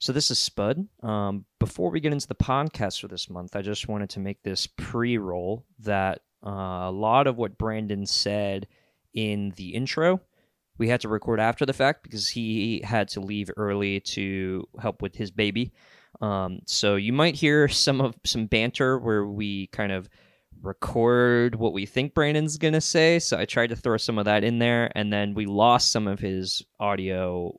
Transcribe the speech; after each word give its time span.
So 0.00 0.14
this 0.14 0.30
is 0.30 0.38
Spud. 0.38 0.88
Um, 1.02 1.44
before 1.58 1.90
we 1.90 2.00
get 2.00 2.14
into 2.14 2.26
the 2.26 2.34
podcast 2.34 3.02
for 3.02 3.08
this 3.08 3.28
month, 3.28 3.54
I 3.54 3.60
just 3.60 3.86
wanted 3.86 4.08
to 4.10 4.20
make 4.20 4.42
this 4.42 4.66
pre-roll 4.66 5.66
that 5.80 6.20
uh, 6.44 6.86
a 6.88 6.90
lot 6.90 7.26
of 7.26 7.36
what 7.36 7.58
Brandon 7.58 8.06
said 8.06 8.66
in 9.12 9.52
the 9.56 9.74
intro, 9.74 10.22
we 10.78 10.88
had 10.88 11.02
to 11.02 11.10
record 11.10 11.38
after 11.38 11.66
the 11.66 11.74
fact 11.74 12.02
because 12.02 12.30
he 12.30 12.80
had 12.82 13.08
to 13.08 13.20
leave 13.20 13.50
early 13.58 14.00
to 14.00 14.66
help 14.80 15.02
with 15.02 15.14
his 15.14 15.30
baby. 15.30 15.70
Um, 16.22 16.60
so 16.64 16.96
you 16.96 17.12
might 17.12 17.34
hear 17.34 17.68
some 17.68 18.00
of 18.00 18.14
some 18.24 18.46
banter 18.46 18.98
where 18.98 19.26
we 19.26 19.66
kind 19.66 19.92
of 19.92 20.08
record 20.62 21.56
what 21.56 21.74
we 21.74 21.84
think 21.84 22.14
Brandon's 22.14 22.56
gonna 22.56 22.80
say. 22.80 23.18
So 23.18 23.38
I 23.38 23.44
tried 23.44 23.68
to 23.68 23.76
throw 23.76 23.98
some 23.98 24.18
of 24.18 24.24
that 24.24 24.44
in 24.44 24.60
there, 24.60 24.90
and 24.94 25.12
then 25.12 25.34
we 25.34 25.44
lost 25.44 25.92
some 25.92 26.08
of 26.08 26.20
his 26.20 26.62
audio 26.78 27.54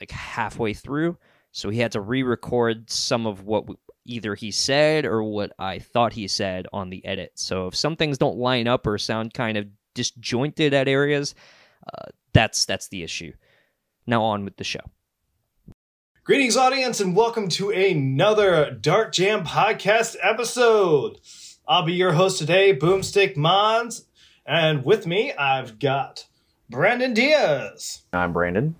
like 0.00 0.10
halfway 0.10 0.74
through. 0.74 1.16
So 1.56 1.70
he 1.70 1.78
had 1.78 1.92
to 1.92 2.02
re-record 2.02 2.90
some 2.90 3.26
of 3.26 3.44
what 3.44 3.64
either 4.04 4.34
he 4.34 4.50
said 4.50 5.06
or 5.06 5.22
what 5.22 5.52
I 5.58 5.78
thought 5.78 6.12
he 6.12 6.28
said 6.28 6.66
on 6.70 6.90
the 6.90 7.02
edit. 7.02 7.32
So 7.36 7.68
if 7.68 7.74
some 7.74 7.96
things 7.96 8.18
don't 8.18 8.36
line 8.36 8.68
up 8.68 8.86
or 8.86 8.98
sound 8.98 9.32
kind 9.32 9.56
of 9.56 9.66
disjointed 9.94 10.74
at 10.74 10.86
areas, 10.86 11.34
uh, 11.86 12.10
that's 12.34 12.66
that's 12.66 12.88
the 12.88 13.02
issue. 13.02 13.32
Now 14.06 14.22
on 14.24 14.44
with 14.44 14.58
the 14.58 14.64
show. 14.64 14.82
Greetings, 16.24 16.58
audience, 16.58 17.00
and 17.00 17.16
welcome 17.16 17.48
to 17.48 17.70
another 17.70 18.70
Dart 18.70 19.14
Jam 19.14 19.42
podcast 19.42 20.16
episode. 20.20 21.20
I'll 21.66 21.86
be 21.86 21.94
your 21.94 22.12
host 22.12 22.38
today, 22.38 22.76
Boomstick 22.76 23.34
Mods, 23.34 24.04
and 24.44 24.84
with 24.84 25.06
me 25.06 25.32
I've 25.32 25.78
got 25.78 26.26
Brandon 26.68 27.14
Diaz. 27.14 28.02
I'm 28.12 28.34
Brandon. 28.34 28.74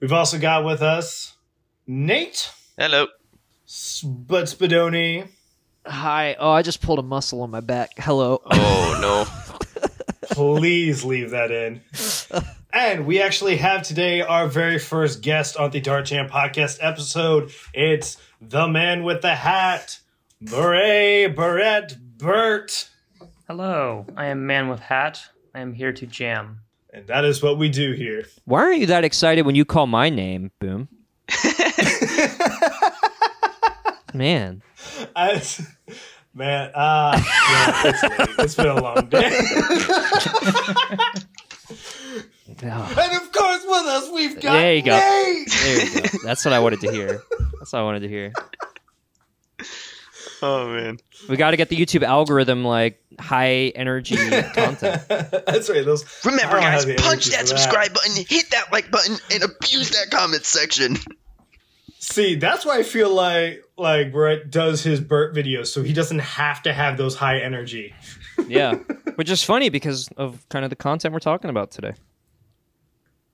We've 0.00 0.12
also 0.12 0.40
got 0.40 0.64
with 0.64 0.82
us 0.82 1.35
Nate. 1.86 2.50
Hello. 2.76 3.06
Spud 3.64 4.46
Spudoni. 4.46 5.28
Hi. 5.86 6.34
Oh, 6.38 6.50
I 6.50 6.62
just 6.62 6.82
pulled 6.82 6.98
a 6.98 7.02
muscle 7.02 7.42
on 7.42 7.50
my 7.50 7.60
back. 7.60 7.90
Hello. 7.96 8.42
Oh 8.44 8.98
no. 9.00 9.24
Please 10.30 11.04
leave 11.04 11.30
that 11.30 11.52
in. 11.52 11.80
And 12.72 13.06
we 13.06 13.22
actually 13.22 13.56
have 13.58 13.84
today 13.84 14.20
our 14.20 14.48
very 14.48 14.80
first 14.80 15.22
guest 15.22 15.56
on 15.56 15.70
the 15.70 15.80
Dart 15.80 16.06
Jam 16.06 16.28
podcast 16.28 16.78
episode. 16.80 17.52
It's 17.72 18.16
the 18.40 18.66
man 18.66 19.04
with 19.04 19.22
the 19.22 19.36
hat, 19.36 20.00
Beret 20.42 21.36
Barrett 21.36 21.96
Burt. 22.18 22.90
Hello, 23.46 24.06
I 24.16 24.26
am 24.26 24.44
Man 24.44 24.68
with 24.68 24.80
Hat. 24.80 25.22
I 25.54 25.60
am 25.60 25.72
here 25.72 25.92
to 25.92 26.06
jam. 26.06 26.62
And 26.92 27.06
that 27.06 27.24
is 27.24 27.42
what 27.42 27.58
we 27.58 27.68
do 27.68 27.92
here. 27.92 28.24
Why 28.44 28.62
aren't 28.62 28.80
you 28.80 28.86
that 28.86 29.04
excited 29.04 29.46
when 29.46 29.54
you 29.54 29.64
call 29.64 29.86
my 29.86 30.10
name, 30.10 30.50
Boom? 30.58 30.88
Man. 34.14 34.62
I, 35.14 35.42
man, 36.32 36.70
uh, 36.74 37.20
yeah, 37.22 37.82
it's, 37.84 38.02
late. 38.02 38.28
it's 38.38 38.54
been 38.54 38.68
a 38.68 38.80
long 38.80 39.08
day. 39.08 39.30
Oh, 42.62 42.94
and 42.98 43.22
of 43.22 43.32
course, 43.32 43.64
with 43.66 43.86
us, 43.86 44.10
we've 44.14 44.40
got 44.40 44.52
There 44.52 44.74
you 44.76 44.82
go. 44.82 44.96
Nate. 44.96 45.48
there 45.50 45.84
you 45.84 46.00
go. 46.00 46.08
That's 46.24 46.44
what 46.44 46.54
I 46.54 46.60
wanted 46.60 46.80
to 46.82 46.90
hear. 46.90 47.20
That's 47.58 47.72
what 47.72 47.80
I 47.80 47.82
wanted 47.82 48.00
to 48.00 48.08
hear. 48.08 48.32
Oh 50.42 50.68
man. 50.68 50.98
We 51.30 51.38
got 51.38 51.52
to 51.52 51.56
get 51.56 51.70
the 51.70 51.76
YouTube 51.76 52.02
algorithm 52.02 52.62
like 52.62 53.02
high 53.18 53.72
energy 53.74 54.16
content. 54.16 54.80
That's 55.08 55.70
right. 55.70 55.82
Those 55.82 56.04
Remember, 56.26 56.60
guys, 56.60 56.84
punch 56.84 57.26
that 57.26 57.40
for 57.40 57.40
that. 57.46 57.46
subscribe 57.48 57.94
button, 57.94 58.12
hit 58.16 58.50
that 58.50 58.70
like 58.70 58.90
button, 58.90 59.16
and 59.32 59.42
abuse 59.42 59.90
that 59.92 60.10
comment 60.10 60.44
section. 60.44 60.98
See, 61.98 62.34
that's 62.36 62.64
why 62.64 62.78
I 62.78 62.82
feel 62.82 63.12
like 63.12 63.64
like 63.76 64.12
Brett 64.12 64.50
does 64.50 64.82
his 64.82 65.00
Burt 65.00 65.34
videos, 65.34 65.68
so 65.68 65.82
he 65.82 65.92
doesn't 65.92 66.20
have 66.20 66.62
to 66.62 66.72
have 66.72 66.96
those 66.96 67.16
high 67.16 67.38
energy. 67.40 67.94
Yeah. 68.46 68.74
Which 69.16 69.30
is 69.30 69.42
funny 69.42 69.70
because 69.70 70.08
of 70.16 70.46
kind 70.48 70.64
of 70.64 70.70
the 70.70 70.76
content 70.76 71.12
we're 71.14 71.20
talking 71.20 71.50
about 71.50 71.70
today. 71.70 71.94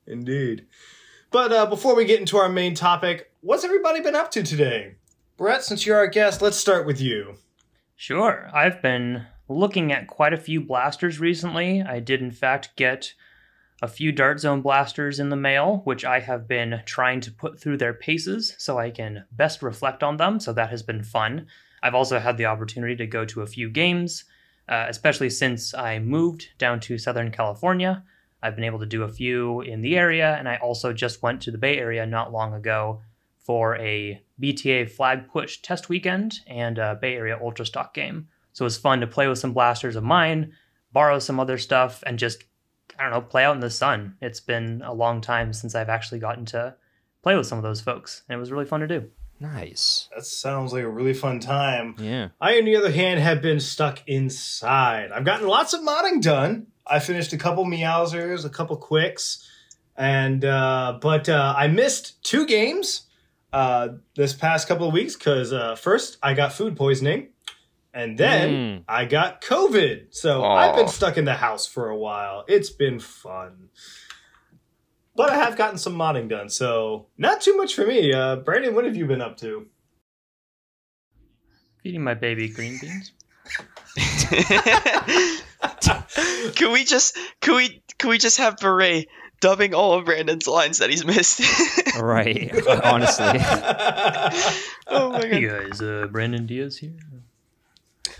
Indeed. 0.06 0.66
But 1.30 1.52
uh, 1.52 1.66
before 1.66 1.96
we 1.96 2.04
get 2.04 2.20
into 2.20 2.36
our 2.36 2.48
main 2.48 2.74
topic, 2.74 3.30
what's 3.40 3.64
everybody 3.64 4.00
been 4.00 4.14
up 4.14 4.30
to 4.32 4.42
today? 4.42 4.96
Brett, 5.36 5.64
since 5.64 5.86
you're 5.86 5.96
our 5.96 6.06
guest, 6.06 6.42
let's 6.42 6.56
start 6.56 6.86
with 6.86 7.00
you. 7.00 7.34
Sure, 7.96 8.50
I've 8.54 8.82
been 8.82 9.26
looking 9.48 9.92
at 9.92 10.06
quite 10.06 10.32
a 10.32 10.38
few 10.38 10.60
blasters 10.60 11.20
recently. 11.20 11.82
I 11.82 12.00
did, 12.00 12.20
in 12.20 12.30
fact, 12.30 12.76
get 12.76 13.14
a 13.82 13.88
few 13.88 14.12
Dart 14.12 14.38
Zone 14.38 14.62
blasters 14.62 15.18
in 15.18 15.28
the 15.28 15.36
mail, 15.36 15.82
which 15.84 16.04
I 16.04 16.20
have 16.20 16.46
been 16.46 16.80
trying 16.86 17.20
to 17.22 17.32
put 17.32 17.60
through 17.60 17.78
their 17.78 17.92
paces 17.92 18.54
so 18.56 18.78
I 18.78 18.90
can 18.90 19.24
best 19.32 19.60
reflect 19.60 20.04
on 20.04 20.16
them. 20.16 20.38
So 20.38 20.52
that 20.52 20.70
has 20.70 20.84
been 20.84 21.02
fun. 21.02 21.48
I've 21.82 21.96
also 21.96 22.20
had 22.20 22.36
the 22.36 22.46
opportunity 22.46 22.94
to 22.94 23.06
go 23.08 23.24
to 23.24 23.42
a 23.42 23.46
few 23.46 23.68
games, 23.68 24.24
uh, 24.68 24.86
especially 24.88 25.30
since 25.30 25.74
I 25.74 25.98
moved 25.98 26.50
down 26.58 26.78
to 26.80 26.96
Southern 26.96 27.32
California. 27.32 28.04
I've 28.40 28.54
been 28.54 28.64
able 28.64 28.78
to 28.78 28.86
do 28.86 29.02
a 29.02 29.08
few 29.08 29.62
in 29.62 29.80
the 29.80 29.96
area, 29.96 30.36
and 30.36 30.48
I 30.48 30.56
also 30.56 30.92
just 30.92 31.22
went 31.22 31.42
to 31.42 31.50
the 31.50 31.58
Bay 31.58 31.78
Area 31.78 32.06
not 32.06 32.32
long 32.32 32.54
ago 32.54 33.02
for 33.36 33.76
a 33.78 34.22
BTA 34.40 34.90
flag 34.90 35.28
push 35.28 35.60
test 35.60 35.88
weekend 35.88 36.38
and 36.46 36.78
a 36.78 36.96
Bay 37.00 37.16
Area 37.16 37.38
Ultra 37.40 37.66
Stock 37.66 37.94
game. 37.94 38.28
So 38.52 38.64
it 38.64 38.66
was 38.66 38.78
fun 38.78 39.00
to 39.00 39.08
play 39.08 39.26
with 39.26 39.38
some 39.38 39.52
blasters 39.52 39.96
of 39.96 40.04
mine, 40.04 40.52
borrow 40.92 41.18
some 41.18 41.40
other 41.40 41.58
stuff, 41.58 42.02
and 42.06 42.18
just, 42.18 42.44
I 42.98 43.02
don't 43.04 43.12
know, 43.12 43.20
play 43.20 43.44
out 43.44 43.54
in 43.54 43.60
the 43.60 43.70
sun. 43.70 44.16
It's 44.20 44.40
been 44.40 44.82
a 44.84 44.92
long 44.92 45.20
time 45.20 45.52
since 45.52 45.74
I've 45.74 45.88
actually 45.88 46.18
gotten 46.18 46.44
to 46.46 46.74
play 47.22 47.36
with 47.36 47.46
some 47.46 47.58
of 47.58 47.64
those 47.64 47.80
folks, 47.80 48.22
and 48.28 48.36
it 48.36 48.40
was 48.40 48.50
really 48.50 48.64
fun 48.64 48.80
to 48.80 48.86
do. 48.86 49.10
Nice. 49.40 50.08
That 50.14 50.24
sounds 50.24 50.72
like 50.72 50.84
a 50.84 50.88
really 50.88 51.14
fun 51.14 51.40
time. 51.40 51.96
Yeah. 51.98 52.28
I, 52.40 52.58
on 52.58 52.64
the 52.64 52.76
other 52.76 52.92
hand, 52.92 53.18
have 53.18 53.42
been 53.42 53.58
stuck 53.58 53.98
inside. 54.06 55.10
I've 55.10 55.24
gotten 55.24 55.48
lots 55.48 55.74
of 55.74 55.80
modding 55.80 56.22
done. 56.22 56.68
I 56.86 57.00
finished 57.00 57.32
a 57.32 57.38
couple 57.38 57.64
Meowsers, 57.64 58.44
a 58.44 58.48
couple 58.50 58.76
Quicks, 58.76 59.48
and 59.96 60.44
uh, 60.44 60.98
but 61.00 61.28
uh, 61.28 61.54
I 61.56 61.66
missed 61.66 62.22
two 62.22 62.46
games 62.46 63.08
uh, 63.52 63.88
this 64.14 64.32
past 64.32 64.68
couple 64.68 64.86
of 64.86 64.92
weeks 64.92 65.16
because 65.16 65.52
uh, 65.52 65.74
first 65.74 66.18
I 66.22 66.34
got 66.34 66.52
food 66.52 66.76
poisoning, 66.76 67.28
and 67.94 68.16
then 68.18 68.50
Mm. 68.50 68.84
I 68.88 69.04
got 69.04 69.42
COVID. 69.42 70.14
So 70.14 70.42
Aw. 70.42 70.56
I've 70.56 70.76
been 70.76 70.88
stuck 70.88 71.16
in 71.18 71.24
the 71.24 71.34
house 71.34 71.66
for 71.66 71.88
a 71.90 71.96
while. 71.96 72.44
It's 72.48 72.70
been 72.70 72.98
fun. 73.00 73.68
But 75.14 75.30
I 75.30 75.36
have 75.36 75.56
gotten 75.58 75.76
some 75.78 75.94
modding 75.94 76.28
done, 76.30 76.48
so 76.48 77.08
not 77.18 77.42
too 77.42 77.54
much 77.56 77.74
for 77.74 77.86
me. 77.86 78.12
Uh, 78.14 78.36
Brandon, 78.36 78.74
what 78.74 78.86
have 78.86 78.96
you 78.96 79.04
been 79.06 79.20
up 79.20 79.36
to? 79.38 79.66
Feeding 81.82 82.02
my 82.02 82.14
baby 82.14 82.48
green 82.48 82.78
beans. 82.80 83.12
can 86.54 86.72
we 86.72 86.84
just 86.84 87.18
can 87.40 87.56
we 87.56 87.82
can 87.98 88.10
we 88.10 88.18
just 88.18 88.38
have 88.38 88.56
Beret 88.58 89.08
dubbing 89.40 89.74
all 89.74 89.94
of 89.94 90.04
Brandon's 90.04 90.46
lines 90.46 90.78
that 90.78 90.90
he's 90.90 91.04
missed? 91.04 91.40
Right. 92.00 92.52
Honestly. 92.84 93.26
oh 94.86 95.10
my 95.10 95.26
Hey 95.26 95.46
god. 95.46 95.70
guys, 95.70 95.82
uh, 95.82 96.06
Brandon 96.10 96.46
Diaz 96.46 96.78
here. 96.78 96.94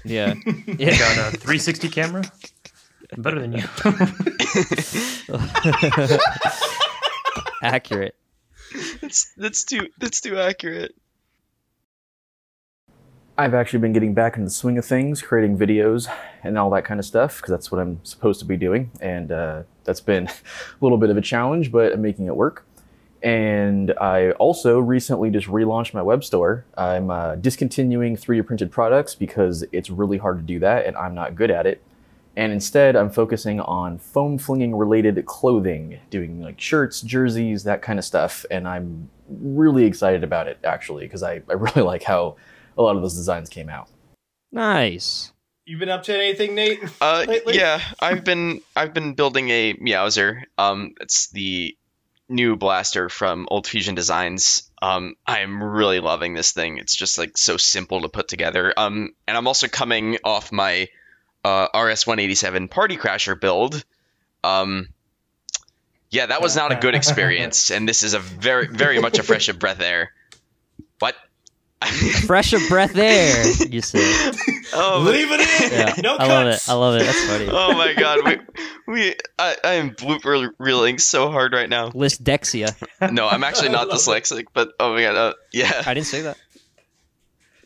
Yeah. 0.05 0.35
I 0.47 0.77
Yeah. 0.79 0.99
got 0.99 1.35
a 1.35 1.37
360 1.37 1.89
camera. 1.89 2.23
I'm 3.15 3.23
better 3.23 3.41
than 3.41 3.53
you. 3.53 3.65
Accurate. 7.63 8.15
That's 9.01 9.33
that's 9.37 9.65
too 9.65 9.89
that's 9.99 10.21
too 10.21 10.39
accurate. 10.39 10.95
I've 13.37 13.55
actually 13.55 13.81
been 13.81 13.93
getting 13.93 14.15
back 14.15 14.37
into 14.37 14.45
the 14.47 14.51
swing 14.51 14.79
of 14.79 14.85
things, 14.85 15.23
creating 15.23 15.59
videos 15.59 16.09
and 16.43 16.59
all 16.59 16.71
that 16.71 16.85
kind 16.85 17.01
of 17.01 17.07
stuff, 17.07 17.37
because 17.37 17.51
that's 17.51 17.71
what 17.73 17.81
I'm 17.81 18.05
supposed 18.05 18.41
to 18.41 18.47
be 18.47 18.57
doing. 18.57 18.91
And 19.01 19.33
uh, 19.33 19.63
that's 19.85 20.01
been 20.01 20.27
a 20.29 20.33
little 20.81 20.99
bit 20.99 21.11
of 21.11 21.17
a 21.17 21.21
challenge, 21.23 21.73
but 21.73 21.93
I'm 21.93 22.03
making 22.03 22.27
it 22.27 22.37
work. 22.37 22.65
And 23.23 23.93
I 24.01 24.33
also 24.33 24.81
recently 24.81 25.31
just 25.31 25.47
relaunched 25.47 25.95
my 25.95 26.03
web 26.03 26.25
store. 26.25 26.65
I'm 26.77 27.11
uh, 27.11 27.37
discontinuing 27.37 28.17
3D 28.17 28.45
printed 28.45 28.73
products 28.73 29.15
because 29.15 29.65
it's 29.71 29.91
really 29.91 30.19
hard 30.19 30.39
to 30.39 30.43
do 30.43 30.59
that, 30.59 30.87
and 30.87 30.97
I'm 30.97 31.15
not 31.15 31.37
good 31.37 31.51
at 31.51 31.67
it. 31.67 31.83
And 32.35 32.53
instead, 32.53 32.97
I'm 32.97 33.11
focusing 33.11 33.61
on 33.61 33.99
foam 33.99 34.39
flinging 34.39 34.75
related 34.75 35.25
clothing, 35.27 36.01
doing 36.11 36.41
like 36.41 36.61
shirts, 36.61 37.03
jerseys, 37.03 37.65
that 37.65 37.83
kind 37.83 37.99
of 37.99 38.05
stuff. 38.05 38.47
And 38.51 38.67
I'm 38.67 39.11
really 39.29 39.85
excited 39.85 40.25
about 40.25 40.49
it, 40.49 40.59
actually, 40.65 41.05
because 41.05 41.23
I, 41.23 41.43
I 41.49 41.53
really 41.55 41.83
like 41.83 42.03
how 42.03 42.37
a 42.77 42.83
lot 42.83 42.97
of 42.97 43.03
those 43.03 43.15
designs 43.15 43.49
came 43.49 43.69
out. 43.69 43.89
Nice. 44.51 45.33
You've 45.65 45.79
been 45.79 45.91
up 45.91 46.03
to 46.05 46.15
anything, 46.17 46.55
Nate? 46.55 46.81
Uh, 47.01 47.25
lately? 47.29 47.57
yeah, 47.57 47.81
I've 48.01 48.25
been 48.25 48.63
I've 48.75 48.93
been 48.93 49.15
building 49.15 49.49
a 49.51 49.75
Meowser. 49.75 50.43
Um, 50.59 50.95
it's 51.01 51.31
the 51.31 51.77
new 52.33 52.57
blaster 52.57 53.09
from 53.09 53.47
Volt 53.49 53.67
Fusion 53.67 53.95
Designs. 53.95 54.71
Um, 54.81 55.15
I'm 55.27 55.63
really 55.63 56.01
loving 56.01 56.35
this 56.35 56.53
thing. 56.53 56.79
It's 56.79 56.97
just 56.97 57.19
like 57.19 57.39
so 57.39 57.57
simple 57.57 58.03
to 58.03 58.09
put 58.09 58.29
together. 58.29 58.73
Um, 58.77 59.15
and 59.29 59.37
I'm 59.37 59.47
also 59.47 59.69
coming 59.69 60.19
off 60.25 60.51
my 60.51 60.89
uh, 61.45 61.69
RS-187 61.75 62.71
Party 62.71 62.97
Crasher 62.97 63.41
build. 63.41 63.85
Um, 64.43 64.89
yeah, 66.11 66.27
that 66.27 66.43
was 66.43 66.57
not 66.57 66.73
a 66.73 66.77
good 66.77 66.95
experience, 66.95 67.71
and 67.71 67.89
this 67.89 68.03
is 68.03 68.15
a 68.15 68.19
very 68.19 68.67
very 68.67 69.01
much 69.01 69.19
a 69.19 69.23
fresh 69.23 69.49
of 69.49 69.59
breath 69.59 69.81
air. 69.81 70.13
What? 70.99 71.17
Fresh 72.27 72.53
of 72.53 72.63
breath 72.69 72.97
air. 72.97 73.47
You 73.69 73.81
see, 73.81 73.99
oh, 74.75 75.03
Leave 75.07 75.29
it 75.31 75.41
in. 75.41 75.79
Yeah, 75.79 75.95
no 76.03 76.17
I 76.17 76.27
love 76.27 76.47
it. 76.47 76.69
I 76.69 76.73
love 76.75 76.97
it. 76.97 77.05
That's 77.05 77.25
funny. 77.27 77.49
oh 77.51 77.75
my 77.75 77.95
god, 77.95 78.21
we, 78.25 78.93
we 78.93 79.15
I, 79.39 79.57
I 79.65 79.73
am 79.75 79.91
blooper 79.91 80.51
reeling 80.59 80.99
so 80.99 81.31
hard 81.31 81.53
right 81.53 81.69
now. 81.69 81.89
List 81.89 82.23
Dexia. 82.23 82.75
No, 83.13 83.29
I'm 83.29 83.45
actually 83.45 83.71
not 83.71 83.91
I 83.91 83.95
it. 83.95 83.97
dyslexic, 83.97 84.47
but 84.53 84.73
oh 84.79 84.95
my 84.95 85.03
god, 85.03 85.17
uh, 85.17 85.35
yeah. 85.53 85.83
I 85.87 85.95
didn't 85.95 86.07
say 86.07 86.23
that. 86.23 86.37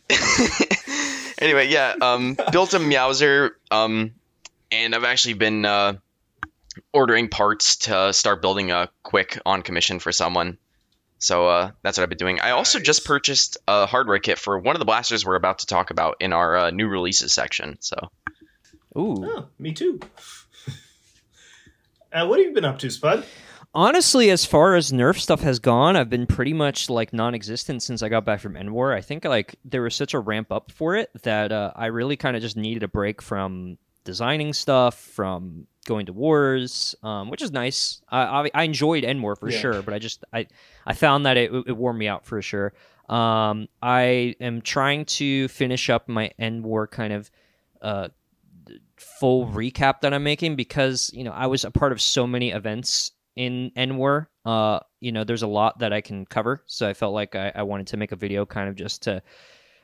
anyway, 1.39 1.69
yeah, 1.69 1.95
um, 2.01 2.37
built 2.53 2.75
a 2.75 2.79
Meowser, 2.79 3.51
um, 3.71 4.13
and 4.71 4.95
I've 4.95 5.05
actually 5.05 5.35
been 5.35 5.65
uh, 5.65 5.95
ordering 6.93 7.29
parts 7.29 7.77
to 7.77 8.13
start 8.13 8.41
building 8.43 8.71
a 8.71 8.89
quick 9.03 9.39
on 9.45 9.63
commission 9.63 9.99
for 9.99 10.13
someone. 10.13 10.59
So 11.19 11.49
uh, 11.49 11.71
that's 11.83 11.97
what 11.99 12.03
I've 12.03 12.09
been 12.11 12.19
doing. 12.19 12.41
I 12.41 12.51
also 12.51 12.79
just 12.79 13.05
purchased 13.07 13.57
a 13.67 13.87
hardware 13.87 14.19
kit 14.19 14.39
for 14.39 14.59
one 14.59 14.75
of 14.77 14.81
the 14.81 14.85
blasters 14.85 15.25
we're 15.25 15.37
about 15.37 15.61
to 15.61 15.67
talk 15.67 15.91
about 15.91 16.17
in 16.21 16.33
our 16.33 16.57
uh, 16.57 16.71
new 16.71 16.89
releases 16.89 17.33
section. 17.33 17.79
So 17.81 17.97
Ooh. 18.99 19.25
Oh, 19.27 19.49
me 19.59 19.73
too. 19.73 20.01
uh, 22.13 22.27
what 22.27 22.39
have 22.39 22.49
you 22.49 22.55
been 22.55 22.65
up 22.65 22.79
to, 22.81 22.91
Spud? 22.91 23.25
Honestly, 23.75 24.31
as 24.31 24.47
far 24.47 24.75
as 24.75 24.91
Nerf 24.91 25.19
stuff 25.19 25.41
has 25.43 25.59
gone, 25.59 25.97
I've 25.97 26.09
been 26.09 26.27
pretty 26.27 26.55
much 26.55 26.89
like 26.89 27.13
non-existent 27.13 27.83
since 27.83 28.03
I 28.03 28.09
got 28.09 28.25
back 28.25 28.41
from 28.41 28.55
Enwar. 28.55 28.95
I 28.97 29.03
think 29.03 29.25
like 29.27 29.57
there 29.67 29.83
was 29.83 29.95
such 29.95 30.15
a 30.15 30.19
ramp 30.19 30.51
up 30.51 30.71
for 30.73 30.97
it 30.97 31.11
that 31.25 31.53
uh, 31.53 31.73
I 31.77 31.87
really 31.87 32.17
kind 32.17 32.37
of 32.37 32.43
just 32.43 32.57
needed 32.57 32.83
a 32.85 32.89
break 32.89 33.21
from 33.21 33.77
designing 34.05 34.55
stuff, 34.55 34.95
from 34.99 35.67
going 35.85 36.07
to 36.07 36.13
wars, 36.15 36.95
um, 37.03 37.29
which 37.29 37.43
is 37.43 37.53
nice. 37.53 38.01
I, 38.09 38.21
I, 38.23 38.51
I 38.55 38.63
enjoyed 38.63 39.05
Enwar 39.05 39.39
for 39.39 39.51
Yeah. 39.51 39.59
sure, 39.59 39.83
but 39.83 39.93
I 39.93 39.99
just 39.99 40.25
I 40.33 40.47
I 40.87 40.95
found 40.95 41.27
that 41.27 41.37
it, 41.37 41.53
it 41.67 41.77
wore 41.77 41.93
me 41.93 42.09
out 42.09 42.25
for 42.25 42.41
sure. 42.41 42.73
Um, 43.09 43.69
I 43.83 44.35
am 44.41 44.63
trying 44.63 45.05
to 45.07 45.49
finish 45.49 45.91
up 45.91 46.09
my 46.09 46.33
Enwar 46.41 46.91
kind 46.91 47.13
of 47.13 47.31
uh, 47.83 48.09
full 48.97 49.47
recap 49.47 50.01
that 50.01 50.13
I'm 50.13 50.25
making 50.25 50.57
because 50.57 51.11
you 51.13 51.25
know 51.25 51.33
I 51.33 51.47
was 51.47 51.65
a 51.65 51.71
part 51.71 51.93
of 51.93 52.01
so 52.01 52.27
many 52.27 52.51
events 52.51 53.13
in 53.37 53.71
Enwar. 53.77 54.27
Uh, 54.45 54.81
you 55.01 55.13
know, 55.13 55.25
there's 55.25 55.43
a 55.43 55.47
lot 55.49 55.79
that 55.81 55.93
I 55.93 56.01
can 56.01 56.25
cover, 56.27 56.63
so 56.67 56.89
I 56.89 56.95
felt 56.95 57.15
like 57.15 57.35
I, 57.35 57.53
I 57.55 57.63
wanted 57.63 57.89
to 57.89 57.97
make 57.97 58.13
a 58.13 58.17
video 58.17 58.47
kind 58.47 58.69
of 58.69 58.75
just 58.75 59.03
to 59.03 59.23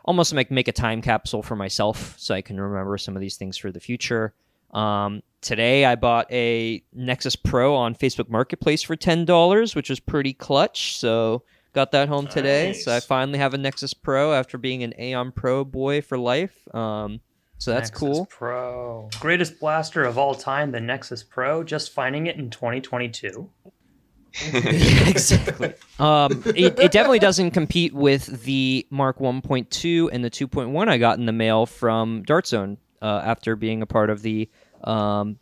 almost 0.04 0.34
make 0.34 0.50
make 0.50 0.68
a 0.68 0.72
time 0.72 1.02
capsule 1.02 1.42
for 1.42 1.56
myself, 1.56 2.14
so 2.18 2.34
I 2.34 2.42
can 2.42 2.60
remember 2.60 2.98
some 2.98 3.14
of 3.16 3.20
these 3.20 3.36
things 3.36 3.56
for 3.56 3.70
the 3.70 3.80
future. 3.80 4.34
Um, 4.72 5.22
today 5.40 5.84
I 5.84 5.96
bought 5.96 6.32
a 6.32 6.82
Nexus 6.92 7.36
Pro 7.36 7.74
on 7.74 7.94
Facebook 7.94 8.28
Marketplace 8.28 8.82
for 8.82 8.96
ten 8.96 9.24
dollars, 9.24 9.74
which 9.74 9.90
was 9.90 10.00
pretty 10.00 10.32
clutch. 10.32 10.96
So 10.96 11.42
got 11.72 11.92
that 11.92 12.08
home 12.08 12.26
today. 12.26 12.72
So 12.72 12.94
I 12.94 13.00
finally 13.00 13.38
have 13.38 13.54
a 13.54 13.58
Nexus 13.58 13.94
Pro 13.94 14.32
after 14.32 14.58
being 14.58 14.82
an 14.82 14.94
Aeon 14.98 15.32
Pro 15.32 15.64
boy 15.64 16.00
for 16.02 16.18
life. 16.18 16.56
Um, 16.74 17.20
so 17.58 17.70
that's 17.70 17.90
Nexus 17.90 18.00
cool. 18.00 18.26
Pro. 18.26 19.08
Greatest 19.20 19.60
blaster 19.60 20.02
of 20.02 20.18
all 20.18 20.34
time, 20.34 20.72
the 20.72 20.80
Nexus 20.80 21.22
Pro, 21.22 21.62
just 21.62 21.92
finding 21.92 22.26
it 22.26 22.36
in 22.36 22.50
2022. 22.50 23.48
exactly. 24.54 25.74
Um, 25.98 26.42
it, 26.46 26.78
it 26.78 26.90
definitely 26.90 27.18
doesn't 27.18 27.50
compete 27.50 27.92
with 27.92 28.42
the 28.44 28.86
Mark 28.90 29.18
1.2 29.18 30.08
and 30.10 30.24
the 30.24 30.30
2.1 30.30 30.88
I 30.88 30.98
got 30.98 31.18
in 31.18 31.26
the 31.26 31.32
mail 31.32 31.66
from 31.66 32.22
Dart 32.22 32.46
Zone 32.46 32.78
uh, 33.02 33.20
after 33.24 33.56
being 33.56 33.82
a 33.82 33.86
part 33.86 34.10
of 34.10 34.22
the 34.22 34.48
um, 34.84 35.38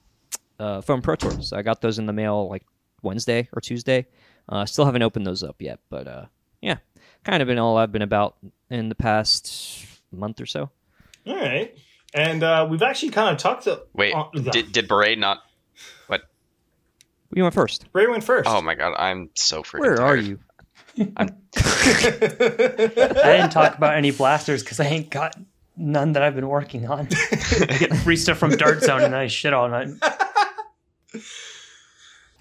uh, 0.58 0.80
Foam 0.80 1.02
Pro 1.02 1.16
Tour. 1.16 1.42
So 1.42 1.56
I 1.56 1.62
got 1.62 1.80
those 1.80 1.98
in 1.98 2.06
the 2.06 2.12
mail 2.12 2.48
like 2.48 2.64
Wednesday 3.02 3.48
or 3.52 3.60
Tuesday. 3.60 4.06
Uh, 4.48 4.66
still 4.66 4.84
haven't 4.84 5.02
opened 5.02 5.26
those 5.26 5.42
up 5.42 5.56
yet, 5.60 5.80
but 5.88 6.06
uh, 6.08 6.24
yeah, 6.60 6.78
kind 7.24 7.42
of 7.42 7.46
been 7.46 7.58
all 7.58 7.76
I've 7.76 7.92
been 7.92 8.02
about 8.02 8.36
in 8.68 8.88
the 8.88 8.94
past 8.94 9.86
month 10.12 10.40
or 10.40 10.46
so. 10.46 10.70
All 11.26 11.36
right. 11.36 11.76
And 12.12 12.42
uh, 12.42 12.66
we've 12.68 12.82
actually 12.82 13.10
kind 13.10 13.32
of 13.32 13.38
talked 13.38 13.64
to. 13.64 13.82
wait, 13.92 14.14
uh, 14.14 14.28
did 14.32 14.72
did 14.72 14.88
Beret 14.88 15.18
not? 15.18 15.42
What? 16.08 16.22
You 17.32 17.44
went 17.44 17.54
first. 17.54 17.84
Ray 17.92 18.08
went 18.08 18.24
first. 18.24 18.48
Oh 18.50 18.60
my 18.60 18.74
god, 18.74 18.94
I'm 18.98 19.30
so 19.34 19.62
freaking. 19.62 19.80
Where 19.80 20.02
are 20.02 20.16
tired. 20.16 20.24
you? 20.24 20.38
I 21.16 21.26
didn't 23.36 23.50
talk 23.50 23.76
about 23.76 23.94
any 23.94 24.10
blasters 24.10 24.64
because 24.64 24.80
I 24.80 24.86
ain't 24.86 25.08
got 25.08 25.36
none 25.80 26.12
that 26.12 26.22
I've 26.22 26.34
been 26.34 26.48
working 26.48 26.86
on. 26.86 27.08
I 27.32 27.76
get 27.78 27.96
free 28.04 28.16
stuff 28.16 28.38
from 28.38 28.56
Dart 28.56 28.82
Zone 28.82 29.02
and 29.02 29.16
I 29.16 29.26
shit 29.26 29.52
all 29.52 29.68
night. 29.68 29.88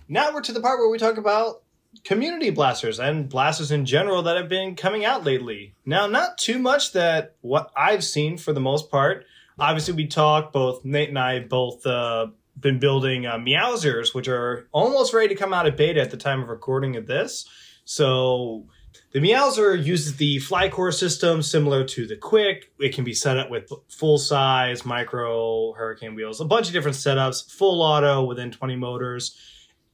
now 0.07 0.33
we're 0.33 0.41
to 0.41 0.51
the 0.51 0.59
part 0.59 0.79
where 0.79 0.89
we 0.89 0.97
talk 0.97 1.17
about 1.17 1.63
community 2.03 2.49
blasters 2.49 2.99
and 2.99 3.29
blasters 3.29 3.71
in 3.71 3.85
general 3.85 4.21
that 4.23 4.37
have 4.37 4.49
been 4.49 4.75
coming 4.75 5.05
out 5.05 5.23
lately. 5.23 5.73
Now, 5.85 6.05
not 6.05 6.37
too 6.37 6.59
much 6.59 6.91
that 6.93 7.35
what 7.41 7.71
I've 7.75 8.03
seen 8.03 8.37
for 8.37 8.53
the 8.53 8.59
most 8.59 8.91
part. 8.91 9.25
Obviously, 9.57 9.93
we 9.93 10.07
talk 10.07 10.53
both 10.53 10.85
Nate 10.85 11.09
and 11.09 11.19
I 11.19 11.39
both 11.39 11.85
uh, 11.85 12.27
been 12.59 12.79
building 12.79 13.25
uh, 13.25 13.37
Meowsers, 13.37 14.13
which 14.13 14.27
are 14.27 14.67
almost 14.71 15.13
ready 15.13 15.29
to 15.29 15.35
come 15.35 15.53
out 15.53 15.67
of 15.67 15.75
beta 15.75 16.01
at 16.01 16.11
the 16.11 16.17
time 16.17 16.41
of 16.41 16.49
recording 16.49 16.95
of 16.95 17.07
this. 17.07 17.47
So 17.85 18.67
the 19.11 19.19
Meowser 19.19 19.83
uses 19.83 20.17
the 20.17 20.37
Flycore 20.37 20.93
system 20.93 21.41
similar 21.41 21.83
to 21.83 22.05
the 22.05 22.15
Quick. 22.15 22.71
It 22.79 22.93
can 22.93 23.03
be 23.03 23.13
set 23.13 23.37
up 23.37 23.49
with 23.49 23.71
full 23.87 24.19
size, 24.19 24.85
micro, 24.85 25.73
hurricane 25.73 26.13
wheels, 26.13 26.39
a 26.39 26.45
bunch 26.45 26.67
of 26.67 26.73
different 26.73 26.97
setups, 26.97 27.51
full 27.51 27.81
auto 27.81 28.23
within 28.23 28.51
20 28.51 28.75
motors. 28.75 29.35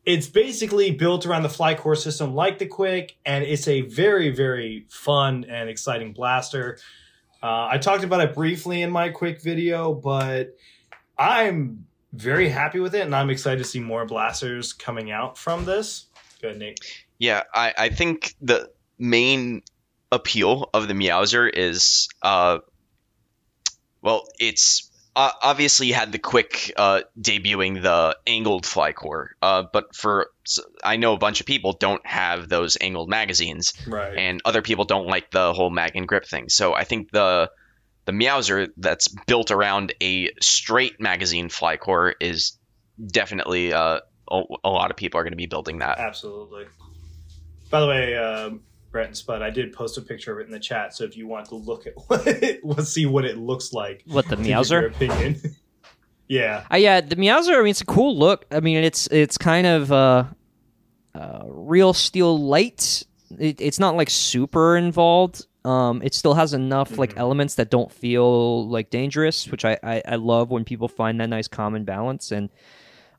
It's 0.05 0.27
basically 0.27 0.91
built 0.91 1.25
around 1.25 1.43
the 1.43 1.49
Flycore 1.49 1.97
system 1.97 2.35
like 2.35 2.59
the 2.59 2.67
Quick, 2.67 3.15
and 3.25 3.43
it's 3.43 3.67
a 3.69 3.81
very, 3.81 4.31
very 4.31 4.85
fun 4.89 5.45
and 5.45 5.69
exciting 5.69 6.11
blaster. 6.11 6.77
Uh, 7.41 7.67
I 7.71 7.77
talked 7.77 8.03
about 8.03 8.19
it 8.21 8.33
briefly 8.33 8.81
in 8.81 8.91
my 8.91 9.09
quick 9.09 9.41
video, 9.41 9.93
but 9.93 10.57
I'm 11.17 11.85
very 12.11 12.49
happy 12.49 12.79
with 12.79 12.95
it, 12.95 13.01
and 13.01 13.15
I'm 13.15 13.29
excited 13.29 13.59
to 13.59 13.63
see 13.63 13.79
more 13.79 14.05
blasters 14.05 14.73
coming 14.73 15.11
out 15.11 15.37
from 15.37 15.63
this. 15.63 16.07
Go 16.41 16.49
ahead, 16.49 16.59
Nate. 16.59 16.79
Yeah, 17.17 17.43
I, 17.53 17.73
I 17.77 17.89
think 17.89 18.35
the 18.41 18.71
main 18.97 19.61
appeal 20.11 20.69
of 20.73 20.87
the 20.87 20.93
Meowser 20.93 21.49
is, 21.51 22.07
uh, 22.21 22.59
well, 24.01 24.23
it's 24.39 24.89
uh, 25.15 25.31
obviously 25.41 25.91
had 25.91 26.11
the 26.11 26.19
quick 26.19 26.73
uh, 26.77 27.01
debuting 27.19 27.81
the 27.81 28.17
angled 28.27 28.63
Flycore, 28.65 29.29
uh, 29.41 29.63
but 29.71 29.95
for 29.95 30.29
I 30.83 30.97
know 30.97 31.13
a 31.13 31.17
bunch 31.17 31.39
of 31.39 31.45
people 31.45 31.73
don't 31.73 32.05
have 32.05 32.49
those 32.49 32.77
angled 32.79 33.09
magazines, 33.09 33.73
Right. 33.87 34.17
and 34.17 34.41
other 34.45 34.61
people 34.61 34.85
don't 34.85 35.07
like 35.07 35.31
the 35.31 35.53
whole 35.53 35.69
mag 35.69 35.95
and 35.95 36.07
grip 36.07 36.25
thing. 36.25 36.49
So 36.49 36.73
I 36.73 36.83
think 36.83 37.11
the 37.11 37.49
the 38.05 38.11
Meowser 38.11 38.67
that's 38.77 39.07
built 39.25 39.49
around 39.51 39.93
a 40.01 40.29
straight 40.41 40.99
magazine 41.01 41.49
Flycore 41.49 42.13
is 42.19 42.59
definitely 43.03 43.73
uh, 43.73 44.01
a, 44.29 44.41
a 44.63 44.69
lot 44.69 44.91
of 44.91 44.97
people 44.97 45.19
are 45.19 45.23
going 45.23 45.31
to 45.31 45.37
be 45.37 45.47
building 45.47 45.79
that. 45.79 45.97
Absolutely. 45.97 46.65
By 47.71 47.79
the 47.79 47.87
way, 47.87 48.15
um, 48.15 48.61
Spud, 49.13 49.41
I 49.41 49.49
did 49.49 49.73
post 49.73 49.97
a 49.97 50.01
picture 50.01 50.33
of 50.33 50.39
it 50.39 50.45
in 50.47 50.51
the 50.51 50.59
chat, 50.59 50.95
so 50.95 51.03
if 51.03 51.15
you 51.17 51.27
want 51.27 51.47
to 51.49 51.55
look 51.55 51.85
at 51.87 51.93
what 52.07 52.25
it, 52.27 52.63
let's 52.63 52.89
see 52.89 53.05
what 53.05 53.25
it 53.25 53.37
looks 53.37 53.73
like. 53.73 54.03
What 54.07 54.27
the 54.27 54.35
to 54.35 54.41
give 54.41 54.47
your 54.47 54.57
Meowser? 54.61 54.87
opinion. 54.95 55.41
yeah. 56.27 56.65
Uh, 56.71 56.77
yeah, 56.77 57.01
the 57.01 57.15
Meowser. 57.15 57.55
I 57.57 57.59
mean, 57.59 57.71
it's 57.71 57.81
a 57.81 57.85
cool 57.85 58.17
look. 58.17 58.45
I 58.51 58.59
mean, 58.59 58.83
it's 58.83 59.07
it's 59.07 59.37
kind 59.37 59.67
of 59.67 59.91
uh, 59.91 60.23
uh, 61.13 61.43
real 61.47 61.93
steel 61.93 62.37
light. 62.39 63.03
It, 63.39 63.59
it's 63.59 63.79
not 63.79 63.95
like 63.95 64.09
super 64.09 64.77
involved. 64.77 65.45
Um, 65.65 66.01
it 66.03 66.13
still 66.13 66.35
has 66.35 66.53
enough 66.53 66.97
like 66.99 67.15
Mhm. 67.15 67.19
elements 67.19 67.55
that 67.55 67.71
don't 67.71 67.91
feel 67.91 68.67
like 68.69 68.91
dangerous, 68.91 69.47
which 69.49 69.65
I, 69.65 69.79
I, 69.81 70.01
I 70.07 70.15
love 70.17 70.51
when 70.51 70.63
people 70.63 70.87
find 70.87 71.19
that 71.19 71.27
nice 71.29 71.47
common 71.47 71.85
balance. 71.85 72.31
And 72.31 72.49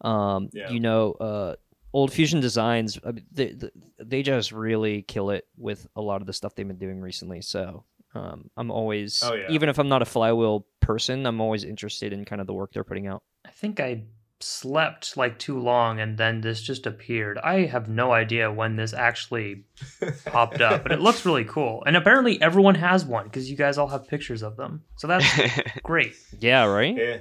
um, 0.02 0.50
Yeah. 0.52 0.70
you 0.70 0.78
know, 0.78 1.12
uh, 1.12 1.56
Volt 1.96 2.12
Fusion 2.12 2.40
Designs, 2.40 2.98
I 3.06 3.12
mean, 3.12 3.24
they, 3.32 3.52
they 3.52 3.70
they 3.98 4.22
just 4.22 4.52
really 4.52 5.00
kill 5.00 5.30
it 5.30 5.46
with 5.56 5.86
a 5.96 6.02
lot 6.02 6.20
of 6.20 6.26
the 6.26 6.34
stuff 6.34 6.54
they've 6.54 6.68
been 6.68 6.76
doing 6.76 7.00
recently. 7.00 7.40
So 7.40 7.84
um, 8.14 8.50
I'm 8.58 8.70
always, 8.70 9.22
Oh, 9.24 9.32
yeah. 9.32 9.46
even 9.48 9.70
if 9.70 9.78
I'm 9.78 9.88
not 9.88 10.02
a 10.02 10.04
flywheel 10.04 10.66
person, 10.80 11.24
I'm 11.24 11.40
always 11.40 11.64
interested 11.64 12.12
in 12.12 12.26
kind 12.26 12.42
of 12.42 12.46
the 12.46 12.52
work 12.52 12.74
they're 12.74 12.84
putting 12.84 13.06
out. 13.06 13.22
I 13.46 13.50
think 13.50 13.80
I 13.80 14.02
slept 14.40 15.16
like 15.16 15.38
too 15.38 15.58
long 15.58 15.98
and 15.98 16.18
then 16.18 16.42
this 16.42 16.60
just 16.60 16.84
appeared. 16.84 17.38
I 17.38 17.64
have 17.64 17.88
no 17.88 18.12
idea 18.12 18.52
when 18.52 18.76
this 18.76 18.92
actually 18.92 19.64
popped 20.26 20.60
up, 20.60 20.82
but 20.82 20.92
it 20.92 21.00
looks 21.00 21.24
really 21.24 21.46
cool. 21.46 21.82
And 21.86 21.96
apparently 21.96 22.42
everyone 22.42 22.74
has 22.74 23.06
one 23.06 23.24
because 23.24 23.50
you 23.50 23.56
guys 23.56 23.78
all 23.78 23.88
have 23.88 24.06
pictures 24.06 24.42
of 24.42 24.58
them. 24.58 24.82
So 24.96 25.06
that's 25.06 25.26
great. 25.82 26.12
Yeah, 26.40 26.64
right. 26.66 26.94
Yeah. 26.94 27.16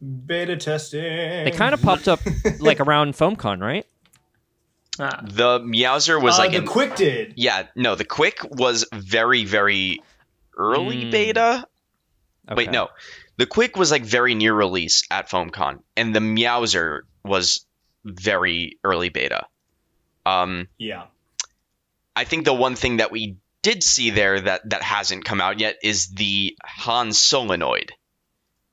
Beta 0.00 0.56
testing. 0.56 1.00
They 1.44 1.50
kind 1.50 1.74
of 1.74 1.82
popped 1.82 2.06
up 2.08 2.20
like 2.60 2.80
around 2.80 3.14
FoamCon, 3.14 3.60
right? 3.60 3.86
Ah, 5.00 5.20
The 5.22 5.60
Meowser 5.60 6.20
was 6.22 6.34
uh, 6.38 6.42
like 6.42 6.52
the 6.52 6.58
an 6.58 6.66
quick 6.66 6.96
did. 6.96 7.34
yeah 7.36 7.66
no 7.76 7.94
the 7.94 8.04
quick 8.04 8.38
was 8.42 8.84
very 8.92 9.44
very 9.44 10.02
early 10.56 11.04
Mm. 11.04 11.10
beta. 11.12 11.66
Wait 12.56 12.70
no, 12.70 12.88
the 13.36 13.46
quick 13.46 13.76
was 13.76 13.90
like 13.90 14.04
very 14.04 14.34
near 14.34 14.54
release 14.54 15.02
at 15.10 15.28
FoamCon, 15.30 15.80
and 15.96 16.14
the 16.14 16.20
Meowser 16.20 17.00
was 17.24 17.64
very 18.04 18.78
early 18.82 19.08
beta. 19.10 19.46
Um, 20.26 20.66
Yeah. 20.78 21.04
I 22.16 22.24
think 22.24 22.44
the 22.44 22.54
one 22.54 22.74
thing 22.74 22.96
that 22.96 23.12
we 23.12 23.36
did 23.62 23.82
see 23.84 24.10
there 24.10 24.40
that 24.40 24.68
that 24.70 24.82
hasn't 24.82 25.24
come 25.24 25.40
out 25.40 25.60
yet 25.60 25.76
is 25.82 26.08
the 26.08 26.56
Han 26.64 27.12
Solenoid, 27.12 27.92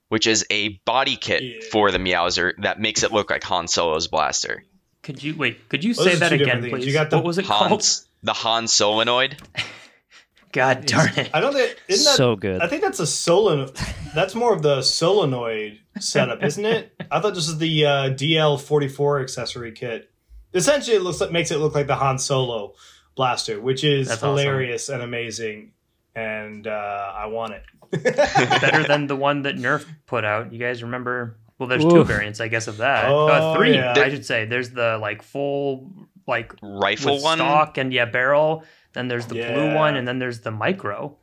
which 0.10 0.28
is 0.28 0.46
a 0.50 0.70
body 0.86 1.16
kit 1.16 1.44
Yeah. 1.44 1.60
for 1.72 1.92
the 1.92 1.98
Meowser 1.98 2.54
that 2.62 2.80
makes 2.80 3.04
it 3.04 3.12
look 3.12 3.30
like 3.30 3.44
Han 3.44 3.68
Solo's 3.68 4.08
blaster. 4.08 4.64
Could 5.04 5.22
you 5.22 5.36
wait? 5.36 5.70
Could 5.70 5.84
you 5.84 5.94
Those 5.94 6.06
say 6.06 6.16
that 6.16 6.32
again, 6.34 6.68
please? 6.70 6.86
You 6.86 6.94
got 6.94 7.10
the 7.10 7.18
what 7.18 7.26
was 7.26 7.38
it 7.38 7.46
called? 7.46 7.84
The 8.24 8.34
Han 8.34 8.68
Solenoid. 8.68 9.38
God 10.52 10.86
darn 10.86 11.10
it! 11.18 11.30
I 11.34 11.42
don't 11.42 11.52
think 11.54 11.78
isn't 11.90 12.06
that 12.06 12.16
so 12.16 12.38
good. 12.38 12.62
I 12.62 12.68
think 12.68 12.82
that's 12.82 13.02
a 13.02 13.06
solenoid. 13.08 13.76
That's 14.16 14.34
more 14.34 14.54
of 14.54 14.62
the 14.62 14.82
solenoid 14.82 15.80
setup, 16.00 16.42
isn't 16.44 16.64
it? 16.66 16.94
I 17.12 17.20
thought 17.20 17.36
this 17.36 17.48
was 17.50 17.58
the 17.58 17.86
uh, 17.86 17.92
DL44 18.12 19.22
accessory 19.22 19.74
kit. 19.74 20.10
Essentially, 20.54 20.96
it 20.96 21.02
looks 21.02 21.20
like 21.20 21.32
makes 21.34 21.52
it 21.52 21.58
look 21.58 21.76
like 21.76 21.88
the 21.88 21.96
Han 21.96 22.18
Solo 22.18 22.74
blaster, 23.16 23.60
which 23.60 23.84
is 23.84 24.08
That's 24.08 24.24
awesome. 24.24 24.30
hilarious 24.38 24.88
and 24.88 25.02
amazing, 25.04 25.72
and 26.16 26.68
uh, 26.68 27.14
I 27.16 27.26
want 27.28 27.54
it. 27.54 27.64
Better 28.62 28.84
than 28.88 29.08
the 29.08 29.16
one 29.16 29.44
that 29.44 29.56
Nerf 29.56 29.86
put 30.06 30.26
out. 30.26 30.54
You 30.54 30.60
guys 30.60 30.82
remember? 30.82 31.38
Well, 31.58 31.70
there's 31.70 31.86
two 31.86 32.04
variants, 32.04 32.42
I 32.42 32.48
guess, 32.48 32.68
of 32.68 32.78
that. 32.78 33.10
Oh, 33.10 33.28
uh, 33.28 33.56
three, 33.56 33.76
yeah. 33.76 33.94
I 33.96 34.10
should 34.10 34.26
say. 34.26 34.46
There's 34.46 34.72
the 34.72 34.98
like 35.02 35.22
full 35.22 35.92
like 36.28 36.54
Rifle 36.62 37.16
with 37.16 37.24
one. 37.24 37.38
stock 37.38 37.78
and 37.78 37.94
yeah 37.94 38.06
barrel. 38.06 38.64
Then 38.94 39.08
there's 39.08 39.28
the 39.28 39.36
blue 39.36 39.76
one, 39.76 39.96
and 39.96 40.08
then 40.08 40.20
there's 40.20 40.42
the 40.42 40.52
micro. 40.52 41.18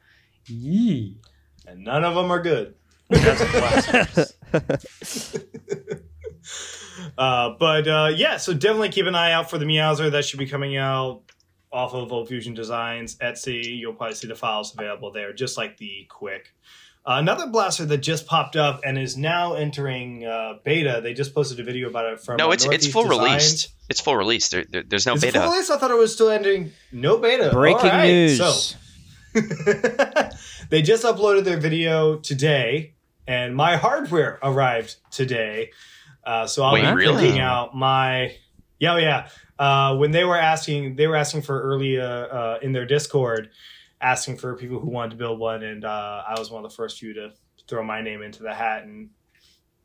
Yee. 0.47 1.19
and 1.67 1.85
none 1.85 2.05
of 2.05 2.15
them 2.15 2.31
are 2.31 2.43
good. 2.43 2.75
Uh, 7.19 7.51
but 7.59 7.87
uh, 7.87 8.11
yeah, 8.15 8.37
so 8.37 8.55
definitely 8.55 8.89
keep 8.89 9.07
an 9.07 9.15
eye 9.15 9.33
out 9.33 9.51
for 9.51 9.59
the 9.59 9.65
Meowser 9.65 10.11
that 10.11 10.25
should 10.25 10.39
be 10.39 10.47
coming 10.47 10.77
out 10.77 11.23
off 11.73 11.95
of 11.95 12.09
Volt 12.09 12.29
Fusion 12.29 12.55
Designs 12.55 13.17
Etsy. 13.17 13.79
You'll 13.79 13.95
probably 13.95 14.15
see 14.15 14.27
the 14.29 14.35
files 14.35 14.75
available 14.75 15.11
there, 15.13 15.33
just 15.33 15.57
like 15.57 15.77
the 15.79 16.07
Quick. 16.09 16.53
Uh, 17.05 17.15
another 17.19 17.49
blaster 17.49 17.85
that 17.85 17.99
just 17.99 18.27
popped 18.27 18.55
up 18.55 18.81
and 18.85 18.97
is 18.97 19.17
now 19.17 19.55
entering 19.55 20.25
uh, 20.25 20.55
beta. 20.65 21.01
They 21.03 21.15
just 21.15 21.35
posted 21.35 21.59
a 21.59 21.65
video 21.65 21.89
about 21.89 22.13
it 22.13 22.21
from. 22.21 22.37
No, 22.37 22.53
it's 22.53 22.65
it's 22.67 22.87
full 22.87 23.03
Designs. 23.09 23.21
released. 23.29 23.69
It's 23.91 24.01
full 24.01 24.17
release. 24.17 24.49
There, 24.51 24.65
there- 24.71 24.85
there's 24.85 25.05
no 25.07 25.15
Is 25.15 25.25
it 25.25 25.33
beta. 25.35 25.41
full 25.41 25.51
release? 25.53 25.69
I 25.71 25.79
thought 25.79 25.91
it 25.91 25.97
was 25.99 26.15
still 26.15 26.31
ending. 26.31 26.71
No 26.93 27.19
beta. 27.19 27.51
Breaking 27.53 27.91
All 27.91 27.97
right, 27.97 28.07
news. 28.07 28.39
So 28.39 28.77
they 30.71 30.83
just 30.83 31.05
uploaded 31.05 31.45
their 31.45 31.59
video 31.59 32.19
today, 32.19 32.95
and 33.27 33.55
my 33.57 33.77
hardware 33.77 34.39
arrived 34.43 34.97
today. 35.11 35.71
Uh, 36.25 36.47
so 36.47 36.63
I'll 36.63 36.75
Wait, 36.75 36.83
be 36.85 36.93
really? 36.93 37.41
out 37.41 37.75
my. 37.75 38.37
Yeah, 38.83 38.95
oh, 38.95 38.97
yeah. 38.97 39.29
Uh, 39.61 39.97
when 39.97 40.11
they 40.11 40.25
were 40.25 40.37
asking, 40.37 40.97
they 40.97 41.07
were 41.07 41.15
asking 41.15 41.43
for 41.43 41.63
early 41.63 42.01
uh, 42.01 42.05
uh, 42.05 42.59
in 42.63 42.73
their 42.73 42.85
Discord, 42.85 43.51
asking 44.01 44.39
for 44.39 44.57
people 44.57 44.81
who 44.81 44.91
wanted 44.91 45.11
to 45.11 45.17
build 45.17 45.39
one, 45.39 45.63
and 45.63 45.85
uh, 45.85 46.25
I 46.27 46.35
was 46.37 46.51
one 46.51 46.65
of 46.65 46.69
the 46.69 46.75
first 46.75 46.99
few 46.99 47.15
to 47.15 47.31
throw 47.69 47.85
my 47.85 48.03
name 48.03 48.23
into 48.23 48.43
the 48.43 48.53
hat 48.53 48.83
and 48.83 49.11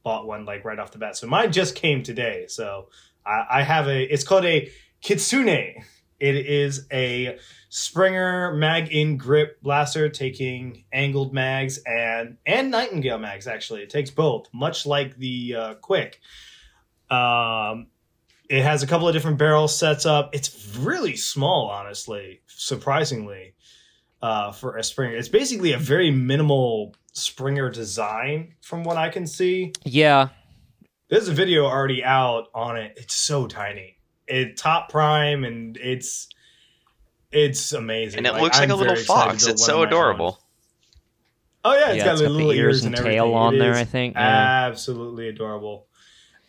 bought 0.02 0.26
one 0.26 0.46
like 0.46 0.66
right 0.66 0.80
off 0.80 0.90
the 0.94 0.98
bat. 0.98 1.16
So 1.16 1.28
mine 1.28 1.52
just 1.52 1.76
came 1.76 2.02
today. 2.02 2.46
So 2.48 2.90
I, 3.24 3.60
I 3.60 3.62
have 3.62 3.88
a. 3.88 4.02
It's 4.02 4.24
called 4.24 4.46
a 4.46 4.72
Kitsune. 5.04 5.76
It 6.20 6.36
is 6.36 6.88
a 6.92 7.38
Springer 7.70 8.56
mag 8.56 8.92
in 8.92 9.18
grip 9.18 9.62
blaster 9.62 10.10
taking 10.10 10.86
angled 10.92 11.36
mags 11.36 11.78
and 11.86 12.38
and 12.48 12.72
Nightingale 12.72 13.20
mags. 13.20 13.46
Actually, 13.46 13.84
it 13.84 13.92
takes 13.92 14.10
both, 14.10 14.48
much 14.52 14.88
like 14.88 15.18
the 15.18 15.56
uh, 15.56 15.74
Quick. 15.76 16.20
Um, 17.12 17.90
it 18.50 18.64
has 18.64 18.84
a 18.84 18.88
couple 18.88 19.08
of 19.08 19.14
different 19.14 19.38
barrel 19.38 19.68
sets 19.68 20.06
up. 20.06 20.30
It's 20.34 20.76
really 20.78 21.16
small, 21.16 21.70
honestly, 21.70 22.42
surprisingly, 22.48 23.54
uh, 24.22 24.52
for 24.52 24.78
a 24.78 24.84
Springer. 24.84 25.16
It's 25.18 25.28
basically 25.30 25.74
a 25.74 25.78
very 25.78 26.12
minimal 26.12 26.96
Springer 27.14 27.70
design, 27.72 28.54
from 28.62 28.84
what 28.84 28.96
I 28.98 29.10
can 29.10 29.26
see. 29.26 29.74
yeah, 29.84 30.30
There's 31.10 31.28
a 31.28 31.34
video 31.34 31.66
already 31.66 32.04
out 32.04 32.48
on 32.54 32.78
it. 32.78 32.94
It's 32.96 33.16
so 33.16 33.48
tiny. 33.48 33.98
It 34.28 34.56
top 34.58 34.90
prime 34.90 35.44
and 35.44 35.78
it's 35.78 36.28
it's 37.32 37.74
amazing. 37.74 38.20
and 38.20 38.28
it 38.28 38.34
looks 38.36 38.58
like 38.60 38.70
I'm 38.70 38.72
a 38.72 38.76
little 38.76 38.94
very 38.94 39.02
excited 39.02 39.24
to 39.40 39.46
fox. 39.46 39.48
It's 39.48 39.66
so 39.66 39.76
of 39.76 39.80
my 39.80 39.88
adorable. 39.88 40.40
Oh 41.66 41.74
yeah, 41.74 41.90
it's 41.90 41.98
yeah, 41.98 42.04
got 42.06 42.12
it's 42.14 42.22
the 42.22 42.28
got 42.28 42.34
little 42.34 42.50
the 42.50 42.56
ears 42.58 42.84
and 42.86 42.94
everything. 42.96 43.18
tail 43.20 43.34
on 43.34 43.56
It 43.56 43.60
there. 43.60 43.72
is 43.72 43.78
I 43.80 43.84
think. 43.86 44.16
Yeah. 44.16 44.68
absolutely 44.68 45.28
adorable. 45.30 45.88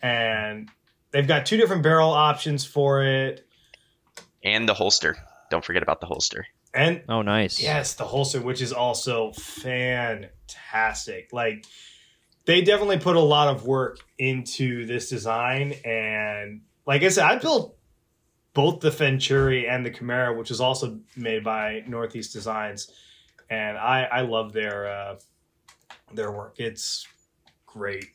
And 0.01 0.69
they've 1.11 1.27
got 1.27 1.45
two 1.45 1.57
different 1.57 1.83
barrel 1.83 2.11
options 2.11 2.65
for 2.65 3.03
it. 3.03 3.45
And 4.43 4.67
the 4.67 4.73
holster. 4.73 5.17
Don't 5.49 5.65
forget 5.65 5.83
about 5.83 6.01
the 6.01 6.07
holster. 6.07 6.45
And 6.73 7.01
Oh, 7.09 7.21
nice. 7.21 7.61
Yes, 7.61 7.95
the 7.95 8.05
holster, 8.05 8.41
which 8.41 8.61
is 8.61 8.71
also 8.71 9.31
fantastic. 9.33 11.29
Like 11.33 11.65
they 12.45 12.61
definitely 12.61 12.99
put 12.99 13.15
a 13.15 13.19
lot 13.21 13.47
of 13.47 13.65
work 13.65 13.99
into 14.17 14.85
this 14.85 15.09
design, 15.09 15.73
and 15.83 16.61
like 16.85 17.03
I 17.03 17.09
said, 17.09 17.25
I 17.25 17.37
built 17.37 17.75
both 18.53 18.79
the 18.79 18.91
Venturi 18.91 19.67
and 19.67 19.85
the 19.85 19.91
Chimera, 19.91 20.35
which 20.35 20.51
is 20.51 20.61
also 20.61 20.99
made 21.15 21.43
by 21.43 21.83
Northeast 21.87 22.33
Designs, 22.33 22.91
and 23.49 23.77
I 23.77 24.03
I 24.03 24.21
love 24.21 24.53
their 24.53 24.87
uh, 24.87 25.15
their 26.13 26.31
work. 26.31 26.59
It's 26.59 27.07
great. 27.65 28.05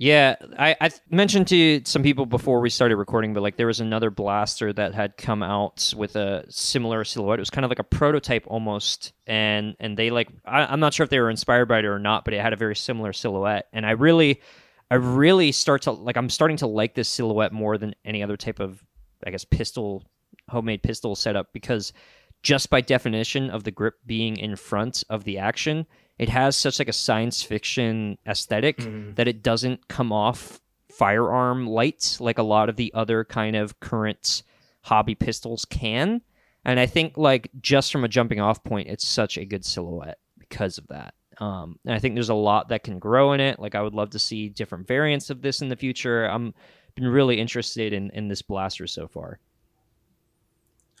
Yeah, 0.00 0.36
I, 0.58 0.76
I 0.80 0.90
mentioned 1.10 1.48
to 1.48 1.82
some 1.84 2.02
people 2.02 2.24
before 2.24 2.60
we 2.60 2.70
started 2.70 2.96
recording, 2.96 3.34
but 3.34 3.42
like 3.42 3.58
there 3.58 3.66
was 3.66 3.80
another 3.80 4.10
blaster 4.10 4.72
that 4.72 4.94
had 4.94 5.18
come 5.18 5.42
out 5.42 5.92
with 5.94 6.16
a 6.16 6.46
similar 6.48 7.04
silhouette. 7.04 7.38
It 7.38 7.42
was 7.42 7.50
kind 7.50 7.66
of 7.66 7.70
like 7.70 7.80
a 7.80 7.84
prototype 7.84 8.44
almost, 8.46 9.12
and 9.26 9.76
and 9.78 9.98
they 9.98 10.08
like 10.08 10.30
I, 10.46 10.64
I'm 10.64 10.80
not 10.80 10.94
sure 10.94 11.04
if 11.04 11.10
they 11.10 11.20
were 11.20 11.28
inspired 11.28 11.66
by 11.66 11.80
it 11.80 11.84
or 11.84 11.98
not, 11.98 12.24
but 12.24 12.32
it 12.32 12.40
had 12.40 12.54
a 12.54 12.56
very 12.56 12.76
similar 12.76 13.12
silhouette. 13.12 13.68
And 13.74 13.84
I 13.84 13.90
really, 13.90 14.40
I 14.90 14.94
really 14.94 15.52
start 15.52 15.82
to 15.82 15.90
like 15.90 16.16
I'm 16.16 16.30
starting 16.30 16.56
to 16.56 16.66
like 16.66 16.94
this 16.94 17.10
silhouette 17.10 17.52
more 17.52 17.76
than 17.76 17.94
any 18.02 18.22
other 18.22 18.38
type 18.38 18.58
of 18.58 18.82
I 19.26 19.30
guess 19.30 19.44
pistol 19.44 20.04
homemade 20.48 20.82
pistol 20.82 21.14
setup 21.14 21.52
because 21.52 21.92
just 22.42 22.70
by 22.70 22.80
definition 22.80 23.50
of 23.50 23.64
the 23.64 23.70
grip 23.70 23.96
being 24.06 24.38
in 24.38 24.56
front 24.56 25.04
of 25.10 25.24
the 25.24 25.36
action, 25.36 25.86
it 26.20 26.28
has 26.28 26.56
such 26.56 26.78
like 26.78 26.88
a 26.88 26.92
science 26.92 27.42
fiction 27.42 28.18
aesthetic 28.26 28.76
Mhm. 28.78 29.16
that 29.16 29.26
it 29.26 29.42
doesn't 29.42 29.88
come 29.88 30.12
off 30.12 30.60
firearm 30.90 31.66
light 31.66 32.16
like 32.20 32.38
a 32.38 32.42
lot 32.42 32.68
of 32.68 32.76
the 32.76 32.92
other 32.94 33.24
kind 33.24 33.56
of 33.56 33.80
current 33.80 34.42
hobby 34.82 35.14
pistols 35.14 35.64
can. 35.64 36.20
And 36.64 36.78
I 36.78 36.86
think 36.86 37.16
like 37.16 37.50
just 37.60 37.90
from 37.90 38.04
a 38.04 38.08
jumping 38.08 38.38
off 38.40 38.62
point, 38.62 38.88
it's 38.88 39.06
such 39.08 39.38
a 39.38 39.44
good 39.46 39.64
silhouette 39.64 40.18
because 40.38 40.76
of 40.78 40.86
that. 40.88 41.14
Um, 41.38 41.78
and 41.86 41.94
I 41.94 41.98
think 41.98 42.14
there's 42.16 42.28
a 42.28 42.34
lot 42.34 42.68
that 42.68 42.84
can 42.84 42.98
grow 42.98 43.32
in 43.32 43.40
it. 43.40 43.58
Like 43.58 43.74
I 43.74 43.80
would 43.80 43.94
love 43.94 44.10
to 44.10 44.18
see 44.18 44.50
different 44.50 44.86
variants 44.86 45.30
of 45.30 45.40
this 45.40 45.62
in 45.62 45.68
the 45.68 45.76
future. 45.76 46.26
I'm 46.26 46.52
been 46.96 47.06
really 47.06 47.40
interested 47.40 47.92
in 47.94 48.10
in 48.10 48.28
this 48.28 48.42
blaster 48.42 48.86
so 48.86 49.06
far. 49.08 49.38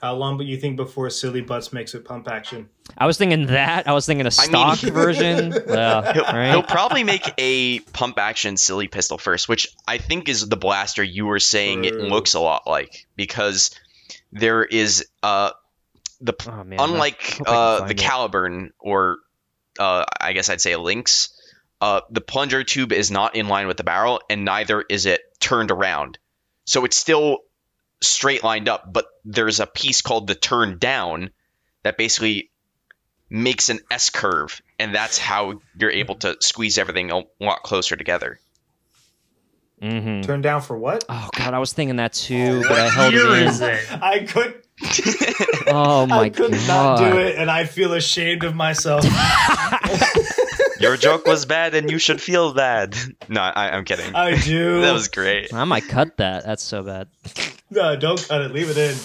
How 0.00 0.14
long 0.14 0.38
do 0.38 0.44
you 0.44 0.56
think 0.56 0.76
before 0.76 1.10
Silly 1.10 1.42
Butts 1.42 1.72
makes 1.74 1.94
it 1.94 2.06
pump 2.06 2.26
action? 2.26 2.70
I 2.96 3.06
was 3.06 3.18
thinking 3.18 3.46
that. 3.46 3.86
I 3.86 3.92
was 3.92 4.06
thinking 4.06 4.26
a 4.26 4.30
I 4.38 4.46
mean, 4.46 4.76
stock 4.76 4.78
version. 4.94 5.52
Yeah, 5.68 6.12
He'll, 6.12 6.24
right? 6.24 6.50
he'll 6.50 6.62
probably 6.62 7.04
make 7.04 7.30
a 7.36 7.80
pump 7.80 8.18
action 8.18 8.56
silly 8.56 8.88
pistol 8.88 9.18
first, 9.18 9.48
which 9.48 9.68
I 9.86 9.98
think 9.98 10.28
is 10.28 10.48
the 10.48 10.56
blaster 10.56 11.02
you 11.02 11.26
were 11.26 11.38
saying 11.38 11.84
it 11.84 11.94
looks 11.96 12.32
a 12.34 12.40
lot 12.40 12.66
like 12.66 13.06
because 13.14 13.70
there 14.32 14.64
is 14.64 15.06
uh 15.22 15.50
the 16.20 16.34
Oh, 16.48 16.64
man, 16.64 16.78
unlike 16.80 17.22
hope 17.22 17.40
I 17.40 17.44
can 17.44 17.54
uh, 17.54 17.86
the 17.86 17.94
it. 17.94 17.98
Caliburn 17.98 18.70
or 18.78 19.18
uh, 19.78 20.04
I 20.20 20.32
guess 20.32 20.48
I'd 20.48 20.60
say 20.60 20.76
Lynx, 20.76 21.30
uh, 21.80 22.00
the 22.10 22.20
plunger 22.20 22.64
tube 22.64 22.92
is 22.92 23.10
not 23.10 23.36
in 23.36 23.48
line 23.48 23.66
with 23.66 23.76
the 23.76 23.84
barrel, 23.84 24.20
and 24.30 24.44
neither 24.44 24.82
is 24.88 25.06
it 25.06 25.20
turned 25.40 25.70
around. 25.70 26.18
So 26.64 26.84
it's 26.84 26.96
still 26.96 27.38
straight 28.02 28.42
lined 28.44 28.68
up, 28.68 28.92
but 28.92 29.06
there's 29.24 29.60
a 29.60 29.66
piece 29.66 30.02
called 30.02 30.26
the 30.26 30.34
turn 30.34 30.78
down 30.78 31.30
that 31.82 31.96
basically 31.98 32.50
makes 33.28 33.68
an 33.68 33.80
S 33.90 34.10
curve, 34.10 34.60
and 34.78 34.94
that's 34.94 35.18
how 35.18 35.60
you're 35.78 35.90
able 35.90 36.16
to 36.16 36.36
squeeze 36.40 36.78
everything 36.78 37.10
a 37.10 37.22
lot 37.40 37.62
closer 37.62 37.96
together. 37.96 38.38
Mhm. 39.82 40.24
Turn 40.26 40.42
down 40.42 40.60
for 40.60 40.76
what? 40.76 41.04
Oh 41.08 41.28
god, 41.36 41.54
I 41.54 41.58
was 41.58 41.72
thinking 41.72 41.96
that 41.96 42.12
too, 42.12 42.62
but 42.68 42.72
I 42.78 42.88
held 42.90 43.14
it 43.14 43.24
in. 43.24 43.48
is 43.48 43.60
it? 43.62 43.80
I 44.02 44.18
could 44.20 44.62
Oh 45.68 46.06
my 46.06 46.20
I 46.24 46.28
could 46.30 46.50
god. 46.52 46.66
not 46.68 46.96
do 46.98 47.18
it, 47.18 47.36
and 47.36 47.50
I 47.50 47.64
feel 47.64 47.92
ashamed 47.94 48.44
of 48.44 48.54
myself. 48.54 49.04
Your 50.80 50.96
joke 50.96 51.26
was 51.26 51.44
bad, 51.46 51.74
and 51.74 51.90
you 51.90 51.98
should 51.98 52.20
feel 52.20 52.52
bad. 52.54 52.96
No, 53.28 53.40
I, 53.42 53.70
I'm 53.76 53.84
kidding. 53.84 54.12
I 54.14 54.36
do. 54.40 54.80
That 54.80 54.92
was 54.92 55.06
great. 55.08 55.54
I 55.54 55.62
might 55.64 55.86
cut 55.86 56.16
that. 56.16 56.44
That's 56.44 56.64
so 56.64 56.82
bad. 56.82 57.06
No, 57.72 57.96
don't 57.96 58.26
cut 58.28 58.40
it. 58.42 58.52
Leave 58.52 58.68
it 58.68 58.76
in. 58.76 58.96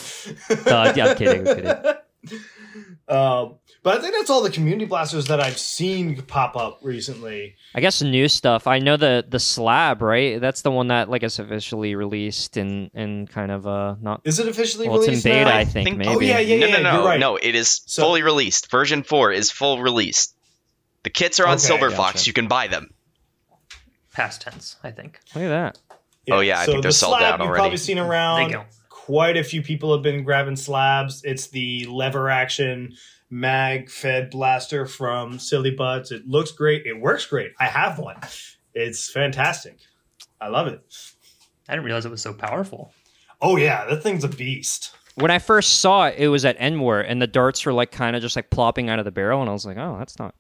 No, 0.66 0.78
I'm 0.78 1.16
kidding, 1.16 1.48
I'm 1.48 1.56
kidding. 1.56 1.94
Um, 3.08 3.60
But 3.84 4.00
I 4.00 4.02
think 4.02 4.16
that's 4.16 4.32
all 4.32 4.42
the 4.42 4.50
community 4.50 4.86
blasters 4.86 5.28
that 5.28 5.40
I've 5.40 5.60
seen 5.60 6.20
pop 6.24 6.56
up 6.58 6.80
recently. 6.82 7.56
I 7.76 7.80
guess 7.82 8.02
new 8.02 8.28
stuff. 8.28 8.66
I 8.66 8.80
know 8.80 8.98
the 8.98 9.24
the 9.30 9.40
slab, 9.40 10.02
right? 10.02 10.42
That's 10.42 10.64
the 10.64 10.72
one 10.72 10.88
that 10.88 11.08
like 11.08 11.22
is 11.22 11.38
officially 11.38 11.94
released 11.94 12.58
and 12.58 12.90
and 12.96 13.30
kind 13.30 13.52
of 13.52 13.68
uh 13.68 13.96
not. 14.02 14.22
Is 14.24 14.40
it 14.40 14.48
officially 14.48 14.90
Well, 14.90 14.98
it's 14.98 15.06
in 15.08 15.12
released 15.12 15.26
beta, 15.26 15.46
now? 15.52 15.56
I 15.58 15.66
think, 15.66 15.86
think- 15.88 15.98
maybe. 16.00 16.16
Oh 16.16 16.20
yeah, 16.20 16.40
yeah, 16.40 16.58
no, 16.62 16.66
yeah. 16.66 16.78
no, 16.78 16.82
no, 16.82 16.94
you're 16.98 17.06
right. 17.06 17.20
no. 17.20 17.36
It 17.36 17.54
is 17.54 17.82
So- 17.86 18.02
fully 18.02 18.24
released. 18.24 18.72
Version 18.72 19.04
four 19.04 19.32
is 19.32 19.52
full 19.52 19.84
released. 19.84 20.36
The 21.04 21.12
kits 21.12 21.40
are 21.40 21.46
on 21.46 21.54
Okay, 21.54 21.60
Silver 21.60 21.90
gotcha. 21.90 21.98
Fox. 21.98 22.26
You 22.26 22.34
can 22.34 22.48
buy 22.48 22.66
them. 22.66 22.90
Past 24.14 24.42
tense, 24.42 24.78
I 24.84 24.90
think. 24.90 25.20
Look 25.36 25.44
at 25.44 25.50
that. 25.50 25.78
Oh, 26.32 26.40
yeah, 26.40 26.60
I 26.60 26.66
think 26.66 26.82
they're 26.82 26.90
the 26.90 26.94
sold 26.94 27.18
slab 27.18 27.40
out 27.40 27.46
You've 27.46 27.56
probably 27.56 27.78
seen 27.78 28.00
around. 28.00 28.56
Quite 28.90 29.38
a 29.38 29.44
few 29.44 29.62
people 29.62 29.94
have 29.94 30.02
been 30.02 30.24
grabbing 30.24 30.56
slabs. 30.56 31.24
It's 31.24 31.48
the 31.48 31.86
lever 31.86 32.30
action 32.30 32.96
mag 33.30 33.90
fed 33.90 34.32
blaster 34.32 34.86
from 34.86 35.38
Silly 35.40 35.72
Butts. 35.72 36.12
It 36.12 36.28
looks 36.28 36.52
great. 36.52 36.86
It 36.86 37.00
works 37.00 37.26
great. 37.26 37.52
I 37.60 37.66
have 37.66 38.00
one. 38.00 38.18
It's 38.74 39.10
fantastic. 39.10 39.78
I 40.42 40.48
love 40.48 40.68
it. 40.68 40.82
I 41.68 41.74
didn't 41.74 41.86
realize 41.86 42.06
it 42.06 42.12
was 42.12 42.22
so 42.22 42.34
powerful. 42.34 42.92
Oh 43.42 43.58
yeah, 43.58 43.86
that 43.86 44.02
thing's 44.02 44.24
a 44.24 44.28
beast. 44.28 44.96
When 45.16 45.32
I 45.32 45.40
first 45.40 45.80
saw 45.80 46.08
it, 46.08 46.16
it 46.18 46.28
was 46.28 46.46
at 46.46 46.58
Enwar, 46.60 47.04
and 47.08 47.22
the 47.22 47.28
darts 47.28 47.66
were 47.66 47.74
like 47.74 47.92
kind 47.92 48.16
of 48.16 48.22
just 48.22 48.36
like 48.36 48.50
plopping 48.50 48.90
out 48.90 49.00
of 49.00 49.06
the 49.06 49.12
barrel, 49.12 49.42
and 49.42 49.50
I 49.50 49.54
was 49.54 49.66
like, 49.66 49.78
oh, 49.78 49.96
that's 49.98 50.20
not 50.20 50.36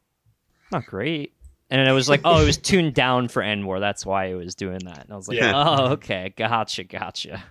not 0.71 0.85
great. 0.85 1.33
And 1.69 1.79
then 1.79 1.88
it 1.88 1.93
was 1.93 2.07
like, 2.07 2.22
oh, 2.25 2.41
it 2.41 2.45
was 2.45 2.57
tuned 2.57 2.93
down 2.93 3.27
for 3.27 3.41
Enwar. 3.41 3.79
That's 3.79 4.05
why 4.05 4.25
it 4.25 4.36
was 4.36 4.55
doing 4.55 4.79
that. 4.86 5.03
And 5.05 5.13
I 5.13 5.15
was 5.15 5.27
like, 5.27 5.38
Yeah. 5.38 5.53
oh, 5.55 5.86
okay, 5.93 6.34
gotcha, 6.38 6.84
gotcha. 6.84 7.43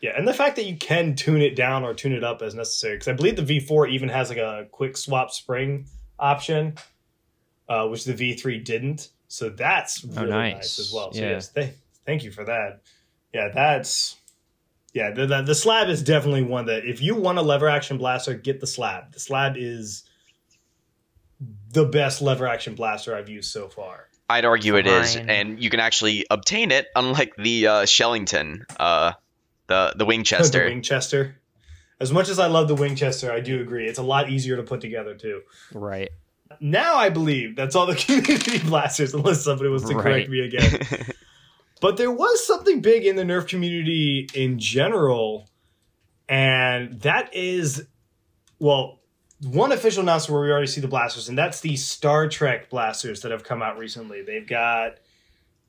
Yeah, 0.00 0.12
and 0.16 0.28
the 0.28 0.32
fact 0.34 0.54
that 0.56 0.64
you 0.66 0.76
can 0.76 1.16
tune 1.16 1.42
it 1.42 1.56
down 1.56 1.82
or 1.82 1.92
tune 1.92 2.12
it 2.12 2.22
up 2.22 2.40
as 2.40 2.54
necessary, 2.54 2.94
because 2.94 3.08
I 3.08 3.14
believe 3.14 3.34
the 3.34 3.42
V4 3.42 3.90
even 3.90 4.08
has 4.10 4.28
like 4.28 4.38
a 4.38 4.66
quick 4.70 4.96
swap 4.96 5.32
spring 5.32 5.86
option, 6.20 6.76
uh, 7.68 7.86
which 7.88 8.04
the 8.04 8.14
V3 8.14 8.64
didn't. 8.64 9.08
So 9.26 9.48
that's 9.48 10.04
Oh, 10.04 10.20
really 10.20 10.30
nice. 10.30 10.54
nice. 10.54 10.78
as 10.78 10.92
well. 10.92 11.12
So 11.12 11.20
Yeah. 11.20 11.30
yes, 11.30 11.48
th- 11.48 11.72
thank 12.06 12.22
you 12.22 12.30
for 12.30 12.44
that. 12.44 12.80
Yeah, 13.34 13.48
that's 13.52 14.16
yeah. 14.94 15.10
The, 15.10 15.26
the 15.26 15.42
the 15.42 15.54
slab 15.54 15.88
is 15.88 16.02
definitely 16.02 16.44
one 16.44 16.64
that 16.66 16.86
if 16.86 17.02
you 17.02 17.14
want 17.16 17.36
a 17.38 17.42
lever 17.42 17.68
action 17.68 17.98
blaster, 17.98 18.32
get 18.34 18.60
the 18.60 18.66
slab. 18.66 19.12
The 19.12 19.20
slab 19.20 19.54
is 19.56 20.04
the 21.72 21.84
best 21.84 22.22
lever 22.22 22.46
action 22.46 22.74
blaster 22.74 23.14
I've 23.14 23.28
used 23.28 23.50
so 23.50 23.68
far. 23.68 24.08
I'd 24.30 24.44
argue 24.44 24.76
it 24.76 24.86
is, 24.86 25.14
Fine. 25.14 25.30
and 25.30 25.62
you 25.62 25.70
can 25.70 25.80
actually 25.80 26.26
obtain 26.30 26.70
it, 26.70 26.88
unlike 26.94 27.34
the 27.36 27.66
uh, 27.66 27.72
Shellington, 27.86 28.64
uh, 28.78 29.12
the 29.68 29.94
the 29.96 30.04
Winchester. 30.04 30.64
the 30.64 30.70
Winchester. 30.70 31.36
As 32.00 32.12
much 32.12 32.28
as 32.28 32.38
I 32.38 32.46
love 32.46 32.68
the 32.68 32.74
Winchester, 32.74 33.32
I 33.32 33.40
do 33.40 33.60
agree 33.60 33.86
it's 33.86 33.98
a 33.98 34.02
lot 34.04 34.30
easier 34.30 34.56
to 34.56 34.62
put 34.62 34.80
together 34.80 35.14
too. 35.14 35.42
Right. 35.72 36.10
Now 36.60 36.96
I 36.96 37.08
believe 37.08 37.56
that's 37.56 37.74
all 37.74 37.86
the 37.86 37.94
community 37.96 38.58
blasters, 38.58 39.14
unless 39.14 39.42
somebody 39.42 39.70
was 39.70 39.84
to 39.84 39.94
correct 39.94 40.28
me 40.28 40.40
again. 40.40 40.80
but 41.80 41.96
there 41.96 42.10
was 42.10 42.46
something 42.46 42.80
big 42.80 43.06
in 43.06 43.16
the 43.16 43.24
Nerf 43.24 43.48
community 43.48 44.28
in 44.34 44.58
general, 44.58 45.48
and 46.28 47.00
that 47.00 47.34
is, 47.34 47.86
well, 48.58 49.00
one 49.42 49.72
official 49.72 50.02
announcement 50.02 50.34
where 50.34 50.42
we 50.46 50.50
already 50.50 50.66
see 50.66 50.80
the 50.80 50.88
blasters, 50.88 51.28
and 51.28 51.38
that's 51.38 51.60
the 51.60 51.76
Star 51.76 52.28
Trek 52.28 52.70
blasters 52.70 53.20
that 53.22 53.30
have 53.30 53.44
come 53.44 53.62
out 53.62 53.78
recently. 53.78 54.22
They've 54.22 54.46
got 54.46 54.96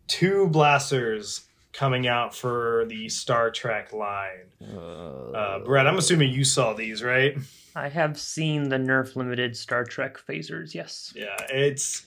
two 0.08 0.48
blasters 0.48 1.46
coming 1.72 2.08
out 2.08 2.36
for 2.36 2.86
the 2.90 3.10
Star 3.10 3.52
Trek 3.52 3.94
line. 3.94 4.48
Uh, 4.62 5.60
Brett, 5.60 5.86
I'm 5.88 5.98
assuming 5.98 6.32
you 6.34 6.44
saw 6.44 6.74
these, 6.74 7.04
right? 7.04 7.38
I 7.76 7.90
have 7.90 8.20
seen 8.20 8.70
the 8.70 8.78
Nerf 8.78 9.16
limited 9.16 9.56
Star 9.56 9.84
Trek 9.84 10.18
phasers. 10.28 10.74
Yes. 10.74 11.14
Yeah, 11.16 11.36
it's 11.50 12.06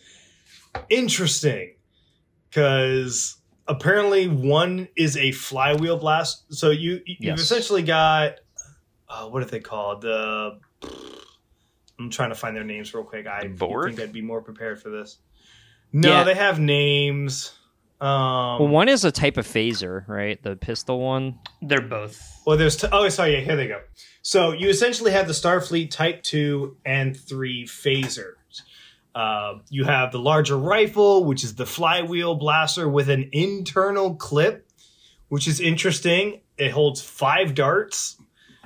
interesting 0.90 1.74
because 2.50 3.36
apparently 3.68 4.26
one 4.28 4.88
is 4.96 5.16
a 5.16 5.30
flywheel 5.32 5.96
blast. 5.98 6.44
So 6.52 6.70
you 6.70 7.00
you've 7.06 7.20
Yes. 7.20 7.40
essentially 7.40 7.82
got 7.82 8.34
uh, 9.08 9.28
what 9.28 9.42
are 9.42 9.46
they 9.46 9.60
called? 9.60 10.00
The 10.02 10.58
I'm 11.98 12.10
trying 12.10 12.30
to 12.30 12.34
find 12.34 12.56
their 12.56 12.64
names 12.64 12.92
real 12.94 13.04
quick. 13.04 13.26
I 13.26 13.42
think 13.42 14.00
I'd 14.00 14.12
be 14.12 14.22
more 14.22 14.40
prepared 14.42 14.80
for 14.82 14.90
this. 14.90 15.18
No, 15.92 16.08
Yeah. 16.08 16.24
they 16.24 16.34
have 16.34 16.58
names. 16.58 17.54
Um, 18.00 18.58
Well, 18.58 18.68
one 18.68 18.88
is 18.88 19.04
a 19.04 19.12
type 19.12 19.36
of 19.36 19.46
phaser, 19.46 20.06
right? 20.08 20.42
The 20.42 20.56
pistol 20.56 20.98
one. 21.00 21.38
They're 21.60 21.80
both. 21.80 22.20
Well, 22.46 22.56
there's 22.56 22.76
t- 22.76 22.88
oh, 22.90 23.08
sorry, 23.10 23.34
yeah, 23.34 23.40
here 23.40 23.54
they 23.56 23.68
go. 23.68 23.80
So 24.22 24.52
you 24.52 24.68
essentially 24.68 25.12
have 25.12 25.26
the 25.28 25.32
Starfleet 25.34 25.90
Type 25.90 26.22
Two 26.22 26.76
and 26.84 27.16
Three 27.16 27.64
phasers. 27.64 28.34
Uh, 29.14 29.58
you 29.68 29.84
have 29.84 30.10
the 30.10 30.18
larger 30.18 30.56
rifle, 30.56 31.24
which 31.24 31.44
is 31.44 31.54
the 31.56 31.66
flywheel 31.66 32.34
blaster 32.34 32.88
with 32.88 33.08
an 33.10 33.28
internal 33.32 34.14
clip, 34.16 34.66
which 35.28 35.46
is 35.46 35.60
interesting. 35.60 36.40
It 36.56 36.70
holds 36.70 37.02
five 37.02 37.54
darts. 37.54 38.16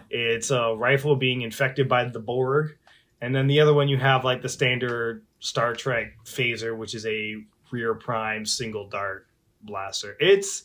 It's 0.09 0.51
a 0.51 0.75
rifle 0.77 1.17
being 1.17 1.43
infected 1.43 1.89
by 1.89 2.05
the 2.05 2.21
Borg, 2.21 2.77
and 3.21 3.35
then 3.35 3.47
the 3.47 3.61
other 3.61 3.75
one 3.75 3.89
you 3.89 3.97
have 3.99 4.25
like 4.25 4.43
the 4.43 4.49
standard 4.49 5.25
Star 5.41 5.75
Trek 5.75 6.15
phaser, 6.25 6.77
which 6.77 6.95
is 6.95 7.05
a 7.07 7.37
rear 7.71 7.95
prime 7.95 8.47
single 8.47 8.89
dart 8.89 9.27
blaster. 9.63 10.17
It's 10.21 10.65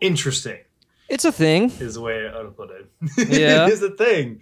interesting 0.00 0.58
It's 1.08 1.24
a 1.24 1.32
thing. 1.32 1.70
is 1.80 1.94
the 1.94 2.00
way 2.00 2.28
I 2.28 2.42
would 2.42 2.56
put 2.56 2.70
it. 2.70 2.88
Yeah. 3.28 3.66
it 3.66 3.72
is 3.72 3.82
a 3.82 3.90
thing. 3.90 4.40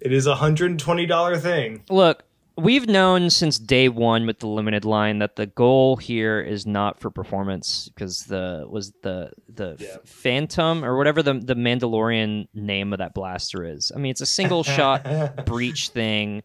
It 0.00 0.12
is 0.12 0.26
a 0.26 0.34
hundred 0.34 0.70
and 0.70 0.80
twenty 0.80 1.06
dollar 1.06 1.36
thing. 1.38 1.82
Look, 1.90 2.24
we've 2.56 2.88
known 2.88 3.30
since 3.30 3.58
day 3.58 3.88
one 3.88 4.26
with 4.26 4.38
the 4.40 4.46
limited 4.46 4.84
line 4.84 5.18
that 5.18 5.36
the 5.36 5.46
goal 5.46 5.96
here 5.96 6.40
is 6.40 6.66
not 6.66 7.00
for 7.00 7.10
performance 7.10 7.88
because 7.94 8.24
the 8.24 8.66
was 8.68 8.92
the 9.02 9.30
the 9.48 9.76
Yeah. 9.78 9.96
Phantom 10.04 10.84
or 10.84 10.96
whatever 10.96 11.22
the 11.22 11.34
the 11.34 11.54
Mandalorian 11.54 12.48
name 12.54 12.92
of 12.92 12.98
that 12.98 13.14
blaster 13.14 13.64
is. 13.64 13.92
I 13.94 13.98
mean, 13.98 14.10
it's 14.10 14.20
a 14.22 14.26
single 14.26 14.62
shot 14.62 15.04
breach 15.46 15.90
thing, 15.90 16.42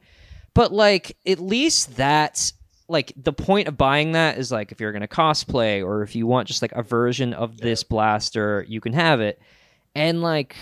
but 0.56 0.74
like 0.74 1.16
at 1.28 1.40
least 1.40 1.96
that's 1.96 2.54
like 2.88 3.14
the 3.16 3.34
point 3.34 3.68
of 3.68 3.78
buying 3.78 4.14
that 4.14 4.40
is 4.40 4.52
like 4.52 4.72
if 4.72 4.80
you're 4.80 4.92
gonna 4.92 5.08
cosplay 5.08 5.86
or 5.86 6.02
if 6.02 6.16
you 6.16 6.26
want 6.26 6.48
just 6.48 6.64
like 6.64 6.72
a 6.72 6.82
version 6.82 7.34
of 7.34 7.58
this 7.58 7.84
blaster, 7.84 8.66
you 8.68 8.82
can 8.82 8.94
have 8.94 9.22
it. 9.22 9.40
And 9.94 10.24
like 10.24 10.56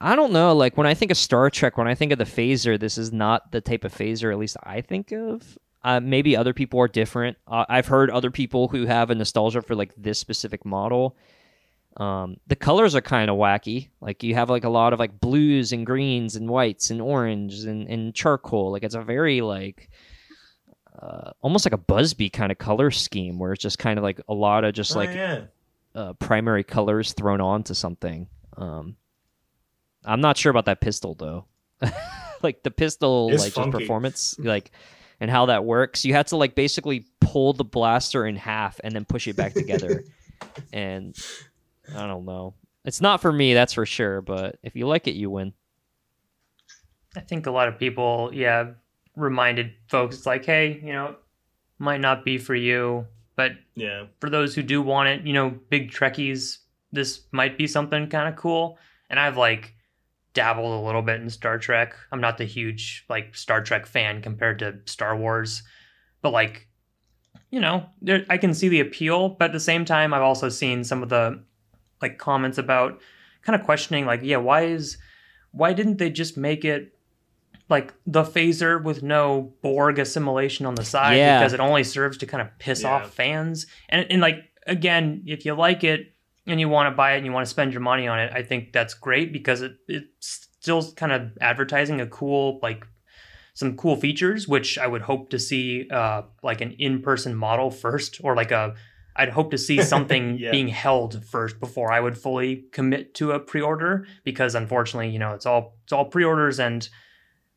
I 0.00 0.14
don't 0.14 0.32
know. 0.32 0.54
Like 0.54 0.76
when 0.76 0.86
I 0.86 0.94
think 0.94 1.10
of 1.10 1.16
Star 1.16 1.50
Trek, 1.50 1.78
when 1.78 1.88
I 1.88 1.94
think 1.94 2.12
of 2.12 2.18
the 2.18 2.24
phaser, 2.24 2.78
this 2.78 2.98
is 2.98 3.12
not 3.12 3.50
the 3.50 3.60
type 3.60 3.84
of 3.84 3.94
phaser, 3.94 4.30
at 4.30 4.38
least 4.38 4.56
I 4.62 4.82
think 4.82 5.10
of. 5.10 5.58
Uh, 5.82 6.00
maybe 6.00 6.36
other 6.36 6.52
people 6.52 6.80
are 6.80 6.88
different. 6.88 7.38
Uh, 7.46 7.64
I've 7.68 7.86
heard 7.86 8.10
other 8.10 8.30
people 8.30 8.68
who 8.68 8.86
have 8.86 9.08
a 9.08 9.14
nostalgia 9.14 9.62
for 9.62 9.74
like 9.74 9.94
this 9.96 10.18
specific 10.18 10.64
model. 10.64 11.16
Um, 11.96 12.36
the 12.46 12.56
colors 12.56 12.94
are 12.94 13.00
kind 13.00 13.30
of 13.30 13.36
wacky. 13.38 13.88
Like 14.00 14.22
you 14.22 14.34
have 14.34 14.50
like 14.50 14.64
a 14.64 14.68
lot 14.68 14.92
of 14.92 14.98
like 14.98 15.18
blues 15.20 15.72
and 15.72 15.86
greens 15.86 16.36
and 16.36 16.48
whites 16.50 16.90
and 16.90 17.00
orange 17.00 17.60
and, 17.64 17.88
and 17.88 18.14
charcoal. 18.14 18.70
Like 18.72 18.82
it's 18.84 18.94
a 18.94 19.00
very 19.02 19.40
like 19.40 19.88
uh, 21.00 21.30
almost 21.40 21.64
like 21.64 21.72
a 21.72 21.78
Buzz 21.78 22.12
Bee 22.14 22.30
kind 22.30 22.52
of 22.52 22.58
color 22.58 22.90
scheme 22.90 23.38
where 23.38 23.52
it's 23.52 23.62
just 23.62 23.78
kind 23.78 23.98
of 23.98 24.02
like 24.02 24.20
a 24.28 24.34
lot 24.34 24.64
of 24.64 24.74
just 24.74 24.94
Oh, 24.94 24.98
like 24.98 25.10
yeah. 25.14 25.44
uh, 25.94 26.12
primary 26.14 26.64
colors 26.64 27.12
thrown 27.14 27.40
onto 27.40 27.72
something. 27.74 28.28
Um, 28.56 28.96
I'm 30.04 30.20
not 30.20 30.36
sure 30.36 30.50
about 30.50 30.66
that 30.66 30.80
pistol 30.80 31.14
though. 31.14 31.46
like 32.42 32.62
the 32.62 32.70
pistol, 32.70 33.30
It's 33.32 33.42
like 33.42 33.52
funky. 33.52 33.70
just 33.72 33.80
performance, 33.80 34.36
like 34.38 34.70
and 35.18 35.30
how 35.30 35.46
that 35.46 35.64
works. 35.64 36.04
You 36.04 36.12
have 36.14 36.26
to 36.26 36.36
like 36.36 36.54
basically 36.54 37.06
pull 37.20 37.54
the 37.54 37.64
blaster 37.64 38.26
in 38.26 38.36
half 38.36 38.78
and 38.84 38.94
then 38.94 39.04
push 39.06 39.26
it 39.28 39.36
back 39.36 39.54
together. 39.54 40.04
and 40.72 41.16
I 41.94 42.06
don't 42.06 42.24
know. 42.24 42.54
It's 42.84 43.00
not 43.00 43.20
for 43.20 43.32
me, 43.32 43.54
that's 43.54 43.72
for 43.72 43.86
sure. 43.86 44.20
But 44.22 44.58
if 44.62 44.76
you 44.76 44.86
like 44.86 45.06
it, 45.08 45.14
you 45.14 45.30
win. 45.30 45.52
I 47.16 47.20
think 47.20 47.46
a 47.46 47.50
lot 47.50 47.68
of 47.68 47.78
people, 47.78 48.30
yeah, 48.32 48.72
reminded 49.14 49.72
folks 49.88 50.16
it's 50.18 50.26
like, 50.26 50.44
hey, 50.44 50.80
you 50.82 50.92
know, 50.92 51.16
might 51.78 52.00
not 52.00 52.24
be 52.24 52.38
for 52.38 52.54
you, 52.54 53.06
but 53.36 53.52
Yeah. 53.74 54.04
for 54.20 54.28
those 54.30 54.54
who 54.54 54.62
do 54.62 54.82
want 54.82 55.08
it, 55.08 55.26
you 55.26 55.32
know, 55.32 55.50
big 55.70 55.90
Trekkies, 55.90 56.58
this 56.92 57.22
might 57.32 57.56
be 57.58 57.66
something 57.66 58.08
kind 58.08 58.28
of 58.28 58.36
cool. 58.36 58.78
And 59.10 59.18
I've 59.18 59.36
like 59.36 59.74
dabbled 60.34 60.82
a 60.82 60.84
little 60.86 61.02
bit 61.02 61.20
in 61.20 61.30
Star 61.30 61.58
Trek. 61.58 61.94
I'm 62.12 62.20
not 62.20 62.36
the 62.38 62.44
huge 62.44 63.04
like 63.08 63.34
Star 63.34 63.62
Trek 63.62 63.86
fan 63.86 64.20
compared 64.20 64.58
to 64.58 64.76
Star 64.84 65.16
Wars, 65.16 65.62
but 66.20 66.30
like, 66.32 66.68
you 67.50 67.60
know, 67.60 67.86
there, 68.02 68.26
I 68.28 68.36
can 68.36 68.52
see 68.52 68.68
the 68.68 68.80
appeal. 68.80 69.30
But 69.30 69.46
at 69.46 69.52
the 69.52 69.60
same 69.60 69.84
time, 69.86 70.12
I've 70.12 70.22
also 70.22 70.48
seen 70.50 70.84
some 70.84 71.02
of 71.02 71.08
the 71.08 71.42
like 72.02 72.18
comments 72.18 72.58
about 72.58 73.00
kind 73.42 73.58
of 73.58 73.64
questioning, 73.64 74.06
like, 74.06 74.20
yeah, 74.22 74.36
why 74.38 74.62
is 74.62 74.98
why 75.52 75.72
didn't 75.72 75.96
they 75.98 76.10
just 76.10 76.36
make 76.36 76.64
it 76.64 76.92
like 77.68 77.94
the 78.06 78.22
phaser 78.22 78.82
with 78.82 79.02
no 79.02 79.52
Borg 79.62 79.98
assimilation 79.98 80.66
on 80.66 80.74
the 80.74 80.84
side 80.84 81.16
Yeah. 81.16 81.38
because 81.40 81.52
it 81.52 81.60
only 81.60 81.82
serves 81.84 82.16
to 82.18 82.26
kind 82.26 82.40
of 82.42 82.48
piss 82.58 82.82
Yeah. 82.82 82.90
off 82.90 83.10
fans. 83.14 83.66
And 83.88 84.06
and 84.10 84.20
like 84.20 84.44
again, 84.66 85.22
if 85.26 85.44
you 85.44 85.54
like 85.54 85.82
it 85.84 86.12
and 86.46 86.60
you 86.60 86.68
want 86.68 86.92
to 86.92 86.96
buy 86.96 87.14
it 87.14 87.16
and 87.18 87.26
you 87.26 87.32
want 87.32 87.44
to 87.46 87.50
spend 87.50 87.72
your 87.72 87.80
money 87.82 88.06
on 88.06 88.20
it, 88.20 88.30
I 88.34 88.42
think 88.42 88.72
that's 88.72 88.94
great 88.94 89.32
because 89.32 89.62
it 89.62 89.76
it's 89.88 90.48
still 90.60 90.92
kind 90.92 91.12
of 91.12 91.30
advertising 91.40 92.00
a 92.00 92.06
cool 92.06 92.58
like 92.62 92.86
some 93.54 93.74
cool 93.76 93.96
features, 93.96 94.46
which 94.46 94.76
I 94.78 94.86
would 94.86 95.00
hope 95.02 95.30
to 95.30 95.38
see 95.38 95.88
uh, 95.90 96.22
like 96.42 96.60
an 96.60 96.72
in-person 96.78 97.34
model 97.34 97.70
first, 97.70 98.20
or 98.22 98.36
like 98.36 98.50
a 98.50 98.74
I'd 99.18 99.30
hope 99.30 99.50
to 99.52 99.58
see 99.58 99.82
something 99.94 100.38
Yeah. 100.38 100.50
being 100.50 100.68
held 100.68 101.24
first 101.24 101.58
before 101.60 101.92
I 101.92 102.00
would 102.00 102.16
fully 102.18 102.64
commit 102.72 103.14
to 103.14 103.32
a 103.32 103.38
pre-order 103.40 104.06
because 104.24 104.54
unfortunately, 104.54 105.08
you 105.10 105.18
know, 105.18 105.32
it's 105.34 105.46
all 105.46 105.74
it's 105.84 105.92
all 105.92 106.04
pre-orders 106.06 106.60
and 106.60 106.88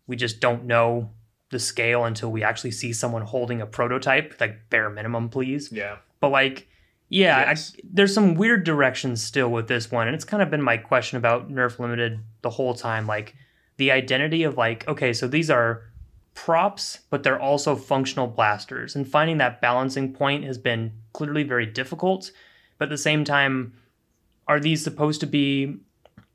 we 0.08 0.16
just 0.16 0.40
don't 0.40 0.66
know 0.66 1.12
the 1.52 1.60
scale 1.60 2.06
until 2.06 2.32
we 2.32 2.44
actually 2.44 2.72
see 2.72 2.94
someone 2.94 3.24
holding 3.24 3.62
a 3.62 3.66
prototype, 3.66 4.36
like 4.40 4.70
bare 4.70 4.90
minimum, 4.90 5.30
please. 5.30 5.72
Yeah. 5.72 5.98
But 6.20 6.30
like, 6.30 6.68
yeah, 7.10 7.50
Yes. 7.50 7.74
I, 7.76 7.82
there's 7.92 8.14
some 8.14 8.36
weird 8.36 8.64
directions 8.64 9.24
still 9.24 9.50
with 9.50 9.68
this 9.68 9.90
one, 9.92 10.08
and 10.08 10.14
it's 10.16 10.26
kind 10.26 10.44
of 10.44 10.52
been 10.52 10.62
my 10.62 10.78
question 10.78 11.18
about 11.18 11.50
Nerf 11.52 11.80
Limited 11.80 12.20
the 12.44 12.52
whole 12.52 12.76
time. 12.76 13.08
Like 13.08 13.36
the 13.78 13.92
identity 13.92 14.44
of 14.44 14.58
like, 14.58 14.88
okay, 14.88 15.12
so 15.14 15.28
these 15.28 15.50
are 15.50 15.84
props, 16.40 17.00
but 17.10 17.22
they're 17.22 17.40
also 17.40 17.76
functional 17.76 18.26
blasters, 18.26 18.96
and 18.96 19.06
finding 19.06 19.40
that 19.40 19.60
balancing 19.60 20.14
point 20.14 20.46
has 20.46 20.58
been 20.58 20.94
clearly 21.12 21.44
very 21.44 21.66
difficult. 21.66 22.32
But 22.78 22.86
at 22.86 22.92
the 22.92 22.98
same 22.98 23.26
time, 23.26 23.74
are 24.48 24.58
these 24.58 24.82
supposed 24.82 25.20
to 25.20 25.28
be 25.28 25.76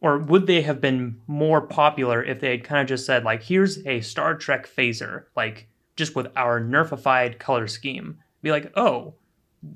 or 0.03 0.19
would 0.19 0.47
they 0.47 0.61
have 0.61 0.83
been 0.83 1.19
more 1.27 1.63
popular 1.63 2.23
if 2.23 2.39
they 2.39 2.51
had 2.51 2.65
kind 2.65 2.83
of 2.83 2.87
just 2.87 3.07
said 3.07 3.25
like 3.25 3.43
here's 3.43 3.79
a 3.87 4.03
star 4.03 4.35
trek 4.35 4.69
phaser 4.69 5.25
like 5.35 5.69
just 5.97 6.15
with 6.15 6.27
our 6.37 6.61
nerfified 6.61 7.39
color 7.39 7.67
scheme? 7.67 8.19
Be 8.43 8.51
like 8.51 8.71
oh 8.77 9.15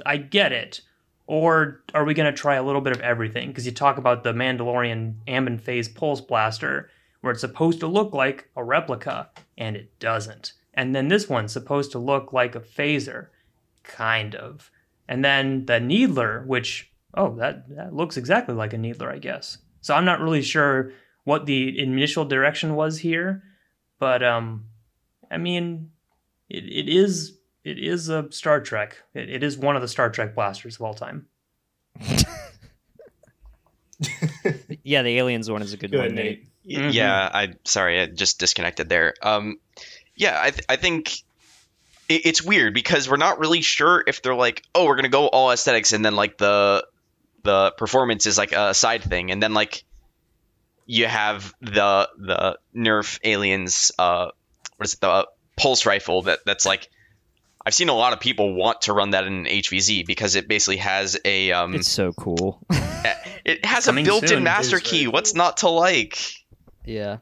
i 0.05 0.19
get 0.19 0.53
it. 0.53 0.83
Or 1.27 1.83
are 1.95 2.05
we 2.05 2.13
going 2.13 2.31
to 2.31 2.39
try 2.39 2.57
a 2.57 2.63
little 2.63 2.81
bit 2.83 2.95
of 2.95 3.01
everything? 3.01 3.49
Because 3.49 3.65
you 3.65 3.73
talk 3.73 3.97
about 3.97 4.25
the 4.25 4.33
mandalorian 4.35 5.15
amban 5.27 5.59
phase 5.59 5.89
pulse 5.89 6.21
blaster 6.21 6.91
where 7.21 7.33
it's 7.33 7.41
supposed 7.41 7.81
to 7.81 7.87
look 7.87 8.13
like 8.13 8.49
a 8.57 8.65
replica 8.65 9.29
and 9.57 9.77
it 9.77 9.99
doesn't 9.99 10.53
and 10.75 10.95
then 10.95 11.09
this 11.09 11.29
one's 11.29 11.53
supposed 11.53 11.93
to 11.93 11.99
look 11.99 12.33
like 12.33 12.55
a 12.55 12.61
phaser 12.61 13.29
kind 13.83 14.35
of 14.35 14.71
and 15.09 15.25
then 15.25 15.65
the 15.67 15.81
needler 15.81 16.45
which 16.47 16.91
oh 17.15 17.35
that, 17.37 17.69
that 17.75 17.95
looks 17.95 18.17
exactly 18.17 18.55
like 18.55 18.73
a 18.73 18.79
needler 18.79 19.11
i 19.11 19.19
guess 19.19 19.59
so 19.81 19.95
I'm 19.95 20.05
not 20.05 20.21
really 20.21 20.43
sure 20.43 20.93
what 21.25 21.47
the 21.47 21.79
initial 21.79 22.25
direction 22.25 22.75
was 22.75 22.99
here, 22.99 23.43
but 23.99 24.23
um, 24.23 24.67
I 25.31 25.39
mean, 25.39 25.91
it, 26.49 26.65
it 26.65 26.89
is 26.89 27.39
it 27.65 27.79
is 27.79 28.09
a 28.09 28.31
Star 28.31 28.61
Trek. 28.61 28.97
It, 29.15 29.29
it 29.29 29.43
is 29.43 29.57
one 29.59 29.77
of 29.77 29.83
the 29.83 29.89
Star 29.89 30.11
Trek 30.11 30.35
blasters 30.35 30.77
of 30.77 30.83
all 30.83 30.95
time. 30.95 31.27
Yeah, 34.85 35.03
the 35.03 35.19
aliens 35.19 35.51
one 35.51 35.61
is 35.61 35.73
a 35.73 35.77
good, 35.77 35.91
Good, 35.91 35.99
one. 35.99 36.15
Nate. 36.15 36.48
Y- 36.69 36.75
Mhm. 36.77 36.93
Yeah, 36.93 37.31
I 37.33 37.55
sorry, 37.65 38.01
I 38.01 38.07
just 38.07 38.39
disconnected 38.39 38.89
there. 38.89 39.15
Um, 39.23 39.59
yeah, 40.17 40.39
I 40.41 40.51
th- 40.51 40.65
I 40.69 40.77
think 40.77 41.13
it, 42.09 42.27
it's 42.27 42.43
weird 42.43 42.75
because 42.75 43.09
we're 43.09 43.17
not 43.17 43.39
really 43.39 43.63
sure 43.63 44.03
if 44.07 44.21
they're 44.23 44.35
like, 44.35 44.63
oh, 44.75 44.85
we're 44.87 44.97
gonna 44.97 45.09
go 45.09 45.29
all 45.29 45.51
aesthetics, 45.51 45.93
and 45.93 46.05
then 46.05 46.15
like 46.17 46.37
the 46.39 46.87
the 47.45 47.71
performance 47.79 48.27
is 48.27 48.37
like 48.37 48.53
a 48.53 48.75
side 48.75 49.03
thing, 49.03 49.31
and 49.31 49.43
then 49.43 49.55
like 49.55 49.85
you 50.87 51.07
have 51.07 51.55
the 51.61 52.09
the 52.19 52.59
Nerf 52.77 53.19
aliens, 53.25 53.93
uh, 53.99 54.31
what 54.77 54.87
is 54.87 54.95
it, 54.95 55.01
the 55.01 55.27
pulse 55.57 55.87
rifle 55.87 56.23
that 56.23 56.41
that's 56.45 56.67
like. 56.67 56.89
I've 57.67 57.75
seen 57.75 57.91
a 57.91 57.95
lot 57.95 58.15
of 58.15 58.21
people 58.21 58.55
want 58.55 58.83
to 58.83 58.95
run 58.95 59.11
that 59.11 59.27
in 59.27 59.45
HVZ 59.45 60.07
because 60.07 60.37
it 60.37 60.49
basically 60.49 60.79
has 60.79 61.19
a 61.23 61.53
um, 61.53 61.75
It's 61.75 61.89
so 61.89 62.15
cool. 62.15 62.61
it 63.45 63.63
has 63.63 63.89
a 63.89 63.93
built-in 63.93 64.29
soon. 64.29 64.43
master 64.45 64.79
key. 64.81 65.01
very 65.01 65.09
What's 65.13 65.35
not 65.35 65.59
to 65.59 65.69
like? 65.69 66.19
Yeah. 66.89 67.19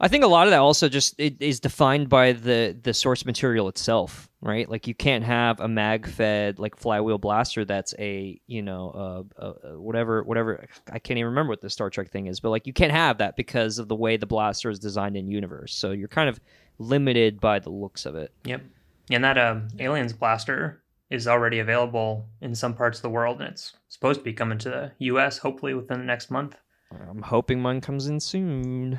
I 0.00 0.06
think 0.06 0.22
a 0.22 0.28
lot 0.28 0.46
of 0.46 0.52
that 0.52 0.60
also 0.60 0.88
just 0.88 1.18
it 1.18 1.42
is 1.42 1.58
defined 1.58 2.08
by 2.08 2.32
the 2.32 2.78
the 2.80 2.94
source 2.94 3.26
material 3.26 3.66
itself, 3.68 4.30
right? 4.40 4.68
Like 4.68 4.86
you 4.86 4.94
can't 4.94 5.24
have 5.24 5.58
a 5.58 5.66
mag 5.66 6.06
fed 6.06 6.60
like 6.60 6.76
flywheel 6.76 7.18
blaster 7.18 7.64
that's 7.64 7.94
a 7.98 8.40
you 8.46 8.62
know 8.62 9.26
uh, 9.40 9.42
uh, 9.42 9.48
uh, 9.48 9.80
whatever 9.80 10.22
whatever 10.22 10.68
I 10.92 11.00
can't 11.00 11.18
even 11.18 11.30
remember 11.30 11.50
what 11.50 11.62
the 11.62 11.70
Star 11.70 11.90
Trek 11.90 12.10
thing 12.10 12.28
is, 12.28 12.38
but 12.38 12.50
like 12.50 12.66
you 12.66 12.72
can't 12.72 12.92
have 12.92 13.18
that 13.18 13.36
because 13.36 13.80
of 13.80 13.88
the 13.88 13.96
way 13.96 14.16
the 14.16 14.26
blaster 14.26 14.70
is 14.70 14.78
designed 14.78 15.16
in 15.16 15.26
universe. 15.26 15.74
So 15.74 15.90
you're 15.90 16.06
kind 16.06 16.28
of 16.28 16.38
limited 16.78 17.40
by 17.40 17.58
the 17.58 17.70
looks 17.70 18.06
of 18.06 18.14
it. 18.14 18.32
Yep. 18.44 18.62
And 19.10 19.24
that 19.24 19.36
um, 19.36 19.66
aliens 19.80 20.12
blaster 20.12 20.80
is 21.10 21.26
already 21.26 21.58
available 21.58 22.28
in 22.40 22.54
some 22.54 22.74
parts 22.74 22.98
of 22.98 23.02
the 23.02 23.10
world, 23.10 23.40
and 23.40 23.50
it's 23.50 23.72
supposed 23.88 24.20
to 24.20 24.24
be 24.24 24.32
coming 24.32 24.58
to 24.58 24.68
the 24.68 24.92
U.S. 24.98 25.38
hopefully 25.38 25.74
within 25.74 25.98
the 25.98 26.04
next 26.04 26.30
month. 26.30 26.56
I'm 26.90 27.22
hoping 27.22 27.60
mine 27.60 27.80
comes 27.80 28.06
in 28.06 28.20
soon. 28.20 28.98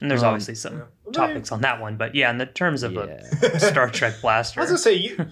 And 0.00 0.10
there's 0.10 0.22
Um, 0.22 0.30
obviously 0.30 0.54
some 0.54 0.78
Yeah. 0.78 1.12
topics 1.12 1.52
on 1.52 1.60
that 1.62 1.80
one, 1.80 1.96
but 1.96 2.14
yeah, 2.14 2.30
in 2.30 2.38
the 2.38 2.46
terms 2.46 2.82
of 2.82 2.92
Yeah. 2.94 3.20
a 3.42 3.60
Star 3.60 3.88
Trek 3.88 4.14
blaster, 4.20 4.60
I 4.60 4.62
was 4.62 4.70
gonna 4.70 4.78
say 4.78 4.94
you, 4.94 5.26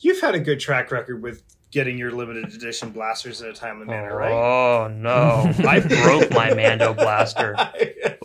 you've 0.00 0.20
had 0.20 0.34
a 0.34 0.40
good 0.40 0.60
track 0.60 0.90
record 0.92 1.22
with 1.22 1.42
getting 1.70 1.98
your 1.98 2.10
limited 2.10 2.44
edition 2.54 2.90
blasters 2.90 3.42
at 3.42 3.50
a 3.50 3.52
timely 3.52 3.86
manner, 3.86 4.16
right? 4.16 4.32
Oh 4.32 4.88
no! 4.88 5.52
I 5.68 5.80
broke 6.02 6.30
my 6.30 6.54
Mando 6.54 6.94
blaster. 6.94 7.54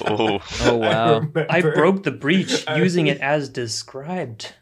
Oh, 0.05 0.39
Oh 0.61 0.75
wow. 0.77 1.21
I 1.49 1.57
remember. 1.57 1.73
broke 1.75 2.03
the 2.03 2.11
breach 2.11 2.65
using 2.75 3.07
it 3.07 3.19
as 3.19 3.49
described. 3.49 4.53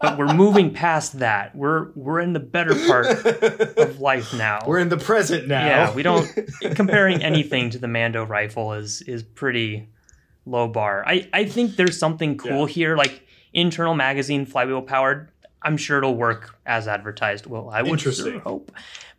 But 0.00 0.18
we're 0.18 0.34
moving 0.34 0.72
past 0.72 1.18
that. 1.20 1.54
We're 1.56 1.90
we're 1.94 2.20
in 2.20 2.32
the 2.32 2.40
better 2.40 2.74
part 2.86 3.06
of 3.06 4.00
life 4.00 4.34
now. 4.34 4.60
We're 4.66 4.78
in 4.78 4.88
the 4.88 4.96
present 4.96 5.48
now. 5.48 5.64
Yeah, 5.66 5.94
we 5.94 6.02
don't 6.02 6.28
comparing 6.74 7.22
anything 7.22 7.70
to 7.70 7.78
the 7.78 7.88
Mando 7.88 8.24
rifle 8.24 8.74
is 8.74 9.02
is 9.02 9.22
pretty 9.22 9.88
low 10.46 10.68
bar. 10.68 11.04
I 11.06 11.28
I 11.32 11.44
think 11.44 11.76
there's 11.76 11.98
something 11.98 12.36
cool 12.36 12.68
Yeah. 12.68 12.74
here, 12.74 12.96
like 12.96 13.26
internal 13.52 13.94
magazine 13.94 14.44
flywheel 14.46 14.82
powered. 14.82 15.30
I'm 15.62 15.76
sure 15.76 15.98
it'll 15.98 16.16
work 16.16 16.56
as 16.66 16.88
advertised. 16.88 17.46
Well, 17.46 17.70
I 17.70 17.82
would 17.82 18.00
sure 18.00 18.38
hope. 18.40 18.72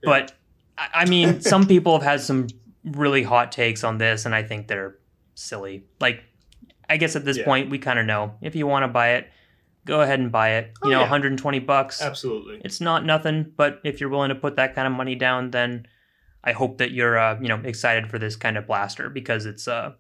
But 0.04 0.34
I 0.78 0.88
I 0.94 1.06
mean, 1.06 1.42
some 1.42 1.68
people 1.68 1.94
have 1.94 2.04
had 2.04 2.22
some 2.22 2.48
really 2.84 3.24
hot 3.24 3.52
takes 3.52 3.84
on 3.84 3.98
this, 3.98 4.26
and 4.26 4.34
I 4.34 4.42
think 4.44 4.68
they're 4.68 4.96
silly. 5.36 5.84
Like, 6.00 6.24
I 6.90 6.98
guess 6.98 7.16
at 7.16 7.26
this 7.26 7.38
Yeah. 7.38 7.46
point, 7.46 7.70
we 7.70 7.78
kind 7.78 8.00
of 8.00 8.06
know 8.06 8.34
if 8.42 8.56
you 8.56 8.66
want 8.68 8.84
to 8.84 8.88
buy 8.88 9.10
it, 9.14 9.28
go 9.86 10.02
ahead 10.02 10.20
and 10.20 10.32
buy 10.32 10.52
it. 10.56 10.72
Oh, 10.84 10.88
You 10.88 10.92
know, 10.94 11.00
yeah. 11.00 11.04
120 11.10 11.60
bucks 11.60 12.02
Absolutely. 12.02 12.62
it's 12.64 12.80
not 12.82 13.06
nothing 13.06 13.52
but 13.56 13.80
if 13.84 14.00
you're 14.00 14.10
willing 14.10 14.30
to 14.30 14.36
put 14.36 14.56
that 14.58 14.76
kind 14.76 14.88
of 14.88 14.94
money 14.94 15.16
down 15.16 15.52
then 15.52 15.86
i 16.44 16.52
hope 16.52 16.78
that 16.80 16.92
you're 16.92 17.18
uh, 17.18 17.40
you 17.42 17.48
know 17.48 17.60
excited 17.64 18.08
for 18.10 18.20
this 18.20 18.36
kind 18.36 18.58
of 18.58 18.66
blaster 18.68 19.10
because 19.10 19.46
it's 19.46 19.68
uh 19.68 19.92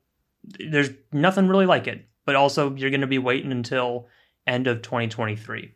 there's 0.70 0.90
nothing 1.12 1.48
really 1.48 1.66
like 1.66 1.88
it 1.88 2.06
but 2.26 2.36
also 2.36 2.74
you're 2.76 2.90
going 2.92 3.02
to 3.02 3.08
be 3.08 3.18
waiting 3.20 3.52
until 3.52 4.08
end 4.48 4.68
of 4.68 4.82
2023 4.82 5.74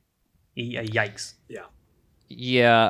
Y- 0.57 0.85
yikes 0.85 1.33
Yeah, 1.49 1.65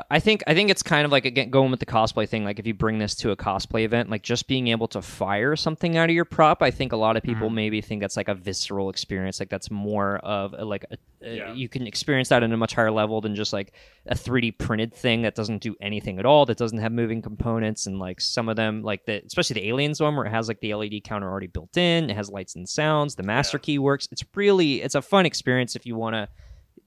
I 0.09 0.19
think 0.19 0.43
I 0.47 0.53
think 0.53 0.69
it's 0.69 0.81
kind 0.81 1.05
of 1.05 1.11
like 1.11 1.25
again 1.25 1.49
going 1.49 1.69
with 1.69 1.81
the 1.81 1.85
cosplay 1.85 2.27
thing. 2.27 2.45
Like 2.45 2.57
if 2.57 2.65
you 2.65 2.73
bring 2.73 2.99
this 2.99 3.15
to 3.15 3.31
a 3.31 3.35
cosplay 3.35 3.83
event, 3.83 4.09
like 4.09 4.21
just 4.21 4.47
being 4.47 4.69
able 4.69 4.87
to 4.89 5.01
fire 5.01 5.57
something 5.57 5.97
out 5.97 6.09
of 6.09 6.15
your 6.15 6.23
prop, 6.23 6.61
I 6.61 6.71
think 6.71 6.93
a 6.93 6.95
lot 6.95 7.17
of 7.17 7.23
people 7.23 7.47
mm-hmm. 7.47 7.55
maybe 7.55 7.81
think 7.81 8.01
that's 8.01 8.15
like 8.15 8.29
a 8.29 8.33
visceral 8.33 8.89
experience. 8.89 9.39
Like 9.41 9.49
that's 9.49 9.69
more 9.69 10.17
of 10.17 10.53
a, 10.57 10.63
like 10.63 10.85
a, 10.89 10.97
a- 11.21 11.35
Yeah. 11.35 11.53
you 11.53 11.67
can 11.67 11.85
experience 11.85 12.29
that 12.29 12.43
at 12.43 12.51
a 12.51 12.57
much 12.57 12.73
higher 12.75 12.91
level 12.91 13.19
than 13.19 13.35
just 13.35 13.51
like 13.51 13.73
a 14.05 14.15
3D 14.15 14.57
printed 14.57 14.93
thing 14.93 15.23
that 15.23 15.35
doesn't 15.35 15.61
do 15.61 15.75
anything 15.81 16.17
at 16.17 16.25
all. 16.25 16.45
That 16.45 16.57
doesn't 16.57 16.77
have 16.77 16.93
moving 16.93 17.21
components 17.21 17.87
and 17.87 17.99
like 17.99 18.21
some 18.21 18.47
of 18.47 18.55
them, 18.55 18.83
like 18.83 19.05
the 19.05 19.21
especially 19.25 19.55
the 19.55 19.67
aliens 19.67 19.99
one 19.99 20.15
where 20.15 20.25
it 20.25 20.31
has 20.31 20.47
like 20.47 20.61
the 20.61 20.73
LED 20.73 21.03
counter 21.03 21.29
already 21.29 21.47
built 21.47 21.75
in. 21.75 22.09
It 22.09 22.15
has 22.15 22.29
lights 22.29 22.55
and 22.55 22.69
sounds. 22.69 23.15
The 23.15 23.23
master 23.23 23.59
key 23.59 23.79
works. 23.79 24.07
It's 24.13 24.23
really 24.33 24.81
it's 24.81 24.95
a 24.95 25.01
fun 25.01 25.25
experience 25.25 25.75
if 25.75 25.85
you 25.85 25.97
want 25.97 26.13
to 26.13 26.29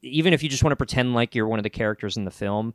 even 0.03 0.33
if 0.33 0.43
you 0.43 0.49
just 0.49 0.63
want 0.63 0.73
to 0.73 0.77
pretend 0.77 1.15
like 1.15 1.35
you're 1.35 1.49
one 1.49 1.59
of 1.59 1.63
the 1.63 1.71
characters 1.71 2.17
in 2.17 2.25
the 2.25 2.31
film, 2.31 2.75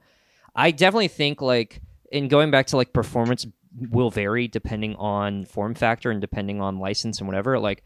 I 0.55 0.71
definitely 0.71 1.07
think 1.07 1.41
like 1.41 1.81
in 2.11 2.27
going 2.27 2.51
back 2.51 2.67
to 2.67 2.77
like 2.77 2.93
performance 2.93 3.45
will 3.89 4.11
vary 4.11 4.47
depending 4.47 4.95
on 4.97 5.45
form 5.45 5.73
factor 5.73 6.11
and 6.11 6.21
depending 6.21 6.61
on 6.61 6.79
license 6.79 7.19
and 7.19 7.27
whatever. 7.27 7.59
Like 7.59 7.83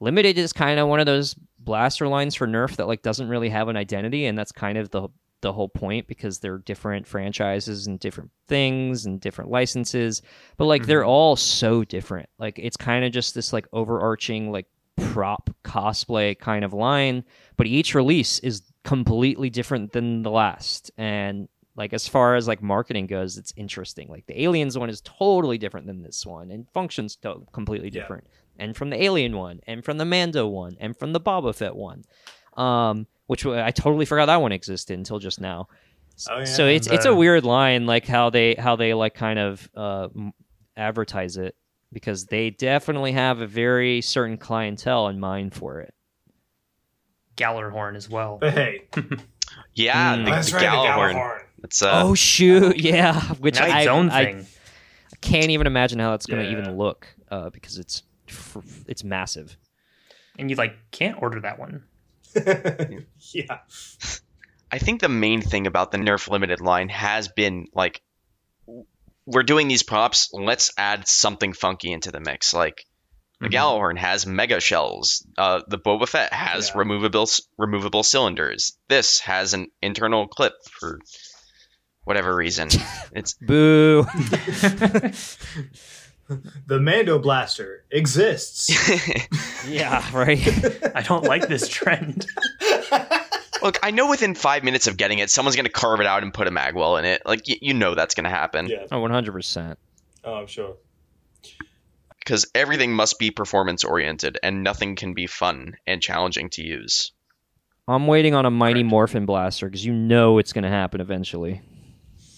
limited 0.00 0.38
is 0.38 0.52
kind 0.52 0.78
of 0.78 0.88
one 0.88 1.00
of 1.00 1.06
those 1.06 1.34
blaster 1.58 2.08
lines 2.08 2.34
for 2.34 2.46
Nerf 2.46 2.76
that 2.76 2.88
like 2.88 3.02
doesn't 3.02 3.28
really 3.28 3.48
have 3.48 3.68
an 3.68 3.76
identity, 3.76 4.26
and 4.26 4.36
that's 4.36 4.52
kind 4.52 4.78
of 4.78 4.90
the 4.90 5.08
the 5.42 5.52
whole 5.52 5.68
point 5.68 6.06
because 6.06 6.38
they're 6.38 6.58
different 6.58 7.06
franchises 7.06 7.86
and 7.86 7.98
different 7.98 8.30
things 8.46 9.06
and 9.06 9.20
different 9.20 9.50
licenses 9.50 10.22
but 10.56 10.66
like 10.66 10.86
they're 10.86 11.00
mm-hmm. 11.00 11.08
all 11.08 11.34
so 11.36 11.84
different 11.84 12.28
like 12.38 12.58
it's 12.58 12.76
kind 12.76 13.04
of 13.04 13.12
just 13.12 13.34
this 13.34 13.52
like 13.52 13.66
overarching 13.72 14.52
like 14.52 14.66
prop 15.12 15.50
cosplay 15.64 16.38
kind 16.38 16.64
of 16.64 16.72
line 16.72 17.24
but 17.56 17.66
each 17.66 17.94
release 17.94 18.38
is 18.40 18.62
completely 18.84 19.50
different 19.50 19.92
than 19.92 20.22
the 20.22 20.30
last. 20.30 20.90
And 20.96 21.48
like 21.76 21.92
as 21.92 22.08
far 22.08 22.34
as 22.36 22.48
like 22.48 22.62
marketing 22.62 23.06
goes 23.06 23.36
it's 23.36 23.52
interesting. 23.56 24.08
Like 24.08 24.26
the 24.26 24.42
aliens 24.42 24.78
one 24.78 24.88
is 24.90 25.02
totally 25.02 25.58
different 25.58 25.86
than 25.86 26.02
this 26.02 26.24
one 26.24 26.50
and 26.50 26.66
functions 26.72 27.16
to- 27.16 27.42
completely 27.52 27.88
Yeah. 27.88 28.00
different. 28.00 28.26
And 28.58 28.76
from 28.76 28.90
the 28.90 29.02
alien 29.02 29.36
one 29.36 29.60
and 29.66 29.84
from 29.84 29.98
the 29.98 30.04
mando 30.04 30.46
one 30.46 30.76
and 30.80 30.96
from 30.96 31.12
the 31.12 31.20
boba 31.20 31.54
fett 31.54 31.76
one 31.76 32.04
um 32.56 33.06
which 33.26 33.46
i 33.46 33.70
totally 33.70 34.04
forgot 34.04 34.26
that 34.26 34.40
one 34.42 34.52
existed 34.52 34.98
until 34.98 35.18
just 35.18 35.40
now. 35.40 35.68
Oh, 36.30 36.38
yeah, 36.38 36.44
so 36.44 36.66
it's 36.66 36.86
it's 36.86 37.04
a 37.06 37.14
weird 37.14 37.44
line 37.44 37.86
like 37.86 38.06
how 38.06 38.28
they 38.30 38.54
how 38.54 38.76
they 38.76 38.92
like 38.94 39.14
kind 39.14 39.38
of 39.38 39.68
uh 39.74 40.08
advertise 40.76 41.36
it 41.36 41.54
because 41.92 42.26
they 42.26 42.50
definitely 42.50 43.12
have 43.12 43.40
a 43.40 43.46
very 43.46 44.00
certain 44.00 44.36
clientele 44.38 45.08
in 45.08 45.18
mind 45.20 45.54
for 45.54 45.80
it 45.80 45.94
Gjallarhorn 47.36 47.96
as 47.96 48.08
well. 48.08 48.38
Hey, 48.42 48.82
Yeah, 49.74 50.16
Mm. 50.16 50.24
the, 50.24 50.30
that's 50.30 50.50
the 50.50 50.56
right, 50.56 50.62
the 50.62 50.66
Gjallarhorn. 50.66 51.42
It's 51.64 51.82
uh, 51.82 51.90
oh 52.04 52.14
shoot, 52.14 52.76
yeah. 52.80 53.20
Which 53.34 53.56
Now 53.56 53.64
I, 53.66 53.78
its 53.80 53.88
own 53.88 54.10
I 54.10 54.24
thing. 54.24 54.46
can't 55.20 55.50
even 55.50 55.66
imagine 55.66 55.98
how 55.98 56.10
that's 56.10 56.26
going 56.26 56.44
to 56.44 56.50
Yeah. 56.50 56.58
even 56.60 56.76
look 56.76 57.06
uh, 57.30 57.50
because 57.50 57.78
it's 57.78 58.02
it's 58.86 59.02
massive. 59.04 59.56
and 60.38 60.50
you 60.50 60.56
like 60.56 60.74
can't 60.92 61.20
order 61.20 61.40
that 61.40 61.58
one. 61.58 61.82
yeah. 62.34 63.58
I 64.72 64.78
think 64.78 65.00
the 65.00 65.08
main 65.08 65.42
thing 65.42 65.66
about 65.66 65.90
the 65.90 65.98
Nerf 65.98 66.28
limited 66.30 66.60
line 66.60 66.88
has 66.90 67.26
been 67.28 67.66
like 67.74 68.02
we're 69.26 69.42
doing 69.42 69.68
these 69.68 69.82
props. 69.82 70.30
Let's 70.32 70.72
add 70.76 71.06
something 71.08 71.52
funky 71.52 71.92
into 71.92 72.10
the 72.10 72.20
mix. 72.20 72.52
Like 72.54 72.84
the 73.40 73.48
Mhm. 73.48 73.52
Gjallarhorn 73.52 73.98
has 73.98 74.26
mega 74.26 74.60
shells. 74.60 75.26
Uh, 75.38 75.60
the 75.68 75.78
Boba 75.78 76.08
Fett 76.08 76.32
has 76.32 76.68
Yeah. 76.68 76.78
removable 76.78 77.26
removable 77.56 78.02
cylinders. 78.02 78.76
This 78.88 79.20
has 79.20 79.54
an 79.54 79.68
internal 79.82 80.26
clip 80.28 80.54
for 80.70 80.98
whatever 82.04 82.34
reason. 82.34 82.68
it's 83.12 83.34
Boo. 83.34 84.04
The 86.66 86.78
Mando 86.78 87.18
Blaster 87.18 87.84
exists. 87.90 88.70
yeah, 89.68 90.08
right. 90.16 90.40
I 90.94 91.02
don't 91.02 91.24
like 91.24 91.48
this 91.48 91.66
trend. 91.66 92.24
Look. 93.62 93.78
I 93.82 93.90
know 93.90 94.08
within 94.10 94.34
five 94.34 94.64
minutes 94.64 94.86
of 94.86 94.96
getting 94.96 95.18
it, 95.18 95.30
someone's 95.30 95.56
gonna 95.56 95.68
carve 95.68 96.00
it 96.00 96.06
out 96.06 96.22
and 96.22 96.32
put 96.32 96.46
a 96.46 96.50
magwell 96.50 96.98
in 96.98 97.04
it. 97.04 97.22
Like 97.24 97.42
y- 97.48 97.58
you 97.60 97.74
know 97.74 97.94
that's 97.94 98.14
gonna 98.14 98.30
happen 98.30 98.66
yeah. 98.68 98.86
Oh, 98.92 98.96
100%. 99.00 99.76
Oh, 100.24 100.34
I'm 100.34 100.46
sure. 100.46 100.76
because 102.18 102.46
everything 102.54 102.92
must 102.92 103.18
be 103.18 103.30
performance 103.30 103.84
oriented 103.84 104.38
and 104.42 104.62
nothing 104.62 104.96
can 104.96 105.14
be 105.14 105.26
fun 105.26 105.76
and 105.86 106.02
challenging 106.02 106.50
to 106.50 106.62
use. 106.62 107.12
I'm 107.88 108.06
waiting 108.06 108.34
on 108.34 108.46
a 108.46 108.50
mighty 108.50 108.80
Correct. 108.82 108.90
morphin 108.90 109.26
blaster 109.26 109.66
because 109.66 109.84
you 109.84 109.92
know 109.92 110.38
it's 110.38 110.52
going 110.52 110.62
to 110.64 110.68
happen 110.70 111.00
eventually. 111.00 111.60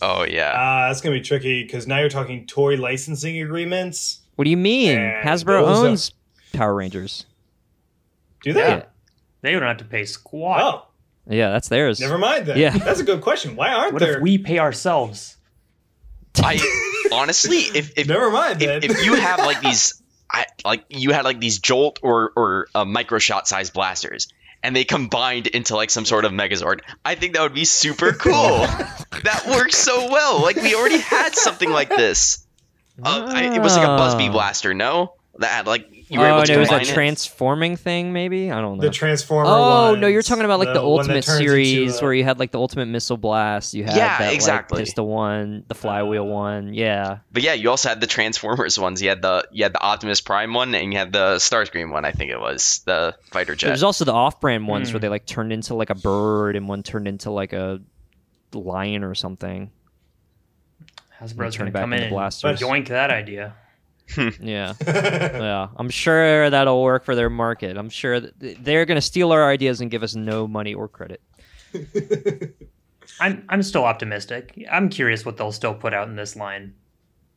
Oh 0.01 0.25
yeah. 0.25 0.53
Ah, 0.57 0.89
that's 0.89 1.01
gonna 1.01 1.15
be 1.17 1.21
tricky 1.21 1.63
because 1.63 1.87
now 1.87 1.99
you're 2.01 2.09
talking 2.09 2.47
toy 2.47 2.77
licensing 2.77 3.41
agreements. 3.41 4.21
What 4.37 4.45
do 4.45 4.51
you 4.51 4.57
mean? 4.57 4.99
And 4.99 5.29
Hasbro 5.29 5.65
those 5.67 5.79
are- 5.83 5.87
owns 5.87 6.13
Power 6.53 6.75
Rangers. 6.75 7.27
Do 8.43 8.53
they? 8.53 8.61
Yeah. 8.61 8.85
They 9.43 9.53
don't 9.53 9.63
have 9.63 9.77
to 9.79 9.85
pay 9.85 10.05
squat. 10.05 10.61
Oh, 10.63 10.89
Yeah, 11.29 11.51
that's 11.51 11.69
theirs. 11.69 12.01
never 12.01 12.19
mind 12.19 12.47
then. 12.47 12.59
Yeah. 12.59 12.77
That's 12.77 13.01
a 13.01 13.05
good 13.05 13.21
question. 13.21 13.55
Why 13.57 13.73
aren't 13.73 13.93
what 13.95 14.01
there? 14.01 14.17
if 14.17 14.23
we 14.23 14.39
pay 14.39 14.59
ourselves? 14.59 15.37
I 16.37 16.59
honestly, 17.13 17.59
if 17.59 17.97
if, 17.99 18.09
never 18.09 18.31
mind 18.31 18.61
then. 18.61 18.83
if 18.83 18.91
if 18.91 19.05
you 19.05 19.15
have 19.15 19.39
like 19.41 19.61
these, 19.61 20.03
I, 20.31 20.47
like 20.65 20.85
you 20.89 21.13
had 21.13 21.25
like 21.25 21.39
these 21.41 21.59
jolt 21.59 21.99
or 22.03 22.33
or 22.35 22.69
uh, 22.75 22.85
micro 22.85 23.19
shot 23.19 23.47
size 23.47 23.71
blasters, 23.71 24.29
and 24.63 24.75
they 24.75 24.85
combined 24.85 25.47
into 25.47 25.77
like 25.77 25.91
some 25.91 26.05
sort 26.07 26.25
of 26.25 26.33
Megazord, 26.33 26.81
I 27.05 27.15
think 27.17 27.35
that 27.35 27.43
would 27.43 27.55
be 27.55 27.67
super 27.67 28.13
cool. 28.19 28.33
that 28.33 29.45
works 29.49 29.77
so 29.77 30.11
well. 30.11 30.41
Like 30.43 30.57
we 30.57 30.75
already 30.75 30.99
had 30.99 31.35
something 31.37 31.71
like 31.71 31.91
this. 31.91 32.47
Uh, 33.03 33.27
I, 33.29 33.55
it 33.55 33.61
was 33.61 33.77
like 33.77 33.87
a 33.87 33.91
Buzzbee 33.91 34.29
Ah. 34.29 34.33
blaster, 34.33 34.75
no? 34.75 35.15
That 35.39 35.51
had 35.51 35.67
like 35.67 35.89
you 36.13 36.21
were 36.21 36.27
oh, 36.27 36.29
able 36.29 36.39
and 36.41 36.47
to 36.49 36.53
it 36.53 36.59
was 36.59 36.71
a 36.71 36.81
it. 36.83 36.87
transforming 36.87 37.77
thing, 37.77 38.13
maybe? 38.13 38.51
I 38.51 38.61
don't 38.61 38.77
know. 38.77 38.83
the 38.83 38.91
Transformer. 38.91 39.49
Oh 39.51 39.95
no, 39.95 40.07
you're 40.07 40.23
talking 40.23 40.45
about 40.45 40.59
like 40.59 40.73
the, 40.75 40.87
one 40.87 41.07
that 41.09 41.15
Ultimate 41.17 41.25
turns 41.25 41.41
into 41.41 41.49
series 41.49 41.99
a- 42.01 42.05
where 42.05 42.13
you 42.13 42.23
had 42.23 42.39
like 42.39 42.51
the 42.51 42.59
Ultimate 42.59 42.87
Missile 42.87 43.17
Blast. 43.17 43.73
You 43.75 43.85
had 43.85 43.97
Yeah, 43.97 44.19
that 44.19 44.35
exactly. 44.35 44.77
like 44.77 44.85
pistol 44.87 45.07
one, 45.09 45.65
the 45.69 45.75
flywheel 45.75 46.27
one. 46.27 46.75
Yeah, 46.75 47.19
But 47.33 47.43
yeah, 47.43 47.55
you 47.55 47.71
also 47.71 47.89
had 47.89 48.01
the 48.01 48.07
Transformers 48.07 48.79
ones. 48.79 49.01
You 49.01 49.09
had 49.09 49.23
the 49.23 49.49
you 49.51 49.65
had 49.65 49.73
the 49.73 49.81
Optimus 49.81 50.21
Prime 50.21 50.53
one, 50.55 50.75
and 50.75 50.93
you 50.93 50.99
had 50.99 51.13
the 51.13 51.37
Starscream 51.37 51.91
one. 51.91 52.05
I 52.05 52.13
think 52.13 52.31
it 52.31 52.39
was 52.39 52.83
the 52.85 53.17
fighter 53.31 53.55
jet. 53.55 53.69
there's 53.69 53.83
also 53.83 54.05
the 54.05 54.13
off-brand 54.13 54.69
ones 54.69 54.93
where 54.93 54.99
Hmm. 54.99 55.03
they 55.03 55.09
like 55.09 55.25
turned 55.27 55.53
into 55.53 55.75
like 55.75 55.91
a 55.91 55.95
bird 55.95 56.57
and 56.57 56.69
one 56.69 56.83
turned 56.83 57.09
into 57.09 57.31
like 57.31 57.53
a 57.55 57.81
lion 58.53 59.03
or 59.03 59.15
something. 59.15 59.71
Hasbro's 61.21 61.55
turn 61.55 61.65
going 61.65 61.67
to 61.67 61.73
back 61.73 61.83
come 61.83 61.93
into 61.93 62.05
in 62.07 62.09
and 62.09 62.13
blasters. 62.15 62.61
yoink 62.61 62.89
that 62.89 63.11
idea. 63.11 63.55
Hmm. 64.15 64.29
Yeah, 64.43 64.75
yeah. 64.87 65.69
I'm 65.77 65.89
sure 65.91 66.51
that'll 66.51 66.83
work 66.83 67.05
for 67.05 67.15
their 67.15 67.31
market. 67.31 67.77
I'm 67.77 67.89
sure 67.91 68.21
that 68.21 68.65
they're 68.65 68.85
gonna 68.85 69.01
steal 69.01 69.33
our 69.33 69.49
ideas 69.49 69.81
and 69.81 69.91
give 69.91 70.03
us 70.03 70.15
no 70.15 70.47
money 70.47 70.75
or 70.75 70.89
credit. 70.89 71.21
I'm 73.21 73.45
I'm 73.49 73.63
still 73.63 73.85
optimistic. 73.85 74.55
I'm 74.71 74.89
curious 74.89 75.25
what 75.25 75.37
they'll 75.37 75.53
still 75.53 75.75
put 75.75 75.95
out 75.95 76.09
in 76.09 76.17
this 76.17 76.37
line. 76.37 76.75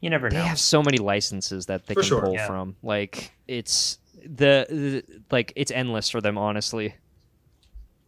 You 0.01 0.09
never 0.09 0.29
know. 0.29 0.41
They 0.41 0.47
have 0.47 0.59
so 0.59 0.83
many 0.83 0.97
licenses 0.97 1.65
that 1.67 1.85
they 1.87 1.93
For 1.93 2.01
can 2.01 2.07
sure. 2.09 2.21
pull 2.21 2.33
Yeah. 2.33 2.47
from. 2.47 2.75
Like 2.83 3.31
it's 3.47 3.99
the, 4.23 4.65
the 4.69 5.03
like 5.31 5.53
it's 5.55 5.71
endless 5.71 6.09
for 6.09 6.21
them, 6.21 6.37
honestly. 6.37 6.95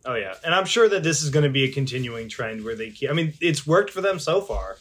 Oh 0.06 0.16
yeah, 0.16 0.36
and 0.46 0.56
I'm 0.56 0.66
sure 0.66 0.88
that 0.90 1.04
this 1.04 1.22
is 1.22 1.30
going 1.30 1.44
to 1.44 1.50
be 1.50 1.66
a 1.66 1.72
continuing 1.72 2.30
trend 2.30 2.64
where 2.64 2.76
they 2.76 2.90
keep. 2.92 3.10
I 3.10 3.14
mean, 3.14 3.34
it's 3.42 3.68
worked 3.68 3.90
for 3.90 4.00
them 4.02 4.20
so 4.20 4.40
far, 4.42 4.78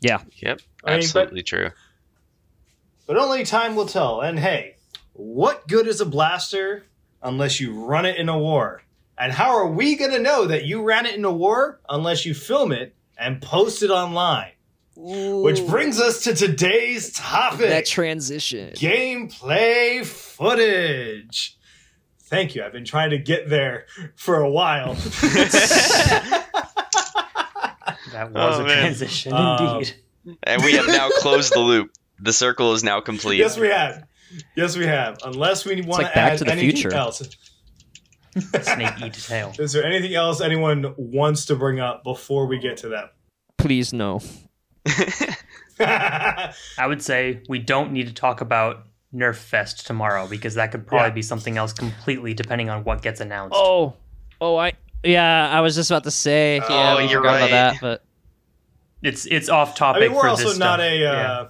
Yeah. 0.00 0.20
Yep, 0.36 0.60
I 0.84 0.90
mean, 0.98 1.00
but- 1.12 1.22
absolutely 1.22 1.42
true. 1.42 1.70
But 3.06 3.16
only 3.16 3.44
time 3.44 3.74
will 3.76 3.86
tell. 3.86 4.20
And 4.20 4.38
hey, 4.38 4.76
what 5.12 5.66
good 5.68 5.86
is 5.86 6.00
a 6.00 6.06
blaster 6.06 6.84
unless 7.22 7.60
you 7.60 7.84
run 7.84 8.04
it 8.06 8.16
in 8.16 8.28
a 8.28 8.38
war? 8.38 8.82
And 9.18 9.32
how 9.32 9.56
are 9.56 9.66
we 9.66 9.96
going 9.96 10.10
to 10.10 10.18
know 10.18 10.46
that 10.46 10.64
you 10.64 10.82
ran 10.82 11.06
it 11.06 11.14
in 11.14 11.24
a 11.24 11.32
war 11.32 11.80
unless 11.88 12.26
you 12.26 12.34
film 12.34 12.70
it 12.72 12.94
and 13.18 13.40
post 13.40 13.82
it 13.82 13.90
online? 13.90 14.50
Which 14.98 15.66
brings 15.66 16.00
us 16.00 16.22
to 16.24 16.34
today's 16.34 17.12
topic. 17.12 17.68
that 17.68 17.84
transition. 17.86 18.72
gameplay 18.74 20.04
footage. 20.04 21.58
Thank 22.24 22.54
you. 22.54 22.64
I've 22.64 22.72
been 22.72 22.84
trying 22.86 23.10
to 23.10 23.18
get 23.18 23.48
there 23.48 23.86
for 24.16 24.40
a 24.40 24.50
while. 24.50 24.96
That 28.12 28.32
was 28.32 28.58
Oh, 28.58 28.62
a 28.62 28.66
man. 28.66 28.78
transition 28.78 29.32
Um, 29.32 29.76
indeed. 29.76 29.94
And 30.42 30.64
we 30.64 30.72
have 30.72 30.86
now 30.86 31.10
closed 31.18 31.52
the 31.52 31.60
loop. 31.60 31.90
The 32.20 32.32
circle 32.32 32.72
is 32.72 32.82
now 32.82 33.00
complete. 33.00 33.38
yes, 33.38 33.58
we 33.58 33.68
have. 33.68 34.06
Yes, 34.56 34.76
we 34.76 34.86
have. 34.86 35.18
Unless 35.24 35.64
we 35.64 35.76
want 35.82 36.02
like 36.02 36.08
to 36.12 36.14
Back 36.14 36.32
add 36.32 36.38
to 36.38 36.44
the 36.44 36.52
anything 36.52 36.70
Future. 36.72 36.94
else. 36.94 37.22
Snake 38.62 39.00
eat 39.02 39.14
tail. 39.14 39.52
Is 39.58 39.72
there 39.72 39.84
anything 39.84 40.14
else 40.14 40.40
anyone 40.40 40.94
wants 40.96 41.46
to 41.46 41.56
bring 41.56 41.80
up 41.80 42.04
before 42.04 42.46
we 42.46 42.58
get 42.58 42.76
to 42.78 42.88
that? 42.88 43.14
Please 43.56 43.92
no. 43.92 44.20
I 45.78 46.52
would 46.86 47.02
say 47.02 47.42
we 47.48 47.58
don't 47.58 47.92
need 47.92 48.06
to 48.08 48.14
talk 48.14 48.40
about 48.40 48.86
Nerf 49.14 49.36
Fest 49.36 49.86
tomorrow 49.86 50.26
because 50.26 50.54
that 50.54 50.72
could 50.72 50.86
probably 50.86 51.08
Yeah. 51.08 51.14
be 51.14 51.22
something 51.22 51.56
else 51.56 51.72
completely 51.72 52.34
depending 52.34 52.68
on 52.70 52.84
what 52.84 53.02
gets 53.02 53.20
announced. 53.20 53.54
Oh, 53.56 53.94
oh, 54.40 54.56
I 54.56 54.72
yeah, 55.04 55.48
I 55.50 55.60
was 55.60 55.74
just 55.74 55.90
about 55.90 56.04
to 56.04 56.10
say. 56.10 56.56
Yeah, 56.56 56.94
Oh, 56.94 56.96
we 56.98 57.10
you're 57.10 57.22
right. 57.22 57.36
about 57.36 57.50
that, 57.50 57.76
but 57.80 58.04
It's 59.02 59.26
it's 59.26 59.48
off 59.48 59.72
I 59.72 59.74
topic 59.74 60.00
mean, 60.02 60.12
we're 60.14 60.22
for 60.22 60.28
also 60.28 60.48
this 60.48 60.58
not 60.58 60.80
stuff. 60.80 60.90
a. 60.90 61.06
Uh, 61.06 61.12
Yeah. 61.12 61.46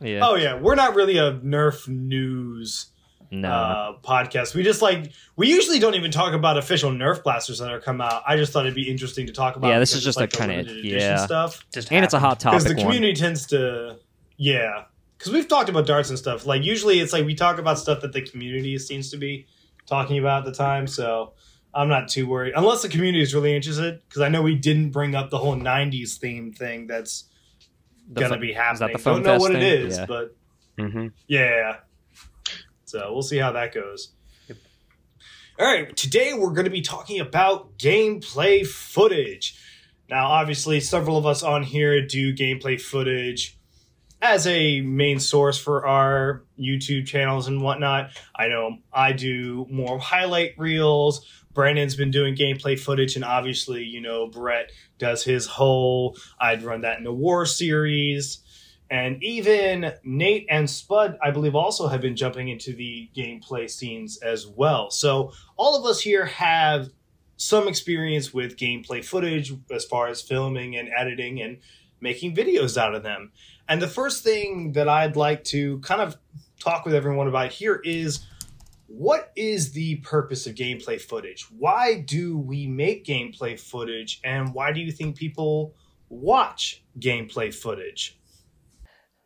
Yeah, 0.00 0.20
Oh 0.22 0.34
yeah, 0.34 0.60
we're 0.60 0.74
not 0.74 0.94
really 0.94 1.18
a 1.18 1.34
Nerf 1.34 1.88
news 1.88 2.86
no. 3.30 3.48
uh, 3.48 3.92
podcast. 4.02 4.54
We 4.54 4.62
just 4.62 4.82
like 4.82 5.12
we 5.36 5.48
usually 5.48 5.78
don't 5.78 5.94
even 5.94 6.10
talk 6.10 6.32
about 6.34 6.56
official 6.58 6.90
Nerf 6.90 7.22
blasters 7.22 7.58
that 7.58 7.70
are 7.70 7.80
come 7.80 8.00
out. 8.00 8.22
I 8.26 8.36
just 8.36 8.52
thought 8.52 8.66
it'd 8.66 8.74
be 8.74 8.90
interesting 8.90 9.26
to 9.26 9.32
talk 9.32 9.56
about. 9.56 9.68
Yeah, 9.68 9.78
this 9.78 9.94
is 9.94 10.02
just 10.02 10.18
like 10.18 10.32
a 10.32 10.36
kinda- 10.36 10.56
limited 10.56 10.78
edition 10.78 11.00
yeah. 11.00 11.24
stuff. 11.24 11.64
Just 11.72 11.92
and 11.92 12.04
it's 12.04 12.14
a 12.14 12.18
hot 12.18 12.40
happened. 12.40 12.40
topic 12.40 12.58
because 12.58 12.64
the 12.64 12.82
one. 12.82 12.86
community 12.86 13.14
tends 13.20 13.46
to 13.48 13.98
yeah 14.38 14.84
because 15.18 15.32
we've 15.32 15.48
talked 15.48 15.68
about 15.68 15.86
darts 15.86 16.08
and 16.08 16.18
stuff 16.18 16.46
like 16.46 16.62
usually 16.62 17.00
it's 17.00 17.12
like 17.12 17.26
we 17.26 17.34
talk 17.34 17.58
about 17.58 17.78
stuff 17.78 18.00
that 18.00 18.12
the 18.12 18.22
community 18.22 18.78
seems 18.78 19.10
to 19.10 19.16
be 19.16 19.46
talking 19.84 20.16
about 20.18 20.46
at 20.46 20.52
the 20.52 20.56
time 20.56 20.86
so 20.86 21.32
i'm 21.74 21.88
not 21.88 22.08
too 22.08 22.26
worried 22.26 22.54
unless 22.56 22.82
the 22.82 22.88
community 22.88 23.20
is 23.20 23.34
really 23.34 23.54
interested 23.54 24.00
because 24.08 24.22
i 24.22 24.28
know 24.28 24.40
we 24.40 24.54
didn't 24.54 24.90
bring 24.90 25.16
up 25.16 25.28
the 25.30 25.38
whole 25.38 25.56
90s 25.56 26.18
theme 26.18 26.52
thing 26.52 26.86
that's 26.86 27.24
The 28.08 28.20
gonna 28.20 28.34
fo- 28.34 28.40
be 28.40 28.48
is 28.48 28.54
that 28.56 28.62
happening. 28.64 28.92
the 28.96 29.02
Foam 29.02 29.14
don't 29.14 29.22
know 29.24 29.30
Fest 29.32 29.40
what 29.40 29.54
it 29.54 29.60
thing? 29.60 29.86
is 29.86 29.98
Yeah. 29.98 30.06
but 30.06 30.36
hmm 30.78 31.06
yeah. 31.26 31.76
So 32.84 33.12
we'll 33.12 33.22
see 33.22 33.38
how 33.38 33.52
that 33.52 33.74
goes. 33.74 34.12
All 35.58 35.66
right 35.66 35.94
today 35.96 36.32
we're 36.34 36.52
going 36.52 36.66
to 36.66 36.70
be 36.70 36.82
talking 36.82 37.20
about 37.20 37.76
gameplay 37.78 38.66
footage. 38.66 39.58
Now 40.08 40.28
obviously 40.28 40.80
several 40.80 41.16
of 41.18 41.26
us 41.26 41.42
on 41.42 41.62
here 41.64 42.06
do 42.06 42.32
gameplay 42.34 42.80
footage 42.80 43.58
as 44.22 44.46
a 44.46 44.80
main 44.80 45.18
source 45.20 45.58
for 45.58 45.86
our 45.86 46.44
youtube 46.58 47.06
channels 47.06 47.46
and 47.48 47.60
whatnot. 47.62 48.10
I 48.34 48.48
know 48.48 48.78
i 48.92 49.12
do 49.12 49.66
more 49.70 49.98
highlight 49.98 50.54
reels 50.58 51.26
brandon's 51.58 51.96
been 51.96 52.12
doing 52.12 52.36
gameplay 52.36 52.78
footage 52.78 53.16
and 53.16 53.24
obviously 53.24 53.82
you 53.82 54.00
know 54.00 54.28
brett 54.28 54.70
does 54.96 55.24
his 55.24 55.44
whole 55.44 56.16
i'd 56.40 56.62
run 56.62 56.82
that 56.82 57.00
in 57.00 57.06
a 57.08 57.12
war 57.12 57.44
series 57.44 58.44
and 58.90 59.22
even 59.22 59.92
Nate 60.02 60.46
and 60.48 60.68
Spud, 60.68 61.18
I 61.22 61.30
believe, 61.30 61.54
also 61.54 61.88
have 61.88 62.00
been 62.00 62.16
jumping 62.16 62.48
into 62.48 62.72
the 62.72 63.10
gameplay 63.14 63.68
scenes 63.68 64.16
as 64.22 64.46
well. 64.46 64.90
So 64.90 65.32
all 65.58 65.78
of 65.78 65.84
us 65.84 66.00
here 66.00 66.24
have 66.24 66.88
some 67.36 67.68
experience 67.68 68.32
with 68.32 68.56
gameplay 68.56 69.04
footage 69.04 69.52
as 69.70 69.84
far 69.84 70.08
as 70.08 70.22
filming 70.22 70.74
and 70.74 70.88
editing 70.96 71.42
and 71.42 71.58
making 72.00 72.34
videos 72.34 72.78
out 72.78 72.94
of 72.94 73.02
them. 73.02 73.32
And 73.68 73.82
the 73.82 73.88
first 73.88 74.24
thing 74.24 74.72
that 74.72 74.88
I'd 74.88 75.16
like 75.16 75.44
to 75.44 75.80
kind 75.80 76.00
of 76.00 76.16
talk 76.58 76.86
with 76.86 76.94
everyone 76.94 77.28
about 77.28 77.52
here 77.52 77.82
is 77.84 78.26
what 78.88 79.32
is 79.36 79.72
the 79.72 79.96
purpose 79.96 80.46
of 80.46 80.54
gameplay 80.54 80.98
footage? 80.98 81.46
Why 81.50 82.00
do 82.00 82.38
we 82.38 82.66
make 82.66 83.04
gameplay 83.04 83.60
footage, 83.60 84.18
and 84.24 84.54
why 84.54 84.72
do 84.72 84.80
you 84.80 84.90
think 84.90 85.16
people 85.16 85.74
watch 86.08 86.82
gameplay 86.98 87.54
footage? 87.54 88.18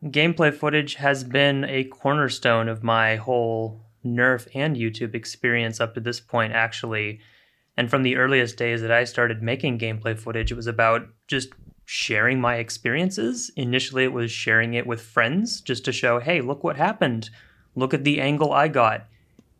Gameplay 0.04 0.52
footage 0.52 0.96
has 0.96 1.22
been 1.22 1.64
a 1.64 1.84
cornerstone 1.84 2.68
of 2.68 2.82
my 2.82 3.14
whole 3.16 3.80
Nerf 4.04 4.48
and 4.52 4.76
YouTube 4.76 5.14
experience 5.14 5.80
up 5.80 5.94
to 5.94 6.00
this 6.00 6.18
point, 6.18 6.52
actually. 6.52 7.20
And 7.76 7.88
from 7.88 8.02
the 8.02 8.16
earliest 8.16 8.56
days 8.56 8.82
that 8.82 8.90
I 8.90 9.04
started 9.04 9.42
making 9.42 9.78
gameplay 9.78 10.18
footage, 10.18 10.50
it 10.50 10.56
was 10.56 10.66
about 10.66 11.06
just 11.28 11.50
sharing 11.84 12.40
my 12.40 12.56
experiences. 12.56 13.52
Initially, 13.56 14.02
it 14.02 14.12
was 14.12 14.32
sharing 14.32 14.74
it 14.74 14.88
with 14.88 15.00
friends 15.00 15.60
just 15.60 15.84
to 15.84 15.92
show, 15.92 16.18
hey, 16.18 16.40
look 16.40 16.64
what 16.64 16.76
happened. 16.76 17.30
Look 17.76 17.94
at 17.94 18.02
the 18.02 18.20
angle 18.20 18.52
I 18.52 18.66
got. 18.66 19.06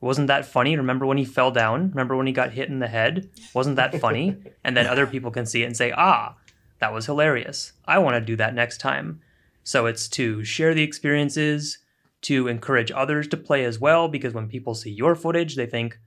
Wasn't 0.02 0.26
that 0.26 0.44
funny? 0.44 0.76
Remember 0.76 1.06
when 1.06 1.16
he 1.16 1.24
fell 1.24 1.52
down? 1.52 1.90
Remember 1.90 2.16
when 2.16 2.26
he 2.26 2.32
got 2.32 2.52
hit 2.52 2.68
in 2.68 2.80
the 2.80 2.88
head? 2.88 3.30
Wasn't 3.54 3.76
that 3.76 4.00
funny? 4.00 4.36
and 4.64 4.76
then 4.76 4.88
other 4.88 5.06
people 5.06 5.30
can 5.30 5.46
see 5.46 5.62
it 5.62 5.66
and 5.66 5.76
say, 5.76 5.92
ah, 5.96 6.34
that 6.80 6.92
was 6.92 7.06
hilarious. 7.06 7.72
I 7.84 7.98
want 7.98 8.16
to 8.16 8.20
do 8.20 8.34
that 8.34 8.52
next 8.52 8.78
time. 8.78 9.20
So 9.62 9.86
it's 9.86 10.08
to 10.08 10.42
share 10.42 10.74
the 10.74 10.82
experiences, 10.82 11.78
to 12.22 12.48
encourage 12.48 12.90
others 12.90 13.28
to 13.28 13.36
play 13.36 13.64
as 13.64 13.78
well, 13.78 14.08
because 14.08 14.34
when 14.34 14.48
people 14.48 14.74
see 14.74 14.90
your 14.90 15.14
footage, 15.14 15.54
they 15.54 15.66
think, 15.66 16.00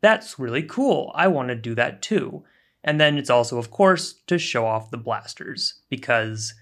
that's 0.00 0.40
really 0.40 0.64
cool. 0.64 1.12
I 1.14 1.28
want 1.28 1.48
to 1.48 1.54
do 1.54 1.76
that 1.76 2.02
too. 2.02 2.42
And 2.82 3.00
then 3.00 3.18
it's 3.18 3.30
also, 3.30 3.56
of 3.56 3.70
course, 3.70 4.14
to 4.26 4.36
show 4.36 4.66
off 4.66 4.90
the 4.90 4.96
blasters, 4.96 5.80
because 5.88 6.54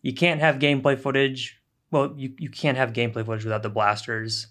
you 0.00 0.14
can't 0.14 0.40
have 0.40 0.58
gameplay 0.58 0.98
footage. 0.98 1.60
Well, 1.90 2.14
you, 2.16 2.32
you 2.38 2.48
can't 2.48 2.78
have 2.78 2.94
gameplay 2.94 3.26
footage 3.26 3.44
without 3.44 3.62
the 3.62 3.68
blasters. 3.68 4.46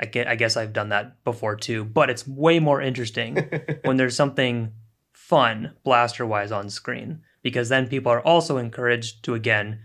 I, 0.00 0.34
guess 0.34 0.56
I've 0.56 0.72
done 0.72 0.88
that 0.88 1.22
before 1.24 1.56
too, 1.56 1.84
but 1.84 2.08
it's 2.08 2.26
way 2.26 2.58
more 2.58 2.80
interesting 2.80 3.36
when 3.84 3.96
there's 3.96 4.16
something 4.16 4.72
fun 5.12 5.74
blaster 5.84 6.24
wise 6.24 6.50
on 6.52 6.70
screen, 6.70 7.20
because 7.42 7.68
then 7.68 7.86
people 7.86 8.10
are 8.10 8.22
also 8.22 8.56
encouraged 8.56 9.22
to, 9.24 9.34
again, 9.34 9.80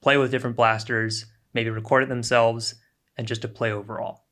play 0.00 0.16
with 0.16 0.30
different 0.30 0.56
blasters, 0.56 1.26
maybe 1.52 1.70
record 1.70 2.04
it 2.04 2.08
themselves, 2.08 2.76
and 3.16 3.26
just 3.26 3.42
to 3.42 3.48
play 3.48 3.70
overall. 3.70 4.24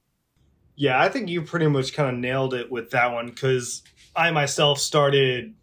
Yeah, 0.74 1.00
I 1.00 1.08
think 1.08 1.28
you 1.28 1.42
pretty 1.42 1.68
much 1.68 1.92
kind 1.92 2.08
of 2.08 2.20
nailed 2.20 2.54
it 2.54 2.70
with 2.70 2.90
that 2.90 3.12
one 3.12 3.26
because 3.26 3.82
I 4.14 4.30
myself 4.30 4.78
started 4.78 5.54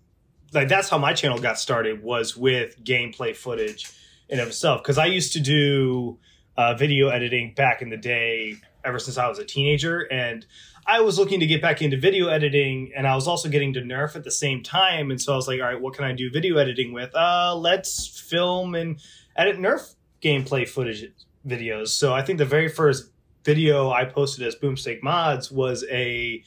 like 0.53 0.67
that's 0.67 0.89
how 0.89 0.97
my 0.97 1.13
channel 1.13 1.39
got 1.39 1.59
started 1.59 2.03
was 2.03 2.38
with 2.38 2.83
gameplay 2.83 3.36
footage 3.36 3.91
in 4.29 4.39
of 4.39 4.47
itself 4.47 4.83
because 4.83 4.97
I 4.97 5.05
used 5.05 5.33
to 5.33 5.39
do 5.39 6.19
uh, 6.57 6.75
video 6.75 7.09
editing 7.09 7.53
back 7.55 7.81
in 7.81 7.89
the 7.89 7.97
day 7.97 8.55
ever 8.86 9.00
since 9.00 9.17
I 9.17 9.28
was 9.28 9.39
a 9.39 9.46
teenager 9.46 10.02
and 10.02 10.46
I 10.86 11.02
was 11.02 11.17
looking 11.17 11.39
to 11.39 11.48
get 11.48 11.62
back 11.62 11.82
into 11.82 11.98
video 11.98 12.28
editing 12.28 12.91
and 12.96 13.08
I 13.08 13.15
was 13.15 13.28
also 13.28 13.50
getting 13.50 13.74
to 13.74 13.82
Nerf 13.82 14.15
at 14.15 14.24
the 14.24 14.32
same 14.32 14.63
time 14.63 15.12
and 15.12 15.22
so 15.22 15.34
I 15.34 15.36
was 15.36 15.48
like 15.48 15.60
all 15.60 15.67
right 15.67 15.80
what 15.80 15.93
can 15.93 16.06
I 16.06 16.13
do 16.13 16.30
video 16.30 16.58
editing 16.58 16.93
with 16.93 17.15
uh 17.15 17.56
let's 17.56 18.08
film 18.08 18.76
and 18.76 19.00
edit 19.36 19.58
Nerf 19.58 19.96
gameplay 20.22 20.67
footage 20.67 21.12
videos 21.48 21.89
so 21.89 22.13
I 22.13 22.22
think 22.22 22.39
the 22.39 22.46
very 22.46 22.69
first 22.69 23.10
video 23.43 23.91
I 23.91 24.06
posted 24.06 24.46
as 24.46 24.56
Boomstick 24.56 25.04
Mods 25.04 25.52
was 25.52 25.86
a 25.89 26.43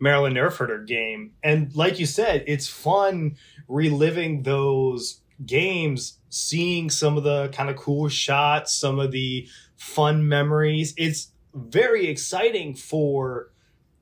Maryland 0.00 0.36
Nerf 0.36 0.56
Herder 0.56 0.84
game. 0.84 1.32
And 1.42 1.74
like 1.74 1.98
you 1.98 2.06
said, 2.06 2.44
it's 2.46 2.68
fun 2.68 3.36
reliving 3.68 4.42
those 4.42 5.20
games, 5.44 6.18
seeing 6.28 6.90
some 6.90 7.16
of 7.16 7.24
the 7.24 7.48
kind 7.48 7.70
of 7.70 7.76
cool 7.76 8.08
shots, 8.08 8.74
some 8.74 8.98
of 8.98 9.12
the 9.12 9.48
fun 9.76 10.28
memories. 10.28 10.94
It's 10.96 11.32
very 11.54 12.06
exciting 12.06 12.74
for 12.74 13.50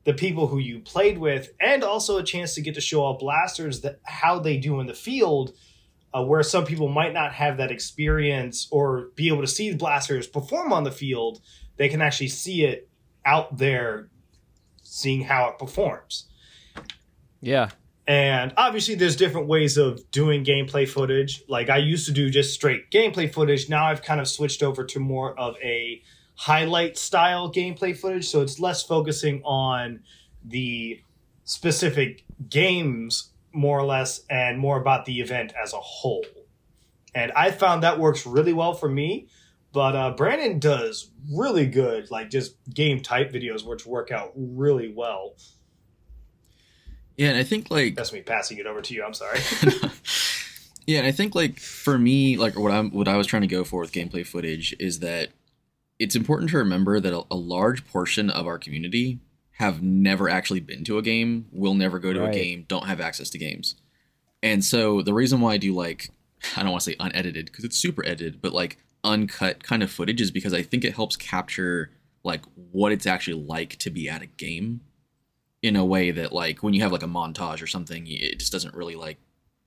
the 0.05 0.15
people 0.15 0.49
who 0.49 0.59
you 0.59 0.81
played 0.81 1.19
with, 1.19 1.51
and 1.61 1.85
also 1.85 2.19
a 2.19 2.25
chance 2.25 2.55
to 2.55 2.61
get 2.61 2.75
to 2.75 2.81
show 2.81 3.03
off 3.05 3.21
blasters 3.21 3.83
that 3.83 4.01
how 4.05 4.39
they 4.39 4.57
do 4.57 4.81
in 4.81 4.87
the 4.87 4.95
field. 4.95 5.55
Uh, 6.15 6.23
where 6.23 6.43
some 6.43 6.67
people 6.67 6.89
might 6.89 7.15
not 7.15 7.33
have 7.33 7.57
that 7.57 7.71
experience 7.71 8.69
or 8.71 9.09
be 9.15 9.29
able 9.29 9.41
to 9.41 9.47
see 9.47 9.71
the 9.71 9.79
blasters 9.79 10.27
perform 10.27 10.71
on 10.71 10.85
the 10.85 10.91
field, 10.91 11.41
they 11.79 11.89
can 11.89 12.03
actually 12.03 12.29
see 12.29 12.67
it 12.67 12.87
out 13.25 13.57
there 13.57 14.11
seeing 14.83 15.23
how 15.23 15.49
it 15.49 15.59
performs. 15.59 16.29
Yeah. 17.41 17.71
And 18.07 18.53
obviously, 18.57 18.95
there's 18.95 19.17
different 19.17 19.47
ways 19.47 19.77
of 19.77 20.11
doing 20.11 20.45
gameplay 20.45 20.89
footage. 20.89 21.45
Like 21.49 21.71
I 21.71 21.79
used 21.79 22.07
to 22.07 22.13
do 22.13 22.31
just 22.31 22.53
straight 22.53 22.91
gameplay 22.91 23.33
footage. 23.33 23.69
Now 23.69 23.87
I've 23.87 24.03
kind 24.03 24.21
of 24.21 24.29
switched 24.29 24.63
over 24.63 24.85
to 24.85 25.01
more 25.01 25.39
of 25.39 25.57
a 25.63 26.03
highlight 26.43 26.99
style 26.99 27.53
gameplay 27.53 27.97
footage. 27.97 28.27
So 28.27 28.41
it's 28.41 28.59
less 28.59 28.83
focusing 28.83 29.43
on 29.45 30.01
the 30.45 31.01
specific 31.45 32.25
games, 32.49 33.31
more 33.53 33.79
or 33.79 33.85
less, 33.85 34.23
and 34.29 34.59
more 34.59 34.77
about 34.77 35.05
the 35.05 35.21
event 35.21 35.53
as 35.63 35.73
a 35.73 35.79
whole. 35.79 36.25
And 37.15 37.31
I 37.37 37.53
found 37.53 37.85
that 37.85 38.01
works 38.01 38.27
really 38.27 38.53
well 38.53 38.75
for 38.75 38.89
me. 38.89 39.29
But 39.73 39.95
uh, 39.95 40.11
Brandon 40.11 40.59
does 40.59 41.13
really 41.33 41.67
good, 41.67 42.11
like 42.11 42.29
just 42.29 42.57
game 42.75 43.01
type 43.01 43.33
videos, 43.33 43.65
which 43.65 43.87
work 43.87 44.11
out 44.11 44.33
really 44.35 44.93
well. 44.93 45.37
Yeah, 47.17 47.29
and 47.29 47.39
I 47.39 47.45
think 47.45 47.71
like 47.71 47.95
that's 47.95 48.13
me 48.13 48.21
passing 48.21 48.59
it 48.59 48.67
over 48.67 48.83
to 48.83 48.95
you. 48.95 49.05
I'm 49.05 49.15
sorry. 49.15 49.39
yeah, 50.87 50.99
and 50.99 51.07
I 51.07 51.13
think 51.13 51.37
like 51.37 51.61
for 51.61 51.97
me, 51.97 52.37
like 52.37 52.59
what 52.59 52.73
I'm 52.73 52.91
what 52.91 53.07
I 53.07 53.17
was 53.17 53.29
trying 53.29 53.43
to 53.43 53.49
go 53.49 53.63
for 53.63 53.81
with 53.81 53.93
gameplay 53.93 54.27
footage 54.27 54.75
is 54.81 54.99
that 54.99 55.29
it's 56.03 56.17
important 56.17 56.51
to 56.51 56.59
remember 56.59 56.99
that 56.99 57.15
a, 57.15 57.23
a 57.31 57.37
large 57.37 57.87
portion 57.87 58.29
of 58.29 58.47
our 58.47 58.59
community 58.59 59.21
have 59.53 59.83
never 59.83 60.29
actually 60.29 60.59
been 60.59 60.83
to 60.83 60.99
a 60.99 61.03
game, 61.03 61.47
will 61.53 61.75
never 61.75 62.01
go 62.01 62.13
to 62.13 62.21
right. 62.21 62.35
a 62.35 62.37
game, 62.37 62.65
don't 62.67 62.89
have 62.89 63.01
access 63.01 63.31
to 63.31 63.39
games. 63.39 63.77
And 64.43 64.65
so 64.65 65.03
the 65.03 65.15
reason 65.15 65.41
why 65.41 65.53
I 65.53 65.57
do 65.59 65.73
like 65.73 66.11
I 66.57 66.63
don't 66.63 66.73
want 66.73 66.83
to 66.83 66.91
say 66.91 66.97
unedited 66.99 67.47
because 67.47 67.65
it's 67.65 67.77
super 67.77 68.05
edited, 68.05 68.43
but 68.43 68.53
like 68.53 68.79
uncut 69.05 69.63
kind 69.63 69.83
of 69.83 69.93
footage 69.93 70.21
is 70.21 70.33
because 70.33 70.53
I 70.53 70.63
think 70.63 70.85
it 70.85 70.97
helps 70.97 71.17
capture 71.17 71.91
like 72.25 72.43
what 72.73 72.91
it's 72.91 73.07
actually 73.07 73.41
like 73.41 73.77
to 73.79 73.91
be 73.91 74.09
at 74.09 74.23
a 74.23 74.27
game 74.27 74.81
in 75.63 75.77
a 75.77 75.85
way 75.85 76.11
that 76.11 76.33
like 76.33 76.65
when 76.65 76.75
you 76.75 76.83
have 76.83 76.93
like 76.93 77.03
a 77.05 77.09
montage 77.09 77.63
or 77.63 77.67
something 77.67 78.05
it 78.09 78.39
just 78.39 78.53
doesn't 78.53 78.75
really 78.75 78.95
like 78.95 79.19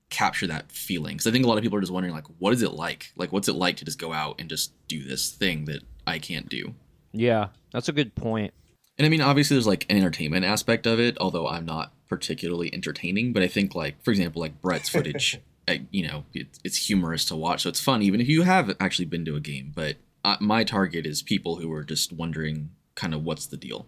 capture 0.09 0.47
that 0.47 0.71
feeling 0.71 1.15
because 1.15 1.27
i 1.27 1.31
think 1.31 1.45
a 1.45 1.47
lot 1.47 1.57
of 1.57 1.63
people 1.63 1.77
are 1.77 1.81
just 1.81 1.91
wondering 1.91 2.13
like 2.13 2.27
what 2.39 2.53
is 2.53 2.61
it 2.61 2.73
like 2.73 3.11
like 3.15 3.31
what's 3.31 3.47
it 3.47 3.55
like 3.55 3.77
to 3.77 3.85
just 3.85 3.99
go 3.99 4.13
out 4.13 4.39
and 4.39 4.49
just 4.49 4.71
do 4.87 5.03
this 5.03 5.31
thing 5.31 5.65
that 5.65 5.81
i 6.05 6.19
can't 6.19 6.47
do 6.49 6.73
yeah 7.11 7.47
that's 7.71 7.89
a 7.89 7.93
good 7.93 8.13
point. 8.15 8.53
and 8.97 9.05
i 9.05 9.09
mean 9.09 9.21
obviously 9.21 9.55
there's 9.55 9.67
like 9.67 9.85
an 9.89 9.97
entertainment 9.97 10.45
aspect 10.45 10.85
of 10.85 10.99
it 10.99 11.17
although 11.19 11.47
i'm 11.47 11.65
not 11.65 11.91
particularly 12.07 12.71
entertaining 12.73 13.33
but 13.33 13.41
i 13.41 13.47
think 13.47 13.73
like 13.73 14.01
for 14.03 14.11
example 14.11 14.39
like 14.39 14.61
brett's 14.61 14.89
footage 14.89 15.39
you 15.91 16.07
know, 16.07 16.25
it, 16.33 16.47
it's 16.63 16.87
humorous 16.87 17.25
to 17.25 17.35
watch, 17.35 17.63
so 17.63 17.69
it's 17.69 17.79
fun 17.79 18.01
even 18.01 18.21
if 18.21 18.27
you 18.27 18.43
have 18.43 18.75
actually 18.79 19.05
been 19.05 19.25
to 19.25 19.35
a 19.35 19.39
game. 19.39 19.71
But 19.73 19.97
uh, 20.23 20.37
my 20.39 20.63
target 20.63 21.05
is 21.05 21.21
people 21.21 21.57
who 21.57 21.71
are 21.73 21.83
just 21.83 22.13
wondering, 22.13 22.71
kind 22.95 23.13
of, 23.13 23.23
what's 23.23 23.47
the 23.47 23.57
deal. 23.57 23.87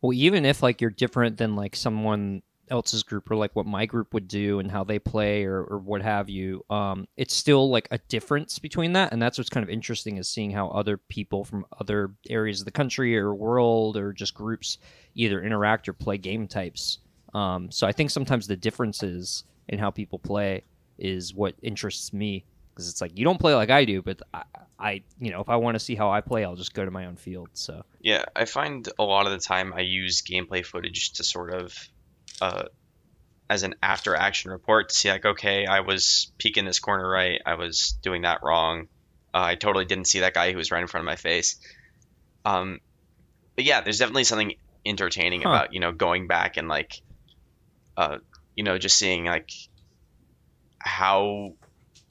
Well, 0.00 0.12
even 0.12 0.44
if 0.44 0.62
like 0.62 0.80
you're 0.80 0.90
different 0.90 1.38
than 1.38 1.56
like 1.56 1.74
someone 1.74 2.42
else's 2.68 3.02
group 3.02 3.30
or 3.30 3.36
like 3.36 3.54
what 3.54 3.66
my 3.66 3.86
group 3.86 4.12
would 4.12 4.28
do 4.28 4.58
and 4.58 4.70
how 4.70 4.82
they 4.82 4.98
play 4.98 5.44
or, 5.44 5.62
or 5.62 5.78
what 5.78 6.02
have 6.02 6.28
you 6.28 6.64
um 6.70 7.06
it's 7.16 7.34
still 7.34 7.70
like 7.70 7.88
a 7.90 7.98
difference 8.08 8.58
between 8.58 8.92
that 8.92 9.12
and 9.12 9.20
that's 9.20 9.38
what's 9.38 9.50
kind 9.50 9.64
of 9.64 9.70
interesting 9.70 10.16
is 10.16 10.28
seeing 10.28 10.50
how 10.50 10.68
other 10.68 10.96
people 10.96 11.44
from 11.44 11.64
other 11.80 12.10
areas 12.28 12.60
of 12.60 12.64
the 12.64 12.70
country 12.70 13.16
or 13.16 13.34
world 13.34 13.96
or 13.96 14.12
just 14.12 14.34
groups 14.34 14.78
either 15.14 15.42
interact 15.42 15.88
or 15.88 15.92
play 15.92 16.18
game 16.18 16.46
types 16.46 16.98
um 17.34 17.70
so 17.70 17.86
i 17.86 17.92
think 17.92 18.10
sometimes 18.10 18.46
the 18.46 18.56
differences 18.56 19.44
in 19.68 19.78
how 19.78 19.90
people 19.90 20.18
play 20.18 20.62
is 20.98 21.34
what 21.34 21.54
interests 21.62 22.12
me 22.12 22.44
because 22.76 22.90
it's 22.90 23.00
like 23.00 23.18
you 23.18 23.24
don't 23.24 23.40
play 23.40 23.54
like 23.54 23.70
I 23.70 23.86
do, 23.86 24.02
but 24.02 24.20
I, 24.34 24.42
I 24.78 25.02
you 25.18 25.30
know, 25.30 25.40
if 25.40 25.48
I 25.48 25.56
want 25.56 25.76
to 25.76 25.78
see 25.78 25.94
how 25.94 26.10
I 26.10 26.20
play, 26.20 26.44
I'll 26.44 26.56
just 26.56 26.74
go 26.74 26.84
to 26.84 26.90
my 26.90 27.06
own 27.06 27.16
field. 27.16 27.48
So 27.54 27.84
yeah, 28.00 28.26
I 28.36 28.44
find 28.44 28.86
a 28.98 29.02
lot 29.02 29.26
of 29.26 29.32
the 29.32 29.38
time 29.38 29.72
I 29.74 29.80
use 29.80 30.20
gameplay 30.20 30.64
footage 30.64 31.12
to 31.14 31.24
sort 31.24 31.54
of, 31.54 31.74
uh, 32.40 32.64
as 33.48 33.62
an 33.62 33.74
after 33.82 34.14
action 34.14 34.50
report 34.50 34.88
to 34.88 34.94
see 34.94 35.10
like, 35.10 35.24
okay, 35.24 35.66
I 35.66 35.80
was 35.80 36.32
peeking 36.38 36.64
this 36.64 36.80
corner 36.80 37.08
right, 37.08 37.40
I 37.44 37.54
was 37.54 37.98
doing 38.02 38.22
that 38.22 38.40
wrong, 38.42 38.88
uh, 39.36 39.42
I 39.42 39.54
totally 39.54 39.84
didn't 39.84 40.06
see 40.06 40.20
that 40.20 40.32
guy 40.32 40.50
who 40.50 40.56
was 40.56 40.70
right 40.70 40.80
in 40.80 40.88
front 40.88 41.02
of 41.02 41.06
my 41.06 41.16
face. 41.16 41.56
Um, 42.46 42.80
but 43.54 43.64
yeah, 43.64 43.82
there's 43.82 43.98
definitely 43.98 44.24
something 44.24 44.54
entertaining 44.86 45.42
huh. 45.42 45.48
about 45.48 45.74
you 45.74 45.80
know 45.80 45.92
going 45.92 46.26
back 46.26 46.56
and 46.56 46.68
like, 46.68 47.02
uh, 47.98 48.18
you 48.54 48.64
know, 48.64 48.78
just 48.78 48.96
seeing 48.96 49.26
like 49.26 49.50
how 50.78 51.52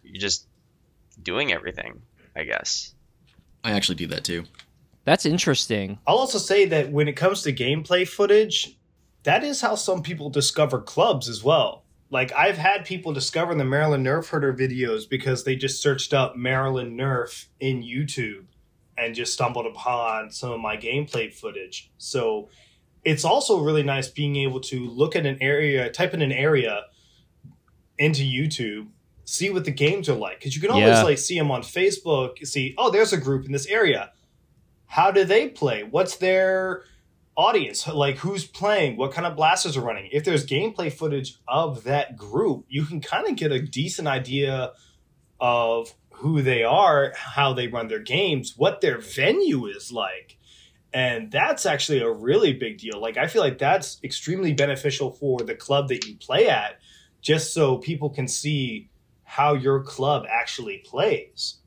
you're 0.03 0.21
just 0.21 0.47
doing 1.21 1.51
everything, 1.51 2.01
I 2.35 2.43
guess. 2.43 2.93
I 3.63 3.71
actually 3.71 3.95
do 3.95 4.07
that 4.07 4.23
too. 4.23 4.45
That's 5.05 5.25
interesting. 5.25 5.97
I'll 6.05 6.17
also 6.17 6.37
say 6.37 6.65
that 6.65 6.91
when 6.91 7.07
it 7.07 7.13
comes 7.13 7.41
to 7.43 7.53
gameplay 7.53 8.07
footage, 8.07 8.77
that 9.25 9.43
is 9.43 9.61
how 9.61 9.75
some 9.75 10.01
people 10.01 10.29
discover 10.29 10.79
clubs 10.81 11.27
as 11.29 11.43
well. 11.43 11.83
Like 12.09 12.31
I've 12.33 12.57
had 12.57 12.85
people 12.85 13.11
discover 13.13 13.53
the 13.53 13.65
Maryland 13.65 14.05
Nerf 14.05 14.29
Herder 14.29 14.53
videos 14.53 15.09
because 15.09 15.43
they 15.43 15.55
just 15.55 15.81
searched 15.81 16.13
up 16.13 16.35
Maryland 16.37 16.97
Nerf 16.99 17.47
in 17.59 17.81
YouTube 17.83 18.45
and 18.97 19.13
just 19.13 19.33
stumbled 19.33 19.65
upon 19.65 20.31
some 20.31 20.51
of 20.51 20.59
my 20.61 20.77
gameplay 20.77 21.33
footage. 21.33 21.91
So 21.97 22.49
it's 23.03 23.25
also 23.25 23.59
really 23.59 23.83
nice 23.83 24.07
being 24.07 24.35
able 24.37 24.61
to 24.61 24.87
look 24.87 25.15
at 25.15 25.25
an 25.25 25.37
area, 25.41 25.89
type 25.91 26.13
in 26.13 26.21
an 26.21 26.31
area 26.31 26.83
into 27.97 28.21
YouTube, 28.23 28.87
see 29.25 29.49
what 29.49 29.65
the 29.65 29.71
games 29.71 30.07
are 30.07 30.15
like 30.15 30.39
because 30.39 30.55
you 30.55 30.61
can 30.61 30.71
always 30.71 30.87
Yeah. 30.87 31.03
like 31.03 31.17
see 31.17 31.37
them 31.37 31.51
on 31.51 31.61
Facebook. 31.61 32.45
See, 32.45 32.75
oh, 32.77 32.91
there's 32.91 33.13
a 33.13 33.17
group 33.17 33.45
in 33.45 33.51
this 33.51 33.65
area. 33.67 34.11
How 34.85 35.11
do 35.11 35.23
they 35.25 35.49
play? 35.49 35.83
What's 35.83 36.17
their 36.17 36.83
audience 37.35 37.87
like? 37.87 38.17
Who's 38.17 38.45
playing? 38.45 38.97
What 38.97 39.11
kind 39.11 39.27
of 39.27 39.35
blasters 39.35 39.77
are 39.77 39.81
running? 39.81 40.09
If 40.11 40.23
there's 40.23 40.45
gameplay 40.45 40.91
footage 40.91 41.37
of 41.47 41.83
that 41.83 42.17
group, 42.17 42.65
you 42.69 42.85
can 42.85 43.01
kind 43.01 43.27
of 43.27 43.35
get 43.35 43.51
a 43.51 43.61
decent 43.61 44.07
idea 44.07 44.73
of 45.39 45.93
who 46.13 46.41
they 46.41 46.63
are, 46.63 47.13
how 47.15 47.53
they 47.53 47.67
run 47.67 47.89
their 47.89 47.99
games, 47.99 48.53
what 48.55 48.81
their 48.81 48.97
venue 48.97 49.65
is 49.65 49.91
like. 49.91 50.37
And 50.93 51.29
that's 51.29 51.65
actually 51.65 51.99
a 51.99 52.09
really 52.09 52.53
big 52.53 52.77
deal. 52.77 53.01
Like, 53.01 53.17
I 53.17 53.27
feel 53.27 53.41
like 53.41 53.57
that's 53.57 53.99
extremely 54.01 54.53
beneficial 54.53 55.11
for 55.11 55.39
the 55.39 55.55
club 55.55 55.89
that 55.89 56.05
you 56.05 56.15
play 56.15 56.47
at, 56.47 56.79
just 57.21 57.53
so 57.53 57.79
people 57.79 58.09
can 58.09 58.29
see 58.29 58.89
how 59.25 59.55
your 59.55 59.83
club 59.83 60.23
actually 60.29 60.77
plays. 60.85 61.57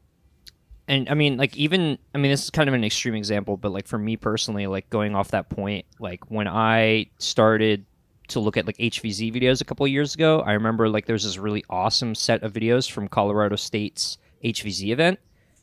And 0.88 1.08
I 1.10 1.14
mean, 1.14 1.36
like 1.36 1.56
even 1.56 1.98
I 2.14 2.18
mean, 2.18 2.30
this 2.30 2.44
is 2.44 2.50
kind 2.50 2.68
of 2.68 2.74
an 2.74 2.82
extreme 2.82 3.14
example, 3.14 3.56
but 3.58 3.70
like 3.72 3.86
for 3.86 3.98
me 3.98 4.16
personally, 4.16 4.66
like 4.66 4.88
going 4.88 5.14
off 5.14 5.28
that 5.32 5.50
point, 5.50 5.84
like 6.00 6.30
when 6.30 6.48
I 6.48 7.10
started 7.18 7.84
to 8.28 8.40
look 8.40 8.56
at 8.56 8.66
like 8.66 8.78
HVZ 8.78 9.32
videos 9.34 9.60
a 9.60 9.64
couple 9.64 9.86
years 9.86 10.14
ago, 10.14 10.40
I 10.40 10.54
remember 10.54 10.88
like 10.88 11.06
there's 11.06 11.24
this 11.24 11.36
really 11.36 11.64
awesome 11.68 12.14
set 12.14 12.42
of 12.42 12.54
videos 12.54 12.90
from 12.90 13.06
Colorado 13.06 13.56
State's 13.56 14.16
HVZ 14.42 14.88
event, 14.88 15.18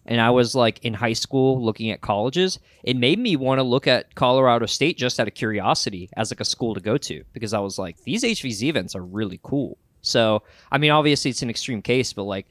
and 0.05 0.21
I 0.21 0.29
was 0.29 0.53
like 0.53 0.85
in 0.85 0.93
high 0.93 1.13
school 1.13 1.63
looking 1.63 1.89
at 1.89 2.01
colleges. 2.01 2.59
It 2.83 2.95
made 2.95 3.17
me 3.17 3.35
want 3.35 3.57
to 3.57 3.63
look 3.63 3.87
at 3.87 4.13
Colorado 4.13 4.67
State 4.67 4.95
just 4.95 5.19
out 5.19 5.27
of 5.27 5.33
curiosity 5.33 6.07
as 6.15 6.31
like 6.31 6.39
a 6.39 6.45
school 6.45 6.75
to 6.75 6.81
go 6.81 6.97
to 6.97 7.23
because 7.33 7.53
I 7.53 7.59
was 7.59 7.79
like, 7.79 7.97
these 8.03 8.23
HVZ 8.23 8.61
events 8.63 8.95
are 8.95 9.03
really 9.03 9.39
cool. 9.41 9.79
So 10.01 10.43
I 10.71 10.77
mean, 10.77 10.91
obviously 10.91 11.31
it's 11.31 11.41
an 11.41 11.49
extreme 11.49 11.81
case, 11.81 12.13
but 12.13 12.23
like 12.23 12.45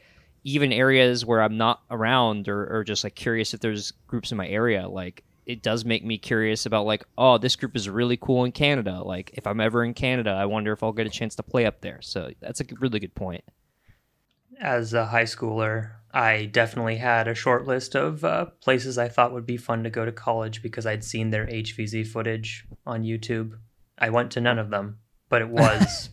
even 0.44 0.72
areas 0.72 1.24
where 1.24 1.42
I'm 1.42 1.56
not 1.56 1.82
around 1.90 2.48
or, 2.48 2.66
or 2.66 2.84
just 2.84 3.02
like 3.02 3.14
curious 3.14 3.54
if 3.54 3.60
there's 3.60 3.92
groups 4.06 4.30
in 4.30 4.36
my 4.36 4.46
area, 4.46 4.86
like 4.86 5.24
it 5.46 5.62
does 5.62 5.84
make 5.84 6.04
me 6.04 6.18
curious 6.18 6.66
about 6.66 6.86
like, 6.86 7.04
oh, 7.18 7.38
this 7.38 7.56
group 7.56 7.74
is 7.74 7.88
really 7.88 8.16
cool 8.18 8.44
in 8.44 8.52
Canada. 8.52 9.02
Like 9.02 9.30
if 9.34 9.46
I'm 9.46 9.60
ever 9.60 9.82
in 9.82 9.94
Canada, 9.94 10.30
I 10.30 10.44
wonder 10.44 10.72
if 10.72 10.82
I'll 10.82 10.92
get 10.92 11.06
a 11.06 11.10
chance 11.10 11.34
to 11.36 11.42
play 11.42 11.64
up 11.66 11.80
there. 11.80 12.00
So 12.02 12.30
that's 12.40 12.60
a 12.60 12.64
really 12.78 13.00
good 13.00 13.14
point. 13.14 13.42
As 14.60 14.94
a 14.94 15.06
high 15.06 15.24
schooler, 15.24 15.92
I 16.12 16.44
definitely 16.44 16.96
had 16.96 17.26
a 17.26 17.34
short 17.34 17.66
list 17.66 17.96
of 17.96 18.24
uh, 18.24 18.46
places 18.60 18.98
I 18.98 19.08
thought 19.08 19.32
would 19.32 19.46
be 19.46 19.56
fun 19.56 19.82
to 19.82 19.90
go 19.90 20.04
to 20.04 20.12
college 20.12 20.62
because 20.62 20.86
I'd 20.86 21.02
seen 21.02 21.30
their 21.30 21.46
HVZ 21.46 22.06
footage 22.06 22.66
on 22.86 23.02
YouTube. 23.02 23.58
I 23.98 24.10
went 24.10 24.30
to 24.32 24.40
none 24.40 24.58
of 24.58 24.70
them, 24.70 24.98
but 25.28 25.42
it 25.42 25.48
was 25.50 26.10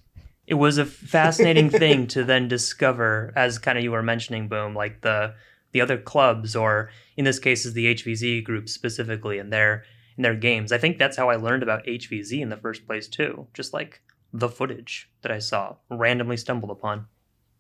it 0.52 0.56
was 0.56 0.78
a 0.78 0.86
fascinating 0.86 1.70
thing 1.70 2.08
to 2.08 2.26
then 2.26 2.50
discover, 2.50 3.32
as 3.38 3.58
kind 3.58 3.78
of 3.78 3.86
you 3.86 3.92
were 3.92 4.04
mentioning, 4.04 4.50
Boom, 4.50 4.76
like 4.76 5.00
the 5.00 5.34
the 5.72 5.80
other 5.80 5.98
clubs, 5.98 6.58
or 6.58 6.90
in 7.16 7.24
this 7.24 7.40
case, 7.40 7.66
is 7.66 7.72
the 7.72 7.96
HVZ 7.96 8.44
group 8.44 8.68
specifically, 8.68 9.40
and 9.40 9.54
their 9.54 9.86
in 10.18 10.24
their 10.24 10.36
games. 10.36 10.74
I 10.74 10.78
think 10.78 10.98
that's 10.98 11.16
how 11.16 11.30
I 11.30 11.38
learned 11.38 11.64
about 11.64 11.86
HVZ 11.86 12.42
in 12.42 12.50
the 12.50 12.58
first 12.58 12.86
place 12.86 13.08
too. 13.08 13.48
Just 13.54 13.72
like 13.72 14.02
the 14.34 14.50
footage 14.50 15.10
that 15.22 15.32
I 15.32 15.40
saw 15.40 15.78
randomly 15.90 16.36
stumbled 16.36 16.72
upon. 16.72 17.08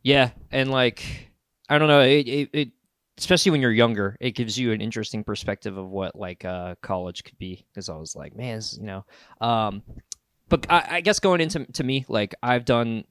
Yeah, 0.03 0.31
and 0.51 0.69
like 0.69 1.31
I 1.69 1.79
don't 1.79 1.87
know, 1.87 2.01
it, 2.01 2.27
it, 2.27 2.49
it 2.51 2.69
especially 3.17 3.51
when 3.51 3.61
you're 3.61 3.71
younger, 3.71 4.17
it 4.19 4.31
gives 4.31 4.57
you 4.59 4.73
an 4.73 4.81
interesting 4.81 5.23
perspective 5.23 5.77
of 5.77 5.87
what 5.87 6.13
like 6.13 6.43
uh, 6.43 6.75
college 6.81 7.23
could 7.23 7.37
be. 7.37 7.65
Because 7.71 7.87
I 7.87 7.95
was 7.95 8.17
like, 8.17 8.35
man, 8.35 8.57
this, 8.57 8.77
you 8.77 8.85
know, 8.85 9.05
um, 9.39 9.81
but 10.51 10.67
I, 10.69 10.97
I 10.97 11.01
guess 11.01 11.19
going 11.19 11.39
into 11.39 11.65
to 11.65 11.83
me, 11.83 12.05
like 12.09 12.35
I've 12.43 12.65
done 12.65 13.05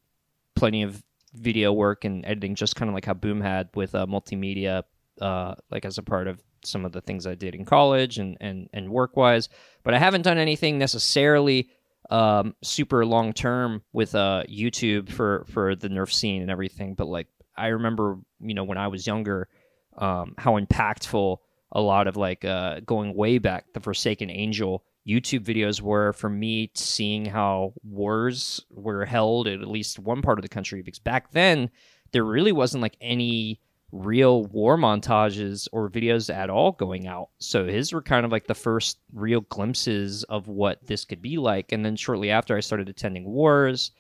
plenty 0.55 0.83
of 0.83 1.03
video 1.33 1.73
work 1.73 2.05
and 2.05 2.25
editing, 2.27 2.55
just 2.55 2.77
kind 2.77 2.89
of 2.91 2.95
like 2.95 3.07
how 3.07 3.15
Boom 3.15 3.41
had 3.41 3.71
with 3.75 3.95
uh, 3.95 4.05
multimedia, 4.07 4.83
uh, 5.21 5.55
like 5.71 5.87
as 5.87 5.97
a 5.97 6.03
part 6.03 6.29
of 6.29 6.39
some 6.63 6.85
of 6.85 6.93
the 6.93 7.01
things 7.01 7.27
I 7.27 7.35
did 7.35 7.55
in 7.55 7.65
college 7.65 8.19
and 8.19 8.37
and 8.43 8.69
and 8.75 8.91
work 8.91 9.17
wise. 9.17 9.49
But 9.83 9.95
I 9.95 9.99
haven't 9.99 10.23
done 10.23 10.37
anything 10.37 10.79
necessarily 10.79 11.71
um, 12.11 12.55
super 12.63 13.07
long 13.07 13.33
term 13.33 13.83
with 13.95 14.15
uh, 14.15 14.45
YouTube 14.47 15.11
for 15.11 15.47
for 15.49 15.75
the 15.75 15.89
Nerf 15.89 16.13
scene 16.13 16.43
and 16.43 16.51
everything. 16.51 16.95
But 16.95 17.07
like 17.07 17.29
I 17.57 17.69
remember, 17.69 18.19
you 18.41 18.53
know, 18.53 18.65
when 18.65 18.79
I 18.79 18.89
was 18.89 19.07
younger, 19.07 19.49
um, 19.97 20.35
how 20.37 20.61
impactful 20.61 21.39
a 21.73 21.81
lot 21.81 22.07
of 22.07 22.19
like 22.19 22.45
uh, 22.45 22.81
going 22.81 23.15
way 23.15 23.39
back 23.39 23.65
the 23.73 23.81
Forsaken 23.81 24.29
Angel 24.29 24.85
YouTube 25.07 25.45
videos 25.45 25.81
were 25.81 26.13
for 26.13 26.29
me 26.29 26.71
seeing 26.75 27.25
how 27.25 27.73
wars 27.83 28.65
were 28.71 29.05
held 29.05 29.49
at 29.49 29.61
at 29.61 29.69
least 29.69 29.99
one 29.99 30.23
part 30.23 30.39
of 30.39 30.43
the 30.43 30.49
country 30.49 30.83
because 30.83 30.99
back 30.99 31.33
then 31.33 31.71
there 32.13 32.25
really 32.25 32.53
wasn't 32.53 32.83
like 32.83 32.97
any 33.01 33.61
real 33.93 34.45
war 34.47 34.77
montages 34.77 35.69
or 35.73 35.91
videos 35.91 36.33
at 36.33 36.51
all 36.51 36.73
going 36.73 37.07
out. 37.07 37.31
So 37.39 37.67
his 37.67 37.93
were 37.93 38.03
kind 38.03 38.25
of 38.25 38.33
like 38.33 38.47
the 38.47 38.55
first 38.55 38.99
real 39.13 39.41
glimpses 39.43 40.23
of 40.25 40.49
what 40.49 40.85
this 40.87 41.05
could 41.05 41.23
be 41.23 41.39
like. 41.39 41.73
And 41.73 41.85
then 41.85 41.97
shortly 41.97 42.31
after, 42.31 42.57
I 42.57 42.61
started 42.61 42.89
attending 42.89 43.25
wars. 43.25 43.93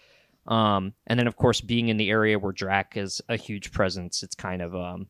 Um, 0.46 0.94
and 1.06 1.18
then, 1.18 1.26
of 1.26 1.36
course, 1.36 1.60
being 1.60 1.88
in 1.88 1.96
the 1.96 2.10
area 2.10 2.38
where 2.38 2.52
Drac 2.52 2.96
is 2.96 3.20
a 3.28 3.36
huge 3.36 3.72
presence, 3.72 4.22
it's 4.22 4.34
kind 4.34 4.62
of, 4.62 4.74
um, 4.74 5.08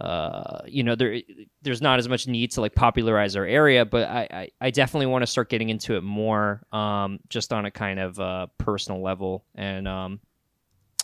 uh, 0.00 0.60
you 0.66 0.84
know, 0.84 0.94
there 0.94 1.20
there's 1.62 1.82
not 1.82 1.98
as 1.98 2.08
much 2.08 2.26
need 2.26 2.52
to 2.52 2.60
like 2.60 2.74
popularize 2.74 3.34
our 3.34 3.44
area, 3.44 3.84
but 3.84 4.08
I, 4.08 4.28
I, 4.30 4.48
I 4.60 4.70
definitely 4.70 5.06
want 5.06 5.22
to 5.22 5.26
start 5.26 5.48
getting 5.48 5.70
into 5.70 5.96
it 5.96 6.02
more, 6.02 6.62
um, 6.72 7.18
just 7.28 7.52
on 7.52 7.64
a 7.64 7.70
kind 7.70 7.98
of 7.98 8.20
uh, 8.20 8.46
personal 8.58 9.02
level. 9.02 9.44
And 9.56 9.88
um, 9.88 10.20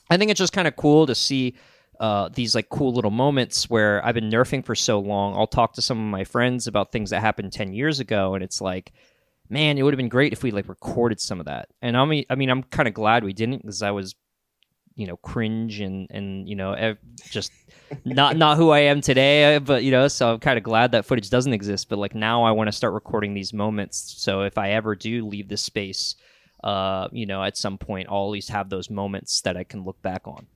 I 0.09 0.16
think 0.16 0.30
it's 0.30 0.38
just 0.38 0.53
kind 0.53 0.68
of 0.68 0.76
cool 0.76 1.07
to 1.07 1.14
see 1.14 1.57
uh, 1.99 2.28
these 2.32 2.55
like 2.55 2.68
cool 2.68 2.92
little 2.92 3.11
moments 3.11 3.68
where 3.68 4.05
I've 4.05 4.14
been 4.14 4.30
nerfing 4.30 4.64
for 4.64 4.74
so 4.74 5.01
long. 5.01 5.36
I'll 5.36 5.47
talk 5.47 5.74
to 5.74 5.82
some 5.82 5.99
of 5.99 6.11
my 6.11 6.24
friends 6.24 6.66
about 6.66 6.92
things 6.92 7.11
that 7.11 7.20
happened 7.20 7.53
10 7.53 7.72
years 7.72 8.01
ago, 8.01 8.34
and 8.34 8.45
it's 8.45 8.61
like, 8.61 8.92
man, 9.49 9.76
it 9.76 9.82
would 9.82 9.92
have 9.92 9.99
been 9.99 10.09
great 10.09 10.32
if 10.32 10.42
we 10.42 10.51
like 10.51 10.68
recorded 10.68 11.20
some 11.20 11.40
of 11.40 11.47
that. 11.47 11.68
And 11.82 11.97
I 11.97 12.05
mean, 12.05 12.24
I 12.30 12.34
mean, 12.34 12.51
I'm 12.51 12.62
kind 12.62 12.88
of 12.88 12.95
glad 12.95 13.24
we 13.24 13.32
didn't 13.32 13.62
because 13.62 13.82
I 13.82 13.90
was, 13.90 14.14
you 14.97 15.07
know, 15.07 15.16
cringe 15.16 15.80
and 15.80 16.07
and 16.11 16.49
you 16.49 16.57
know, 16.57 16.95
just 17.30 17.53
not 18.05 18.36
not 18.36 18.57
who 18.57 18.70
I 18.70 18.80
am 18.80 19.01
today. 19.01 19.59
But 19.59 19.84
you 19.84 19.90
know, 19.90 20.09
so 20.09 20.34
I'm 20.34 20.40
kind 20.40 20.59
of 20.59 20.64
glad 20.64 20.92
that 20.92 21.05
footage 21.05 21.30
doesn't 21.30 21.53
exist. 21.53 21.88
But 21.88 21.99
like 21.99 22.14
now, 22.14 22.45
I 22.45 22.53
want 22.53 22.68
to 22.68 22.72
start 22.72 22.95
recording 22.95 23.34
these 23.34 23.53
moments. 23.53 24.14
So 24.18 24.42
if 24.42 24.59
I 24.59 24.70
ever 24.70 24.95
do 24.95 25.26
leave 25.26 25.49
this 25.49 25.62
space, 25.62 26.16
uh, 26.62 27.09
you 27.12 27.26
know, 27.26 27.42
at 27.42 27.57
some 27.57 27.78
point, 27.78 28.09
I'll 28.11 28.24
at 28.24 28.30
least 28.30 28.51
have 28.51 28.70
those 28.70 28.90
moments 28.90 29.40
that 29.42 29.57
I 29.57 29.64
can 29.64 29.84
look 29.84 30.01
back 30.03 30.26
on. 30.26 30.47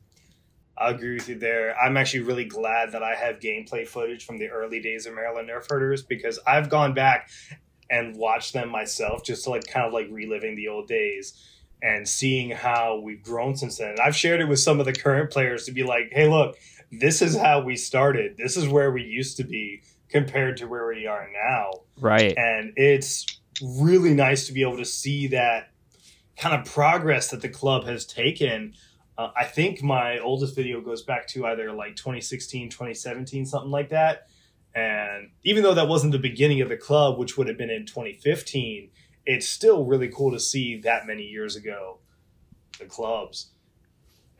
I 0.79 0.91
agree 0.91 1.15
with 1.15 1.29
you 1.29 1.39
there. 1.39 1.77
I'm 1.77 1.97
actually 1.97 2.21
really 2.21 2.45
glad 2.45 2.93
that 2.93 3.03
I 3.03 3.17
have 3.17 3.41
gameplay 3.41 3.87
footage 3.87 4.25
from 4.25 4.39
the 4.39 4.49
early 4.49 4.81
days 4.81 5.07
of 5.07 5.15
Maryland 5.15 5.49
Nerf 5.49 5.69
Herders 5.69 6.05
because 6.05 6.39
I've 6.47 6.71
gone 6.71 6.95
back 6.95 7.31
and 7.91 8.17
watched 8.17 8.53
them 8.53 8.69
myself 8.69 9.25
just 9.25 9.45
to 9.45 9.51
like 9.51 9.67
kind 9.67 9.87
of 9.87 9.93
like 9.93 10.07
reliving 10.11 10.55
the 10.55 10.69
old 10.69 10.87
days 10.87 11.35
and 11.83 12.09
seeing 12.09 12.51
how 12.51 13.01
we've 13.01 13.23
grown 13.23 13.57
since 13.57 13.79
then. 13.79 13.91
And 13.91 14.01
I've 14.01 14.17
shared 14.17 14.41
it 14.41 14.49
with 14.49 14.59
some 14.59 14.81
of 14.81 14.87
the 14.87 14.93
current 14.93 15.31
players 15.31 15.65
to 15.67 15.73
be 15.73 15.85
like, 15.85 16.11
hey, 16.13 16.29
look, 16.29 16.57
this 16.91 17.23
is 17.23 17.37
how 17.37 17.61
we 17.63 17.77
started. 17.77 18.37
This 18.37 18.57
is 18.57 18.67
where 18.67 18.91
we 18.91 19.03
used 19.03 19.37
to 19.37 19.45
be 19.45 19.83
compared 20.09 20.57
to 20.59 20.67
where 20.67 20.87
we 20.87 21.07
are 21.07 21.29
now. 21.33 21.71
Right. 22.01 22.35
And 22.37 22.73
it's 22.77 23.27
really 23.63 24.15
nice 24.15 24.47
to 24.47 24.53
be 24.53 24.63
able 24.63 24.79
to 24.79 24.85
see 24.85 25.29
that 25.29 25.71
kind 26.37 26.59
of 26.59 26.73
progress 26.73 27.31
that 27.31 27.43
the 27.43 27.49
club 27.49 27.85
has 27.85 28.07
taken. 28.07 28.75
Uh, 29.17 29.31
I 29.37 29.45
think 29.45 29.83
my 29.83 30.19
oldest 30.19 30.55
video 30.55 30.81
goes 30.81 31.03
back 31.03 31.27
to 31.29 31.47
either 31.47 31.73
like 31.73 31.97
2016, 31.97 32.71
2017, 32.71 33.47
something 33.47 33.71
like 33.71 33.91
that. 33.91 34.29
And 34.75 35.31
even 35.43 35.63
though 35.63 35.75
that 35.75 35.89
wasn't 35.89 36.13
the 36.13 36.19
beginning 36.19 36.61
of 36.61 36.69
the 36.69 36.77
club, 36.77 37.19
which 37.19 37.37
would 37.37 37.49
have 37.49 37.59
been 37.59 37.71
in 37.71 37.85
2015, 37.85 38.91
it's 39.29 39.47
still 39.47 39.85
really 39.85 40.09
cool 40.09 40.33
to 40.33 40.41
see 40.41 40.81
that 40.81 41.07
many 41.07 41.23
years 41.23 41.55
ago, 41.55 41.99
the 42.79 42.87
clubs. 42.87 43.51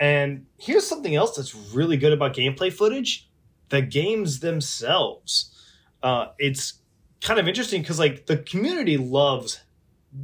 And 0.01 0.47
here's 0.57 0.87
something 0.87 1.15
else 1.15 1.37
that's 1.37 1.55
really 1.55 1.99
good 1.99 2.15
about 2.15 2.35
gameplay 2.35 2.73
footage 2.73 3.29
the 3.69 3.83
games 3.83 4.41
themselves. 4.41 5.55
Uh, 6.03 6.29
it's 6.39 6.81
kind 7.21 7.39
of 7.39 7.47
interesting 7.47 7.83
because, 7.83 7.99
like, 7.99 8.25
the 8.25 8.39
community 8.39 8.97
loves 8.97 9.61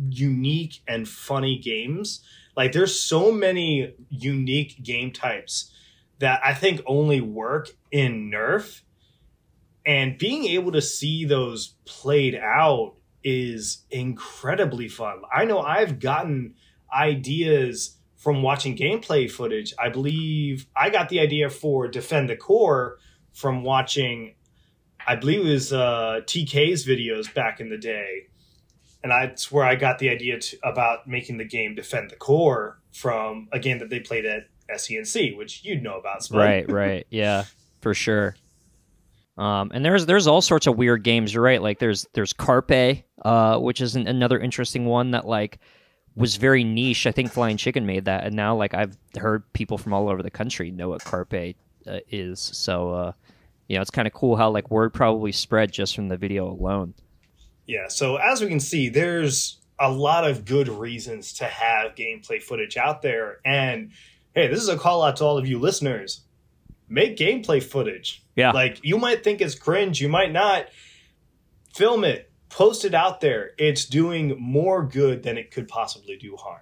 unique 0.09 0.81
and 0.89 1.07
funny 1.07 1.59
games. 1.59 2.25
Like, 2.57 2.73
there's 2.73 2.99
so 2.99 3.31
many 3.31 3.93
unique 4.09 4.83
game 4.83 5.13
types 5.13 5.75
that 6.21 6.41
I 6.43 6.55
think 6.55 6.81
only 6.87 7.21
work 7.21 7.69
in 7.91 8.31
Nerf. 8.31 8.81
And 9.85 10.17
being 10.17 10.45
able 10.45 10.73
to 10.73 10.81
see 10.81 11.27
those 11.27 11.75
played 11.85 12.35
out 12.35 12.95
is 13.25 13.85
incredibly 13.91 14.87
fun. 14.87 15.23
I 15.35 15.47
know 15.47 15.61
I've 15.61 15.99
gotten 15.99 16.55
ideas 16.95 17.97
from 18.17 18.43
watching 18.43 18.77
gameplay 18.77 19.31
footage. 19.31 19.75
I 19.79 19.89
believe 19.89 20.67
I 20.77 20.91
got 20.91 21.09
the 21.09 21.21
idea 21.21 21.51
for 21.51 21.89
Defend 21.89 22.29
the 22.29 22.37
Core 22.37 22.99
from 23.33 23.65
watching, 23.65 24.35
I 25.07 25.17
believe 25.17 25.41
it 25.41 25.51
was 25.51 25.73
uh, 25.73 26.21
TK's 26.25 26.87
videos 26.87 27.33
back 27.35 27.61
in 27.61 27.69
the 27.69 27.79
day. 27.79 28.29
and 29.03 29.13
that's 29.13 29.53
where 29.53 29.65
I 29.65 29.75
got 29.75 29.99
the 29.99 30.09
idea 30.09 30.39
to, 30.39 30.57
about 30.65 31.07
making 31.07 31.37
the 31.37 31.45
game 31.45 31.75
Defend 31.75 32.11
the 32.11 32.17
Core 32.17 32.81
from 32.93 33.49
a 33.53 33.59
game 33.59 33.79
that 33.81 33.91
they 33.91 34.01
played 34.01 34.25
at 34.25 34.45
SCNC, 34.75 35.37
which 35.37 35.65
you'd 35.65 35.83
know 35.83 35.99
about. 35.99 36.27
Right, 36.31 36.71
right, 36.71 37.07
yeah, 37.11 37.45
for 37.81 37.93
sure. 37.93 38.37
Um, 39.37 39.73
and 39.75 39.85
there's 39.85 40.07
there's 40.07 40.27
all 40.27 40.41
sorts 40.41 40.67
of 40.67 40.77
weird 40.77 41.03
games. 41.03 41.35
You're 41.35 41.43
right. 41.43 41.61
Like 41.61 41.79
there's 41.79 42.07
there's 42.13 42.33
Carpe, 42.33 43.05
uh, 43.25 43.59
which 43.59 43.81
is 43.81 43.97
an, 43.97 44.07
another 44.07 44.39
interesting 44.39 44.85
one 44.85 45.11
that 45.11 45.27
like 45.27 45.59
was 46.15 46.37
very 46.37 46.63
niche. 46.63 47.07
I 47.07 47.13
think 47.13 47.33
Flying 47.33 47.57
Chicken 47.57 47.87
made 47.87 48.05
that, 48.05 48.25
and 48.25 48.37
now 48.37 48.55
like 48.55 48.75
I've 48.75 48.97
heard 49.19 49.53
people 49.53 49.79
from 49.79 49.93
all 49.93 50.09
over 50.09 50.23
the 50.23 50.31
country 50.31 50.71
know 50.71 50.91
what 50.91 51.03
Carpe 51.03 51.57
uh, 51.87 51.99
is. 52.09 52.39
So 52.39 52.91
uh, 52.91 53.13
you 53.69 53.77
know, 53.77 53.83
it's 53.83 53.91
kind 53.91 54.07
of 54.07 54.15
cool 54.15 54.37
how 54.37 54.51
like 54.51 54.71
word 54.71 54.95
probably 54.95 55.33
spread 55.33 55.73
just 55.73 55.97
from 55.97 56.09
the 56.09 56.17
video 56.17 56.49
alone. 56.49 56.95
Yeah. 57.67 57.89
So 57.89 58.17
as 58.17 58.41
we 58.41 58.49
can 58.49 58.61
see, 58.61 58.89
there's 58.89 59.59
a 59.81 59.91
lot 59.91 60.29
of 60.29 60.45
good 60.45 60.69
reasons 60.69 61.33
to 61.35 61.45
have 61.47 61.97
gameplay 61.97 62.41
footage 62.41 62.77
out 62.77 63.03
there, 63.03 63.39
and 63.45 63.91
hey, 64.35 64.47
this 64.47 64.63
is 64.63 64.69
a 64.69 64.77
call 64.77 65.03
out 65.03 65.17
to 65.17 65.25
all 65.25 65.39
of 65.39 65.49
you 65.49 65.59
listeners. 65.59 66.24
Make 66.89 67.17
gameplay 67.17 67.63
footage. 67.63 68.23
Yeah. 68.37 68.53
Like 68.53 68.81
you 68.83 68.99
might 68.99 69.25
think 69.25 69.41
it's 69.41 69.55
cringe, 69.55 70.01
you 70.01 70.09
might 70.09 70.33
not. 70.33 70.67
Film 71.75 72.05
it, 72.05 72.31
post 72.51 72.85
it 72.85 72.95
out 72.95 73.21
there. 73.21 73.51
It's 73.59 73.85
doing 73.85 74.37
more 74.39 74.85
good 74.85 75.25
than 75.25 75.37
it 75.37 75.51
could 75.51 75.67
possibly 75.67 76.17
do 76.17 76.37
harm. 76.37 76.61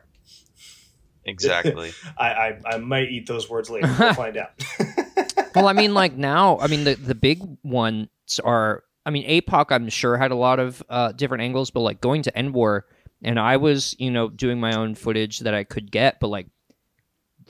Exactly. 1.24 1.92
I, 2.18 2.28
I, 2.28 2.60
I 2.66 2.76
might 2.78 3.10
eat 3.10 3.26
those 3.26 3.48
words 3.48 3.70
later. 3.70 3.94
We'll 3.98 4.14
find 4.14 4.36
out. 4.36 4.50
well, 5.54 5.68
I 5.68 5.72
mean, 5.72 5.94
like 5.94 6.16
now, 6.16 6.58
I 6.58 6.66
mean, 6.66 6.84
the 6.84 6.94
the 6.94 7.14
big 7.14 7.40
ones 7.62 8.08
are. 8.42 8.84
I 9.04 9.10
mean, 9.10 9.28
APOC, 9.28 9.72
I'm 9.72 9.88
sure 9.88 10.16
had 10.16 10.30
a 10.30 10.36
lot 10.36 10.60
of 10.60 10.80
uh, 10.88 11.10
different 11.10 11.42
angles, 11.42 11.72
but 11.72 11.80
like 11.80 12.00
going 12.00 12.22
to 12.22 12.38
End 12.38 12.54
War, 12.54 12.86
and 13.20 13.38
I 13.38 13.56
was, 13.56 13.96
you 13.98 14.12
know, 14.12 14.28
doing 14.28 14.60
my 14.60 14.76
own 14.76 14.94
footage 14.94 15.40
that 15.40 15.54
I 15.54 15.64
could 15.64 15.90
get, 15.90 16.20
but 16.20 16.28
like 16.28 16.46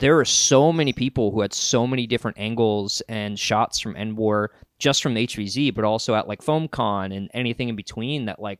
there 0.03 0.19
are 0.19 0.25
so 0.25 0.73
many 0.73 0.93
people 0.93 1.31
who 1.31 1.43
had 1.43 1.53
so 1.53 1.87
many 1.87 2.09
different 2.09 2.37
angles 2.37 3.03
and 3.09 3.39
shots 3.39 3.79
from 3.79 3.95
End 3.95 4.17
War 4.17 4.51
just 4.81 5.01
from 5.01 5.15
the 5.15 5.25
HVZ, 5.29 5.73
but 5.73 5.85
also 5.85 6.17
at 6.17 6.27
like 6.27 6.43
FoamCon 6.43 7.17
and 7.17 7.31
anything 7.33 7.69
in 7.69 7.77
between 7.77 8.25
that 8.25 8.43
like 8.43 8.59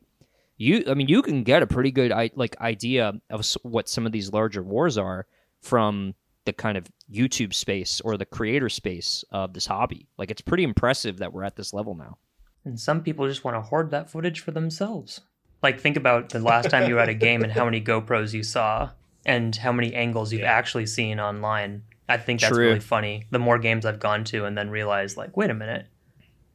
you 0.55 0.85
I 0.87 0.93
mean 0.93 1.09
you 1.09 1.21
can 1.21 1.43
get 1.43 1.61
a 1.61 1.67
pretty 1.67 1.91
good 1.91 2.13
like 2.35 2.55
idea 2.61 3.11
of 3.29 3.45
what 3.63 3.89
some 3.89 4.05
of 4.05 4.13
these 4.13 4.31
larger 4.31 4.63
wars 4.63 4.97
are 4.97 5.27
from 5.61 6.15
the 6.45 6.53
kind 6.53 6.77
of 6.77 6.87
YouTube 7.11 7.53
space 7.53 7.99
or 7.99 8.15
the 8.15 8.25
creator 8.25 8.69
space 8.69 9.25
of 9.33 9.51
this 9.51 9.65
hobby. 9.65 10.07
Like 10.17 10.31
it's 10.31 10.41
pretty 10.41 10.63
impressive 10.63 11.17
that 11.17 11.33
we're 11.33 11.43
at 11.43 11.57
this 11.57 11.73
level 11.73 11.93
now. 11.93 12.19
And 12.63 12.79
some 12.79 13.03
people 13.03 13.27
just 13.27 13.43
want 13.43 13.57
to 13.57 13.61
hoard 13.61 13.91
that 13.91 14.09
footage 14.09 14.39
for 14.39 14.51
themselves. 14.51 15.19
Like 15.61 15.81
think 15.81 15.97
about 15.97 16.29
the 16.29 16.39
last 16.39 16.69
time 16.69 16.87
you 16.87 16.95
were 16.95 17.01
at 17.01 17.09
a 17.09 17.13
game 17.13 17.43
and 17.43 17.51
how 17.51 17.65
many 17.65 17.81
GoPros 17.81 18.33
you 18.33 18.43
saw 18.43 18.91
and 19.25 19.55
how 19.55 19.71
many 19.71 19.93
angles 19.93 20.31
you've 20.31 20.41
Yeah. 20.41 20.51
actually 20.51 20.85
seen 20.85 21.19
online. 21.19 21.83
I 22.09 22.17
think 22.17 22.41
that's 22.41 22.53
True. 22.53 22.65
really 22.67 22.79
funny. 22.79 23.25
The 23.31 23.39
more 23.39 23.57
games 23.59 23.85
I've 23.85 23.99
gone 23.99 24.23
to 24.25 24.45
and 24.45 24.57
then 24.57 24.69
realized 24.69 25.15
like, 25.17 25.35
wait 25.37 25.49
a 25.49 25.53
minute. 25.53 25.87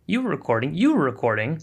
You 0.07 0.23
were 0.23 0.31
recording. 0.31 0.75
You 0.75 0.95
were 0.95 1.03
recording. 1.05 1.61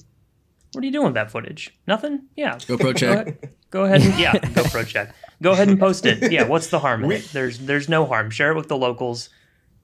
What 0.74 0.84
are 0.84 0.86
you 0.86 0.92
doing 0.92 1.06
with 1.06 1.14
that 1.16 1.32
footage? 1.32 1.74
Nothing? 1.88 2.24
Yeah. 2.36 2.56
GoPro 2.56 2.78
Go 2.80 2.94
check. 2.94 3.28
ahead, 3.28 3.54
go 3.70 3.84
ahead 3.86 4.02
and 4.02 4.20
yeah, 4.20 4.34
GoPro 4.34 4.86
check. 4.86 5.16
Go 5.42 5.52
ahead 5.52 5.68
and 5.68 5.80
post 5.80 6.06
it. 6.06 6.32
Yeah, 6.32 6.44
what's 6.48 6.68
the 6.68 6.80
harm 6.80 7.04
in 7.04 7.10
We- 7.10 7.16
it? 7.16 7.30
There's 7.32 7.60
there's 7.60 7.88
no 7.90 8.06
harm. 8.06 8.30
Share 8.30 8.52
it 8.52 8.56
with 8.56 8.68
the 8.68 8.78
locals. 8.78 9.30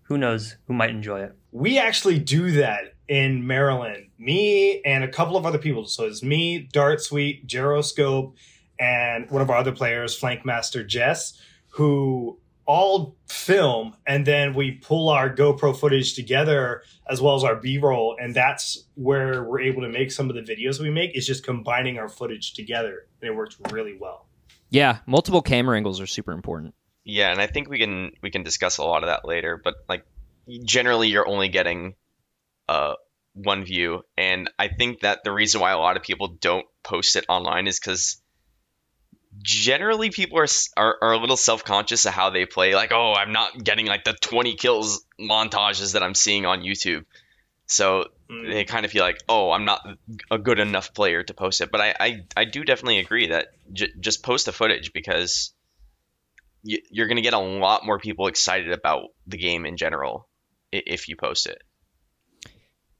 Who 0.03 0.17
knows 0.17 0.57
who 0.67 0.73
might 0.73 0.89
enjoy 0.89 1.21
it. 1.21 1.35
we 1.53 1.77
actually 1.77 2.19
do 2.19 2.51
that 2.51 2.93
in 3.07 3.45
Maryland. 3.47 4.07
Me 4.17 4.81
and 4.83 5.03
a 5.03 5.07
couple 5.07 5.37
of 5.37 5.45
other 5.45 5.57
people. 5.57 5.85
So 5.85 6.05
it's 6.05 6.21
me, 6.23 6.59
Dart 6.73 7.01
Sweet, 7.01 7.47
Gyroscope, 7.47 8.35
and 8.81 9.29
one 9.29 9.41
of 9.41 9.49
our 9.49 9.57
other 9.57 9.71
players, 9.71 10.19
Flankmaster 10.19 10.85
Jess, 10.85 11.39
who 11.69 12.37
all 12.65 13.15
film 13.27 13.95
and 14.05 14.25
then 14.25 14.53
we 14.53 14.71
pull 14.71 15.09
our 15.09 15.33
GoPro 15.33 15.77
footage 15.77 16.13
together 16.13 16.83
as 17.09 17.21
well 17.21 17.35
as 17.35 17.43
our 17.43 17.55
B-roll 17.55 18.15
and 18.21 18.35
that's 18.35 18.85
where 18.95 19.43
we're 19.43 19.61
able 19.61 19.81
to 19.81 19.89
make 19.89 20.11
some 20.11 20.29
of 20.29 20.35
the 20.35 20.41
videos 20.41 20.79
we 20.79 20.89
make 20.89 21.17
is 21.17 21.25
just 21.25 21.43
combining 21.43 21.97
our 21.97 22.07
footage 22.07 22.53
together 22.53 23.07
and 23.21 23.29
it 23.29 23.35
works 23.35 23.57
really 23.71 23.97
well. 23.99 24.27
Yeah, 24.69 24.99
multiple 25.05 25.41
camera 25.41 25.75
angles 25.75 25.99
are 25.99 26.07
super 26.07 26.31
important. 26.31 26.73
Yeah, 27.03 27.31
and 27.31 27.41
I 27.41 27.47
think 27.47 27.69
we 27.69 27.77
can 27.77 28.11
we 28.21 28.31
can 28.31 28.43
discuss 28.43 28.77
a 28.77 28.83
lot 28.83 29.03
of 29.03 29.07
that 29.07 29.25
later. 29.25 29.59
But 29.61 29.75
like, 29.89 30.05
generally, 30.63 31.09
you're 31.09 31.27
only 31.27 31.49
getting 31.49 31.95
uh 32.69 32.93
one 33.33 33.63
view, 33.65 34.03
and 34.17 34.49
I 34.59 34.67
think 34.67 35.01
that 35.01 35.23
the 35.23 35.31
reason 35.31 35.61
why 35.61 35.71
a 35.71 35.79
lot 35.79 35.97
of 35.97 36.03
people 36.03 36.37
don't 36.39 36.65
post 36.83 37.15
it 37.15 37.25
online 37.27 37.67
is 37.67 37.79
because 37.79 38.20
generally 39.41 40.09
people 40.09 40.39
are, 40.39 40.47
are 40.77 40.97
are 41.01 41.13
a 41.13 41.17
little 41.17 41.37
self 41.37 41.63
conscious 41.63 42.05
of 42.05 42.13
how 42.13 42.29
they 42.29 42.45
play. 42.45 42.75
Like, 42.75 42.91
oh, 42.91 43.13
I'm 43.13 43.31
not 43.31 43.63
getting 43.63 43.85
like 43.87 44.03
the 44.03 44.13
20 44.13 44.55
kills 44.55 45.05
montages 45.19 45.93
that 45.93 46.03
I'm 46.03 46.15
seeing 46.15 46.45
on 46.45 46.61
YouTube. 46.61 47.05
So 47.67 48.05
Mm. 48.29 48.49
they 48.49 48.63
kind 48.63 48.85
of 48.85 48.91
feel 48.91 49.03
like, 49.03 49.17
oh, 49.27 49.51
I'm 49.51 49.65
not 49.65 49.85
a 50.29 50.37
good 50.37 50.57
enough 50.59 50.93
player 50.93 51.21
to 51.21 51.33
post 51.33 51.59
it. 51.59 51.69
But 51.69 51.81
I, 51.81 51.95
I, 51.99 52.25
I 52.37 52.45
do 52.45 52.63
definitely 52.63 52.99
agree 52.99 53.27
that 53.27 53.47
j- 53.73 53.91
just 53.99 54.23
post 54.23 54.45
the 54.45 54.53
footage 54.53 54.93
because 54.93 55.53
y- 56.63 56.79
you're 56.89 57.07
going 57.07 57.17
to 57.17 57.21
get 57.21 57.33
a 57.33 57.39
lot 57.39 57.85
more 57.85 57.99
people 57.99 58.27
excited 58.27 58.71
about 58.71 59.09
the 59.27 59.37
game 59.37 59.65
in 59.65 59.75
general 59.75 60.29
if 60.71 61.09
you 61.09 61.17
post 61.17 61.45
it. 61.45 61.61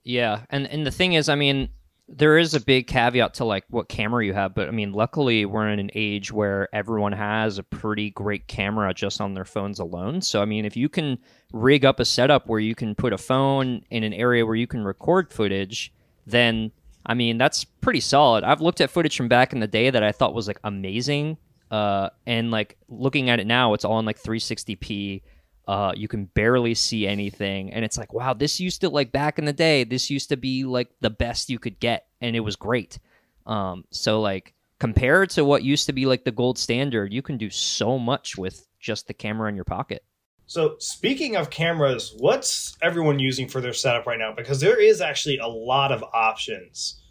Yeah, 0.03 0.41
and 0.49 0.67
and 0.67 0.85
the 0.85 0.91
thing 0.91 1.13
is, 1.13 1.29
I 1.29 1.35
mean, 1.35 1.69
there 2.13 2.37
is 2.37 2.53
a 2.53 2.59
big 2.59 2.87
caveat 2.87 3.33
to 3.35 3.45
like 3.45 3.63
what 3.69 3.87
camera 3.89 4.25
you 4.25 4.33
have, 4.33 4.53
but 4.53 4.67
I 4.67 4.71
mean, 4.71 4.91
luckily 4.91 5.45
we're 5.45 5.69
in 5.69 5.79
an 5.79 5.91
age 5.95 6.31
where 6.31 6.67
everyone 6.73 7.13
has 7.13 7.57
a 7.57 7.63
pretty 7.63 8.11
great 8.11 8.47
camera 8.47 8.93
just 8.93 9.21
on 9.21 9.33
their 9.33 9.45
phones 9.45 9.79
alone. 9.79 10.21
So 10.21 10.41
I 10.41 10.45
mean, 10.45 10.65
if 10.65 10.75
you 10.75 10.89
can 10.89 11.17
rig 11.53 11.85
up 11.85 11.99
a 11.99 12.05
setup 12.05 12.47
where 12.47 12.59
you 12.59 12.75
can 12.75 12.95
put 12.95 13.13
a 13.13 13.17
phone 13.17 13.83
in 13.89 14.03
an 14.03 14.13
area 14.13 14.45
where 14.45 14.55
you 14.55 14.67
can 14.67 14.83
record 14.83 15.31
footage, 15.31 15.93
then 16.25 16.71
I 17.05 17.13
mean, 17.13 17.37
that's 17.37 17.63
pretty 17.63 18.01
solid. 18.01 18.43
I've 18.43 18.61
looked 18.61 18.81
at 18.81 18.89
footage 18.89 19.15
from 19.15 19.27
back 19.27 19.53
in 19.53 19.59
the 19.59 19.67
day 19.67 19.89
that 19.89 20.03
I 20.03 20.11
thought 20.11 20.33
was 20.33 20.47
like 20.47 20.59
amazing. 20.63 21.37
Uh, 21.71 22.09
and 22.27 22.51
like 22.51 22.77
looking 22.89 23.29
at 23.29 23.39
it 23.39 23.47
now, 23.47 23.73
it's 23.73 23.85
all 23.85 23.99
in 23.99 24.05
like 24.05 24.21
360p. 24.21 25.21
Uh, 25.67 25.93
you 25.95 26.07
can 26.07 26.25
barely 26.25 26.73
see 26.73 27.07
anything, 27.07 27.71
and 27.71 27.85
it's 27.85 27.97
like, 27.97 28.13
wow, 28.13 28.33
this 28.33 28.59
used 28.59 28.81
to 28.81 28.89
like 28.89 29.11
back 29.11 29.39
in 29.39 29.45
the 29.45 29.53
day. 29.53 29.83
This 29.83 30.09
used 30.09 30.29
to 30.29 30.37
be 30.37 30.63
like 30.63 30.89
the 31.01 31.09
best 31.09 31.49
you 31.49 31.59
could 31.59 31.79
get, 31.79 32.07
and 32.19 32.35
it 32.35 32.41
was 32.41 32.55
great. 32.55 32.99
Um, 33.45 33.85
so 33.91 34.21
like 34.21 34.53
compared 34.79 35.29
to 35.29 35.45
what 35.45 35.63
used 35.63 35.85
to 35.85 35.93
be 35.93 36.07
like 36.07 36.23
the 36.23 36.31
gold 36.31 36.57
standard, 36.57 37.13
you 37.13 37.21
can 37.21 37.37
do 37.37 37.49
so 37.49 37.99
much 37.99 38.35
with 38.35 38.67
just 38.79 39.07
the 39.07 39.13
camera 39.13 39.47
in 39.47 39.55
your 39.55 39.63
pocket. 39.63 40.03
So, 40.47 40.75
speaking 40.79 41.35
of 41.37 41.49
cameras, 41.49 42.13
what's 42.17 42.75
everyone 42.81 43.19
using 43.19 43.47
for 43.47 43.61
their 43.61 43.73
setup 43.73 44.05
right 44.05 44.19
now? 44.19 44.33
Because 44.35 44.59
there 44.59 44.81
is 44.81 44.99
actually 44.99 45.37
a 45.37 45.47
lot 45.47 45.91
of 45.91 46.03
options. 46.13 47.01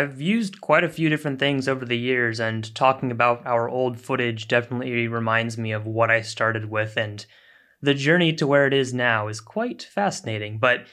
I've 0.00 0.20
used 0.20 0.60
quite 0.60 0.84
a 0.84 0.88
few 0.88 1.08
different 1.08 1.40
things 1.40 1.66
over 1.68 1.84
the 1.84 1.98
years, 1.98 2.38
and 2.38 2.72
talking 2.74 3.10
about 3.10 3.44
our 3.44 3.68
old 3.68 4.00
footage 4.00 4.46
definitely 4.46 5.08
reminds 5.08 5.58
me 5.58 5.72
of 5.72 5.86
what 5.86 6.10
I 6.10 6.22
started 6.22 6.70
with, 6.70 6.96
and 6.96 7.26
the 7.80 7.94
journey 7.94 8.32
to 8.34 8.46
where 8.46 8.66
it 8.66 8.74
is 8.74 8.92
now 8.94 9.28
is 9.28 9.40
quite 9.40 9.82
fascinating. 9.82 10.58
But 10.58 10.86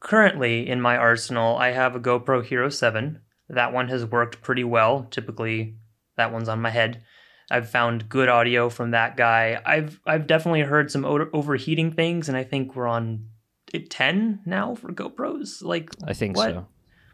currently 0.00 0.68
in 0.68 0.80
my 0.80 0.96
arsenal, 0.96 1.56
I 1.56 1.70
have 1.72 1.94
a 1.96 2.00
GoPro 2.00 2.44
Hero 2.44 2.68
7. 2.68 3.20
That 3.48 3.72
one 3.72 3.88
has 3.88 4.04
worked 4.04 4.42
pretty 4.42 4.64
well. 4.64 5.06
Typically, 5.10 5.76
that 6.16 6.32
one's 6.32 6.48
on 6.48 6.60
my 6.60 6.70
head. 6.70 7.02
I've 7.50 7.70
found 7.70 8.08
good 8.10 8.28
audio 8.28 8.68
from 8.68 8.90
that 8.90 9.16
guy. 9.16 9.58
I've 9.64 10.00
I've 10.06 10.26
definitely 10.26 10.60
heard 10.62 10.90
some 10.90 11.06
o- 11.06 11.30
overheating 11.32 11.92
things, 11.92 12.28
and 12.28 12.36
I 12.36 12.44
think 12.44 12.76
we're 12.76 12.86
on 12.86 13.28
10 13.72 14.40
now 14.44 14.74
for 14.74 14.92
GoPros. 14.92 15.62
Like 15.62 15.90
I 16.06 16.12
think 16.12 16.36
What? 16.36 16.50
so. 16.50 16.66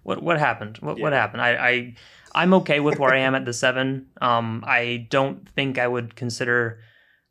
what 0.02 0.22
what 0.24 0.38
happened? 0.40 0.78
What 0.78 0.98
what 0.98 1.12
happened? 1.12 1.40
I, 1.42 1.50
I 1.54 1.94
I'm 2.34 2.52
okay 2.54 2.80
with 2.80 2.98
where 2.98 3.14
I 3.14 3.18
am 3.20 3.36
at 3.36 3.44
the 3.44 3.52
seven. 3.52 4.06
Um, 4.20 4.64
I 4.66 5.06
don't 5.08 5.48
think 5.50 5.78
I 5.78 5.86
would 5.86 6.16
consider 6.16 6.80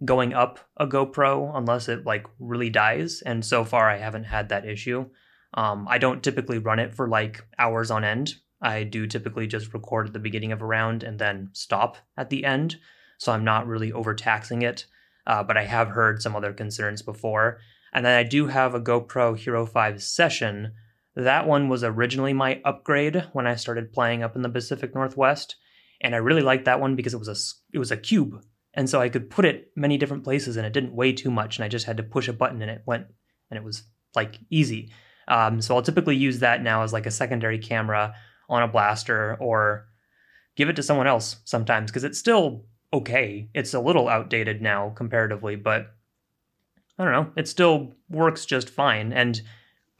going 0.04 0.34
up 0.34 0.60
a 0.78 0.88
GoPro 0.88 1.56
unless 1.56 1.88
it 1.88 2.06
like 2.06 2.26
really 2.40 2.70
dies. 2.70 3.22
And 3.26 3.46
so 3.46 3.64
far, 3.64 3.90
I 3.90 3.98
haven't 3.98 4.26
had 4.26 4.50
that 4.50 4.66
issue. 4.66 5.06
Um, 5.54 5.88
I 5.90 5.98
don't 5.98 6.24
typically 6.24 6.58
run 6.58 6.80
it 6.80 6.96
for 6.96 7.08
like 7.08 7.46
hours 7.60 7.92
on 7.92 8.04
end. 8.04 8.36
I 8.62 8.84
do 8.84 9.08
typically 9.08 9.48
just 9.48 9.74
record 9.74 10.08
at 10.08 10.14
the 10.14 10.20
beginning 10.20 10.52
of 10.52 10.62
a 10.62 10.66
round 10.66 11.04
and 11.04 11.20
then 11.20 11.50
stop 11.54 11.98
at 12.18 12.30
the 12.30 12.46
end. 12.46 12.78
So 13.18 13.32
I'm 13.32 13.44
not 13.44 13.68
really 13.68 13.92
overtaxing 13.92 14.62
it. 14.62 14.86
Uh, 15.26 15.44
but 15.44 15.56
I 15.56 15.64
have 15.64 15.90
heard 15.90 16.22
some 16.22 16.36
other 16.36 16.52
concerns 16.52 17.02
before. 17.02 17.60
And 17.94 18.06
then 18.06 18.18
I 18.18 18.24
do 18.24 18.48
have 18.48 18.74
a 18.74 18.82
GoPro 18.82 19.38
Hero 19.38 19.66
5 19.66 20.04
Session 20.04 20.74
that 21.16 21.48
one 21.48 21.70
was 21.70 21.84
originally 21.84 22.34
my 22.34 22.60
upgrade 22.66 23.28
when 23.34 23.46
I 23.46 23.56
started 23.56 23.94
playing 23.94 24.24
up 24.24 24.36
in 24.36 24.42
the 24.42 24.50
Pacific 24.50 24.96
Northwest, 24.96 25.56
and 26.02 26.16
I 26.16 26.20
really 26.20 26.42
liked 26.42 26.66
that 26.66 26.80
one 26.80 26.96
because 26.96 27.14
it 27.14 27.20
was 27.20 27.28
a 27.28 27.36
it 27.74 27.78
was 27.78 27.92
a 27.92 27.98
cube, 27.98 28.44
and 28.74 28.90
so 28.90 29.02
I 29.02 29.10
could 29.10 29.30
put 29.30 29.46
it 29.46 29.72
many 29.76 29.98
different 29.98 30.24
places, 30.24 30.58
and 30.58 30.66
it 30.66 30.74
didn't 30.74 30.96
weigh 30.96 31.14
too 31.14 31.32
much, 31.32 31.58
and 31.58 31.66
I 31.66 31.68
just 31.68 31.86
had 31.86 31.98
to 31.98 32.04
push 32.04 32.28
a 32.28 32.34
button 32.34 32.62
and 32.62 32.72
it 32.72 32.84
went, 32.86 33.08
and 33.50 33.58
it 33.58 33.64
was 33.64 33.84
like 34.16 34.40
easy. 34.50 34.92
Um, 35.28 35.62
so 35.62 35.76
I'll 35.76 35.82
typically 35.82 36.16
use 36.16 36.40
that 36.40 36.62
now 36.62 36.84
as 36.84 36.94
like 36.94 37.06
a 37.06 37.12
secondary 37.12 37.58
camera 37.58 38.14
on 38.50 38.64
a 38.64 38.68
blaster 38.68 39.38
or 39.40 39.88
give 40.56 40.70
it 40.70 40.76
to 40.76 40.84
someone 40.84 41.08
else 41.08 41.38
sometimes 41.46 41.92
because 41.92 42.04
it's 42.04 42.20
still 42.20 42.66
okay. 42.92 43.50
It's 43.54 43.74
a 43.74 43.80
little 43.80 44.10
outdated 44.10 44.62
now 44.62 44.90
comparatively, 44.96 45.56
but 45.56 45.96
I 46.98 47.04
don't 47.04 47.14
know. 47.14 47.32
It 47.36 47.48
still 47.48 47.94
works 48.10 48.46
just 48.46 48.70
fine. 48.70 49.14
And 49.14 49.42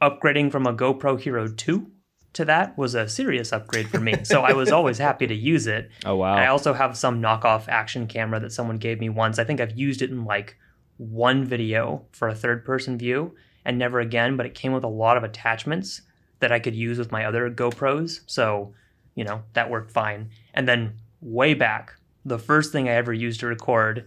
upgrading 0.00 0.52
from 0.52 0.66
a 0.66 0.74
GoPro 0.74 1.18
Hero 1.18 1.48
2 1.48 1.90
to 2.34 2.44
that 2.44 2.76
was 2.76 2.94
a 2.94 3.08
serious 3.08 3.52
upgrade 3.52 3.88
for 3.88 4.00
me. 4.00 4.24
so 4.24 4.42
I 4.42 4.52
was 4.52 4.70
always 4.70 4.98
happy 5.08 5.26
to 5.26 5.34
use 5.34 5.66
it. 5.66 5.90
Oh 6.04 6.16
wow. 6.16 6.34
I 6.34 6.46
also 6.46 6.72
have 6.72 6.96
some 6.96 7.22
knockoff 7.22 7.68
action 7.68 8.06
camera 8.06 8.40
that 8.40 8.52
someone 8.52 8.78
gave 8.78 9.00
me 9.00 9.08
once. 9.08 9.38
I 9.38 9.44
think 9.44 9.60
I've 9.60 9.76
used 9.76 10.02
it 10.02 10.10
in 10.10 10.24
like 10.24 10.56
one 10.98 11.44
video 11.44 12.04
for 12.12 12.28
a 12.28 12.34
third 12.34 12.64
person 12.64 12.98
view 12.98 13.34
and 13.64 13.78
never 13.78 14.00
again, 14.00 14.36
but 14.36 14.46
it 14.46 14.54
came 14.54 14.72
with 14.72 14.84
a 14.84 14.88
lot 14.88 15.16
of 15.16 15.24
attachments 15.24 16.02
that 16.40 16.52
I 16.52 16.58
could 16.58 16.74
use 16.74 16.98
with 16.98 17.12
my 17.12 17.24
other 17.24 17.50
GoPros. 17.50 18.20
So, 18.26 18.74
you 19.14 19.24
know, 19.24 19.42
that 19.54 19.70
worked 19.70 19.90
fine. 19.90 20.30
And 20.52 20.68
then 20.68 20.94
way 21.20 21.54
back, 21.54 21.94
the 22.24 22.38
first 22.38 22.72
thing 22.72 22.88
I 22.88 22.92
ever 22.92 23.12
used 23.12 23.40
to 23.40 23.46
record 23.46 24.06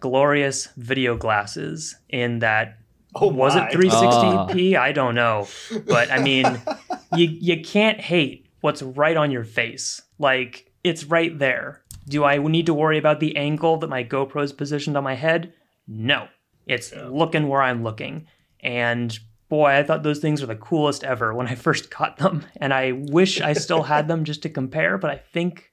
glorious 0.00 0.68
video 0.76 1.16
glasses 1.16 1.96
in 2.08 2.40
that 2.40 2.78
Oh, 3.14 3.26
oh, 3.26 3.26
was 3.28 3.54
my. 3.54 3.68
it 3.68 3.72
360p? 3.74 4.76
Ah. 4.78 4.82
I 4.82 4.92
don't 4.92 5.14
know. 5.14 5.46
But 5.86 6.10
I 6.10 6.22
mean, 6.22 6.46
you 7.14 7.26
you 7.28 7.62
can't 7.62 8.00
hate 8.00 8.46
what's 8.60 8.82
right 8.82 9.16
on 9.16 9.30
your 9.30 9.44
face. 9.44 10.00
Like 10.18 10.70
it's 10.84 11.04
right 11.04 11.38
there. 11.38 11.82
Do 12.08 12.24
I 12.24 12.38
need 12.38 12.66
to 12.66 12.74
worry 12.74 12.98
about 12.98 13.20
the 13.20 13.36
angle 13.36 13.76
that 13.78 13.88
my 13.88 14.02
GoPro 14.02 14.42
is 14.42 14.52
positioned 14.52 14.96
on 14.96 15.04
my 15.04 15.14
head? 15.14 15.52
No. 15.86 16.28
It's 16.66 16.92
Yeah. 16.92 17.06
looking 17.06 17.48
where 17.48 17.62
I'm 17.62 17.82
looking. 17.84 18.26
And 18.60 19.16
boy, 19.48 19.70
I 19.70 19.82
thought 19.82 20.02
those 20.02 20.18
things 20.20 20.40
were 20.40 20.46
the 20.46 20.56
coolest 20.56 21.04
ever 21.04 21.34
when 21.34 21.46
I 21.48 21.54
first 21.66 21.90
got 21.96 22.16
them. 22.16 22.44
And 22.56 22.72
I 22.72 22.92
wish 22.92 23.40
I 23.40 23.52
still 23.52 23.82
had 23.82 24.08
them 24.08 24.24
just 24.24 24.42
to 24.42 24.48
compare, 24.48 24.96
but 24.98 25.10
I 25.10 25.16
think 25.16 25.70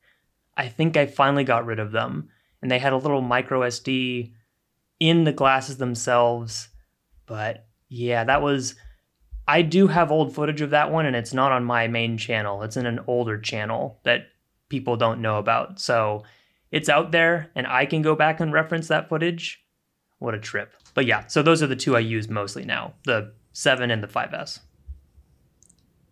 I 0.57 0.67
think 0.67 0.97
I 0.97 1.05
finally 1.05 1.43
got 1.45 1.65
rid 1.65 1.79
of 1.79 1.91
them. 1.91 2.29
And 2.61 2.69
they 2.69 2.79
had 2.79 2.91
a 2.93 2.97
little 2.97 3.21
micro 3.21 3.61
SD 3.61 4.33
in 4.99 5.23
the 5.23 5.31
glasses 5.31 5.77
themselves. 5.77 6.67
But 7.29 7.67
yeah, 7.87 8.23
that 8.25 8.41
was 8.41 8.75
I 9.47 9.61
do 9.61 9.87
have 9.87 10.11
old 10.11 10.33
footage 10.33 10.61
of 10.61 10.71
that 10.71 10.91
one 10.91 11.05
and 11.05 11.15
it's 11.15 11.33
not 11.33 11.51
on 11.51 11.63
my 11.63 11.87
main 11.87 12.17
channel. 12.17 12.63
It's 12.63 12.75
in 12.75 12.85
an 12.85 12.99
older 13.07 13.39
channel 13.39 13.99
that 14.03 14.27
people 14.67 14.97
don't 14.97 15.21
know 15.21 15.37
about. 15.37 15.79
So 15.79 16.23
it's 16.71 16.89
out 16.89 17.11
there 17.11 17.51
and 17.55 17.65
I 17.67 17.85
can 17.85 18.01
go 18.01 18.15
back 18.15 18.39
and 18.39 18.51
reference 18.51 18.87
that 18.87 19.09
footage. 19.09 19.63
What 20.17 20.33
a 20.33 20.39
trip. 20.39 20.73
But 20.95 21.05
yeah, 21.05 21.27
so 21.27 21.41
those 21.41 21.63
are 21.63 21.67
the 21.67 21.75
two 21.75 21.95
I 21.95 21.99
use 21.99 22.29
mostly 22.29 22.65
now. 22.65 22.93
The 23.05 23.31
7 23.53 23.91
and 23.91 24.03
the 24.03 24.07
5S. 24.07 24.59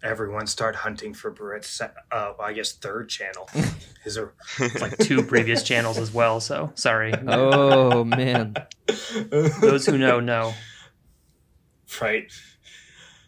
Everyone 0.03 0.45
start 0.45 0.76
hunting 0.76 1.13
for 1.13 1.32
Beret's, 1.32 1.82
uh, 1.82 1.89
well, 2.11 2.36
I 2.39 2.53
guess 2.53 2.74
third 2.74 3.09
channel. 3.09 3.49
Is 4.05 4.15
a 4.18 4.30
It's 4.59 4.80
like 4.80 4.97
two 4.99 5.24
previous 5.24 5.63
channels 5.63 5.97
as 5.97 6.13
well, 6.13 6.39
so 6.39 6.72
sorry. 6.76 7.13
oh 7.28 8.03
man. 8.03 8.55
Those 9.30 9.86
who 9.86 9.97
know 9.97 10.20
know. 10.20 10.53
right. 12.01 12.31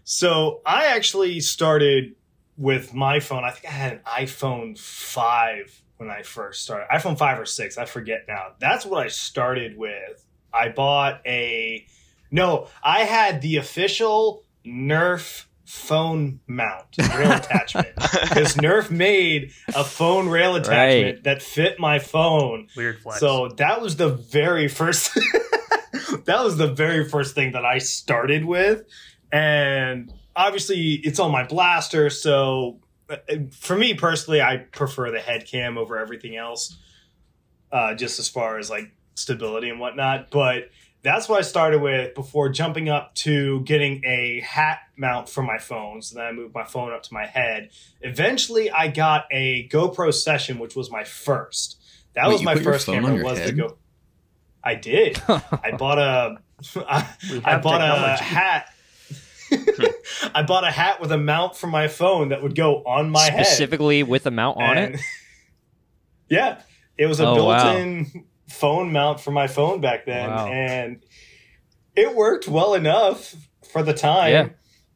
So 0.03 0.61
I 0.65 0.87
actually 0.87 1.39
started 1.39 2.15
with 2.57 2.93
my 2.93 3.19
phone. 3.19 3.43
I 3.43 3.51
think 3.51 3.65
I 3.67 3.75
had 3.75 3.93
an 3.93 3.99
iPhone 4.05 4.77
five 4.77 5.81
when 5.97 6.09
I 6.09 6.23
first 6.23 6.63
started. 6.63 6.87
iPhone 6.91 7.17
five 7.17 7.39
or 7.39 7.45
six, 7.45 7.77
I 7.77 7.85
forget 7.85 8.25
now. 8.27 8.53
That's 8.59 8.85
what 8.85 9.05
I 9.05 9.09
started 9.09 9.77
with. 9.77 10.25
I 10.53 10.69
bought 10.69 11.21
a 11.25 11.85
no. 12.31 12.67
I 12.83 13.01
had 13.01 13.41
the 13.41 13.57
official 13.57 14.43
Nerf 14.65 15.45
phone 15.65 16.39
mount 16.47 16.97
rail 17.15 17.31
attachment 17.31 17.89
because 17.95 18.55
Nerf 18.55 18.89
made 18.89 19.51
a 19.75 19.83
phone 19.83 20.27
rail 20.27 20.55
attachment 20.55 21.15
Right. 21.17 21.23
that 21.25 21.43
fit 21.43 21.79
my 21.79 21.99
phone. 21.99 22.67
Weird 22.75 22.99
flex. 22.99 23.19
So 23.19 23.49
that 23.57 23.79
was 23.81 23.95
the 23.97 24.09
very 24.09 24.67
first. 24.67 25.11
that 26.25 26.43
was 26.43 26.57
the 26.57 26.73
very 26.73 27.07
first 27.07 27.35
thing 27.35 27.53
that 27.53 27.65
I 27.65 27.79
started 27.79 28.45
with, 28.45 28.83
and 29.31 30.11
obviously 30.35 30.93
it's 31.03 31.19
on 31.19 31.31
my 31.31 31.45
blaster. 31.45 32.09
So 32.09 32.79
uh, 33.09 33.17
for 33.51 33.77
me 33.77 33.93
personally, 33.93 34.41
I 34.41 34.57
prefer 34.57 35.11
the 35.11 35.19
head 35.19 35.45
cam 35.45 35.77
over 35.77 35.97
everything 35.97 36.35
else, 36.35 36.77
uh, 37.71 37.95
just 37.95 38.19
as 38.19 38.29
far 38.29 38.57
as 38.57 38.69
like 38.69 38.91
stability 39.15 39.69
and 39.69 39.79
whatnot. 39.79 40.31
But 40.31 40.69
that's 41.01 41.29
what 41.29 41.39
I 41.39 41.41
started 41.43 41.81
with 41.81 42.13
before 42.13 42.49
jumping 42.49 42.89
up 42.89 43.15
to 43.15 43.61
getting 43.61 44.03
a 44.05 44.41
hat 44.41 44.79
mount 44.97 45.29
for 45.29 45.41
my 45.41 45.57
phone. 45.57 46.01
So 46.01 46.17
then 46.17 46.25
I 46.25 46.31
moved 46.31 46.53
my 46.53 46.65
phone 46.65 46.91
up 46.91 47.03
to 47.03 47.13
my 47.13 47.25
head. 47.25 47.69
Eventually, 48.01 48.69
I 48.69 48.89
got 48.89 49.25
a 49.31 49.67
GoPro 49.69 50.13
Session, 50.13 50.59
which 50.59 50.75
was 50.75 50.91
my 50.91 51.03
first. 51.03 51.81
That 52.15 52.27
Wait, 52.27 52.33
was 52.33 52.43
my 52.43 52.55
first 52.55 52.85
camera. 52.85 53.23
Was 53.23 53.37
the 53.37 53.45
head? 53.45 53.57
Go. 53.57 53.77
I 54.63 54.75
did. 54.75 55.21
I 55.27 55.73
bought 55.77 55.99
a. 55.99 56.37
I, 56.87 57.07
I 57.45 57.57
bought 57.59 57.81
a 57.81 58.21
hat. 58.21 58.73
I 60.35 60.43
bought 60.43 60.63
a 60.63 60.71
hat 60.71 61.01
with 61.01 61.11
a 61.11 61.17
mount 61.17 61.55
for 61.55 61.67
my 61.67 61.87
phone 61.87 62.29
that 62.29 62.43
would 62.43 62.55
go 62.55 62.83
on 62.83 63.09
my 63.09 63.23
head. 63.29 63.45
Specifically 63.45 64.03
with 64.03 64.25
a 64.25 64.31
mount 64.31 64.57
on 64.57 64.77
it. 64.77 64.99
Yeah, 66.29 66.61
it 66.97 67.07
was 67.07 67.19
a 67.19 67.25
Oh, 67.27 67.33
built-in 67.35 68.25
phone 68.47 68.91
mount 68.91 69.19
for 69.19 69.31
my 69.31 69.47
phone 69.47 69.81
back 69.81 70.05
then, 70.05 70.29
Wow. 70.29 70.47
and 70.47 71.03
it 71.95 72.15
worked 72.15 72.47
well 72.47 72.75
enough 72.75 73.35
for 73.71 73.81
the 73.81 73.93
time. 73.93 74.31
Yeah. 74.31 74.49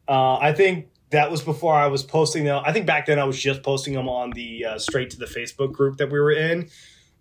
Uh, 0.07 0.37
I 0.37 0.53
think 0.53 0.89
that 1.11 1.31
was 1.31 1.41
before 1.41 1.73
I 1.73 1.87
was 1.87 2.03
posting 2.03 2.43
them. 2.43 2.61
I 2.65 2.71
think 2.73 2.85
back 2.85 3.05
then 3.07 3.17
I 3.19 3.23
was 3.23 3.39
just 3.39 3.63
posting 3.63 3.93
them 3.93 4.07
on 4.09 4.31
the 4.31 4.65
uh, 4.65 4.77
straight 4.79 5.09
to 5.11 5.17
the 5.17 5.25
Facebook 5.25 5.71
group 5.71 5.97
that 5.97 6.11
we 6.11 6.19
were 6.19 6.31
in. 6.31 6.69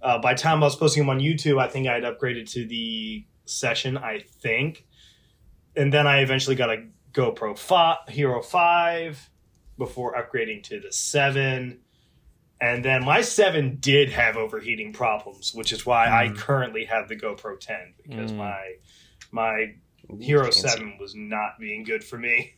Uh, 0.02 0.18
by 0.18 0.34
the 0.34 0.40
time 0.40 0.62
I 0.62 0.66
was 0.66 0.76
posting 0.76 1.02
them 1.02 1.10
on 1.10 1.20
YouTube, 1.20 1.60
I 1.60 1.68
think 1.68 1.86
I 1.86 1.94
had 1.94 2.02
upgraded 2.02 2.50
to 2.52 2.66
the 2.66 3.24
session. 3.44 3.96
I 3.96 4.20
think, 4.40 4.84
and 5.76 5.92
then 5.92 6.06
I 6.06 6.20
eventually 6.22 6.56
got 6.56 6.70
a 6.70 6.86
GoPro 7.12 7.56
fi- 7.56 7.98
Hero 8.08 8.42
Five 8.42 9.30
before 9.78 10.14
upgrading 10.14 10.64
to 10.64 10.80
the 10.80 10.92
seven. 10.92 11.80
And 12.60 12.84
then 12.84 13.04
my 13.04 13.22
seven 13.22 13.78
did 13.80 14.10
have 14.10 14.36
overheating 14.36 14.92
problems, 14.92 15.52
which 15.52 15.72
is 15.72 15.84
why 15.84 16.06
I 16.06 16.28
Mm. 16.28 16.36
currently 16.38 16.84
have 16.84 17.08
the 17.08 17.16
GoPro 17.16 17.58
10 17.58 17.94
because 18.02 18.30
Mm. 18.32 18.36
my 18.36 18.74
my 19.32 19.74
Hero 20.20 20.44
Fancy. 20.44 20.68
7 20.68 20.96
was 21.00 21.14
not 21.16 21.58
being 21.58 21.84
good 21.84 22.04
for 22.04 22.18
me. 22.18 22.54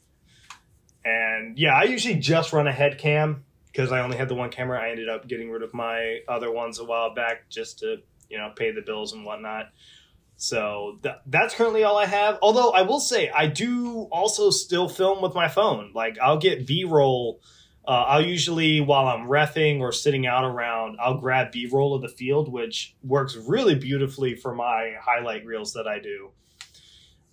And 1.04 1.58
yeah, 1.58 1.74
I 1.74 1.84
usually 1.84 2.16
just 2.16 2.52
run 2.52 2.66
a 2.66 2.72
head 2.72 2.98
cam 2.98 3.44
because 3.74 3.90
I 3.90 4.00
only 4.00 4.16
had 4.16 4.28
the 4.28 4.36
one 4.36 4.50
camera. 4.50 4.80
I 4.80 4.90
ended 4.90 5.08
up 5.08 5.26
getting 5.26 5.50
rid 5.50 5.62
of 5.62 5.74
my 5.74 6.20
other 6.28 6.50
ones 6.50 6.78
a 6.78 6.84
while 6.84 7.12
back 7.12 7.50
just 7.50 7.80
to, 7.80 7.96
you 8.28 8.38
know, 8.38 8.52
pay 8.54 8.70
the 8.70 8.82
bills 8.82 9.12
and 9.12 9.24
whatnot. 9.24 9.70
So 10.36 10.98
th- 11.02 11.16
that's 11.26 11.54
currently 11.54 11.82
all 11.82 11.98
I 11.98 12.06
have. 12.06 12.38
Although 12.40 12.70
I 12.70 12.82
will 12.82 13.00
say, 13.00 13.30
I 13.30 13.48
do 13.48 14.02
also 14.12 14.50
still 14.50 14.88
film 14.88 15.20
with 15.20 15.34
my 15.34 15.48
phone. 15.48 15.90
Like, 15.92 16.18
I'll 16.20 16.38
get 16.38 16.68
B 16.68 16.84
roll. 16.84 17.40
Uh, 17.86 18.04
I'll 18.06 18.24
usually, 18.24 18.80
while 18.80 19.08
I'm 19.08 19.26
refing 19.26 19.80
or 19.80 19.90
sitting 19.90 20.24
out 20.24 20.44
around, 20.44 20.96
I'll 21.00 21.18
grab 21.18 21.50
B 21.50 21.68
roll 21.70 21.96
of 21.96 22.02
the 22.02 22.08
field, 22.08 22.52
which 22.52 22.94
works 23.02 23.36
really 23.36 23.74
beautifully 23.74 24.36
for 24.36 24.54
my 24.54 24.92
highlight 25.02 25.44
reels 25.44 25.72
that 25.72 25.88
I 25.88 25.98
do. 25.98 26.30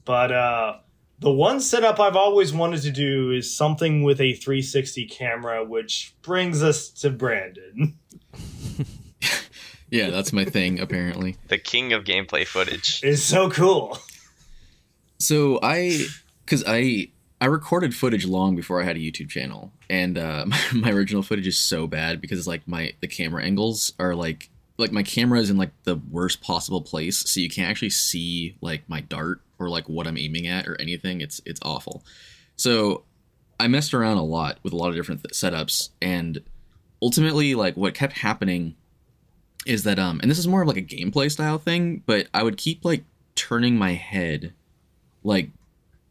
But 0.06 0.32
uh, 0.32 0.78
the 1.22 1.32
one 1.32 1.62
setup 1.62 2.00
I've 2.00 2.16
always 2.16 2.52
wanted 2.52 2.82
to 2.82 2.92
do 2.92 3.32
is 3.32 3.56
something 3.56 4.04
with 4.04 4.20
a 4.20 4.34
360 4.34 5.06
camera, 5.06 5.64
which 5.64 6.14
brings 6.22 6.62
us 6.62 6.90
to 6.90 7.10
Brandon. 7.10 7.98
Yeah, 9.92 10.10
that's 10.10 10.32
my 10.32 10.46
thing 10.46 10.80
apparently. 10.80 11.36
The 11.50 11.58
king 11.58 11.92
of 11.92 12.06
gameplay 12.06 12.48
footage. 12.48 13.02
It's 13.04 13.22
so 13.22 13.50
cool. 13.50 14.00
So 15.20 15.60
I, 15.62 16.06
because 16.46 16.64
I 16.66 17.10
I 17.42 17.46
recorded 17.46 17.94
footage 17.94 18.26
long 18.26 18.56
before 18.56 18.82
I 18.82 18.86
had 18.86 18.96
a 18.96 19.00
YouTube 19.00 19.30
channel, 19.30 19.74
and 19.90 20.18
uh, 20.18 20.46
my, 20.74 20.92
original 20.92 21.22
footage 21.22 21.46
is 21.46 21.60
so 21.60 21.88
bad 21.88 22.22
because 22.22 22.48
like 22.48 22.68
my 22.68 22.94
the 23.02 23.08
camera 23.08 23.44
angles 23.44 23.92
are 24.00 24.16
like 24.16 24.50
like 24.78 24.94
my 24.94 25.04
camera 25.04 25.40
is 25.40 25.50
in 25.50 25.58
like 25.58 25.72
the 25.84 25.98
worst 26.10 26.42
possible 26.42 26.82
place, 26.82 27.18
so 27.30 27.42
you 27.42 27.50
can't 27.50 27.70
actually 27.70 27.90
see 27.90 28.56
like 28.62 28.88
my 28.88 29.02
dart 29.02 29.42
or 29.62 29.70
like 29.70 29.88
what 29.88 30.08
I'm 30.08 30.18
aiming 30.18 30.48
at 30.48 30.68
or 30.68 30.80
anything. 30.80 31.22
It's 31.22 31.42
it's 31.46 31.60
awful. 31.64 32.04
So 32.56 33.04
I 33.60 33.68
messed 33.68 33.94
around 33.94 34.18
a 34.18 34.24
lot 34.24 34.60
with 34.64 34.74
a 34.74 34.76
lot 34.76 34.90
of 34.90 34.96
different 34.96 35.24
th- 35.24 35.34
setups, 35.34 35.90
and 36.02 36.42
ultimately 37.02 37.56
like 37.56 37.78
what 37.78 37.94
kept 37.94 38.14
happening 38.14 38.76
is 39.66 39.84
that 39.84 40.00
um 40.00 40.20
and 40.22 40.32
this 40.32 40.40
is 40.40 40.48
more 40.48 40.64
of 40.64 40.68
like 40.68 40.78
a 40.78 40.82
gameplay 40.82 41.32
style 41.32 41.60
thing, 41.60 42.04
but 42.06 42.28
I 42.34 42.44
would 42.44 42.58
keep 42.58 42.84
like 42.84 43.04
turning 43.36 43.78
my 43.78 43.94
head 43.94 44.54
like 45.24 45.52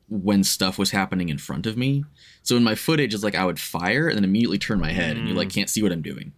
when 0.09 0.42
stuff 0.42 0.78
was 0.78 0.90
happening 0.90 1.28
in 1.28 1.38
front 1.38 1.66
of 1.66 1.76
me. 1.76 2.05
So 2.42 2.57
in 2.57 2.64
my 2.64 2.74
footage, 2.74 3.14
it's 3.14 3.22
like 3.22 3.34
I 3.34 3.44
would 3.44 3.61
fire 3.61 4.09
and 4.09 4.16
then 4.16 4.24
immediately 4.24 4.59
turn 4.59 4.80
my 4.80 4.92
head, 4.92 5.16
and 5.16 5.28
you 5.28 5.34
like 5.34 5.51
can't 5.51 5.68
see 5.70 5.82
what 5.82 5.92
I'm 5.92 6.03
doing. 6.03 6.32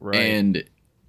Right. 0.00 0.20
And 0.20 0.64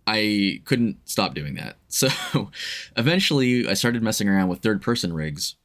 I 0.08 0.62
couldn't 0.66 0.98
stop 1.06 1.34
doing 1.34 1.56
that. 1.56 1.78
So 1.96 2.52
eventually, 2.98 3.70
I 3.70 3.74
started 3.74 4.04
messing 4.04 4.28
around 4.28 4.50
with 4.50 4.60
third 4.60 4.82
person 4.82 5.14
rigs. 5.14 5.56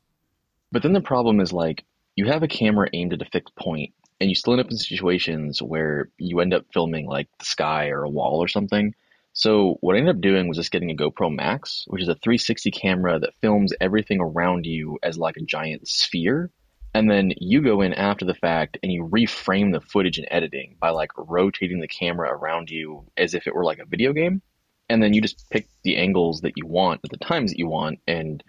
But 0.71 0.85
then 0.85 0.93
the 0.93 1.01
problem 1.01 1.41
is 1.41 1.53
like 1.53 1.85
you 2.15 2.27
have 2.27 2.45
a 2.45 2.49
camera 2.49 2.89
aimed 2.93 3.13
at 3.13 3.21
a 3.21 3.25
fixed 3.33 3.57
point, 3.57 3.93
and 4.21 4.31
you 4.31 4.37
still 4.37 4.53
end 4.53 4.61
up 4.61 4.71
in 4.71 4.77
situations 4.77 5.61
where 5.61 6.09
you 6.19 6.39
end 6.39 6.55
up 6.55 6.67
filming 6.73 7.07
like 7.07 7.29
the 7.41 7.45
sky 7.45 7.89
or 7.89 8.05
a 8.05 8.09
wall 8.09 8.41
or 8.41 8.47
something. 8.47 8.95
So 9.33 9.77
what 9.81 9.97
I 9.97 9.99
ended 9.99 10.17
up 10.17 10.21
doing 10.21 10.49
was 10.49 10.57
just 10.57 10.71
getting 10.71 10.91
a 10.91 10.95
GoPro 10.95 11.35
Max, 11.35 11.85
which 11.89 12.03
is 12.03 12.09
a 12.09 12.15
360 12.15 12.71
camera 12.71 13.19
that 13.19 13.35
films 13.41 13.73
everything 13.81 14.21
around 14.21 14.67
you 14.67 14.99
as 15.03 15.19
like 15.19 15.37
a 15.37 15.45
giant 15.45 15.89
sphere. 15.89 16.51
And 16.93 17.09
then 17.11 17.33
you 17.39 17.63
go 17.63 17.83
in 17.83 17.95
after 17.95 18.25
the 18.25 18.35
fact 18.35 18.79
and 18.83 18.91
you 18.93 19.09
reframe 19.09 19.73
the 19.73 19.81
footage 19.81 20.19
in 20.19 20.31
editing 20.31 20.77
by 20.81 20.91
like 20.91 21.11
rotating 21.17 21.81
the 21.81 21.89
camera 21.89 22.31
around 22.31 22.71
you 22.71 23.07
as 23.17 23.35
if 23.35 23.47
it 23.47 23.55
were 23.55 23.65
like 23.65 23.79
a 23.79 23.87
video 23.87 24.13
game. 24.13 24.43
And 24.89 25.01
then 25.01 25.15
you 25.15 25.23
just 25.23 25.49
pick 25.51 25.69
the 25.85 25.97
angles 25.97 26.41
that 26.41 26.55
you 26.57 26.67
want 26.67 27.01
at 27.05 27.11
the 27.11 27.25
times 27.25 27.53
that 27.53 27.59
you 27.59 27.69
want. 27.69 28.01
And 28.09 28.43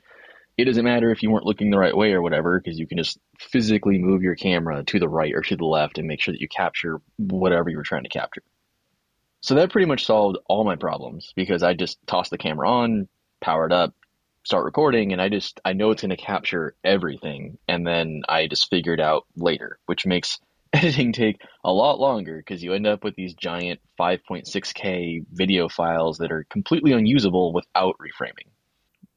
it 0.58 0.66
doesn't 0.66 0.84
matter 0.84 1.12
if 1.12 1.22
you 1.22 1.30
weren't 1.30 1.46
looking 1.46 1.70
the 1.70 1.78
right 1.78 1.96
way 1.96 2.14
or 2.14 2.22
whatever, 2.24 2.60
because 2.60 2.80
you 2.80 2.88
can 2.88 2.98
just 2.98 3.20
physically 3.40 4.00
move 4.00 4.24
your 4.24 4.36
camera 4.36 4.84
to 4.86 5.00
the 5.00 5.08
right 5.08 5.34
or 5.36 5.42
to 5.42 5.56
the 5.56 5.66
left 5.66 6.00
and 6.00 6.08
make 6.08 6.20
sure 6.20 6.34
that 6.34 6.42
you 6.42 6.48
capture 6.48 7.00
whatever 7.18 7.70
you 7.70 7.78
were 7.78 7.84
trying 7.84 8.04
to 8.04 8.10
capture. 8.10 8.42
So 9.42 9.56
that 9.56 9.72
pretty 9.72 9.88
much 9.88 10.06
solved 10.06 10.40
all 10.48 10.64
my 10.64 10.76
problems 10.76 11.32
because 11.36 11.62
I 11.64 11.74
just 11.74 12.00
toss 12.08 12.30
the 12.30 12.38
camera 12.38 12.70
on, 12.70 13.08
power 13.40 13.66
it 13.66 13.72
up, 13.72 13.94
start 14.44 14.66
recording, 14.66 15.12
and 15.14 15.22
I 15.22 15.30
just 15.30 15.60
I 15.64 15.74
know 15.74 15.92
it's 15.92 16.02
going 16.02 16.10
to 16.10 16.18
capture 16.18 16.76
everything, 16.84 17.58
and 17.68 17.86
then 17.86 18.24
I 18.28 18.48
just 18.48 18.70
figure 18.70 18.94
it 18.94 19.00
out 19.00 19.26
later, 19.36 19.78
which 19.86 20.06
makes 20.06 20.40
editing 20.74 21.12
take 21.12 21.42
a 21.66 21.72
lot 21.74 22.00
longer 22.00 22.38
because 22.38 22.64
you 22.64 22.74
end 22.74 22.88
up 22.88 23.04
with 23.04 23.16
these 23.16 23.34
giant 23.34 23.82
5.6K 24.00 25.26
video 25.32 25.68
files 25.68 26.20
that 26.20 26.32
are 26.32 26.46
completely 26.50 26.94
unusable 26.94 27.52
without 27.54 27.96
reframing. 28.00 28.48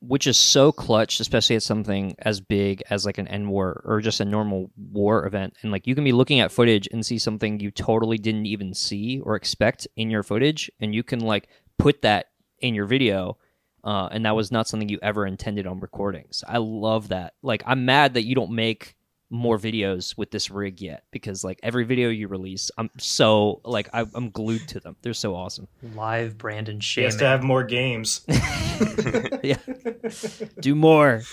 which 0.00 0.26
is 0.26 0.36
so 0.36 0.70
clutch, 0.70 1.18
especially 1.20 1.56
at 1.56 1.62
something 1.62 2.14
as 2.18 2.40
big 2.40 2.82
as 2.90 3.06
like 3.06 3.16
an 3.18 3.28
End 3.28 3.48
War 3.48 3.80
or 3.86 4.00
just 4.00 4.20
a 4.20 4.24
normal 4.24 4.70
war 4.76 5.26
event. 5.26 5.54
And 5.62 5.72
like 5.72 5.86
you 5.86 5.94
can 5.94 6.04
be 6.04 6.12
looking 6.12 6.40
at 6.40 6.52
footage 6.52 6.88
and 6.92 7.06
see 7.06 7.18
something 7.18 7.58
you 7.60 7.70
totally 7.70 8.18
didn't 8.18 8.46
even 8.46 8.74
see 8.74 9.20
or 9.20 9.34
expect 9.34 9.86
in 9.96 10.10
your 10.10 10.22
footage, 10.22 10.70
and 10.80 10.94
you 10.94 11.02
can 11.02 11.20
like 11.20 11.48
put 11.78 12.02
that 12.02 12.26
in 12.60 12.74
your 12.74 12.86
video. 12.86 13.38
Uh, 13.84 14.08
and 14.10 14.24
that 14.24 14.34
was 14.34 14.50
not 14.50 14.66
something 14.66 14.88
you 14.88 14.98
ever 15.02 15.26
intended 15.26 15.66
on 15.66 15.78
recordings. 15.78 16.42
I 16.48 16.56
love 16.58 17.08
that. 17.08 17.34
Like, 17.42 17.62
I'm 17.66 17.84
mad 17.84 18.14
that 18.14 18.24
you 18.24 18.34
don't 18.34 18.52
make 18.52 18.96
more 19.30 19.58
videos 19.58 20.16
with 20.16 20.30
this 20.30 20.50
rig 20.50 20.80
yet 20.80 21.04
because 21.10 21.42
like 21.42 21.58
every 21.62 21.84
video 21.84 22.08
you 22.08 22.28
release, 22.28 22.70
I'm 22.78 22.88
so 22.98 23.60
like 23.64 23.88
I, 23.92 24.06
I'm 24.14 24.30
glued 24.30 24.68
to 24.68 24.80
them. 24.80 24.96
They're 25.02 25.12
so 25.12 25.34
awesome. 25.34 25.66
Live 25.94 26.38
Brandon 26.38 26.76
He 26.76 26.80
shaming. 26.82 27.06
has 27.10 27.16
to 27.16 27.26
have 27.26 27.42
more 27.42 27.64
games. 27.64 28.20
yeah, 29.42 29.56
do 30.60 30.74
more. 30.74 31.22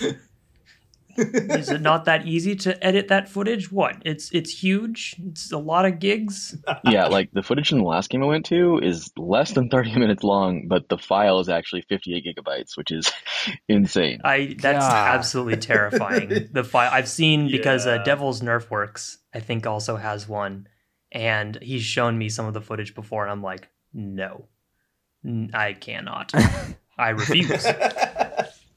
Is 1.16 1.70
it 1.70 1.80
not 1.80 2.04
that 2.06 2.26
easy 2.26 2.56
to 2.56 2.84
edit 2.84 3.08
that 3.08 3.28
footage? 3.28 3.70
What? 3.70 3.96
It's 4.04 4.30
it's 4.32 4.50
huge. 4.50 5.16
It's 5.26 5.52
a 5.52 5.58
lot 5.58 5.84
of 5.84 5.98
gigs. 5.98 6.56
yeah, 6.84 7.06
like 7.06 7.30
the 7.32 7.42
footage 7.42 7.72
in 7.72 7.78
the 7.78 7.84
last 7.84 8.10
game 8.10 8.22
I 8.22 8.26
went 8.26 8.46
to 8.46 8.78
is 8.78 9.10
less 9.16 9.52
than 9.52 9.68
30 9.68 9.94
minutes 9.98 10.22
long, 10.22 10.68
but 10.68 10.88
the 10.88 10.98
file 10.98 11.40
is 11.40 11.48
actually 11.48 11.82
58 11.82 12.24
gigabytes, 12.24 12.76
which 12.76 12.90
is 12.90 13.10
insane. 13.68 14.20
I 14.24 14.56
that's 14.58 14.86
God. 14.86 15.14
absolutely 15.14 15.56
terrifying. 15.56 16.48
the 16.52 16.64
file 16.64 16.90
I've 16.92 17.08
seen 17.08 17.50
because 17.50 17.86
uh, 17.86 17.98
Devil's 17.98 18.40
Nerf 18.40 18.70
Works 18.70 19.18
I 19.34 19.40
think 19.40 19.66
also 19.66 19.96
has 19.96 20.28
one, 20.28 20.68
and 21.10 21.58
he's 21.62 21.82
shown 21.82 22.18
me 22.18 22.28
some 22.28 22.46
of 22.46 22.54
the 22.54 22.60
footage 22.60 22.94
before, 22.94 23.22
and 23.22 23.32
I'm 23.32 23.42
like, 23.42 23.68
no, 23.92 24.46
I 25.52 25.74
cannot. 25.74 26.32
I 26.98 27.10
refuse. 27.10 27.66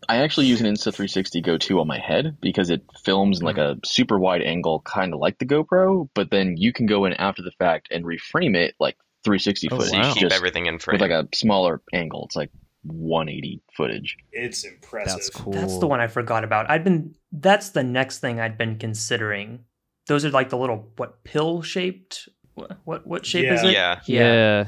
I 0.10 0.18
actually 0.18 0.46
use 0.48 0.62
an 0.62 0.68
Insta360 0.68 1.44
Go 1.44 1.58
2 1.58 1.80
on 1.80 1.88
my 1.88 2.00
head 2.00 2.38
because 2.42 2.70
it 2.70 2.82
films 3.04 3.40
in 3.40 3.46
like 3.46 3.58
a 3.58 3.78
super 3.84 4.20
wide 4.20 4.42
angle, 4.42 4.82
kind 4.82 5.14
of 5.14 5.20
like 5.20 5.40
the 5.40 5.46
GoPro, 5.46 6.10
but 6.14 6.32
then 6.32 6.56
you 6.58 6.72
can 6.74 6.86
go 6.86 7.06
in 7.06 7.14
after 7.14 7.42
the 7.42 7.52
fact 7.52 7.88
and 7.92 8.06
reframe 8.06 8.56
it 8.56 8.76
like 8.80 8.98
360 9.24 9.68
Oh, 9.72 9.78
footage, 9.78 9.92
So 9.92 9.98
you 9.98 10.14
keep 10.14 10.22
just 10.22 10.36
everything 10.36 10.66
in 10.68 10.80
frame. 10.80 10.96
with 10.96 11.02
like 11.02 11.12
a 11.12 11.28
smaller 11.36 11.82
angle. 11.94 12.26
It's 12.26 12.36
like 12.36 12.52
180 12.84 13.62
footage. 13.76 14.16
it's 14.32 14.64
impressive. 14.64 15.14
That's 15.16 15.30
cool. 15.32 15.54
That's 15.54 15.80
the 15.80 15.88
one 15.88 16.00
I 16.00 16.08
forgot 16.08 16.44
about. 16.44 16.70
I'd 16.70 16.84
been 16.84 17.16
that's 17.32 17.70
the 17.70 17.84
next 17.84 18.20
thing 18.20 18.40
I'd 18.40 18.58
been 18.58 18.78
considering. 18.78 19.66
Those 20.08 20.24
are 20.24 20.30
like 20.30 20.50
the 20.50 20.58
little 20.58 20.92
what 20.98 21.24
pill 21.24 21.62
shaped. 21.64 22.30
What 22.54 22.78
what, 22.84 23.08
what 23.08 23.26
shape 23.26 23.52
is 23.52 23.64
it? 23.64 23.74
Yeah. 23.74 23.94
it? 24.00 24.10
yeah. 24.10 24.34
Yeah. 24.34 24.66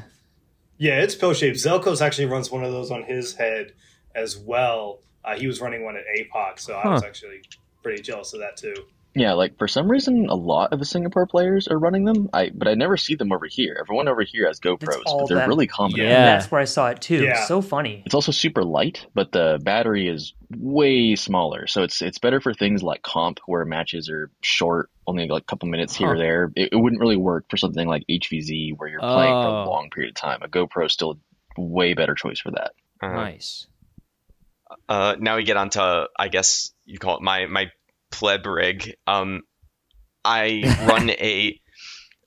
Yeah, 0.79 1.01
it's 1.01 1.15
pill 1.15 1.33
shaped. 1.33 1.57
Zelkos 1.57 2.01
actually 2.01 2.25
runs 2.25 2.51
one 2.51 2.63
of 2.63 2.71
those 2.71 2.91
on 2.91 3.03
his 3.03 3.35
head 3.35 3.73
as 4.15 4.38
well. 4.38 4.99
Uh, 5.26 5.36
he 5.38 5.47
was 5.47 5.59
running 5.61 5.84
one 5.84 5.95
at 5.97 6.03
APOC, 6.18 6.59
so 6.59 6.74
I 6.76 6.88
was 6.89 7.03
actually 7.03 7.41
pretty 7.84 8.01
jealous 8.01 8.34
of 8.34 8.39
that 8.39 8.57
too. 8.57 8.74
Yeah, 9.15 9.34
like 9.34 9.57
for 9.57 9.68
some 9.68 9.89
reason, 9.89 10.28
a 10.30 10.36
lot 10.36 10.72
of 10.74 10.78
the 10.80 10.86
Singapore 10.86 11.26
players 11.26 11.68
are 11.68 11.80
running 11.80 12.05
them. 12.05 12.30
I 12.34 12.51
but 12.53 12.68
I 12.68 12.76
never 12.76 12.97
see 12.97 13.15
them 13.15 13.32
over 13.32 13.47
here. 13.47 13.76
Everyone 13.80 14.07
over 14.07 14.22
here 14.22 14.45
has 14.45 14.59
GoPros, 14.59 15.01
all 15.07 15.22
but 15.22 15.30
they're 15.30 15.38
them. 15.39 15.49
really 15.49 15.65
common. 15.65 15.97
Yeah. 15.97 16.38
That's 16.38 16.51
where 16.51 16.61
I 16.61 16.65
saw 16.65 16.89
it 16.89 17.01
too. 17.01 17.24
Yeah. 17.24 17.43
So 17.45 17.61
funny. 17.61 18.03
It's 18.05 18.13
also 18.13 18.32
super 18.32 18.63
light, 18.63 19.07
but 19.15 19.32
the 19.32 19.59
battery 19.63 20.07
is 20.07 20.34
way 20.55 21.15
smaller, 21.15 21.65
so 21.65 21.82
it's 21.82 22.01
it's 22.03 22.20
better 22.20 22.39
for 22.39 22.53
things 22.53 22.84
like 22.84 23.01
comp 23.01 23.39
where 23.47 23.65
matches 23.65 24.07
are 24.07 24.30
short, 24.41 24.91
only 25.07 25.28
like 25.28 25.41
a 25.43 25.45
couple 25.45 25.68
minutes 25.68 25.95
here 25.95 26.09
or 26.13 26.18
there. 26.20 26.51
It, 26.55 26.70
it 26.74 26.76
wouldn't 26.76 27.01
really 27.01 27.18
work 27.18 27.45
for 27.49 27.57
something 27.57 27.88
like 27.88 28.03
HVZ 28.07 28.78
where 28.78 28.88
you're 28.88 28.99
playing 28.99 29.34
for 29.34 29.47
a 29.47 29.63
Oh. 29.63 29.70
long 29.72 29.89
period 29.89 30.11
of 30.11 30.15
time. 30.15 30.39
A 30.43 30.47
GoPro 30.47 30.86
is 30.86 30.93
still 30.93 31.18
a 31.57 31.61
way 31.61 31.95
better 31.95 32.13
choice 32.13 32.39
for 32.39 32.51
that. 32.51 32.74
Uh-huh. 33.01 33.13
Nice. 33.13 33.65
Uh, 34.89 35.15
now 35.19 35.35
we 35.35 35.43
get 35.43 35.57
on 35.57 35.69
to, 35.71 36.07
I 36.17 36.27
guess 36.29 36.71
you 36.85 36.99
call 36.99 37.17
it 37.17 37.21
my 37.21 37.45
my 37.45 37.71
pleb 38.11 38.45
rig. 38.45 38.95
Um, 39.05 39.43
I 40.23 40.63
run 40.88 41.09
a 41.09 41.59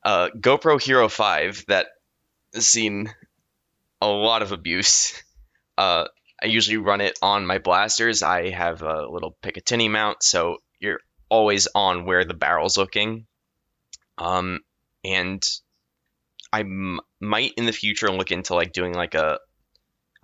uh, 0.04 0.28
GoPro 0.38 0.80
Hero 0.82 1.08
5 1.08 1.64
that 1.68 1.86
has 2.54 2.66
seen 2.66 3.12
a 4.00 4.06
lot 4.06 4.42
of 4.42 4.52
abuse. 4.52 5.22
Uh, 5.76 6.06
I 6.42 6.46
usually 6.46 6.78
run 6.78 7.00
it 7.00 7.18
on 7.22 7.46
my 7.46 7.58
blasters. 7.58 8.22
I 8.22 8.50
have 8.50 8.82
a 8.82 9.06
little 9.06 9.36
Picatinny 9.42 9.90
mount, 9.90 10.22
so 10.22 10.58
you're 10.78 11.00
always 11.28 11.68
on 11.74 12.06
where 12.06 12.24
the 12.24 12.34
barrel's 12.34 12.78
looking. 12.78 13.26
Um, 14.16 14.60
and 15.04 15.42
I 16.52 16.60
m- 16.60 17.00
might 17.20 17.52
in 17.56 17.66
the 17.66 17.72
future 17.72 18.10
look 18.10 18.32
into 18.32 18.54
like 18.54 18.72
doing 18.72 18.94
like 18.94 19.14
a 19.14 19.38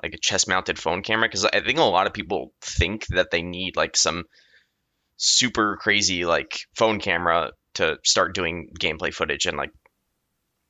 like 0.03 0.15
a 0.15 0.19
chest 0.19 0.49
mounted 0.49 0.79
phone 0.79 1.03
camera 1.03 1.29
because 1.29 1.45
I 1.45 1.61
think 1.61 1.79
a 1.79 1.83
lot 1.83 2.07
of 2.07 2.13
people 2.13 2.53
think 2.61 3.07
that 3.09 3.31
they 3.31 3.43
need 3.43 3.77
like 3.77 3.97
some 3.97 4.25
super 5.17 5.77
crazy 5.81 6.25
like 6.25 6.61
phone 6.77 7.01
camera 7.01 7.53
to 7.75 7.99
start 8.05 8.35
doing 8.35 8.71
gameplay 8.79 9.13
footage 9.13 9.47
and 9.47 9.57
like 9.57 9.71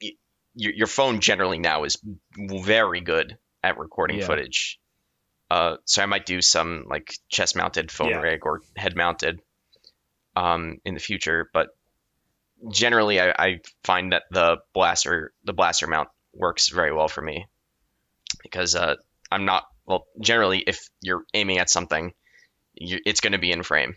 y- 0.02 0.12
your 0.54 0.72
your 0.74 0.86
phone 0.86 1.20
generally 1.20 1.58
now 1.58 1.84
is 1.84 1.98
very 2.36 3.00
good 3.00 3.36
at 3.62 3.78
recording 3.78 4.18
Yeah. 4.18 4.26
footage. 4.26 4.78
Uh, 5.50 5.76
so 5.84 6.02
I 6.02 6.06
might 6.06 6.26
do 6.26 6.40
some 6.42 6.84
like 6.88 7.14
chest 7.28 7.56
mounted 7.56 7.90
phone 7.92 8.10
Yeah. 8.10 8.20
rig 8.20 8.44
or 8.44 8.62
head 8.76 8.96
mounted 8.96 9.40
um, 10.34 10.78
in 10.84 10.94
the 10.94 11.00
future, 11.00 11.48
but 11.52 11.68
generally 12.70 13.20
I, 13.20 13.30
I 13.38 13.60
find 13.84 14.12
that 14.12 14.24
the 14.30 14.58
blaster 14.72 15.32
the 15.44 15.52
blaster 15.52 15.86
mount 15.86 16.08
works 16.34 16.68
very 16.68 16.92
well 16.92 17.08
for 17.08 17.22
me 17.22 17.46
because 18.42 18.74
uh, 18.74 18.96
I'm 19.30 19.44
not 19.44 19.64
well. 19.86 20.06
Generally, 20.20 20.64
if 20.66 20.88
you're 21.00 21.24
aiming 21.34 21.58
at 21.58 21.70
something, 21.70 22.12
you, 22.74 22.98
it's 23.06 23.20
going 23.20 23.32
to 23.32 23.38
be 23.38 23.52
in 23.52 23.62
frame. 23.62 23.96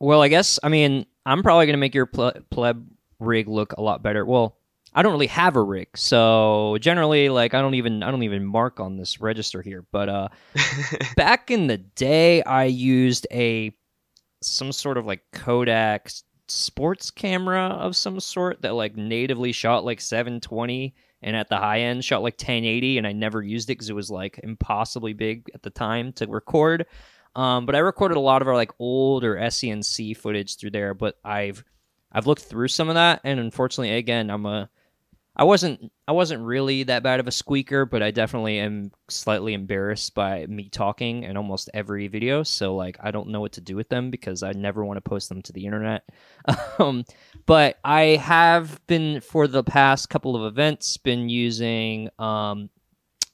Well, 0.00 0.22
I 0.22 0.28
guess 0.28 0.58
I 0.62 0.68
mean 0.68 1.06
I'm 1.26 1.42
probably 1.42 1.66
gonna 1.66 1.78
make 1.78 1.94
your 1.94 2.06
ple- 2.06 2.34
pleb 2.50 2.86
rig 3.18 3.48
look 3.48 3.72
a 3.72 3.82
lot 3.82 4.02
better. 4.02 4.24
Well, 4.24 4.56
I 4.92 5.02
don't 5.02 5.12
really 5.12 5.26
have 5.28 5.56
a 5.56 5.62
rig, 5.62 5.88
so 5.96 6.76
generally, 6.80 7.28
like 7.28 7.54
I 7.54 7.60
don't 7.60 7.74
even 7.74 8.02
I 8.02 8.10
don't 8.10 8.22
even 8.22 8.44
mark 8.44 8.80
on 8.80 8.96
this 8.96 9.20
register 9.20 9.62
here. 9.62 9.84
But 9.90 10.08
uh, 10.08 10.28
back 11.16 11.50
in 11.50 11.66
the 11.66 11.78
day, 11.78 12.42
I 12.42 12.64
used 12.64 13.26
a 13.32 13.74
some 14.42 14.72
sort 14.72 14.98
of 14.98 15.06
like 15.06 15.22
Kodak 15.32 16.10
sports 16.48 17.10
camera 17.10 17.68
of 17.68 17.96
some 17.96 18.20
sort 18.20 18.62
that 18.62 18.74
like 18.74 18.96
natively 18.96 19.52
shot 19.52 19.84
like 19.84 20.00
720 20.00 20.94
and 21.24 21.34
at 21.34 21.48
the 21.48 21.56
high 21.56 21.80
end 21.80 22.04
shot 22.04 22.22
like 22.22 22.34
1080 22.34 22.98
and 22.98 23.06
I 23.06 23.12
never 23.12 23.42
used 23.42 23.68
it 23.68 23.72
because 23.72 23.90
it 23.90 23.96
was 23.96 24.10
like 24.10 24.38
impossibly 24.44 25.14
big 25.14 25.50
at 25.54 25.62
the 25.62 25.70
time 25.70 26.12
to 26.14 26.26
record. 26.26 26.86
Um, 27.34 27.66
but 27.66 27.74
I 27.74 27.78
recorded 27.78 28.16
a 28.16 28.20
lot 28.20 28.42
of 28.42 28.48
our 28.48 28.54
like 28.54 28.70
older 28.78 29.34
SCNC 29.34 30.16
footage 30.16 30.56
through 30.56 30.70
there. 30.70 30.94
But 30.94 31.18
I've 31.24 31.64
I've 32.12 32.28
looked 32.28 32.42
through 32.42 32.68
some 32.68 32.88
of 32.88 32.94
that, 32.94 33.22
and 33.24 33.40
unfortunately, 33.40 33.96
again, 33.96 34.30
I'm 34.30 34.46
a 34.46 34.70
I 35.36 35.44
wasn't 35.44 35.90
I 36.06 36.12
wasn't 36.12 36.44
really 36.44 36.84
that 36.84 37.02
bad 37.02 37.18
of 37.18 37.26
a 37.26 37.32
squeaker, 37.32 37.84
but 37.86 38.02
I 38.02 38.12
definitely 38.12 38.58
am 38.60 38.92
slightly 39.08 39.52
embarrassed 39.52 40.14
by 40.14 40.46
me 40.46 40.68
talking 40.68 41.24
in 41.24 41.36
almost 41.36 41.68
every 41.74 42.06
video. 42.06 42.44
So 42.44 42.76
like 42.76 42.96
I 43.02 43.10
don't 43.10 43.28
know 43.28 43.40
what 43.40 43.52
to 43.52 43.60
do 43.60 43.74
with 43.74 43.88
them 43.88 44.10
because 44.10 44.42
I 44.42 44.52
never 44.52 44.84
want 44.84 44.96
to 44.98 45.08
post 45.08 45.28
them 45.28 45.42
to 45.42 45.52
the 45.52 45.66
internet. 45.66 46.08
um, 46.78 47.04
but 47.46 47.78
I 47.84 48.16
have 48.22 48.80
been 48.86 49.20
for 49.20 49.48
the 49.48 49.64
past 49.64 50.08
couple 50.08 50.36
of 50.36 50.44
events 50.44 50.96
been 50.98 51.28
using 51.28 52.10
um, 52.18 52.70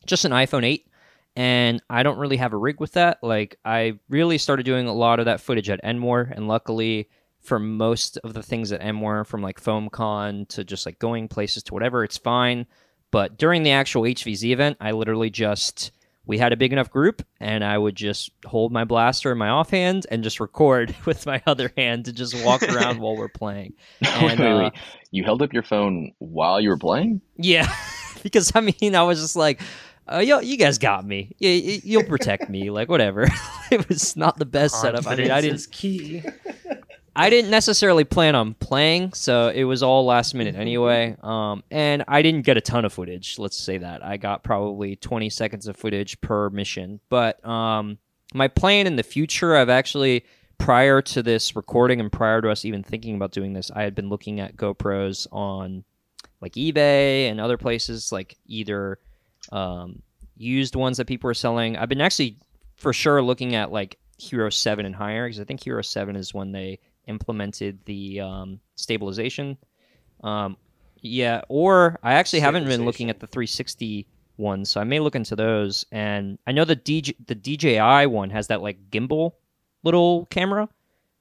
just 0.06 0.24
an 0.24 0.32
iPhone 0.32 0.64
8 0.64 0.86
and 1.36 1.82
I 1.88 2.02
don't 2.02 2.18
really 2.18 2.38
have 2.38 2.52
a 2.52 2.58
rig 2.58 2.80
with 2.80 2.92
that. 2.92 3.18
Like 3.22 3.58
I 3.64 3.98
really 4.08 4.38
started 4.38 4.64
doing 4.64 4.86
a 4.86 4.94
lot 4.94 5.20
of 5.20 5.26
that 5.26 5.40
footage 5.40 5.70
at 5.70 5.80
End 5.82 6.02
War, 6.02 6.30
and 6.34 6.48
luckily 6.48 7.08
for 7.40 7.58
most 7.58 8.16
of 8.18 8.34
the 8.34 8.42
things 8.42 8.70
at 8.72 8.82
End 8.82 9.00
War, 9.00 9.24
from 9.24 9.42
like 9.42 9.60
FoamCon 9.60 10.48
to 10.48 10.64
just 10.64 10.86
like 10.86 10.98
going 10.98 11.28
places 11.28 11.62
to 11.64 11.74
whatever, 11.74 12.04
it's 12.04 12.18
fine. 12.18 12.66
But 13.10 13.38
during 13.38 13.62
the 13.62 13.70
actual 13.72 14.02
HVZ 14.02 14.50
event, 14.50 14.76
I 14.80 14.92
literally 14.92 15.30
just 15.30 15.90
we 16.26 16.38
had 16.38 16.52
a 16.52 16.56
big 16.56 16.72
enough 16.72 16.90
group 16.90 17.22
and 17.40 17.64
I 17.64 17.76
would 17.76 17.96
just 17.96 18.30
hold 18.44 18.70
my 18.70 18.84
blaster 18.84 19.32
in 19.32 19.38
my 19.38 19.48
offhand 19.48 20.06
and 20.12 20.22
just 20.22 20.38
record 20.38 20.94
with 21.06 21.26
my 21.26 21.42
other 21.46 21.72
hand 21.76 22.04
to 22.04 22.12
just 22.12 22.44
walk 22.44 22.62
around 22.62 23.00
while 23.00 23.16
we're 23.16 23.28
playing. 23.28 23.72
wait, 24.02 24.38
And, 24.38 24.40
wait, 24.40 24.66
uh. 24.66 24.70
You 25.10 25.24
held 25.24 25.42
up 25.42 25.52
your 25.52 25.64
phone 25.64 26.12
while 26.18 26.60
you 26.60 26.68
were 26.68 26.78
playing? 26.78 27.20
Yeah, 27.36 27.74
because 28.22 28.52
I 28.54 28.60
mean, 28.60 28.94
I 28.94 29.02
was 29.02 29.20
just 29.20 29.34
like, 29.34 29.60
uh, 30.12 30.18
yo, 30.18 30.38
you 30.40 30.56
guys 30.56 30.78
got 30.78 31.04
me. 31.04 31.34
You, 31.38 31.50
you- 31.50 31.80
you'll 31.82 32.04
protect 32.04 32.48
me, 32.48 32.70
like 32.70 32.88
whatever. 32.88 33.26
it 33.72 33.88
was 33.88 34.14
not 34.16 34.38
the 34.38 34.44
best 34.46 34.80
setup. 34.80 35.06
I 35.08 35.16
mean, 35.16 35.30
I 35.32 35.40
didn't, 35.40 35.56
is 35.56 35.66
key. 35.66 36.22
I 37.20 37.28
didn't 37.28 37.50
necessarily 37.50 38.04
plan 38.04 38.34
on 38.34 38.54
playing, 38.54 39.12
so 39.12 39.50
it 39.54 39.64
was 39.64 39.82
all 39.82 40.06
last 40.06 40.34
minute 40.34 40.54
anyway. 40.54 41.18
Um, 41.22 41.62
and 41.70 42.02
I 42.08 42.22
didn't 42.22 42.46
get 42.46 42.56
a 42.56 42.62
ton 42.62 42.86
of 42.86 42.94
footage. 42.94 43.38
Let's 43.38 43.58
say 43.58 43.76
that 43.76 44.02
I 44.02 44.16
got 44.16 44.42
probably 44.42 44.96
20 44.96 45.28
seconds 45.28 45.68
of 45.68 45.76
footage 45.76 46.18
per 46.22 46.48
mission. 46.48 46.98
But 47.10 47.46
um, 47.46 47.98
my 48.32 48.48
plan 48.48 48.86
in 48.86 48.96
the 48.96 49.02
future, 49.02 49.54
I've 49.54 49.68
actually 49.68 50.24
prior 50.56 51.02
to 51.02 51.22
this 51.22 51.54
recording 51.54 52.00
and 52.00 52.10
prior 52.10 52.40
to 52.40 52.48
us 52.48 52.64
even 52.64 52.82
thinking 52.82 53.16
about 53.16 53.32
doing 53.32 53.52
this, 53.52 53.70
I 53.70 53.82
had 53.82 53.94
been 53.94 54.08
looking 54.08 54.40
at 54.40 54.56
GoPros 54.56 55.26
on 55.30 55.84
like 56.40 56.54
eBay 56.54 57.30
and 57.30 57.38
other 57.38 57.58
places, 57.58 58.12
like 58.12 58.38
either 58.46 58.98
um, 59.52 60.00
used 60.38 60.74
ones 60.74 60.96
that 60.96 61.06
people 61.06 61.28
are 61.28 61.34
selling. 61.34 61.76
I've 61.76 61.90
been 61.90 62.00
actually 62.00 62.38
for 62.78 62.94
sure 62.94 63.20
looking 63.20 63.56
at 63.56 63.70
like 63.70 63.98
Hero 64.16 64.48
7 64.48 64.86
and 64.86 64.94
higher 64.94 65.26
because 65.26 65.38
I 65.38 65.44
think 65.44 65.62
Hero 65.62 65.82
7 65.82 66.16
is 66.16 66.32
when 66.32 66.52
they 66.52 66.78
implemented 67.10 67.78
the 67.84 68.20
um, 68.20 68.60
stabilization. 68.76 69.58
Um, 70.24 70.56
yeah, 71.02 71.42
or 71.48 71.98
I 72.02 72.14
actually 72.14 72.40
haven't 72.40 72.64
been 72.64 72.84
looking 72.84 73.10
at 73.10 73.20
the 73.20 73.26
360 73.26 74.06
ones, 74.36 74.70
so 74.70 74.80
I 74.80 74.84
may 74.84 75.00
look 75.00 75.14
into 75.14 75.36
those. 75.36 75.84
And 75.92 76.38
I 76.46 76.52
know 76.52 76.64
the 76.64 76.76
DJ, 76.76 77.14
the 77.26 77.34
DJI 77.34 78.06
one 78.06 78.30
has 78.30 78.46
that 78.48 78.62
like 78.62 78.90
gimbal 78.90 79.32
little 79.82 80.26
camera, 80.26 80.68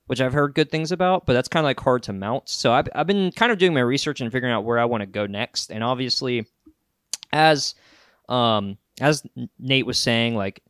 which 0.07 0.21
I've 0.21 0.33
heard 0.33 0.55
good 0.55 0.71
things 0.71 0.91
about, 0.91 1.25
but 1.25 1.33
that's 1.33 1.47
kind 1.47 1.63
of 1.63 1.65
like 1.65 1.79
hard 1.79 2.03
to 2.03 2.13
mount. 2.13 2.49
So 2.49 2.71
I've, 2.73 2.87
I've 2.95 3.07
been 3.07 3.31
kind 3.31 3.51
of 3.51 3.57
doing 3.57 3.73
my 3.73 3.81
research 3.81 4.21
and 4.21 4.31
figuring 4.31 4.53
out 4.53 4.65
where 4.65 4.79
I 4.79 4.85
want 4.85 5.01
to 5.01 5.07
go 5.07 5.25
next. 5.25 5.71
And 5.71 5.83
obviously, 5.83 6.45
as 7.31 7.75
um, 8.27 8.77
as 9.01 9.23
Nate 9.59 9.85
was 9.85 9.97
saying, 9.97 10.35
like 10.35 10.61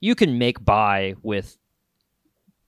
you 0.00 0.14
can 0.14 0.38
make 0.38 0.64
buy 0.64 1.14
with 1.22 1.56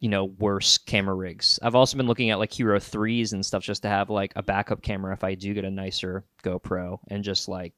you 0.01 0.09
know 0.09 0.27
worse 0.27 0.79
camera 0.79 1.15
rigs. 1.15 1.59
I've 1.63 1.75
also 1.75 1.97
been 1.97 2.07
looking 2.07 2.31
at 2.31 2.39
like 2.39 2.53
Hero 2.53 2.79
threes 2.79 3.33
and 3.33 3.45
stuff 3.45 3.63
just 3.63 3.83
to 3.83 3.89
have 3.89 4.11
like 4.11 4.33
a 4.37 4.43
backup 4.43 4.83
camera 4.83 5.13
if 5.13 5.25
I 5.25 5.35
do 5.35 5.55
get 5.55 5.65
a 5.65 5.71
nicer 5.71 6.25
GoPro 6.45 6.99
and 7.09 7.25
just 7.25 7.49
like 7.49 7.73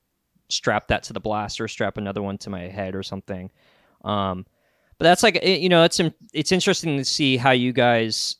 strap 0.49 0.89
that 0.89 1.05
to 1.05 1.13
the 1.13 1.21
blaster, 1.21 1.69
strap 1.69 1.97
another 1.97 2.23
one 2.23 2.37
to 2.39 2.51
my 2.51 2.63
head 2.63 2.95
or 2.95 3.03
something. 3.03 3.51
Um, 4.05 4.47
but 4.99 5.05
that's 5.05 5.23
like 5.23 5.37
it- 5.37 5.61
you 5.61 5.69
know 5.69 5.85
it's 5.85 6.01
it's 6.35 6.53
interesting 6.53 6.99
to 6.99 7.05
see 7.05 7.37
how 7.37 7.53
you 7.53 7.73
guys 7.73 8.37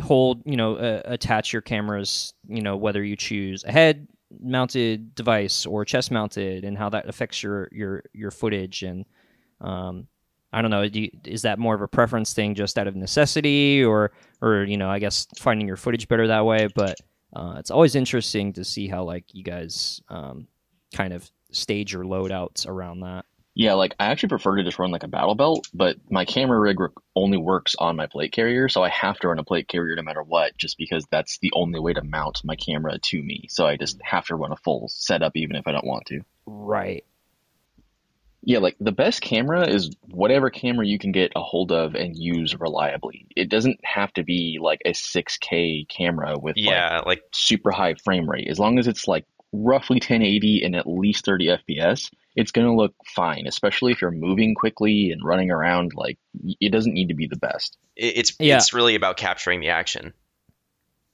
hold 0.00 0.42
you 0.44 0.56
know 0.56 0.76
uh, 0.76 1.00
attach 1.06 1.52
your 1.52 1.62
cameras 1.62 2.34
you 2.48 2.60
know 2.60 2.76
whether 2.76 3.02
you 3.02 3.16
choose 3.16 3.64
a 3.64 3.72
head 3.72 4.06
mounted 4.40 5.14
device 5.14 5.64
or 5.64 5.84
chest 5.86 6.10
mounted 6.10 6.64
and 6.64 6.76
how 6.76 6.88
that 6.90 7.08
affects 7.08 7.42
your 7.42 7.68
your 7.72 8.02
your 8.12 8.30
footage 8.30 8.82
and 8.82 9.06
um 9.62 10.06
I 10.56 10.62
don't 10.62 10.70
know. 10.70 10.88
Do 10.88 11.02
you, 11.02 11.10
is 11.26 11.42
that 11.42 11.58
more 11.58 11.74
of 11.74 11.82
a 11.82 11.88
preference 11.88 12.32
thing, 12.32 12.54
just 12.54 12.78
out 12.78 12.86
of 12.86 12.96
necessity, 12.96 13.84
or, 13.84 14.12
or 14.40 14.64
you 14.64 14.78
know, 14.78 14.88
I 14.88 15.00
guess 15.00 15.26
finding 15.36 15.66
your 15.66 15.76
footage 15.76 16.08
better 16.08 16.28
that 16.28 16.46
way? 16.46 16.68
But 16.74 16.96
uh, 17.34 17.56
it's 17.58 17.70
always 17.70 17.94
interesting 17.94 18.54
to 18.54 18.64
see 18.64 18.88
how 18.88 19.04
like 19.04 19.24
you 19.34 19.44
guys 19.44 20.00
um, 20.08 20.48
kind 20.94 21.12
of 21.12 21.30
stage 21.50 21.92
your 21.92 22.04
loadouts 22.04 22.66
around 22.66 23.00
that. 23.00 23.26
Yeah, 23.54 23.74
like 23.74 23.96
I 24.00 24.06
actually 24.06 24.30
prefer 24.30 24.56
to 24.56 24.64
just 24.64 24.78
run 24.78 24.90
like 24.90 25.02
a 25.02 25.08
battle 25.08 25.34
belt, 25.34 25.68
but 25.74 25.98
my 26.10 26.24
camera 26.24 26.58
rig 26.58 26.78
only 27.14 27.36
works 27.36 27.76
on 27.78 27.96
my 27.96 28.06
plate 28.06 28.32
carrier, 28.32 28.70
so 28.70 28.82
I 28.82 28.88
have 28.88 29.18
to 29.18 29.28
run 29.28 29.38
a 29.38 29.44
plate 29.44 29.68
carrier 29.68 29.94
no 29.96 30.02
matter 30.02 30.22
what, 30.22 30.56
just 30.56 30.78
because 30.78 31.04
that's 31.10 31.38
the 31.40 31.52
only 31.54 31.80
way 31.80 31.92
to 31.92 32.02
mount 32.02 32.40
my 32.44 32.56
camera 32.56 32.98
to 32.98 33.22
me. 33.22 33.44
So 33.50 33.66
I 33.66 33.76
just 33.76 34.00
have 34.02 34.24
to 34.28 34.36
run 34.36 34.52
a 34.52 34.56
full 34.56 34.88
setup 34.88 35.36
even 35.36 35.54
if 35.54 35.66
I 35.66 35.72
don't 35.72 35.86
want 35.86 36.06
to. 36.06 36.20
Right. 36.46 37.04
Yeah, 38.46 38.60
like 38.60 38.76
the 38.78 38.92
best 38.92 39.22
camera 39.22 39.66
is 39.66 39.90
whatever 40.08 40.50
camera 40.50 40.86
you 40.86 41.00
can 41.00 41.10
get 41.10 41.32
a 41.34 41.42
hold 41.42 41.72
of 41.72 41.96
and 41.96 42.16
use 42.16 42.54
reliably. 42.58 43.26
It 43.34 43.50
doesn't 43.50 43.80
have 43.84 44.12
to 44.12 44.22
be 44.22 44.58
like 44.62 44.80
a 44.86 44.90
6K 44.92 45.88
camera 45.88 46.38
with 46.38 46.56
like 46.56 46.64
Yeah, 46.64 47.02
like 47.04 47.22
super 47.34 47.72
high 47.72 47.94
frame 48.04 48.30
rate. 48.30 48.46
As 48.48 48.60
long 48.60 48.78
as 48.78 48.86
it's 48.86 49.08
like 49.08 49.24
roughly 49.52 49.96
1080 49.96 50.62
and 50.62 50.76
at 50.76 50.86
least 50.86 51.24
30 51.24 51.58
FPS, 51.66 52.12
it's 52.36 52.52
going 52.52 52.68
to 52.68 52.72
look 52.72 52.94
fine, 53.16 53.48
especially 53.48 53.90
if 53.90 54.00
you're 54.00 54.12
moving 54.12 54.54
quickly 54.54 55.10
and 55.10 55.24
running 55.24 55.50
around. 55.50 55.92
Like, 55.96 56.18
it 56.60 56.70
doesn't 56.70 56.94
need 56.94 57.08
to 57.08 57.14
be 57.14 57.26
the 57.26 57.36
best. 57.36 57.76
it's 57.96 58.32
Yeah. 58.38 58.58
it's 58.58 58.72
really 58.72 58.94
about 58.94 59.16
capturing 59.16 59.58
the 59.60 59.70
action. 59.70 60.12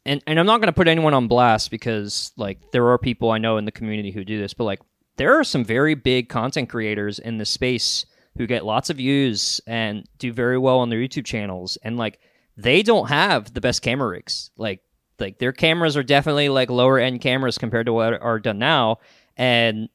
and 0.04 0.22
and 0.26 0.38
I'm 0.38 0.46
not 0.46 0.58
going 0.58 0.66
to 0.66 0.72
put 0.74 0.86
anyone 0.86 1.14
on 1.14 1.28
blast 1.28 1.70
because 1.70 2.32
like 2.36 2.58
there 2.72 2.88
are 2.88 2.98
people 2.98 3.30
I 3.30 3.38
know 3.38 3.56
in 3.56 3.64
the 3.64 3.72
community 3.72 4.10
who 4.10 4.22
do 4.22 4.38
this, 4.38 4.52
but 4.52 4.64
like 4.64 4.80
there 5.16 5.38
are 5.38 5.44
some 5.44 5.64
very 5.64 5.94
big 5.94 6.28
content 6.28 6.68
creators 6.68 7.18
in 7.18 7.38
the 7.38 7.44
space 7.44 8.06
who 8.36 8.46
get 8.46 8.64
lots 8.64 8.90
of 8.90 8.96
views 8.96 9.60
and 9.66 10.06
do 10.18 10.32
very 10.32 10.58
well 10.58 10.78
on 10.78 10.88
their 10.88 10.98
YouTube 10.98 11.26
channels, 11.26 11.76
and 11.82 11.96
like 11.96 12.18
they 12.56 12.82
don't 12.82 13.08
have 13.08 13.52
the 13.52 13.60
best 13.60 13.82
camera 13.82 14.08
rigs. 14.08 14.50
Like 14.56 14.80
like 15.18 15.38
their 15.38 15.52
cameras 15.52 15.96
are 15.96 16.02
definitely 16.02 16.48
like 16.48 16.70
lower 16.70 16.98
end 16.98 17.20
cameras 17.20 17.58
compared 17.58 17.86
to 17.86 17.92
what 17.92 18.20
are 18.20 18.38
done 18.38 18.58
now, 18.58 18.98
and 19.36 19.88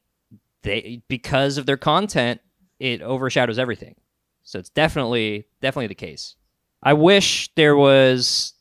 they 0.62 1.02
because 1.08 1.58
of 1.58 1.66
their 1.66 1.76
content, 1.76 2.40
it 2.78 3.02
overshadows 3.02 3.58
everything. 3.58 3.96
So 4.44 4.58
it's 4.58 4.70
definitely 4.70 5.46
definitely 5.60 5.88
the 5.88 5.94
case. 5.94 6.36
I 6.82 6.92
wish 6.92 7.50
there 7.56 7.76
was 7.76 8.54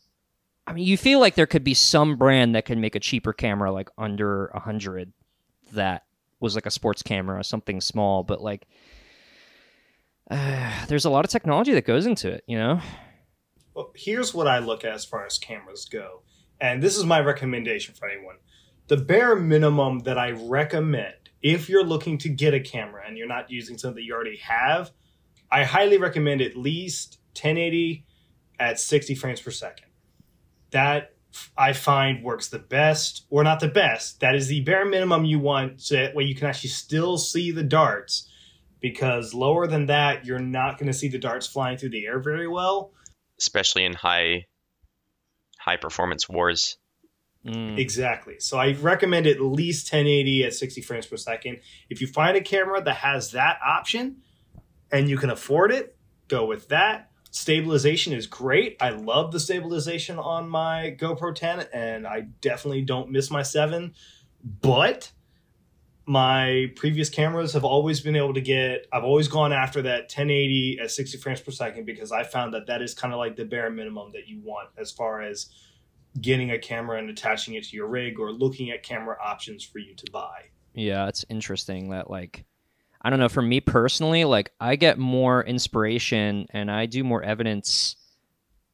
I 0.65 0.73
mean, 0.73 0.85
you 0.85 0.97
feel 0.97 1.19
like 1.19 1.35
there 1.35 1.45
could 1.45 1.63
be 1.63 1.73
some 1.73 2.17
brand 2.17 2.55
that 2.55 2.65
could 2.65 2.77
make 2.77 2.95
a 2.95 2.99
cheaper 2.99 3.31
camera, 3.31 3.71
like 3.71 3.89
under 3.97 4.47
a 4.47 4.59
hundred, 4.59 5.13
that 5.71 6.03
was 6.39 6.55
like 6.55 6.65
a 6.65 6.71
sports 6.71 7.01
camera, 7.01 7.39
or 7.39 7.43
something 7.43 7.81
small. 7.81 8.23
But 8.23 8.41
like, 8.41 8.67
uh, 10.29 10.85
there's 10.87 11.05
a 11.05 11.09
lot 11.09 11.25
of 11.25 11.31
technology 11.31 11.73
that 11.73 11.85
goes 11.85 12.05
into 12.05 12.29
it, 12.29 12.43
you 12.47 12.57
know. 12.57 12.81
Well, 13.73 13.91
here's 13.95 14.33
what 14.33 14.47
I 14.47 14.59
look 14.59 14.83
at 14.83 14.93
as 14.93 15.05
far 15.05 15.25
as 15.25 15.37
cameras 15.37 15.85
go, 15.85 16.21
and 16.59 16.81
this 16.81 16.97
is 16.97 17.05
my 17.05 17.19
recommendation 17.19 17.93
for 17.93 18.09
anyone. 18.09 18.37
The 18.87 18.97
bare 18.97 19.35
minimum 19.35 19.99
that 19.99 20.17
I 20.17 20.31
recommend 20.31 21.27
if 21.41 21.69
you're 21.69 21.83
looking 21.83 22.17
to 22.19 22.29
get 22.29 22.53
a 22.53 22.59
camera 22.59 23.03
and 23.05 23.17
you're 23.17 23.27
not 23.27 23.51
using 23.51 23.77
something 23.77 23.95
that 23.95 24.03
you 24.03 24.13
already 24.13 24.37
have, 24.37 24.91
I 25.51 25.63
highly 25.63 25.97
recommend 25.97 26.41
at 26.41 26.57
least 26.57 27.19
1080 27.33 28.05
at 28.59 28.79
60 28.79 29.15
frames 29.15 29.41
per 29.41 29.51
second. 29.51 29.87
That 30.71 31.13
I 31.57 31.73
find 31.73 32.23
works 32.23 32.49
the 32.49 32.59
best, 32.59 33.25
or 33.29 33.43
not 33.43 33.59
the 33.59 33.67
best. 33.67 34.19
That 34.19 34.35
is 34.35 34.47
the 34.47 34.61
bare 34.61 34.85
minimum 34.85 35.25
you 35.25 35.39
want, 35.39 35.81
so 35.81 35.95
that 35.95 36.15
way 36.15 36.23
you 36.23 36.35
can 36.35 36.47
actually 36.47 36.69
still 36.69 37.17
see 37.17 37.51
the 37.51 37.63
darts. 37.63 38.29
Because 38.79 39.33
lower 39.33 39.65
than 39.67 39.87
that, 39.87 40.25
you're 40.25 40.39
not 40.39 40.77
going 40.77 40.87
to 40.91 40.97
see 40.97 41.07
the 41.07 41.17
darts 41.17 41.47
flying 41.47 41.77
through 41.77 41.89
the 41.89 42.05
air 42.05 42.19
very 42.19 42.47
well. 42.47 42.91
especially 43.39 43.85
in 43.85 43.93
high 43.93 44.45
high 45.59 45.77
performance 45.77 46.29
wars. 46.29 46.77
Mm. 47.45 47.77
Exactly. 47.77 48.35
So 48.39 48.57
I 48.57 48.73
recommend 48.73 49.27
at 49.27 49.39
least 49.41 49.91
1080 49.91 50.43
at 50.45 50.53
60 50.53 50.81
frames 50.81 51.05
per 51.05 51.17
second. 51.17 51.59
If 51.89 52.01
you 52.01 52.07
find 52.07 52.35
a 52.35 52.41
camera 52.41 52.81
that 52.81 52.95
has 52.95 53.31
that 53.31 53.59
option 53.65 54.17
and 54.91 55.09
you 55.09 55.17
can 55.17 55.29
afford 55.29 55.71
it, 55.71 55.95
go 56.27 56.45
with 56.45 56.69
that. 56.69 57.06
Stabilization 57.37 58.13
is 58.13 58.25
great. 58.25 58.77
I 58.81 58.89
love 58.89 59.31
the 59.31 59.39
stabilization 59.39 60.17
on 60.17 60.49
my 60.49 60.97
GoPro 60.99 61.35
10 61.35 61.67
and 61.71 62.07
I 62.07 62.21
definitely 62.41 62.81
don't 62.81 63.11
miss 63.11 63.29
my 63.29 63.43
7. 63.43 63.93
But 64.43 65.11
my 66.07 66.71
previous 66.75 67.11
cameras 67.11 67.53
have 67.53 67.63
always 67.63 68.01
been 68.01 68.15
able 68.15 68.33
to 68.33 68.41
get 68.41 68.87
I've 68.91 69.03
always 69.03 69.27
gone 69.27 69.53
after 69.53 69.83
that 69.83 70.05
1080 70.05 70.79
at 70.81 70.89
60 70.89 71.19
frames 71.19 71.39
per 71.39 71.51
second 71.51 71.85
because 71.85 72.11
I 72.11 72.23
found 72.23 72.55
that 72.55 72.65
that 72.65 72.81
is 72.81 72.95
kind 72.95 73.13
of 73.13 73.19
like 73.19 73.35
the 73.35 73.45
bare 73.45 73.69
minimum 73.69 74.13
that 74.13 74.27
you 74.27 74.41
want 74.43 74.69
as 74.75 74.91
far 74.91 75.21
as 75.21 75.47
getting 76.19 76.49
a 76.49 76.57
camera 76.57 76.97
and 76.97 77.07
attaching 77.07 77.53
it 77.53 77.65
to 77.65 77.75
your 77.75 77.87
rig 77.87 78.19
or 78.19 78.31
looking 78.31 78.71
at 78.71 78.81
camera 78.81 79.15
options 79.23 79.63
for 79.63 79.77
you 79.77 79.93
to 79.93 80.11
buy. 80.11 80.45
Yeah, 80.73 81.07
it's 81.07 81.23
interesting 81.29 81.91
that 81.91 82.09
like 82.09 82.45
I 83.07 83.09
don't 83.09 83.19
know, 83.19 83.29
for 83.29 83.41
me 83.41 83.61
personally, 83.61 84.25
like 84.25 84.51
I 84.59 84.75
get 84.75 84.97
more 84.99 85.41
inspiration 85.41 86.45
and 86.49 86.69
I 86.69 86.87
do 86.87 87.05
more 87.05 87.23
evidence 87.23 87.95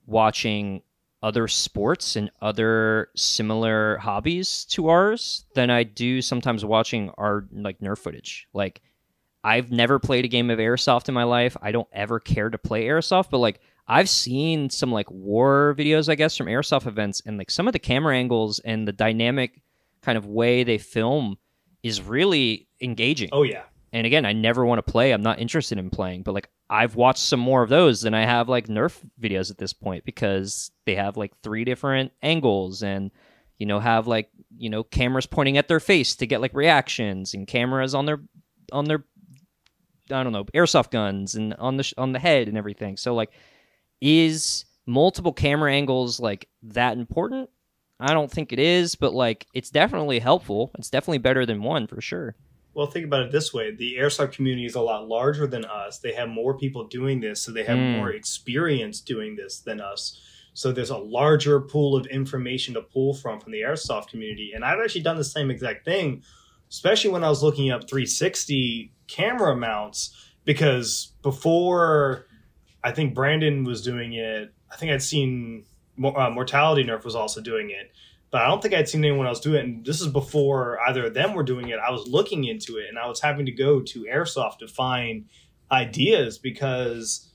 watching 0.08 0.82
other 1.22 1.48
sports 1.48 2.16
and 2.16 2.32
other 2.42 3.10
similar 3.16 3.98
hobbies 3.98 4.66
to 4.72 4.90
ours 4.90 5.46
than 5.54 5.70
I 5.70 5.84
do 5.84 6.20
sometimes 6.20 6.66
watching 6.66 7.12
our 7.16 7.46
like 7.52 7.78
Nerf 7.78 8.00
footage. 8.00 8.48
Like 8.54 8.82
I've 9.44 9.72
never 9.72 10.00
played 10.00 10.26
a 10.26 10.30
game 10.30 10.50
of 10.50 10.58
airsoft 10.58 11.10
in 11.10 11.14
my 11.14 11.26
life. 11.26 11.56
I 11.62 11.72
don't 11.72 11.88
ever 11.94 12.20
care 12.20 12.50
to 12.50 12.58
play 12.58 12.86
airsoft, 12.86 13.30
but 13.30 13.38
like 13.38 13.62
I've 13.88 14.10
seen 14.10 14.72
some 14.72 14.92
like 14.92 15.12
war 15.12 15.76
videos, 15.78 16.10
I 16.10 16.16
guess, 16.16 16.36
from 16.36 16.48
airsoft 16.48 16.88
events, 16.88 17.22
and 17.24 17.38
like 17.38 17.52
some 17.52 17.68
of 17.68 17.74
the 17.74 17.78
camera 17.78 18.16
angles 18.16 18.58
and 18.58 18.88
the 18.88 18.94
dynamic 18.94 19.62
kind 20.02 20.18
of 20.18 20.26
way 20.26 20.64
they 20.64 20.80
film 20.80 21.38
is 21.84 22.02
really 22.02 22.68
engaging. 22.82 23.30
Oh 23.32 23.44
yeah. 23.44 23.66
And 23.94 24.08
again, 24.08 24.26
I 24.26 24.34
never 24.34 24.66
want 24.66 24.84
to 24.84 24.91
play. 24.91 25.12
I'm 25.12 25.22
not 25.22 25.39
interested 25.39 25.78
in 25.78 25.91
playing, 25.91 26.24
but 26.24 26.34
like 26.34 26.50
I've 26.68 26.96
watched 26.96 27.20
some 27.20 27.39
more 27.39 27.62
of 27.62 27.70
those 27.70 28.02
than 28.02 28.16
I 28.16 28.26
have 28.26 28.50
like 28.50 28.68
Nerf 28.68 29.00
videos 29.22 29.52
at 29.52 29.60
this 29.60 29.72
point 29.72 30.04
because 30.04 30.72
they 30.86 30.96
have 30.96 31.16
like 31.16 31.39
three 31.44 31.64
different 31.64 32.12
angles 32.24 32.82
and 32.82 33.12
you 33.60 33.68
know 33.68 33.80
have 33.80 34.08
like 34.08 34.32
you 34.58 34.72
know 34.72 34.84
cameras 34.84 35.28
pointing 35.28 35.60
at 35.60 35.68
their 35.68 35.80
face 35.80 36.16
to 36.16 36.26
get 36.26 36.41
like 36.41 36.56
reactions 36.56 37.36
and 37.36 37.48
cameras 37.48 37.94
on 37.94 38.08
their 38.08 38.20
on 38.72 38.86
their 38.86 39.06
I 40.10 40.24
don't 40.24 40.34
know 40.34 40.46
airsoft 40.46 40.89
guns 40.89 41.36
and 41.36 41.54
on 41.54 41.78
the 41.78 41.84
sh- 41.84 41.94
on 41.96 42.14
the 42.14 42.20
head 42.20 42.48
and 42.48 42.58
everything. 42.58 42.98
So 42.98 43.14
like, 43.14 43.32
is 44.02 44.66
multiple 44.88 45.34
camera 45.34 45.72
angles 45.72 46.20
like 46.20 46.50
that 46.64 46.98
important? 46.98 47.48
I 48.00 48.16
don't 48.16 48.32
think 48.32 48.52
it 48.52 48.60
is, 48.60 48.96
but 48.96 49.14
like 49.14 49.46
it's 49.54 49.70
definitely 49.70 50.18
helpful. 50.18 50.72
It's 50.80 50.89
definitely 50.89 51.20
better 51.20 51.46
than 51.46 51.62
one 51.62 51.86
for 51.86 52.02
sure. 52.02 52.36
Well, 52.74 52.88
think 52.88 53.05
about 53.05 53.21
it 53.24 53.32
this 53.32 53.53
way: 53.53 53.71
the 53.71 53.95
airsoft 53.97 54.34
community 54.34 54.65
is 54.65 54.76
a 54.76 54.82
lot 54.82 55.07
larger 55.07 55.45
than 55.47 55.63
us. 55.65 55.99
They 55.99 56.13
have 56.13 56.30
more 56.30 56.57
people 56.57 56.86
doing 56.88 57.19
this, 57.19 57.41
so 57.41 57.51
they 57.51 57.63
have 57.63 57.78
Mm. 57.78 57.97
more 57.97 58.11
experience 58.11 58.99
doing 58.99 59.36
this 59.36 59.59
than 59.59 59.80
us. 59.80 60.19
So 60.55 60.71
there's 60.71 60.89
a 60.89 60.97
larger 60.97 61.59
pool 61.59 61.95
of 61.95 62.05
information 62.07 62.74
to 62.76 62.82
pull 62.82 63.13
from 63.13 63.39
from 63.39 63.51
the 63.51 63.61
airsoft 63.61 64.07
community. 64.09 64.51
And 64.53 64.63
I've 64.63 64.80
actually 64.80 65.01
done 65.01 65.17
the 65.17 65.24
same 65.24 65.49
exact 65.51 65.84
thing, 65.86 66.24
especially 66.69 67.09
when 67.11 67.24
I 67.24 67.30
was 67.30 67.41
looking 67.43 67.71
up 67.71 67.88
360 67.89 68.91
camera 69.07 69.55
mounts, 69.55 70.15
because 70.45 71.13
before 71.24 72.28
I 72.84 72.91
think 72.91 73.13
Brandon 73.13 73.63
was 73.63 73.82
doing 73.82 74.13
it, 74.13 74.51
I 74.71 74.76
think 74.76 74.91
I'd 74.91 75.01
seen 75.01 75.65
uh, 76.03 76.30
Mortality 76.32 76.84
Nerf 76.84 77.03
was 77.03 77.15
also 77.15 77.39
doing 77.41 77.69
it 77.69 77.91
but 78.34 78.42
I 78.42 78.48
don't 78.48 78.64
think 78.64 78.74
I'd 78.74 78.90
seen 78.90 79.06
anyone 79.06 79.28
else 79.28 79.40
do 79.40 79.54
it. 79.54 79.64
And 79.64 79.86
this 79.86 80.02
is 80.02 80.08
before 80.08 80.80
either 80.90 81.06
of 81.06 81.14
them 81.14 81.36
were 81.36 81.44
doing 81.44 81.70
it. 81.70 81.78
I 81.78 81.92
was 81.92 82.08
looking 82.08 82.46
into 82.46 82.78
it 82.78 82.90
and 82.90 82.98
I 82.98 83.08
was 83.08 83.22
having 83.22 83.46
to 83.46 83.52
go 83.52 83.80
to 83.80 84.06
Airsoft 84.06 84.58
to 84.58 84.68
find 84.68 85.26
ideas 85.72 86.40
because 86.40 87.30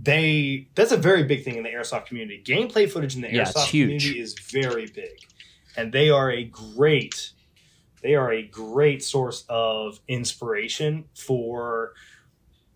they 0.00 0.68
that's 0.76 0.92
a 0.92 0.96
very 0.96 1.24
big 1.24 1.42
thing 1.42 1.56
in 1.56 1.64
the 1.64 1.68
airsoft 1.70 2.06
community. 2.06 2.40
Gameplay 2.46 2.88
footage 2.88 3.16
in 3.16 3.22
the 3.22 3.28
Yeah, 3.34 3.42
airsoft 3.42 3.70
community 3.70 4.20
is 4.20 4.38
very 4.38 4.86
big. 4.86 5.18
And 5.76 5.92
they 5.92 6.10
are 6.10 6.30
a 6.30 6.44
great 6.44 7.32
they 8.00 8.14
are 8.14 8.32
a 8.32 8.42
great 8.44 9.02
source 9.02 9.44
of 9.48 9.98
inspiration 10.06 11.06
for 11.16 11.94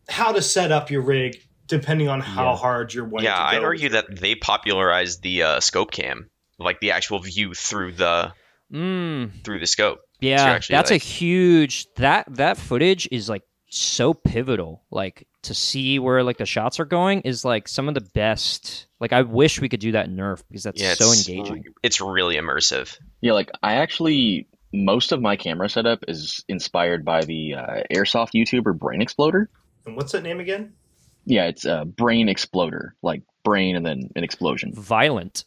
how 0.09 0.33
to 0.33 0.43
set 0.43 0.73
up 0.73 0.91
your 0.91 1.03
rig 1.03 1.41
depending 1.69 2.09
on 2.09 2.21
how 2.21 2.51
Yeah. 2.51 2.57
hard 2.57 2.93
you're 2.93 3.05
wanting 3.05 3.27
yeah, 3.27 3.37
to 3.37 3.53
go 3.53 3.59
I'd 3.59 3.65
argue 3.65 3.89
that 3.91 4.17
they 4.21 4.35
popularized 4.35 5.23
the 5.23 5.43
uh, 5.45 5.61
scope 5.61 5.93
cam, 5.93 6.29
like 6.59 6.81
the 6.81 6.91
actual 6.93 7.19
view 7.21 7.55
through 7.55 7.93
the 7.93 8.33
Mm, 8.73 9.45
through 9.45 9.61
the 9.61 9.67
scope. 9.67 10.01
yeah, 10.21 10.43
actually, 10.43 10.75
that's 10.77 10.91
like- 10.91 11.01
a 11.03 11.05
huge 11.05 11.87
that 11.97 12.27
that 12.37 12.57
footage 12.57 13.07
is 13.13 13.29
like 13.29 13.43
so 13.69 14.15
pivotal. 14.15 14.83
Like 14.91 15.27
to 15.43 15.55
see 15.55 15.99
where 15.99 16.23
like 16.23 16.39
the 16.39 16.47
shots 16.47 16.81
are 16.81 16.85
going 16.87 17.21
is 17.23 17.45
like 17.45 17.69
some 17.69 17.89
of 17.89 17.95
the 17.95 18.01
best. 18.01 18.87
Like 19.01 19.13
I 19.13 19.23
wish 19.23 19.61
we 19.61 19.69
could 19.69 19.81
do 19.81 19.93
that 19.93 20.07
in 20.07 20.17
Nerf 20.17 20.43
because 20.49 20.63
that's 20.65 20.81
yeah, 20.81 20.95
so 20.95 21.11
it's, 21.13 21.29
engaging. 21.29 21.65
It's 21.83 22.01
really 22.01 22.37
immersive. 22.37 22.97
Yeah, 23.21 23.33
like 23.33 23.51
I 23.63 23.75
actually 23.75 24.49
most 24.73 25.13
of 25.13 25.21
my 25.21 25.37
camera 25.37 25.69
setup 25.69 26.05
is 26.09 26.45
inspired 26.49 27.05
by 27.05 27.21
the 27.25 27.55
uh, 27.55 27.83
airsoft 27.93 28.31
YouTuber 28.35 28.77
Brain 28.79 29.03
Exploder. 29.03 29.49
And 29.87 29.97
what's 29.97 30.13
that 30.13 30.23
name 30.23 30.41
again? 30.41 30.73
Yeah, 31.27 31.45
it's 31.47 31.65
uh, 31.65 31.85
Brain 31.85 32.29
Exploder, 32.29 32.97
like 33.03 33.23
brain 33.45 33.77
and 33.77 33.85
then 33.87 34.11
an 34.17 34.25
explosion. 34.25 34.73
Violent. 34.75 35.45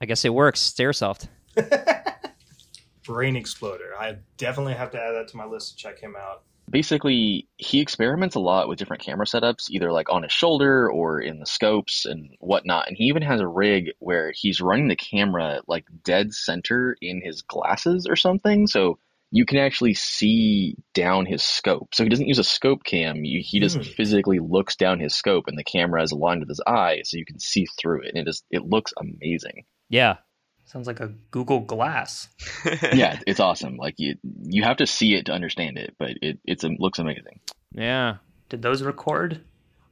I 0.00 0.06
guess 0.06 0.24
it 0.24 0.32
works. 0.34 0.60
Stairsoft. 0.60 1.28
Brain 3.04 3.36
Exploder. 3.36 3.92
I 3.98 4.16
definitely 4.36 4.74
have 4.74 4.90
to 4.92 5.00
add 5.00 5.12
that 5.12 5.28
to 5.28 5.36
my 5.36 5.44
list 5.46 5.70
to 5.70 5.76
check 5.76 5.98
him 5.98 6.14
out. 6.16 6.42
Basically, 6.70 7.48
he 7.56 7.80
experiments 7.80 8.36
a 8.36 8.40
lot 8.40 8.68
with 8.68 8.78
different 8.78 9.02
camera 9.02 9.26
setups, 9.26 9.68
either 9.70 9.90
like 9.90 10.08
on 10.08 10.22
his 10.22 10.30
shoulder 10.32 10.88
or 10.88 11.20
in 11.20 11.40
the 11.40 11.46
scopes 11.46 12.04
and 12.06 12.30
whatnot. 12.38 12.86
And 12.86 12.96
he 12.96 13.04
even 13.04 13.22
has 13.22 13.40
a 13.40 13.48
rig 13.48 13.90
where 13.98 14.32
he's 14.34 14.60
running 14.60 14.86
the 14.86 14.94
camera 14.94 15.62
like 15.66 15.86
dead 16.04 16.32
center 16.32 16.96
in 17.00 17.20
his 17.22 17.42
glasses 17.42 18.06
or 18.08 18.14
something. 18.14 18.68
So 18.68 18.98
you 19.32 19.44
can 19.44 19.58
actually 19.58 19.94
see 19.94 20.76
down 20.94 21.26
his 21.26 21.42
scope. 21.42 21.92
So 21.94 22.04
he 22.04 22.08
doesn't 22.08 22.28
use 22.28 22.38
a 22.38 22.44
scope 22.44 22.84
cam. 22.84 23.24
You, 23.24 23.42
he 23.44 23.58
just 23.58 23.76
Hmm. 23.76 23.82
physically 23.82 24.38
looks 24.38 24.76
down 24.76 25.00
his 25.00 25.14
scope 25.14 25.48
and 25.48 25.58
the 25.58 25.64
camera 25.64 26.02
is 26.04 26.12
aligned 26.12 26.40
with 26.40 26.48
his 26.48 26.60
eye 26.68 27.00
so 27.04 27.16
you 27.16 27.24
can 27.24 27.40
see 27.40 27.66
through 27.80 28.02
it. 28.02 28.10
And 28.10 28.18
it 28.18 28.26
just, 28.26 28.44
it 28.50 28.62
looks 28.62 28.92
amazing. 28.96 29.64
Yeah. 29.90 30.16
Sounds 30.64 30.86
like 30.86 31.00
a 31.00 31.08
Google 31.32 31.60
Glass. 31.60 32.28
yeah, 32.94 33.20
it's 33.26 33.40
awesome. 33.40 33.76
Like 33.76 33.96
you, 33.98 34.14
you 34.44 34.62
have 34.62 34.76
to 34.78 34.86
see 34.86 35.14
it 35.14 35.26
to 35.26 35.32
understand 35.32 35.76
it, 35.78 35.94
but 35.98 36.10
it, 36.22 36.38
it's, 36.46 36.64
it 36.64 36.78
looks 36.78 36.98
amazing. 36.98 37.40
Yeah. 37.72 38.16
Did 38.48 38.62
those 38.62 38.82
record 38.82 39.42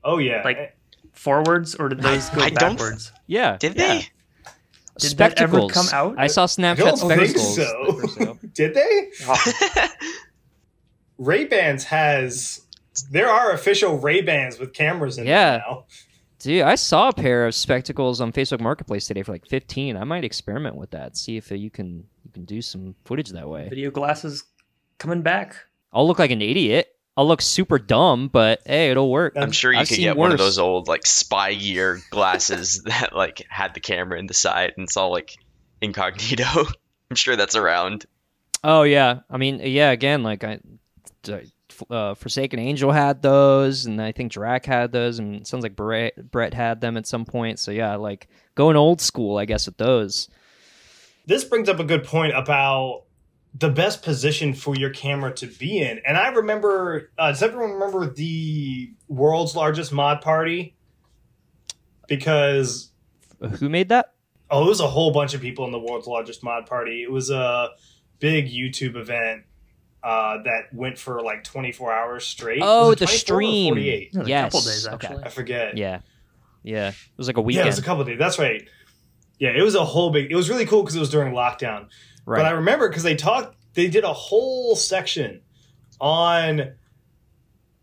Oh 0.05 0.19
yeah, 0.19 0.43
Like- 0.45 0.77
forwards 1.13 1.75
or 1.75 1.89
did 1.89 2.01
those 2.01 2.29
go 2.31 2.41
I 2.43 2.51
don't- 2.51 2.77
backwards? 2.77 3.13
Yeah. 3.27 3.57
Did 3.59 3.75
yeah. 3.77 3.89
they? 3.99 4.07
Did 5.01 5.19
that 5.19 5.41
ever 5.41 5.59
Spectacles. 5.61 5.73
come 5.73 5.87
out? 5.93 6.19
I 6.19 6.27
saw 6.27 6.43
I 6.43 6.47
Snapchat 6.47 6.77
don't 6.79 6.97
spectacles. 6.97 7.57
that 7.57 8.11
so. 8.19 8.39
Did 8.55 8.75
they? 8.75 9.11
Ray 11.19 11.45
Bans 11.45 11.85
has. 11.85 12.61
There 13.11 13.29
are 13.29 13.53
official 13.53 13.99
Ray 13.99 14.23
Bans 14.23 14.59
with 14.59 14.73
cameras 14.73 15.19
in 15.19 15.27
Yeah. 15.27 15.53
them 15.53 15.61
now. 15.69 15.85
Dude, 16.39 16.63
I 16.63 16.77
saw 16.77 17.09
a 17.09 17.13
pair 17.13 17.47
of 17.47 17.55
spectacles 17.55 18.21
on 18.21 18.33
Facebook 18.33 18.61
Marketplace 18.61 19.09
today 19.09 19.25
for 19.25 19.33
like 19.33 19.47
15. 19.47 19.97
I 19.97 20.05
might 20.05 20.25
experiment 20.25 20.77
with 20.77 20.91
that. 20.93 21.17
See 21.17 21.37
if 21.37 21.51
uh, 21.51 21.57
you 21.57 21.69
can 21.69 22.05
you 22.25 22.31
can 22.33 22.45
do 22.45 22.63
some 22.63 22.95
footage 23.05 23.31
that 23.31 23.49
way. 23.49 23.69
Video 23.69 23.91
glasses 23.91 24.45
coming 24.99 25.23
back. 25.23 25.57
I'll 25.93 26.07
look 26.07 26.21
like 26.21 26.31
an 26.31 26.43
idiot. 26.43 26.89
I'll 27.17 27.27
look 27.27 27.43
super 27.43 27.81
dumb, 27.81 28.29
but 28.29 28.61
hey, 28.65 28.91
it'll 28.91 29.11
work. 29.11 29.33
I'm 29.37 29.51
sure 29.51 29.73
you 29.73 29.81
I've 29.81 29.89
could 29.89 29.97
seen 29.97 30.05
get 30.05 30.17
one 30.17 30.31
of 30.31 30.39
those 30.39 30.61
old 30.61 30.87
like 30.87 31.05
spy 31.05 31.55
gear 31.55 32.01
glasses 32.11 32.83
that 32.87 33.17
like 33.17 33.45
had 33.49 33.75
the 33.75 33.81
camera 33.81 34.19
in 34.21 34.27
the 34.27 34.35
side 34.35 34.75
and 34.77 34.85
it's 34.85 34.97
all 34.97 35.11
like 35.11 35.37
incognito. 35.81 36.45
I'm 37.11 37.17
sure 37.17 37.35
that's 37.35 37.57
around. 37.57 38.07
Oh 38.63 38.83
yeah, 38.83 39.21
I 39.29 39.39
mean 39.39 39.61
yeah. 39.65 39.91
Again, 39.91 40.23
like 40.23 40.45
I, 40.45 40.61
uh, 41.91 42.15
Forsaken 42.15 42.59
Angel 42.59 42.93
had 42.93 43.23
those, 43.23 43.87
and 43.87 44.01
I 44.01 44.13
think 44.13 44.33
Drac 44.33 44.67
had 44.67 44.93
those, 44.93 45.19
and 45.19 45.37
it 45.37 45.47
sounds 45.47 45.63
like 45.63 45.77
Brett 45.77 46.31
Brett 46.31 46.55
had 46.55 46.81
them 46.81 46.97
at 46.97 47.07
some 47.07 47.25
point. 47.25 47.59
So 47.59 47.71
yeah, 47.71 47.97
like 47.97 48.29
going 48.55 48.77
old 48.77 49.01
school, 49.01 49.39
I 49.39 49.45
guess 49.45 49.67
with 49.67 49.77
those. 49.77 50.29
This 51.27 51.45
brings 51.45 51.69
up 51.69 51.79
a 51.79 51.85
good 51.85 52.05
point 52.05 52.37
about 52.37 53.05
the 53.55 53.69
best 53.69 54.03
position 54.03 54.55
for 54.55 54.75
your 54.77 54.91
camera 54.91 55.33
to 55.35 55.47
be 55.47 55.81
in. 55.81 56.01
And 56.07 56.17
I 56.17 56.29
remember, 56.29 57.11
uh, 57.19 57.29
does 57.33 57.43
everyone 57.43 57.73
remember 57.73 58.07
the 58.07 58.93
world's 59.09 59.57
largest 59.57 59.93
mod 59.93 60.21
party? 60.21 60.77
Because 62.07 62.93
Who 63.59 63.69
made 63.69 63.89
that? 63.89 64.15
Oh, 64.51 64.65
it 64.65 64.69
was 64.69 64.81
a 64.81 64.87
whole 64.87 65.11
bunch 65.11 65.35
of 65.35 65.41
people 65.41 65.67
in 65.67 65.73
the 65.73 65.79
world's 65.79 66.07
largest 66.07 66.43
mod 66.43 66.67
party. 66.67 67.03
It 67.03 67.11
was 67.11 67.31
a 67.31 67.71
big 68.19 68.49
YouTube 68.49 68.97
event 68.97 69.45
uh, 70.03 70.39
that 70.45 70.73
went 70.73 70.99
for 70.99 71.21
like 71.23 71.45
24 71.45 71.93
hours 71.93 72.25
straight. 72.27 72.61
Oh, 72.63 72.89
Was 72.91 72.97
it 72.97 72.99
the 73.01 73.07
24 73.07 73.15
or 73.15 73.19
stream. 73.19 73.75
48? 73.75 74.11
It 74.15 74.19
was 74.19 74.27
a 74.27 74.31
yes. 74.31 74.45
couple 74.53 74.61
days, 74.61 74.89
Okay. 74.89 75.17
I 75.25 75.29
forget. 75.29 75.77
Yeah, 75.77 76.01
yeah. 76.63 76.89
It 76.91 76.95
was 77.17 77.27
like 77.27 77.37
a 77.37 77.41
weekend. 77.41 77.65
Yeah, 77.65 77.69
it 77.69 77.73
was 77.73 77.79
a 77.79 77.83
couple 77.83 78.05
days. 78.05 78.19
That's 78.19 78.39
right. 78.39 78.69
Yeah, 79.39 79.51
it 79.51 79.63
was 79.63 79.75
a 79.75 79.85
whole 79.85 80.11
big. 80.11 80.31
It 80.31 80.37
was 80.37 80.49
really 80.51 80.67
cool 80.67 80.83
because 80.83 80.97
it 80.97 81.01
was 81.01 81.11
during 81.11 81.33
lockdown. 81.33 81.89
right? 82.27 82.39
But 82.39 82.47
I 82.47 82.51
remember 82.51 82.89
because 82.89 83.03
they 83.05 83.15
talked, 83.15 83.57
they 83.75 83.89
did 83.89 84.05
a 84.05 84.13
whole 84.13 84.75
section 84.77 85.43
on 86.01 86.61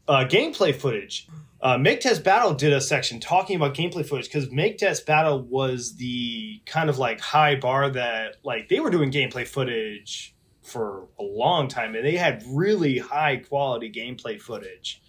uh, 0.07 0.25
gameplay 0.25 0.75
footage. 0.75 1.27
Uh, 1.61 1.77
Make 1.77 2.01
Test 2.01 2.23
Battle 2.23 2.53
did 2.53 2.73
a 2.73 2.81
section 2.81 3.19
talking 3.19 3.55
about 3.55 3.73
gameplay 3.73 4.05
footage 4.05 4.25
because 4.25 4.51
Make 4.51 4.77
Test 4.77 5.05
Battle 5.05 5.41
was 5.41 5.95
the 5.95 6.61
kind 6.65 6.89
of 6.89 6.99
like 6.99 7.19
high 7.19 7.55
bar 7.55 7.89
that 7.89 8.35
like 8.43 8.69
they 8.69 8.79
were 8.79 8.89
doing 8.91 9.11
gameplay 9.11 9.47
footage 9.47 10.34
for 10.65 11.07
a 11.19 11.23
long 11.23 11.67
time 11.67 11.95
and 11.95 12.05
they 12.05 12.15
had 12.15 12.43
really 12.47 12.97
high 12.97 13.37
quality 13.37 13.91
gameplay 13.91 14.41
footage 14.41 15.01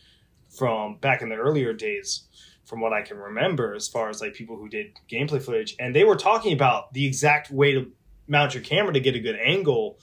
from 0.50 0.96
back 0.98 1.22
in 1.22 1.30
the 1.30 1.34
earlier 1.34 1.72
days 1.72 2.24
from 2.66 2.80
what 2.80 2.92
I 2.92 3.02
can 3.02 3.16
remember 3.16 3.74
as 3.74 3.88
far 3.88 4.10
as 4.10 4.20
like 4.20 4.34
people 4.34 4.56
who 4.56 4.68
did 4.68 4.98
gameplay 5.10 5.42
footage 5.42 5.74
and 5.78 5.94
they 5.94 6.04
were 6.04 6.16
talking 6.16 6.52
about 6.52 6.92
the 6.92 7.06
exact 7.06 7.50
way 7.50 7.72
to 7.72 7.90
mount 8.28 8.54
your 8.54 8.62
camera 8.62 8.92
to 8.92 9.00
get 9.00 9.14
a 9.14 9.20
good 9.20 9.36
angle 9.36 9.98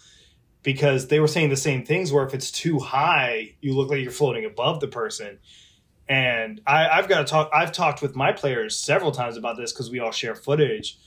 because 0.63 1.07
they 1.07 1.19
were 1.19 1.27
saying 1.27 1.49
the 1.49 1.57
same 1.57 1.85
things 1.85 2.11
where 2.11 2.25
if 2.25 2.33
it's 2.33 2.49
too 2.49 2.79
high 2.79 3.53
you 3.61 3.75
look 3.75 3.89
like 3.89 4.01
you're 4.01 4.11
floating 4.11 4.45
above 4.45 4.79
the 4.79 4.87
person. 4.87 5.39
And 6.09 6.61
I, 6.65 6.89
I've 6.89 7.07
got 7.07 7.19
to 7.19 7.25
talk 7.25 7.49
I've 7.53 7.71
talked 7.71 8.01
with 8.01 8.15
my 8.15 8.31
players 8.33 8.75
several 8.75 9.11
times 9.11 9.37
about 9.37 9.57
this 9.57 9.71
because 9.71 9.91
we 9.91 9.99
all 9.99 10.11
share 10.11 10.35
footage. 10.35 10.97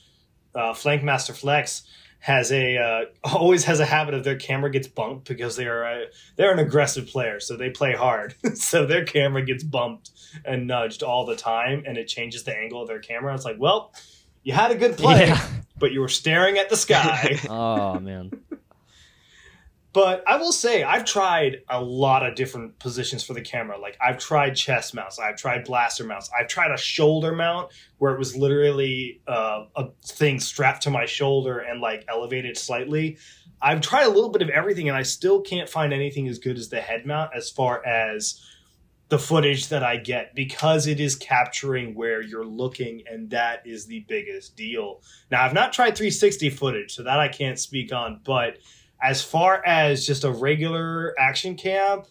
Uh, 0.54 0.72
Flank 0.72 1.02
Master 1.02 1.34
Flex 1.34 1.82
has 2.26 2.50
a 2.50 2.76
uh, 2.76 3.04
always 3.36 3.62
has 3.66 3.78
a 3.78 3.84
habit 3.84 4.12
of 4.12 4.24
their 4.24 4.34
camera 4.34 4.68
gets 4.68 4.88
bumped 4.88 5.28
because 5.28 5.54
they 5.54 5.66
are 5.66 5.84
a, 5.84 6.06
they're 6.34 6.52
an 6.52 6.58
aggressive 6.58 7.06
player, 7.06 7.38
so 7.38 7.56
they 7.56 7.70
play 7.70 7.92
hard. 7.94 8.34
so 8.54 8.84
their 8.84 9.04
camera 9.04 9.42
gets 9.44 9.62
bumped 9.62 10.10
and 10.44 10.66
nudged 10.66 11.04
all 11.04 11.24
the 11.24 11.36
time, 11.36 11.84
and 11.86 11.96
it 11.96 12.08
changes 12.08 12.42
the 12.42 12.52
angle 12.52 12.82
of 12.82 12.88
their 12.88 12.98
camera. 12.98 13.32
It's 13.32 13.44
like, 13.44 13.58
well, 13.60 13.94
you 14.42 14.52
had 14.52 14.72
a 14.72 14.74
good 14.74 14.96
play, 14.96 15.28
Yeah. 15.28 15.40
but 15.78 15.92
you 15.92 16.00
were 16.00 16.08
staring 16.08 16.58
at 16.58 16.68
the 16.68 16.76
sky. 16.76 17.38
Oh 17.48 18.00
man. 18.00 18.32
But 19.96 20.28
I 20.28 20.36
will 20.36 20.52
say, 20.52 20.82
I've 20.82 21.06
tried 21.06 21.62
a 21.70 21.82
lot 21.82 22.22
of 22.22 22.34
different 22.34 22.78
positions 22.78 23.24
for 23.24 23.32
the 23.32 23.40
camera. 23.40 23.78
Like, 23.78 23.96
I've 23.98 24.18
tried 24.18 24.50
chest 24.50 24.94
mounts, 24.94 25.18
I've 25.18 25.36
tried 25.36 25.64
blaster 25.64 26.04
mounts, 26.04 26.28
I've 26.38 26.48
tried 26.48 26.70
a 26.70 26.76
shoulder 26.76 27.34
mount 27.34 27.72
where 27.96 28.12
it 28.12 28.18
was 28.18 28.36
literally 28.36 29.22
uh, 29.26 29.64
a 29.74 29.88
thing 30.04 30.38
strapped 30.38 30.82
to 30.82 30.90
my 30.90 31.06
shoulder 31.06 31.60
and 31.60 31.80
like 31.80 32.04
elevated 32.08 32.58
slightly. 32.58 33.16
I've 33.62 33.80
tried 33.80 34.04
a 34.04 34.10
little 34.10 34.28
bit 34.28 34.42
of 34.42 34.50
everything, 34.50 34.90
and 34.90 34.98
I 34.98 35.02
still 35.02 35.40
can't 35.40 35.66
find 35.66 35.94
anything 35.94 36.28
as 36.28 36.38
good 36.38 36.58
as 36.58 36.68
the 36.68 36.82
head 36.82 37.06
mount 37.06 37.30
as 37.34 37.48
far 37.48 37.82
as 37.86 38.44
the 39.08 39.18
footage 39.18 39.68
that 39.68 39.82
I 39.82 39.96
get 39.96 40.34
because 40.34 40.86
it 40.86 41.00
is 41.00 41.16
capturing 41.16 41.94
where 41.94 42.20
you're 42.20 42.44
looking, 42.44 43.02
and 43.10 43.30
that 43.30 43.66
is 43.66 43.86
the 43.86 44.04
biggest 44.08 44.56
deal. 44.56 45.00
Now, 45.30 45.42
I've 45.42 45.54
not 45.54 45.72
tried 45.72 45.96
360 45.96 46.50
footage, 46.50 46.94
so 46.94 47.02
that 47.02 47.18
I 47.18 47.28
can't 47.28 47.58
speak 47.58 47.94
on, 47.94 48.20
but 48.24 48.58
as 49.00 49.22
far 49.22 49.64
as 49.64 50.06
just 50.06 50.24
a 50.24 50.30
regular 50.30 51.14
action 51.18 51.54
cam, 51.54 52.02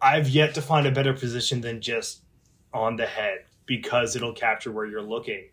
I've 0.00 0.28
yet 0.28 0.54
to 0.54 0.62
find 0.62 0.86
a 0.86 0.90
better 0.90 1.14
position 1.14 1.60
than 1.60 1.80
just 1.80 2.22
on 2.72 2.96
the 2.96 3.06
head 3.06 3.44
because 3.66 4.16
it'll 4.16 4.34
capture 4.34 4.70
where 4.70 4.86
you're 4.86 5.02
looking. 5.02 5.48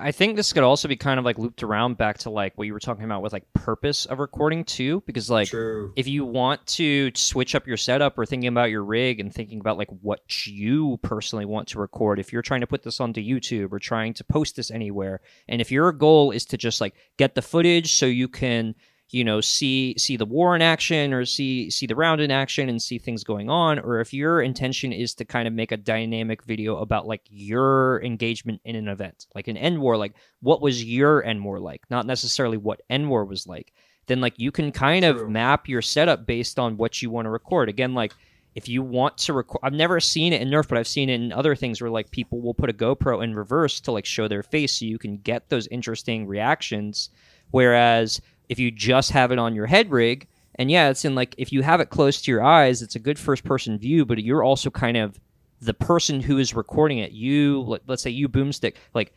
I 0.00 0.12
think 0.12 0.36
this 0.36 0.52
could 0.52 0.62
also 0.62 0.88
be 0.88 0.96
kind 0.96 1.18
of 1.18 1.24
like 1.24 1.38
looped 1.38 1.62
around 1.62 1.98
back 1.98 2.18
to 2.18 2.30
like 2.30 2.56
what 2.56 2.66
you 2.66 2.72
were 2.72 2.78
talking 2.78 3.04
about 3.04 3.22
with 3.22 3.32
like 3.32 3.52
purpose 3.52 4.06
of 4.06 4.20
recording 4.20 4.64
too, 4.64 5.02
because 5.06 5.28
like 5.28 5.48
True. 5.48 5.92
if 5.96 6.06
you 6.06 6.24
want 6.24 6.64
to 6.68 7.10
switch 7.14 7.54
up 7.54 7.66
your 7.66 7.76
setup 7.76 8.16
or 8.16 8.24
thinking 8.24 8.48
about 8.48 8.70
your 8.70 8.84
rig 8.84 9.20
and 9.20 9.34
thinking 9.34 9.60
about 9.60 9.76
like 9.76 9.88
what 10.00 10.46
you 10.46 10.98
personally 11.02 11.44
want 11.44 11.68
to 11.68 11.80
record, 11.80 12.20
if 12.20 12.32
you're 12.32 12.42
trying 12.42 12.60
to 12.60 12.66
put 12.66 12.82
this 12.82 13.00
onto 13.00 13.20
YouTube 13.20 13.72
or 13.72 13.78
trying 13.78 14.14
to 14.14 14.24
post 14.24 14.56
this 14.56 14.70
anywhere, 14.70 15.20
and 15.48 15.60
if 15.60 15.72
your 15.72 15.90
goal 15.92 16.30
is 16.30 16.44
to 16.46 16.56
just 16.56 16.80
like 16.80 16.94
get 17.16 17.34
the 17.34 17.42
footage 17.42 17.92
so 17.92 18.06
you 18.06 18.28
can 18.28 18.74
you 19.10 19.24
know 19.24 19.40
see 19.40 19.94
see 19.96 20.16
the 20.16 20.26
war 20.26 20.54
in 20.54 20.62
action 20.62 21.14
or 21.14 21.24
see 21.24 21.70
see 21.70 21.86
the 21.86 21.96
round 21.96 22.20
in 22.20 22.30
action 22.30 22.68
and 22.68 22.80
see 22.80 22.98
things 22.98 23.24
going 23.24 23.48
on 23.48 23.78
or 23.78 24.00
if 24.00 24.12
your 24.12 24.42
intention 24.42 24.92
is 24.92 25.14
to 25.14 25.24
kind 25.24 25.48
of 25.48 25.54
make 25.54 25.72
a 25.72 25.76
dynamic 25.76 26.44
video 26.44 26.76
about 26.76 27.06
like 27.06 27.22
your 27.30 28.02
engagement 28.02 28.60
in 28.64 28.76
an 28.76 28.88
event 28.88 29.26
like 29.34 29.48
an 29.48 29.56
end 29.56 29.80
war 29.80 29.96
like 29.96 30.14
what 30.40 30.60
was 30.60 30.84
your 30.84 31.24
end 31.24 31.44
war 31.44 31.58
like? 31.58 31.82
Not 31.90 32.06
necessarily 32.06 32.56
what 32.56 32.82
end 32.88 33.08
war 33.08 33.24
was 33.24 33.46
like. 33.46 33.72
Then 34.06 34.20
like 34.20 34.38
you 34.38 34.50
can 34.50 34.72
kind 34.72 35.04
True. 35.04 35.24
of 35.24 35.28
map 35.28 35.68
your 35.68 35.82
setup 35.82 36.26
based 36.26 36.58
on 36.58 36.76
what 36.76 37.02
you 37.02 37.10
want 37.10 37.26
to 37.26 37.30
record. 37.30 37.68
Again 37.68 37.94
like 37.94 38.12
if 38.54 38.66
you 38.66 38.82
want 38.82 39.16
to 39.18 39.34
record 39.34 39.60
i've 39.62 39.74
never 39.74 40.00
seen 40.00 40.32
it 40.32 40.40
in 40.40 40.48
nerf 40.48 40.66
but 40.66 40.78
i've 40.78 40.88
seen 40.88 41.10
it 41.10 41.20
in 41.20 41.32
other 41.32 41.54
things 41.54 41.80
where 41.80 41.90
like 41.90 42.10
people 42.10 42.40
will 42.40 42.54
put 42.54 42.70
a 42.70 42.72
gopro 42.72 43.22
in 43.22 43.34
reverse 43.34 43.78
to 43.78 43.92
like 43.92 44.06
show 44.06 44.26
their 44.26 44.42
face 44.42 44.78
so 44.78 44.86
you 44.86 44.98
can 44.98 45.18
get 45.18 45.48
those 45.48 45.68
interesting 45.68 46.26
reactions. 46.26 47.10
Whereas 47.50 48.20
if 48.48 48.58
you 48.58 48.70
just 48.70 49.10
have 49.12 49.30
it 49.32 49.38
on 49.38 49.54
your 49.54 49.66
head 49.66 49.90
rig 49.90 50.26
and 50.56 50.70
yeah 50.70 50.88
it's 50.88 51.04
in 51.04 51.14
like 51.14 51.34
if 51.38 51.52
you 51.52 51.62
have 51.62 51.80
it 51.80 51.90
close 51.90 52.20
to 52.22 52.30
your 52.30 52.42
eyes 52.42 52.82
it's 52.82 52.96
a 52.96 52.98
good 53.00 53.18
first 53.18 53.44
person 53.44 53.78
view 53.78 54.04
but 54.04 54.22
you're 54.22 54.42
also 54.42 54.70
kind 54.70 54.96
of 54.96 55.18
the 55.60 55.74
person 55.74 56.20
who 56.20 56.38
is 56.38 56.54
recording 56.54 56.98
it. 56.98 57.10
You 57.10 57.62
let- 57.62 57.82
let's 57.88 58.00
say 58.02 58.10
you 58.10 58.28
boomstick 58.28 58.76
like 58.94 59.12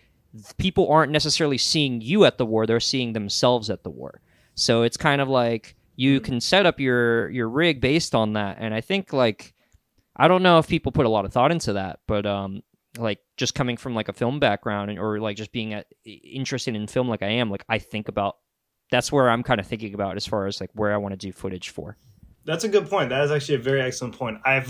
people 0.57 0.89
aren't 0.89 1.11
necessarily 1.11 1.57
seeing 1.57 2.01
you 2.01 2.25
at 2.25 2.37
the 2.39 2.45
war 2.45 2.65
they're 2.65 2.79
seeing 2.79 3.13
themselves 3.13 3.69
at 3.69 3.83
the 3.83 3.89
war. 3.91 4.21
So 4.55 4.81
it's 4.81 4.97
kind 4.97 5.21
of 5.21 5.27
like 5.27 5.75
you 5.95 6.19
can 6.19 6.41
set 6.41 6.65
up 6.65 6.79
your 6.79 7.29
your 7.29 7.47
rig 7.49 7.79
based 7.81 8.15
on 8.15 8.33
that 8.33 8.57
and 8.59 8.73
i 8.73 8.79
think 8.81 9.11
like 9.13 9.53
i 10.15 10.27
don't 10.27 10.41
know 10.41 10.57
if 10.57 10.67
people 10.67 10.91
put 10.91 11.05
a 11.05 11.09
lot 11.09 11.25
of 11.25 11.33
thought 11.33 11.51
into 11.51 11.73
that 11.73 11.99
but 12.07 12.25
um 12.25 12.63
like 12.97 13.19
just 13.37 13.53
coming 13.53 13.75
from 13.77 13.93
like 13.93 14.07
a 14.07 14.13
film 14.13 14.39
background 14.39 14.89
and, 14.89 14.97
or 14.97 15.19
like 15.19 15.35
just 15.37 15.51
being 15.51 15.79
interested 16.05 16.75
in 16.75 16.87
film 16.87 17.09
like 17.09 17.21
i 17.21 17.27
am 17.27 17.51
like 17.51 17.63
i 17.69 17.77
think 17.77 18.07
about 18.07 18.37
that's 18.91 19.11
where 19.11 19.29
i'm 19.29 19.41
kind 19.41 19.59
of 19.59 19.65
thinking 19.65 19.95
about 19.95 20.15
as 20.15 20.27
far 20.27 20.45
as 20.45 20.61
like 20.61 20.69
where 20.73 20.93
i 20.93 20.97
want 20.97 21.11
to 21.11 21.17
do 21.17 21.31
footage 21.31 21.69
for 21.69 21.97
That's 22.45 22.63
a 22.63 22.69
good 22.69 22.89
point. 22.89 23.09
That 23.09 23.23
is 23.23 23.31
actually 23.31 23.55
a 23.55 23.59
very 23.59 23.81
excellent 23.81 24.17
point. 24.17 24.39
I've 24.43 24.67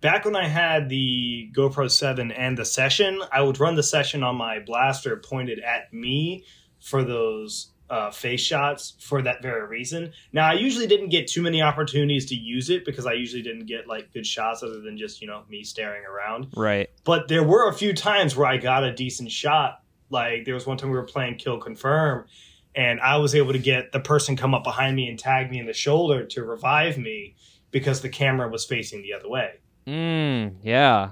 back 0.00 0.24
when 0.24 0.36
I 0.36 0.46
had 0.46 0.88
the 0.88 1.50
GoPro 1.52 1.90
7 1.90 2.30
and 2.32 2.56
the 2.56 2.64
session, 2.64 3.20
I 3.32 3.42
would 3.42 3.58
run 3.58 3.74
the 3.74 3.82
session 3.82 4.22
on 4.22 4.36
my 4.36 4.60
blaster 4.60 5.16
pointed 5.16 5.58
at 5.60 5.92
me 5.92 6.44
for 6.80 7.04
those 7.04 7.72
uh, 7.90 8.10
face 8.10 8.40
shots 8.40 8.94
for 9.00 9.20
that 9.22 9.42
very 9.42 9.66
reason. 9.66 10.12
Now, 10.32 10.48
I 10.48 10.54
usually 10.54 10.86
didn't 10.86 11.10
get 11.10 11.26
too 11.26 11.42
many 11.42 11.60
opportunities 11.60 12.26
to 12.26 12.34
use 12.34 12.70
it 12.70 12.84
because 12.84 13.06
I 13.06 13.12
usually 13.12 13.42
didn't 13.42 13.66
get 13.66 13.86
like 13.86 14.12
good 14.12 14.26
shots 14.26 14.62
other 14.62 14.80
than 14.80 14.96
just, 14.96 15.20
you 15.20 15.26
know, 15.26 15.42
me 15.48 15.62
staring 15.62 16.04
around. 16.04 16.48
right 16.56 16.88
But 17.04 17.28
there 17.28 17.42
were 17.44 17.68
a 17.68 17.74
few 17.74 17.92
times 17.92 18.34
where 18.36 18.46
I 18.46 18.56
got 18.56 18.84
a 18.84 18.92
decent 18.92 19.30
shot. 19.30 19.82
Like 20.08 20.44
there 20.44 20.54
was 20.54 20.66
one 20.66 20.78
time 20.78 20.90
we 20.90 20.96
were 20.96 21.04
playing 21.04 21.36
Kill 21.36 21.58
Confirm, 21.58 22.26
and 22.74 23.00
I 23.00 23.16
was 23.16 23.34
able 23.34 23.52
to 23.52 23.58
get 23.58 23.92
the 23.92 24.00
person 24.00 24.36
come 24.36 24.54
up 24.54 24.64
behind 24.64 24.96
me 24.96 25.08
and 25.08 25.18
tag 25.18 25.50
me 25.50 25.58
in 25.58 25.66
the 25.66 25.72
shoulder 25.72 26.24
to 26.26 26.44
revive 26.44 26.98
me 26.98 27.36
because 27.70 28.00
the 28.00 28.08
camera 28.08 28.48
was 28.48 28.64
facing 28.64 29.02
the 29.02 29.14
other 29.14 29.28
way. 29.28 29.60
mm, 29.86 30.54
yeah 30.62 31.10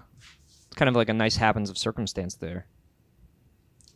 kind 0.76 0.88
of 0.88 0.94
like 0.94 1.08
a 1.08 1.14
nice 1.14 1.36
happens 1.36 1.68
of 1.68 1.76
circumstance 1.76 2.36
there 2.36 2.66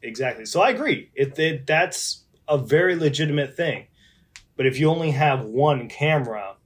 Exactly. 0.05 0.45
So 0.45 0.61
I 0.61 0.71
agree. 0.71 1.11
It, 1.15 1.39
it 1.39 1.67
that's 1.67 2.25
a 2.47 2.59
very 2.59 2.95
legitimate 2.95 3.57
thing. 3.57 3.87
But 4.57 4.67
if 4.67 4.79
you 4.79 4.91
only 4.91 5.11
have 5.11 5.45
one 5.45 5.89
camera, 5.89 6.57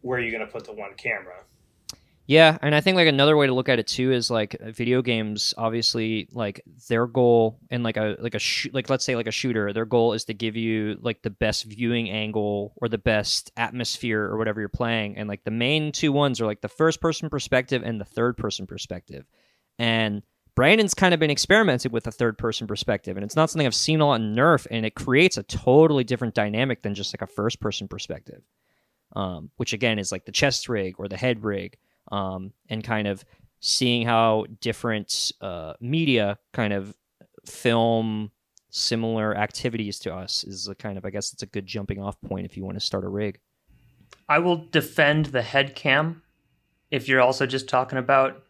where 0.00 0.18
are 0.18 0.22
you 0.22 0.30
going 0.30 0.46
to 0.46 0.50
put 0.50 0.64
the 0.64 0.72
one 0.72 0.94
camera? 0.96 1.42
Yeah, 2.26 2.56
and 2.62 2.74
I 2.74 2.80
think 2.80 2.96
like 2.96 3.06
another 3.06 3.36
way 3.36 3.46
to 3.46 3.52
look 3.52 3.68
at 3.68 3.78
it 3.78 3.86
too 3.86 4.10
is 4.10 4.30
like 4.30 4.56
uh, 4.58 4.70
video 4.70 5.02
games. 5.02 5.52
Obviously, 5.58 6.26
like 6.32 6.62
their 6.88 7.06
goal 7.06 7.58
and 7.70 7.82
like 7.82 7.98
a 7.98 8.16
like 8.18 8.34
a 8.34 8.38
sh- 8.38 8.68
like 8.72 8.88
let's 8.88 9.04
say 9.04 9.14
like 9.14 9.26
a 9.26 9.32
shooter, 9.32 9.74
their 9.74 9.84
goal 9.84 10.14
is 10.14 10.24
to 10.24 10.34
give 10.34 10.56
you 10.56 10.96
like 11.02 11.20
the 11.20 11.28
best 11.28 11.64
viewing 11.64 12.08
angle 12.08 12.72
or 12.76 12.88
the 12.88 12.96
best 12.96 13.52
atmosphere 13.58 14.22
or 14.22 14.38
whatever 14.38 14.60
you're 14.60 14.70
playing. 14.70 15.18
And 15.18 15.28
like 15.28 15.44
the 15.44 15.50
main 15.50 15.92
two 15.92 16.12
ones 16.12 16.40
are 16.40 16.46
like 16.46 16.62
the 16.62 16.68
first 16.68 17.02
person 17.02 17.28
perspective 17.28 17.82
and 17.84 18.00
the 18.00 18.06
third 18.06 18.38
person 18.38 18.66
perspective. 18.66 19.26
And 19.78 20.22
Brandon's 20.54 20.94
kind 20.94 21.12
of 21.12 21.20
been 21.20 21.30
experimenting 21.30 21.92
with 21.92 22.06
a 22.06 22.12
third 22.12 22.38
person 22.38 22.66
perspective, 22.66 23.18
and 23.18 23.24
it's 23.24 23.36
not 23.36 23.50
something 23.50 23.66
I've 23.66 23.74
seen 23.74 24.00
a 24.00 24.06
lot 24.06 24.20
in 24.20 24.34
Nerf, 24.34 24.66
and 24.70 24.86
it 24.86 24.94
creates 24.94 25.36
a 25.36 25.42
totally 25.42 26.04
different 26.04 26.34
dynamic 26.34 26.80
than 26.80 26.94
just 26.94 27.12
like 27.14 27.28
a 27.28 27.30
first 27.30 27.60
person 27.60 27.86
perspective. 27.86 28.40
Um, 29.14 29.50
which 29.58 29.72
again 29.74 30.00
is 30.00 30.10
like 30.10 30.24
the 30.24 30.32
chest 30.32 30.68
rig 30.68 30.94
or 30.98 31.06
the 31.06 31.16
head 31.16 31.44
rig 31.44 31.76
um, 32.10 32.52
and 32.68 32.82
kind 32.82 33.08
of 33.08 33.24
seeing 33.60 34.06
how 34.06 34.44
different 34.60 35.32
uh, 35.40 35.74
media 35.80 36.38
kind 36.52 36.72
of 36.72 36.94
film 37.46 38.30
similar 38.70 39.36
activities 39.36 40.00
to 40.00 40.12
us 40.12 40.42
is 40.44 40.66
a 40.66 40.74
kind 40.74 40.98
of 40.98 41.04
I 41.04 41.10
guess 41.10 41.32
it's 41.32 41.42
a 41.42 41.46
good 41.46 41.66
jumping 41.66 42.02
off 42.02 42.20
point 42.20 42.44
if 42.44 42.56
you 42.56 42.64
want 42.64 42.76
to 42.76 42.84
start 42.84 43.04
a 43.04 43.08
rig. 43.08 43.38
I 44.28 44.38
will 44.38 44.66
defend 44.70 45.26
the 45.26 45.42
head 45.42 45.74
cam 45.74 46.22
if 46.90 47.08
you're 47.08 47.20
also 47.20 47.46
just 47.46 47.68
talking 47.68 47.98
about 47.98 48.42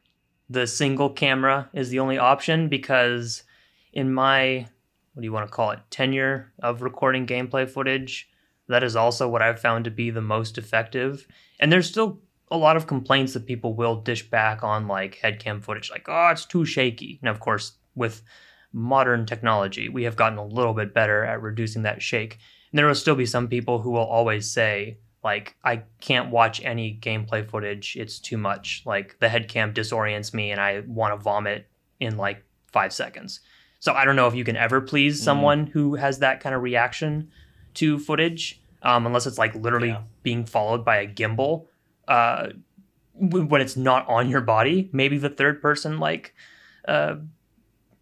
the 0.49 0.67
single 0.67 1.11
camera 1.11 1.69
is 1.73 1.91
the 1.91 1.99
only 1.99 2.19
option 2.19 2.69
because 2.69 3.43
in 3.93 4.13
my 4.13 4.67
what 5.15 5.21
do 5.21 5.25
you 5.25 5.33
want 5.33 5.47
to 5.47 5.53
call 5.53 5.71
it 5.71 5.81
tenure 5.91 6.53
of 6.63 6.83
recording 6.83 7.27
gameplay 7.27 7.69
footage 7.69 8.29
that 8.69 8.83
is 8.83 8.97
also 8.97 9.29
what 9.29 9.43
I've 9.43 9.61
found 9.61 9.85
to 9.85 9.91
be 9.91 10.11
the 10.11 10.21
most 10.21 10.59
effective 10.59 11.27
and 11.61 11.73
there's 11.73 11.89
still 11.89 12.21
a 12.51 12.57
lot 12.57 12.77
of 12.77 12.87
complaints 12.87 13.33
that 13.33 13.47
people 13.47 13.75
will 13.75 13.97
dish 13.97 14.29
back 14.31 14.63
on 14.63 14.87
like 14.87 15.17
head 15.17 15.39
cam 15.41 15.61
footage 15.61 15.91
like 15.91 16.07
oh 16.09 16.29
it's 16.31 16.45
too 16.45 16.65
shaky 16.65 17.19
and 17.23 17.29
of 17.29 17.41
course 17.41 17.73
with 17.95 18.23
modern 18.73 19.25
technology 19.25 19.89
we 19.89 20.03
have 20.05 20.17
gotten 20.17 20.39
a 20.39 20.45
little 20.47 20.75
bit 20.75 20.93
better 20.93 21.25
at 21.25 21.41
reducing 21.41 21.83
that 21.83 22.03
shake 22.03 22.39
and 22.73 22.79
there 22.79 22.87
will 22.87 22.95
still 22.95 23.15
be 23.15 23.27
some 23.27 23.49
people 23.49 23.81
who 23.81 23.91
will 23.91 24.01
always 24.05 24.51
say 24.51 24.99
like 25.23 25.57
I 25.65 25.83
can't 26.01 26.31
watch 26.31 26.63
any 26.63 26.99
gameplay 27.01 27.49
footage. 27.49 27.97
It's 27.99 28.19
too 28.19 28.37
much. 28.37 28.83
Like 28.85 29.17
the 29.21 29.29
head 29.31 29.49
cam 29.49 29.73
disorients 29.73 30.35
me 30.35 30.51
and 30.51 30.61
I 30.61 30.83
want 30.87 31.15
to 31.15 31.17
vomit 31.17 31.67
in 31.99 32.19
like 32.19 32.45
5 32.73 32.93
seconds. 32.93 33.41
So 33.81 33.95
I 33.95 34.05
don't 34.05 34.17
know 34.17 34.27
if 34.27 34.35
you 34.35 34.45
can 34.45 34.57
ever 34.57 34.83
please 34.83 35.23
someone 35.23 35.67
who 35.67 35.95
has 35.95 36.19
that 36.19 36.41
kind 36.41 36.55
of 36.55 36.61
reaction 36.61 37.31
to 37.75 37.99
footage 37.99 38.61
um, 38.83 39.07
unless 39.07 39.27
it's 39.27 39.39
like 39.39 39.55
literally 39.55 39.89
Yeah. 39.89 40.03
being 40.23 40.45
followed 40.45 40.85
by 40.85 40.97
a 40.99 41.09
gimbal 41.09 41.69
uh, 42.09 42.49
when 43.15 43.61
it's 43.61 43.77
not 43.77 44.09
on 44.09 44.29
your 44.29 44.41
body. 44.41 44.91
Maybe 44.93 45.19
the 45.19 45.29
third 45.29 45.63
person 45.63 45.99
like 45.99 46.35
uh, 46.87 47.17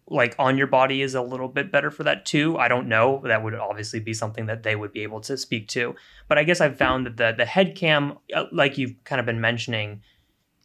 like 0.07 0.35
on 0.37 0.57
your 0.57 0.67
body 0.67 1.01
is 1.01 1.15
a 1.15 1.21
little 1.21 1.47
bit 1.47 1.71
better 1.71 1.89
for 1.89 2.03
that 2.03 2.25
too. 2.25 2.57
I 2.57 2.67
don't 2.67 2.87
know. 2.87 3.21
That 3.25 3.43
would 3.43 3.55
obviously 3.55 3.99
be 3.99 4.13
something 4.13 4.47
that 4.47 4.63
they 4.63 4.75
would 4.75 4.91
be 4.91 5.01
able 5.01 5.21
to 5.21 5.37
speak 5.37 5.67
to. 5.69 5.95
But 6.27 6.37
I 6.37 6.43
guess 6.43 6.61
I've 6.61 6.77
found 6.77 7.05
that 7.05 7.17
the 7.17 7.33
the 7.37 7.45
head 7.45 7.75
cam, 7.75 8.17
uh, 8.33 8.45
like 8.51 8.77
you've 8.77 8.95
kind 9.03 9.19
of 9.19 9.25
been 9.25 9.41
mentioning, 9.41 10.01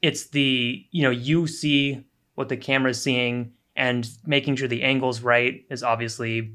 it's 0.03 0.29
the 0.29 0.85
you 0.91 1.03
know 1.03 1.11
you 1.11 1.47
see 1.47 2.05
what 2.35 2.49
the 2.49 2.57
camera's 2.57 3.03
seeing 3.03 3.53
and 3.77 4.09
making 4.27 4.57
sure 4.57 4.69
the 4.69 4.83
angle's 4.83 5.21
right 5.21 5.65
is 5.71 5.83
obviously 5.83 6.53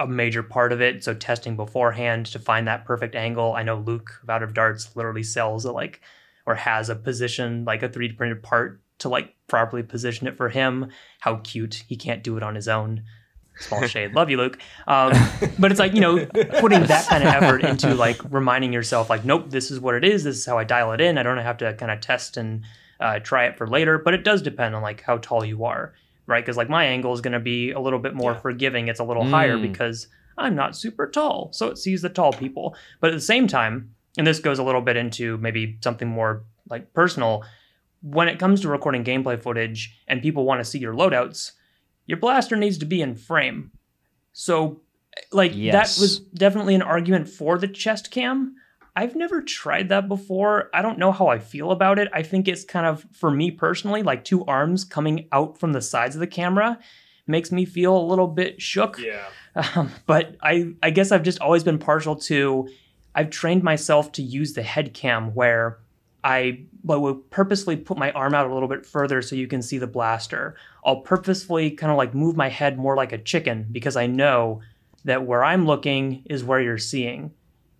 a 0.00 0.06
major 0.06 0.42
part 0.42 0.72
of 0.72 0.80
it. 0.80 1.04
So 1.04 1.14
testing 1.14 1.56
beforehand 1.56 2.26
to 2.26 2.38
find 2.38 2.66
that 2.68 2.84
perfect 2.84 3.14
angle. 3.14 3.54
I 3.54 3.62
know 3.62 3.76
Luke 3.76 4.20
of 4.22 4.30
Out 4.30 4.42
of 4.42 4.54
Darts 4.54 4.94
literally 4.96 5.22
sells 5.22 5.64
a 5.64 5.72
like 5.72 6.00
or 6.46 6.54
has 6.54 6.88
a 6.88 6.96
position 6.96 7.64
like 7.64 7.82
a 7.82 7.88
3D 7.88 8.16
printed 8.16 8.42
part 8.42 8.80
to 8.98 9.08
like 9.08 9.34
properly 9.46 9.82
position 9.82 10.26
it 10.26 10.36
for 10.36 10.48
him. 10.48 10.90
How 11.20 11.36
cute. 11.36 11.84
He 11.88 11.96
can't 11.96 12.22
do 12.22 12.36
it 12.36 12.42
on 12.42 12.54
his 12.54 12.68
own. 12.68 13.02
Small 13.58 13.86
shade. 13.86 14.14
Love 14.14 14.30
you, 14.30 14.36
Luke. 14.36 14.58
Um, 14.86 15.12
but 15.58 15.70
it's 15.70 15.80
like, 15.80 15.94
you 15.94 16.00
know, 16.00 16.24
putting 16.60 16.84
that 16.84 17.06
kind 17.08 17.24
of 17.24 17.34
effort 17.34 17.64
into 17.64 17.94
like 17.94 18.20
reminding 18.30 18.72
yourself, 18.72 19.10
like, 19.10 19.24
nope, 19.24 19.50
this 19.50 19.70
is 19.70 19.80
what 19.80 19.94
it 19.94 20.04
is. 20.04 20.24
This 20.24 20.36
is 20.38 20.46
how 20.46 20.58
I 20.58 20.64
dial 20.64 20.92
it 20.92 21.00
in. 21.00 21.18
I 21.18 21.22
don't 21.22 21.38
have 21.38 21.58
to 21.58 21.74
kind 21.74 21.90
of 21.90 22.00
test 22.00 22.36
and 22.36 22.64
uh, 23.00 23.18
try 23.20 23.46
it 23.46 23.56
for 23.56 23.66
later. 23.66 23.98
But 23.98 24.14
it 24.14 24.24
does 24.24 24.42
depend 24.42 24.74
on 24.74 24.82
like 24.82 25.02
how 25.02 25.18
tall 25.18 25.44
you 25.44 25.64
are, 25.64 25.94
right? 26.28 26.44
Because 26.44 26.56
like 26.56 26.68
my 26.68 26.84
angle 26.84 27.12
is 27.12 27.20
going 27.20 27.32
to 27.32 27.40
be 27.40 27.72
a 27.72 27.80
little 27.80 27.98
bit 27.98 28.14
more 28.14 28.32
Yeah. 28.32 28.38
forgiving. 28.38 28.86
It's 28.86 29.00
a 29.00 29.04
little 29.04 29.24
higher 29.24 29.56
Mm. 29.56 29.62
because 29.62 30.06
I'm 30.36 30.54
not 30.54 30.76
super 30.76 31.08
tall. 31.08 31.48
So 31.52 31.66
it 31.68 31.78
sees 31.78 32.02
the 32.02 32.08
tall 32.08 32.32
people. 32.32 32.76
But 33.00 33.10
at 33.10 33.14
the 33.14 33.20
same 33.20 33.48
time, 33.48 33.94
and 34.16 34.24
this 34.26 34.38
goes 34.38 34.60
a 34.60 34.62
little 34.62 34.80
bit 34.82 34.96
into 34.96 35.36
maybe 35.38 35.78
something 35.82 36.06
more 36.06 36.44
like 36.70 36.92
personal, 36.92 37.44
when 38.02 38.28
it 38.28 38.38
comes 38.38 38.60
to 38.60 38.68
recording 38.68 39.02
gameplay 39.02 39.40
footage 39.42 39.98
and 40.06 40.22
people 40.22 40.44
want 40.44 40.60
to 40.60 40.64
see 40.64 40.78
your 40.78 40.94
loadouts, 40.94 41.52
your 42.06 42.18
blaster 42.18 42.54
needs 42.56 42.78
to 42.78 42.84
be 42.86 43.00
in 43.02 43.16
frame. 43.16 43.72
So, 44.32 44.82
like, 45.32 45.52
Yes. 45.54 45.72
that 45.96 46.00
was 46.00 46.18
definitely 46.20 46.74
an 46.76 46.82
argument 46.82 47.28
for 47.28 47.58
the 47.58 47.66
chest 47.66 48.10
cam. 48.12 48.54
I've 48.98 49.14
never 49.14 49.40
tried 49.40 49.90
that 49.90 50.08
before. 50.08 50.70
I 50.74 50.82
don't 50.82 50.98
know 50.98 51.12
how 51.12 51.28
I 51.28 51.38
feel 51.38 51.70
about 51.70 52.00
it. 52.00 52.08
I 52.12 52.24
think 52.24 52.48
it's 52.48 52.64
kind 52.64 52.84
of, 52.84 53.06
for 53.12 53.30
me 53.30 53.52
personally, 53.52 54.02
like 54.02 54.24
two 54.24 54.44
arms 54.46 54.82
coming 54.82 55.28
out 55.30 55.56
from 55.56 55.72
the 55.72 55.80
sides 55.80 56.16
of 56.16 56.20
the 56.20 56.26
camera 56.26 56.80
makes 57.24 57.52
me 57.52 57.64
feel 57.64 57.96
a 57.96 58.02
little 58.02 58.26
bit 58.26 58.60
shook. 58.60 58.98
Yeah. 58.98 59.28
Um, 59.54 59.92
but 60.06 60.34
I, 60.42 60.74
I 60.82 60.90
guess 60.90 61.12
I've 61.12 61.22
just 61.22 61.38
always 61.38 61.62
been 61.62 61.78
partial 61.78 62.16
to. 62.16 62.68
I've 63.14 63.30
trained 63.30 63.62
myself 63.62 64.10
to 64.12 64.22
use 64.22 64.54
the 64.54 64.64
head 64.64 64.94
cam 64.94 65.32
where 65.32 65.78
I 66.24 66.64
but 66.82 66.98
will 66.98 67.14
purposely 67.14 67.76
put 67.76 67.98
my 67.98 68.10
arm 68.10 68.34
out 68.34 68.50
a 68.50 68.52
little 68.52 68.68
bit 68.68 68.84
further 68.84 69.22
so 69.22 69.36
you 69.36 69.46
can 69.46 69.62
see 69.62 69.78
the 69.78 69.86
blaster. 69.86 70.56
I'll 70.84 71.02
purposefully 71.02 71.70
kind 71.70 71.92
of 71.92 71.98
like 71.98 72.16
move 72.16 72.36
my 72.36 72.48
head 72.48 72.76
more 72.76 72.96
like 72.96 73.12
a 73.12 73.18
chicken 73.18 73.68
because 73.70 73.94
I 73.94 74.08
know 74.08 74.60
that 75.04 75.24
where 75.24 75.44
I'm 75.44 75.66
looking 75.66 76.24
is 76.28 76.42
where 76.42 76.60
you're 76.60 76.78
seeing. 76.78 77.30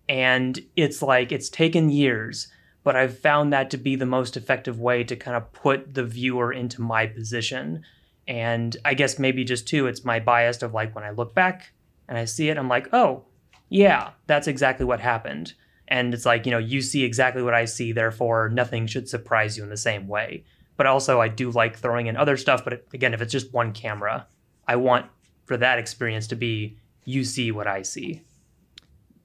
And 0.09 0.59
it's 0.75 1.01
like 1.03 1.31
it's 1.31 1.49
taken 1.49 1.89
years, 1.89 2.47
but 2.83 2.95
I've 2.95 3.19
found 3.19 3.53
that 3.53 3.69
to 3.69 3.77
be 3.77 3.95
the 3.95 4.07
most 4.07 4.35
effective 4.35 4.79
way 4.79 5.03
to 5.03 5.15
kind 5.15 5.37
of 5.37 5.53
put 5.53 5.93
the 5.93 6.03
viewer 6.03 6.51
into 6.51 6.81
my 6.81 7.05
position. 7.05 7.83
And 8.27 8.75
I 8.83 8.95
guess 8.95 9.19
maybe 9.19 9.43
just 9.43 9.67
too, 9.67 9.85
it's 9.85 10.03
my 10.03 10.19
bias 10.19 10.63
of 10.63 10.73
like 10.73 10.95
when 10.95 11.03
I 11.03 11.11
look 11.11 11.35
back 11.35 11.71
and 12.07 12.17
I 12.17 12.25
see 12.25 12.49
it, 12.49 12.57
I'm 12.57 12.67
like, 12.67 12.91
oh, 12.91 13.25
yeah, 13.69 14.11
that's 14.25 14.47
exactly 14.47 14.85
what 14.85 14.99
happened. 14.99 15.53
And 15.87 16.13
it's 16.13 16.25
like, 16.25 16.45
you 16.45 16.51
know, 16.51 16.57
you 16.57 16.81
see 16.81 17.03
exactly 17.03 17.43
what 17.43 17.53
I 17.53 17.65
see, 17.65 17.91
therefore 17.91 18.49
nothing 18.49 18.87
should 18.87 19.07
surprise 19.07 19.57
you 19.57 19.63
in 19.63 19.69
the 19.69 19.77
same 19.77 20.07
way. 20.07 20.43
But 20.75 20.87
also, 20.87 21.19
I 21.19 21.27
do 21.27 21.51
like 21.51 21.77
throwing 21.77 22.07
in 22.07 22.15
other 22.15 22.37
stuff. 22.37 22.63
But 22.63 22.85
again, 22.93 23.13
if 23.13 23.21
it's 23.21 23.31
just 23.31 23.53
one 23.53 23.73
camera, 23.73 24.25
I 24.67 24.77
want 24.77 25.07
for 25.45 25.57
that 25.57 25.77
experience 25.77 26.27
to 26.27 26.35
be 26.35 26.77
you 27.03 27.23
see 27.23 27.51
what 27.51 27.67
I 27.67 27.81
see. 27.81 28.21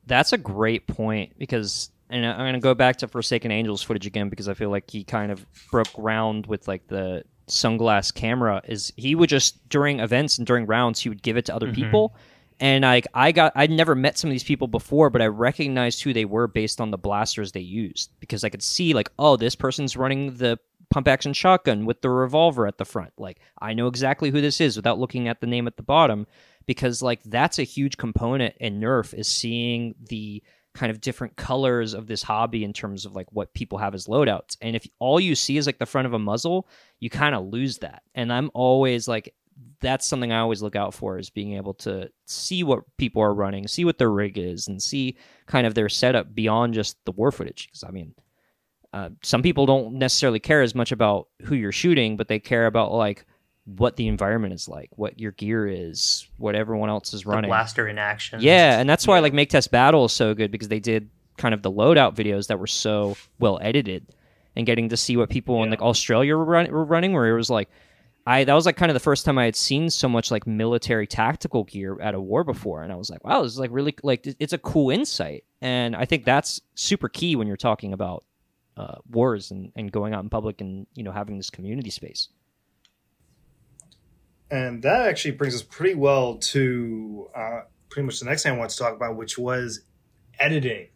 That's 0.07 0.33
a 0.33 0.39
great 0.39 0.87
point 0.87 1.33
because, 1.39 1.91
and 2.11 2.25
I'm 2.27 2.37
going 2.39 2.55
to 2.55 2.61
go 2.61 2.75
back 2.75 2.97
to 2.99 3.09
Forsaken 3.09 3.51
Angels 3.51 3.83
footage 3.83 4.07
again 4.07 4.29
because 4.29 4.49
I 4.49 4.55
feel 4.55 4.71
like 4.71 4.91
he 4.91 5.05
kind 5.05 5.33
of 5.33 5.45
broke 5.71 5.93
ground 5.95 6.47
with 6.47 6.69
like 6.69 6.87
the 6.89 7.25
sunglass 7.49 8.13
camera. 8.13 8.63
Is 8.67 8.93
he 8.97 9.15
would 9.15 9.29
just 9.31 9.67
during 9.69 10.01
events 10.01 10.39
and 10.39 10.47
during 10.47 10.67
rounds 10.67 11.01
he 11.01 11.09
would 11.09 11.23
give 11.23 11.37
it 11.37 11.47
to 11.47 11.55
other 11.55 11.69
Mhm. 11.69 11.75
people, 11.75 12.17
and 12.61 12.83
like 12.83 13.07
I 13.15 13.33
got 13.33 13.53
I'd 13.55 13.71
never 13.71 13.95
met 13.95 14.17
some 14.19 14.29
of 14.29 14.33
these 14.33 14.45
people 14.45 14.69
before, 14.69 15.11
but 15.11 15.21
I 15.23 15.27
recognized 15.27 16.03
who 16.03 16.13
they 16.13 16.25
were 16.25 16.47
based 16.47 16.81
on 16.81 16.91
the 16.91 16.99
blasters 16.99 17.53
they 17.53 17.61
used 17.61 18.11
because 18.21 18.45
I 18.45 18.49
could 18.49 18.63
see 18.63 18.95
like 18.95 19.11
oh 19.19 19.37
this 19.37 19.55
person's 19.55 19.97
running 19.97 20.35
the 20.37 20.59
pump 20.91 21.09
action 21.09 21.33
shotgun 21.33 21.87
with 21.87 22.03
the 22.03 22.11
revolver 22.11 22.67
at 22.67 22.79
the 22.79 22.85
front. 22.85 23.13
Like 23.19 23.41
I 23.61 23.75
know 23.75 23.89
exactly 23.89 24.31
who 24.31 24.41
this 24.41 24.61
is 24.61 24.77
without 24.77 24.99
looking 24.99 25.29
at 25.29 25.41
the 25.41 25.47
name 25.47 25.67
at 25.67 25.77
the 25.77 25.83
bottom 25.83 26.27
because 26.67 27.03
like 27.03 27.23
that's 27.25 27.59
a 27.59 27.65
huge 27.65 27.97
component 27.97 28.55
in 28.59 28.81
Nerf 28.81 29.15
is 29.15 29.29
seeing 29.29 29.95
the 30.09 30.43
kind 30.75 30.91
of 30.91 31.01
different 31.01 31.37
colors 31.37 31.95
of 31.95 32.07
this 32.07 32.23
hobby 32.23 32.65
in 32.65 32.73
terms 32.73 33.07
of 33.07 33.15
like 33.15 33.31
what 33.31 33.55
people 33.55 33.79
have 33.79 33.95
as 33.95 34.07
loadouts. 34.07 34.57
And 34.61 34.75
if 34.75 34.87
all 34.99 35.21
you 35.21 35.35
see 35.35 35.57
is 35.57 35.67
like 35.67 35.79
the 35.79 35.87
front 35.87 36.07
of 36.07 36.15
a 36.15 36.19
muzzle, 36.19 36.69
you 36.99 37.11
kind 37.11 37.35
of 37.35 37.47
lose 37.47 37.79
that. 37.79 38.03
And 38.15 38.33
I'm 38.33 38.51
always 38.55 39.07
like 39.07 39.35
that's 39.81 40.07
something 40.07 40.33
I 40.33 40.41
always 40.41 40.63
look 40.63 40.75
out 40.75 40.95
for 40.95 41.19
is 41.19 41.31
being 41.31 41.55
able 41.55 41.75
to 41.75 42.11
see 42.27 42.65
what 42.65 42.85
people 42.97 43.23
are 43.23 43.35
running, 43.35 43.69
see 43.69 43.85
what 43.85 43.99
their 43.99 44.11
rig 44.11 44.37
is, 44.37 44.67
and 44.67 44.83
see 44.83 45.17
kind 45.47 45.67
of 45.67 45.75
their 45.75 45.89
setup 45.89 46.35
beyond 46.35 46.75
just 46.75 46.97
the 47.05 47.13
war 47.13 47.31
footage. 47.31 47.69
Because 47.69 47.85
I 47.85 47.91
mean, 47.91 48.15
uh, 48.93 49.11
some 49.23 49.43
people 49.43 49.67
don't 49.67 49.95
necessarily 49.95 50.41
care 50.41 50.63
as 50.63 50.75
much 50.75 50.91
about 50.91 51.29
who 51.43 51.55
you're 51.55 51.73
shooting, 51.73 52.17
but 52.17 52.29
they 52.29 52.39
care 52.41 52.67
about 52.67 52.93
like 52.93 53.27
what 53.67 53.97
the 53.97 54.09
environment 54.09 54.53
is 54.53 54.69
like, 54.69 54.91
what 54.97 55.19
your 55.19 55.33
gear 55.33 55.67
is, 55.67 56.27
what 56.37 56.55
everyone 56.55 56.91
else 56.91 57.15
is 57.15 57.23
The 57.23 57.31
running. 57.31 57.49
blaster 57.49 57.89
in 57.89 57.99
action. 57.99 58.41
Yeah, 58.43 58.79
and 58.79 58.89
that's 58.89 59.07
why 59.07 59.19
like 59.21 59.33
Make 59.33 59.51
Test 59.51 59.71
Battle 59.71 60.05
is 60.05 60.13
so 60.13 60.35
good 60.35 60.51
because 60.51 60.69
they 60.69 60.81
did 60.81 61.09
kind 61.39 61.55
of 61.55 61.63
the 61.63 61.71
loadout 61.71 62.15
videos 62.15 62.49
that 62.49 62.59
were 62.59 62.67
so 62.67 63.17
well 63.39 63.59
edited, 63.63 64.07
and 64.55 64.67
getting 64.67 64.91
to 64.91 64.97
see 64.97 65.17
what 65.17 65.31
people 65.31 65.63
in 65.65 65.71
like 65.71 65.83
Australia 65.83 66.37
were, 66.37 66.45
run- 66.45 66.71
were 66.71 66.85
running, 66.85 67.13
where 67.13 67.27
it 67.29 67.35
was 67.35 67.51
like, 67.51 67.69
I 68.27 68.45
that 68.45 68.55
was 68.55 68.67
like 68.67 68.77
kind 68.77 68.91
of 68.91 68.95
the 68.95 69.01
first 69.01 69.25
time 69.25 69.39
I 69.39 69.45
had 69.47 69.57
seen 69.57 69.91
so 69.91 70.09
much 70.09 70.31
like 70.31 70.47
military 70.47 71.07
tactical 71.07 71.65
gear 71.65 71.99
at 72.01 72.15
a 72.15 72.21
war 72.21 72.45
before, 72.45 72.83
and 72.83 72.93
I 72.93 72.97
was 72.97 73.09
like, 73.11 73.25
wow, 73.25 73.43
this 73.43 73.53
is 73.53 73.59
like 73.59 73.71
really 73.73 73.95
like 74.03 74.27
it's 74.39 74.53
a 74.53 74.59
cool 74.59 74.91
insight, 74.91 75.45
and 75.63 75.97
I 75.97 76.05
think 76.05 76.25
that's 76.25 76.61
super 76.75 77.09
key 77.09 77.35
when 77.37 77.47
you're 77.47 77.57
talking 77.57 77.93
about 77.95 78.25
uh, 78.77 78.97
wars 79.11 79.51
and, 79.51 79.73
and 79.75 79.91
going 79.91 80.13
out 80.15 80.23
in 80.23 80.29
public 80.31 80.61
and 80.61 80.87
you 80.95 81.03
know 81.03 81.13
having 81.13 81.37
this 81.39 81.49
community 81.51 81.91
space. 81.91 82.29
And 84.55 84.83
that 84.83 85.09
actually 85.09 85.33
brings 85.33 85.53
us 85.57 85.65
pretty 85.65 85.97
well 85.97 86.37
to 86.37 87.29
uh, 87.35 87.61
pretty 87.91 88.07
much 88.07 88.21
the 88.21 88.27
next 88.27 88.45
thing 88.45 88.53
I 88.53 88.57
want 88.57 88.71
to 88.71 88.79
talk 88.79 88.95
about, 88.95 89.17
which 89.17 89.37
was 89.37 89.81
editing. 90.39 90.91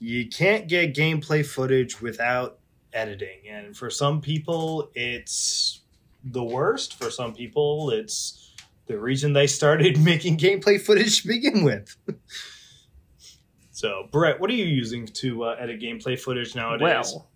You 0.00 0.28
can't 0.28 0.66
get 0.66 0.92
gameplay 0.92 1.46
footage 1.46 2.02
without 2.02 2.58
editing. 2.92 3.42
And 3.48 3.76
for 3.76 3.90
some 3.90 4.20
people, 4.20 4.90
it's 4.96 5.82
the 6.24 6.42
worst. 6.42 6.98
For 6.98 7.12
some 7.12 7.32
people, 7.32 7.90
it's 7.90 8.56
the 8.88 8.98
reason 8.98 9.34
they 9.34 9.46
started 9.46 10.00
making 10.04 10.38
gameplay 10.38 10.80
footage 10.80 11.22
to 11.22 11.28
begin 11.28 11.62
with. 11.62 11.96
so, 13.70 14.08
Beret, 14.10 14.40
what 14.40 14.50
are 14.50 14.54
you 14.54 14.64
using 14.64 15.06
to 15.06 15.44
uh, 15.44 15.56
edit 15.60 15.80
gameplay 15.80 16.18
footage 16.18 16.56
nowadays? 16.56 17.12
Well, 17.14 17.30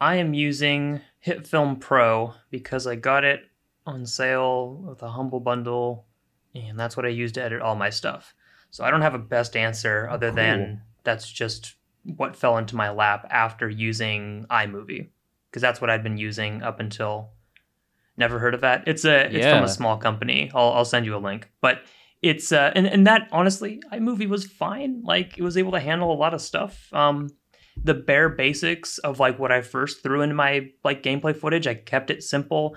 I 0.00 0.16
am 0.16 0.34
using 0.34 1.02
HitFilm 1.24 1.78
Pro 1.78 2.34
because 2.50 2.88
I 2.88 2.96
got 2.96 3.22
it 3.22 3.42
on 3.86 4.06
sale 4.06 4.74
with 4.88 5.02
a 5.02 5.10
humble 5.10 5.40
bundle, 5.40 6.06
and 6.54 6.78
that's 6.78 6.96
what 6.96 7.06
I 7.06 7.10
use 7.10 7.32
to 7.32 7.42
edit 7.42 7.62
all 7.62 7.74
my 7.74 7.90
stuff. 7.90 8.34
So 8.70 8.84
I 8.84 8.90
don't 8.90 9.02
have 9.02 9.14
a 9.14 9.18
best 9.18 9.56
answer 9.56 10.08
other 10.10 10.28
cool. 10.28 10.36
than 10.36 10.82
that's 11.04 11.30
just 11.30 11.74
what 12.04 12.36
fell 12.36 12.58
into 12.58 12.76
my 12.76 12.90
lap 12.90 13.26
after 13.30 13.68
using 13.68 14.46
iMovie 14.50 15.08
because 15.50 15.62
that's 15.62 15.80
what 15.80 15.90
I'd 15.90 16.02
been 16.02 16.16
using 16.16 16.62
up 16.62 16.80
until. 16.80 17.30
Never 18.16 18.38
heard 18.38 18.54
of 18.54 18.60
that. 18.60 18.84
It's 18.86 19.06
a 19.06 19.34
it's 19.34 19.46
from 19.46 19.64
a 19.64 19.68
small 19.68 19.96
company. 19.96 20.50
I'll 20.54 20.72
I'll 20.72 20.84
send 20.84 21.06
you 21.06 21.16
a 21.16 21.18
link, 21.18 21.50
but 21.62 21.82
it's 22.20 22.52
uh 22.52 22.70
and, 22.74 22.86
and 22.86 23.06
that 23.06 23.28
honestly 23.32 23.82
iMovie 23.90 24.28
was 24.28 24.44
fine. 24.44 25.02
Like 25.02 25.38
it 25.38 25.42
was 25.42 25.56
able 25.56 25.72
to 25.72 25.80
handle 25.80 26.12
a 26.12 26.14
lot 26.14 26.34
of 26.34 26.42
stuff. 26.42 26.92
Um, 26.92 27.30
the 27.82 27.94
bare 27.94 28.28
basics 28.28 28.98
of 28.98 29.18
like 29.18 29.38
what 29.38 29.50
I 29.50 29.62
first 29.62 30.02
threw 30.02 30.20
into 30.20 30.34
my 30.34 30.70
like 30.84 31.02
gameplay 31.02 31.34
footage. 31.34 31.66
I 31.66 31.74
kept 31.74 32.10
it 32.10 32.22
simple 32.22 32.76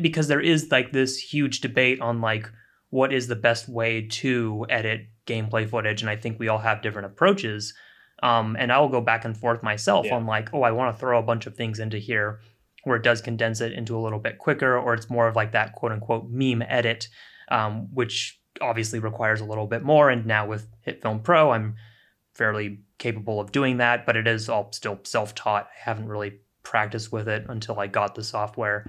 because 0.00 0.28
there 0.28 0.40
is 0.40 0.70
like 0.70 0.92
this 0.92 1.18
huge 1.18 1.60
debate 1.60 2.00
on 2.00 2.20
like 2.20 2.50
what 2.90 3.12
is 3.12 3.26
the 3.26 3.36
best 3.36 3.68
way 3.68 4.06
to 4.08 4.64
edit 4.68 5.06
gameplay 5.26 5.68
footage, 5.68 6.02
and 6.02 6.10
I 6.10 6.16
think 6.16 6.38
we 6.38 6.48
all 6.48 6.58
have 6.58 6.82
different 6.82 7.06
approaches. 7.06 7.74
Um, 8.22 8.56
and 8.58 8.72
I 8.72 8.78
will 8.78 8.88
go 8.88 9.00
back 9.00 9.24
and 9.24 9.36
forth 9.36 9.62
myself 9.62 10.06
Yeah. 10.06 10.14
on 10.14 10.24
like, 10.26 10.48
oh, 10.54 10.62
I 10.62 10.70
want 10.70 10.94
to 10.94 10.98
throw 11.00 11.18
a 11.18 11.22
bunch 11.22 11.46
of 11.46 11.56
things 11.56 11.78
into 11.80 11.98
here 11.98 12.40
where 12.84 12.96
it 12.96 13.02
does 13.02 13.20
condense 13.20 13.60
it 13.60 13.72
into 13.72 13.96
a 13.96 14.00
little 14.00 14.18
bit 14.20 14.38
quicker, 14.38 14.78
or 14.78 14.94
it's 14.94 15.10
more 15.10 15.26
of 15.26 15.34
like 15.34 15.52
that 15.52 15.72
quote 15.72 15.90
unquote 15.92 16.28
meme 16.30 16.62
edit, 16.68 17.08
um, 17.50 17.88
which 17.92 18.40
obviously 18.60 19.00
requires 19.00 19.40
a 19.40 19.44
little 19.44 19.66
bit 19.66 19.82
more. 19.82 20.10
And 20.10 20.24
now 20.26 20.46
with 20.46 20.68
HitFilm 20.86 21.24
Pro, 21.24 21.50
I'm 21.50 21.74
fairly 22.34 22.80
capable 22.98 23.40
of 23.40 23.52
doing 23.52 23.78
that, 23.78 24.06
but 24.06 24.16
it 24.16 24.26
is 24.28 24.48
all 24.48 24.70
still 24.72 25.00
self 25.02 25.34
taught. 25.34 25.64
I 25.64 25.90
haven't 25.90 26.08
really 26.08 26.38
practiced 26.62 27.10
with 27.10 27.28
it 27.28 27.46
until 27.48 27.80
I 27.80 27.88
got 27.88 28.14
the 28.14 28.22
software. 28.22 28.88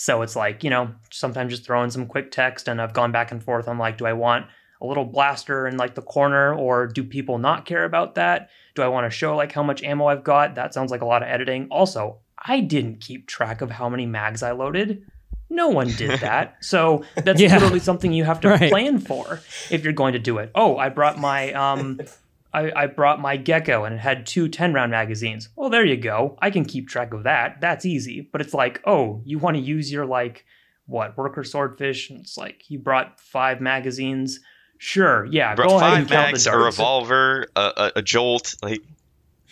So 0.00 0.22
it's 0.22 0.34
like, 0.34 0.64
you 0.64 0.70
know, 0.70 0.92
sometimes 1.10 1.52
just 1.52 1.66
throwing 1.66 1.90
some 1.90 2.06
quick 2.06 2.30
text, 2.30 2.68
and 2.68 2.80
I've 2.80 2.94
gone 2.94 3.12
back 3.12 3.32
and 3.32 3.42
forth 3.44 3.68
on 3.68 3.76
like, 3.76 3.98
do 3.98 4.06
I 4.06 4.14
want 4.14 4.46
a 4.80 4.86
little 4.86 5.04
blaster 5.04 5.66
in 5.68 5.76
like 5.76 5.94
the 5.94 6.00
corner, 6.00 6.54
or 6.54 6.86
do 6.86 7.04
people 7.04 7.36
not 7.36 7.66
care 7.66 7.84
about 7.84 8.14
that? 8.14 8.48
Do 8.74 8.80
I 8.80 8.88
want 8.88 9.04
to 9.04 9.10
show 9.14 9.36
like 9.36 9.52
how 9.52 9.62
much 9.62 9.82
ammo 9.82 10.06
I've 10.06 10.24
got? 10.24 10.54
That 10.54 10.72
sounds 10.72 10.90
like 10.90 11.02
a 11.02 11.06
lot 11.06 11.22
of 11.22 11.28
editing. 11.28 11.68
Also, 11.70 12.20
I 12.42 12.60
didn't 12.60 13.02
keep 13.02 13.26
track 13.26 13.60
of 13.60 13.70
how 13.70 13.90
many 13.90 14.06
mags 14.06 14.42
I 14.42 14.52
loaded. 14.52 15.02
No 15.50 15.68
one 15.68 15.88
did 15.92 16.18
that. 16.20 16.56
So 16.64 17.04
that's 17.16 17.38
Yeah. 17.38 17.52
literally 17.52 17.80
something 17.80 18.10
you 18.14 18.24
have 18.24 18.40
to 18.40 18.48
Right. 18.56 18.70
plan 18.70 19.00
for 19.00 19.40
if 19.70 19.84
you're 19.84 19.92
going 19.92 20.14
to 20.14 20.18
do 20.18 20.38
it. 20.38 20.50
Oh, 20.54 20.78
I 20.78 20.88
brought 20.88 21.18
my 21.18 21.52
um 21.52 22.00
I, 22.52 22.72
I 22.74 22.86
brought 22.86 23.20
my 23.20 23.36
gecko 23.36 23.84
and 23.84 23.94
it 23.94 23.98
had 24.00 24.26
two 24.26 24.48
10 24.48 24.72
round 24.72 24.90
magazines. 24.90 25.48
Well, 25.56 25.70
there 25.70 25.84
you 25.84 25.96
go. 25.96 26.36
I 26.40 26.50
can 26.50 26.64
keep 26.64 26.88
track 26.88 27.14
of 27.14 27.22
that. 27.24 27.60
That's 27.60 27.86
easy. 27.86 28.28
But 28.32 28.40
it's 28.40 28.54
like, 28.54 28.80
oh, 28.86 29.22
you 29.24 29.38
want 29.38 29.56
to 29.56 29.62
use 29.62 29.92
your 29.92 30.06
like 30.06 30.44
what 30.86 31.16
worker 31.16 31.44
swordfish? 31.44 32.10
And 32.10 32.20
it's 32.20 32.36
like 32.36 32.64
you 32.68 32.78
brought 32.78 33.20
five 33.20 33.60
magazines. 33.60 34.40
Sure, 34.78 35.26
yeah. 35.26 35.54
Bro, 35.54 35.68
go 35.68 35.76
ahead 35.76 35.90
five 35.90 35.98
and 36.00 36.08
count 36.08 36.26
mags, 36.28 36.44
the 36.44 36.50
a 36.50 36.52
darts. 36.54 36.78
revolver, 36.78 37.46
a, 37.54 37.60
a, 37.60 37.92
a 37.96 38.02
jolt. 38.02 38.54
Like 38.62 38.80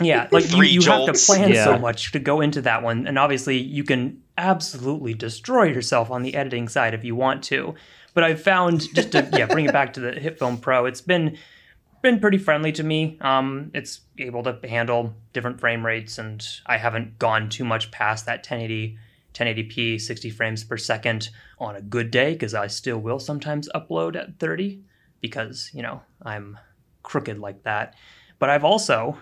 Yeah, 0.01 0.27
like 0.33 0.45
you, 0.45 0.51
Three 0.51 0.69
you 0.71 0.83
have 0.83 1.07
to 1.07 1.13
plan 1.13 1.51
Yeah. 1.53 1.65
so 1.65 1.79
much 1.79 2.11
to 2.13 2.19
go 2.19 2.41
into 2.41 2.63
that 2.63 2.83
one. 2.83 3.07
And 3.07 3.19
obviously, 3.19 3.59
you 3.59 3.85
can 3.85 4.23
absolutely 4.37 5.15
destroy 5.15 5.65
yourself 5.65 6.11
on 6.11 6.23
the 6.23 6.35
editing 6.35 6.67
side 6.69 6.95
if 6.95 7.05
you 7.05 7.15
want 7.15 7.45
to. 7.45 7.75
But 8.15 8.25
I've 8.25 8.43
found 8.43 8.93
just 8.95 9.13
to 9.13 9.29
yeah, 9.33 9.47
bring 9.47 9.67
it 9.67 9.73
back 9.73 9.93
to 9.93 10.01
the 10.01 10.13
HitFilm 10.13 10.61
Pro, 10.61 10.87
it's 10.87 11.01
been 11.03 11.37
been 12.03 12.21
pretty 12.21 12.39
friendly 12.39 12.73
to 12.73 12.83
me. 12.83 13.19
Um, 13.21 13.71
it's 13.75 14.01
able 14.19 14.43
to 14.45 14.59
handle 14.69 15.15
different 15.33 15.61
frame 15.61 15.85
rates, 15.85 16.19
and 16.19 16.47
I 16.67 16.77
haven't 16.77 17.19
gone 17.19 17.49
too 17.49 17.65
much 17.65 17.91
past 17.91 18.27
that 18.27 18.39
1080, 18.39 18.99
1080p, 19.35 20.01
60 20.01 20.31
frames 20.31 20.65
per 20.65 20.77
second 20.77 21.31
on 21.59 21.77
a 21.77 21.83
good 21.83 22.11
day 22.11 22.33
because 22.33 22.55
I 22.55 22.67
still 22.67 22.99
will 22.99 23.19
sometimes 23.19 23.69
upload 23.75 24.17
at 24.17 24.39
30 24.39 24.83
because 25.21 25.71
you 25.75 25.83
know 25.83 26.03
I'm 26.23 26.59
crooked 27.03 27.39
like 27.39 27.63
that. 27.65 27.95
But 28.39 28.51
I've 28.51 28.65
also 28.65 29.19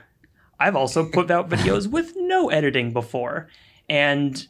I've 0.58 0.76
also 0.76 1.08
put 1.12 1.30
out 1.30 1.48
videos 1.48 1.86
with 1.86 2.14
no 2.16 2.50
editing 2.50 2.92
before, 2.92 3.48
and 3.88 4.46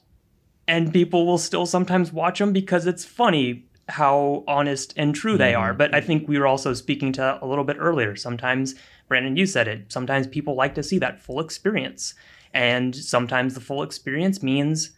and 0.69 0.93
people 0.93 1.27
will 1.27 1.39
still 1.39 1.66
sometimes 1.66 2.12
watch 2.12 2.39
them 2.39 2.53
because 2.53 2.86
it's 2.86 3.05
funny 3.05 3.65
how 3.89 4.45
honest 4.49 4.93
and 4.97 5.15
true 5.15 5.39
they 5.39 5.55
are. 5.55 5.71
Mm-hmm. 5.71 5.79
But 5.79 5.95
I 5.95 6.01
think 6.01 6.29
we 6.29 6.39
were 6.39 6.47
also 6.47 6.75
speaking 6.75 7.13
to 7.13 7.39
a 7.43 7.47
little 7.47 7.65
bit 7.65 7.77
earlier. 7.79 8.17
Sometimes, 8.17 8.75
Brandon, 9.09 9.37
you 9.37 9.47
said 9.47 9.69
it. 9.69 9.93
Sometimes 9.93 10.27
people 10.27 10.55
like 10.55 10.75
to 10.75 10.83
see 10.83 10.99
that 10.99 11.21
full 11.21 11.41
experience, 11.41 12.15
and 12.53 12.95
sometimes 12.95 13.55
the 13.55 13.61
full 13.61 13.83
experience 13.83 14.43
means 14.43 14.93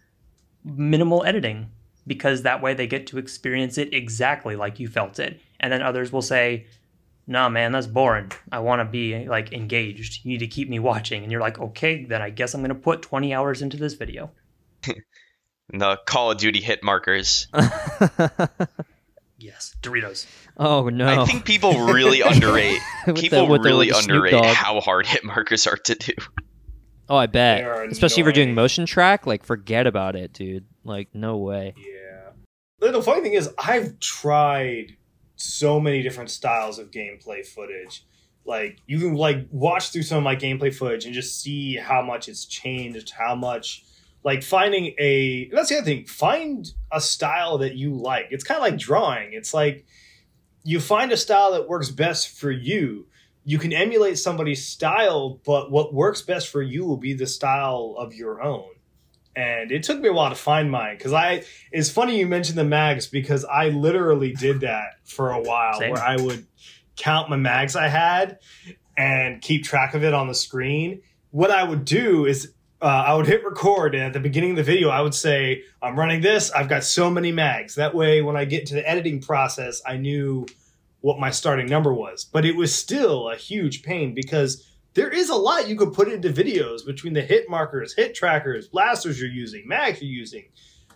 minimal 0.64 1.24
editing 1.24 1.70
because 2.06 2.42
that 2.42 2.62
way 2.62 2.72
they 2.72 2.86
get 2.86 3.06
to 3.06 3.18
experience 3.18 3.76
it 3.76 3.92
exactly 3.92 4.56
like 4.56 4.80
you 4.80 4.88
felt 4.88 5.18
it. 5.18 5.40
And 5.60 5.72
then 5.72 5.82
others 5.82 6.10
will 6.10 6.22
say, 6.22 6.66
nah 7.28 7.48
man 7.48 7.70
that's 7.70 7.86
boring 7.86 8.32
i 8.50 8.58
want 8.58 8.80
to 8.80 8.84
be 8.84 9.28
like 9.28 9.52
engaged 9.52 10.24
you 10.24 10.32
need 10.32 10.38
to 10.38 10.46
keep 10.46 10.68
me 10.68 10.78
watching 10.78 11.22
and 11.22 11.30
you're 11.30 11.42
like 11.42 11.60
okay 11.60 12.04
then 12.04 12.22
i 12.22 12.30
guess 12.30 12.54
i'm 12.54 12.62
going 12.62 12.70
to 12.70 12.74
put 12.74 13.02
20 13.02 13.32
hours 13.34 13.62
into 13.62 13.76
this 13.76 13.92
video 13.94 14.30
the 15.72 15.98
Call 16.06 16.30
of 16.30 16.38
Duty 16.38 16.60
hit 16.60 16.82
markers. 16.82 17.48
yes 19.40 19.76
doritos 19.82 20.26
oh 20.56 20.88
no! 20.88 21.22
I 21.22 21.24
think 21.24 21.44
people 21.44 21.86
really 21.86 22.20
underrate. 22.22 22.80
People 23.14 23.46
the- 23.46 23.58
really 23.60 23.86
with 23.92 24.06
the 24.06 24.12
underrate 24.12 24.44
how 24.44 24.80
hard 24.80 25.06
hit 25.06 25.24
markers 25.24 25.66
are 25.66 25.76
to 25.76 25.94
do. 25.94 26.12
Oh, 27.10 27.16
I 27.16 27.26
bet. 27.26 27.58
They 27.60 27.64
are 27.64 27.84
Especially 27.84 28.20
if 28.20 28.24
you're 28.26 28.32
doing 28.34 28.54
motion 28.54 28.84
track, 28.84 29.26
like 29.26 29.44
forget 29.44 29.86
about 29.86 30.14
it, 30.16 30.32
dude. 30.34 30.66
Like 30.84 31.08
no 31.14 31.38
way. 31.38 31.74
Yeah. 31.78 32.32
The- 32.80 32.92
The 32.92 33.02
funny 33.02 33.22
thing 33.22 33.32
is, 33.34 33.48
I've 33.58 33.98
tried 34.00 34.96
so 35.36 35.78
many 35.80 36.02
different 36.02 36.30
styles 36.30 36.78
of 36.78 36.90
gameplay 36.90 37.46
footage. 37.46 38.04
Like 38.44 38.78
you 38.86 38.98
can 38.98 39.14
like 39.14 39.46
watch 39.50 39.90
through 39.90 40.02
some 40.02 40.18
of 40.18 40.24
my 40.24 40.34
gameplay 40.36 40.74
footage 40.74 41.04
and 41.06 41.14
just 41.14 41.40
see 41.40 41.76
how 41.76 42.02
much 42.02 42.28
it's 42.28 42.44
changed, 42.44 43.12
how 43.16 43.34
much 43.34 43.84
like 44.24 44.42
finding 44.42 44.94
a 44.98 45.48
that's 45.50 45.68
the 45.68 45.76
other 45.76 45.84
thing. 45.84 46.04
Find 46.06 46.70
a 46.92 47.00
style 47.00 47.58
that 47.58 47.74
you 47.76 47.94
like. 47.94 48.28
It's 48.30 48.44
kind 48.44 48.58
of 48.58 48.62
like 48.62 48.78
drawing. 48.78 49.32
It's 49.32 49.54
like 49.54 49.86
you 50.64 50.80
find 50.80 51.12
a 51.12 51.16
style 51.16 51.52
that 51.52 51.68
works 51.68 51.90
best 51.90 52.38
for 52.38 52.50
you. 52.50 53.06
You 53.44 53.58
can 53.58 53.72
emulate 53.72 54.18
somebody's 54.18 54.66
style, 54.66 55.40
but 55.44 55.70
what 55.70 55.94
works 55.94 56.20
best 56.20 56.48
for 56.48 56.60
you 56.60 56.84
will 56.84 56.98
be 56.98 57.14
the 57.14 57.26
style 57.26 57.94
of 57.98 58.14
your 58.14 58.42
own. 58.42 58.68
And 59.34 59.70
it 59.70 59.84
took 59.84 60.00
me 60.00 60.08
a 60.08 60.12
while 60.12 60.30
to 60.30 60.36
find 60.36 60.70
mine 60.70 60.96
because 60.98 61.12
I 61.12 61.44
it's 61.70 61.90
funny 61.90 62.18
you 62.18 62.26
mentioned 62.26 62.58
the 62.58 62.64
mags 62.64 63.06
because 63.06 63.44
I 63.44 63.68
literally 63.68 64.32
did 64.32 64.60
that 64.60 64.96
for 65.04 65.30
a 65.30 65.40
while 65.40 65.78
Same. 65.78 65.92
where 65.92 66.02
I 66.02 66.16
would 66.16 66.44
count 66.96 67.30
my 67.30 67.36
mags 67.36 67.76
I 67.76 67.86
had 67.86 68.40
and 68.96 69.40
keep 69.40 69.62
track 69.62 69.94
of 69.94 70.02
it 70.02 70.12
on 70.12 70.26
the 70.26 70.34
screen. 70.34 71.02
What 71.30 71.52
I 71.52 71.62
would 71.62 71.84
do 71.84 72.26
is 72.26 72.52
uh, 72.80 73.04
I 73.06 73.14
would 73.14 73.26
hit 73.26 73.44
record 73.44 73.94
and 73.94 74.04
at 74.04 74.12
the 74.12 74.20
beginning 74.20 74.50
of 74.50 74.56
the 74.56 74.62
video 74.62 74.88
I 74.88 75.00
would 75.00 75.14
say 75.14 75.62
I'm 75.82 75.98
running 75.98 76.20
this. 76.20 76.50
I've 76.52 76.68
got 76.68 76.84
so 76.84 77.10
many 77.10 77.32
mags. 77.32 77.74
That 77.74 77.94
way 77.94 78.22
when 78.22 78.36
I 78.36 78.44
get 78.44 78.66
to 78.66 78.74
the 78.74 78.88
editing 78.88 79.20
process, 79.20 79.82
I 79.86 79.96
knew 79.96 80.46
what 81.00 81.18
my 81.18 81.30
starting 81.30 81.66
number 81.66 81.92
was. 81.92 82.24
But 82.24 82.44
it 82.44 82.56
was 82.56 82.74
still 82.74 83.30
a 83.30 83.36
huge 83.36 83.82
pain 83.82 84.14
because 84.14 84.64
there 84.94 85.10
is 85.10 85.28
a 85.28 85.34
lot 85.34 85.68
you 85.68 85.76
could 85.76 85.92
put 85.92 86.08
into 86.08 86.30
videos 86.30 86.84
between 86.84 87.12
the 87.12 87.22
hit 87.22 87.48
markers, 87.48 87.94
hit 87.94 88.14
trackers, 88.14 88.68
blasters 88.68 89.20
you're 89.20 89.30
using, 89.30 89.66
mags 89.66 90.00
you're 90.02 90.10
using. 90.10 90.46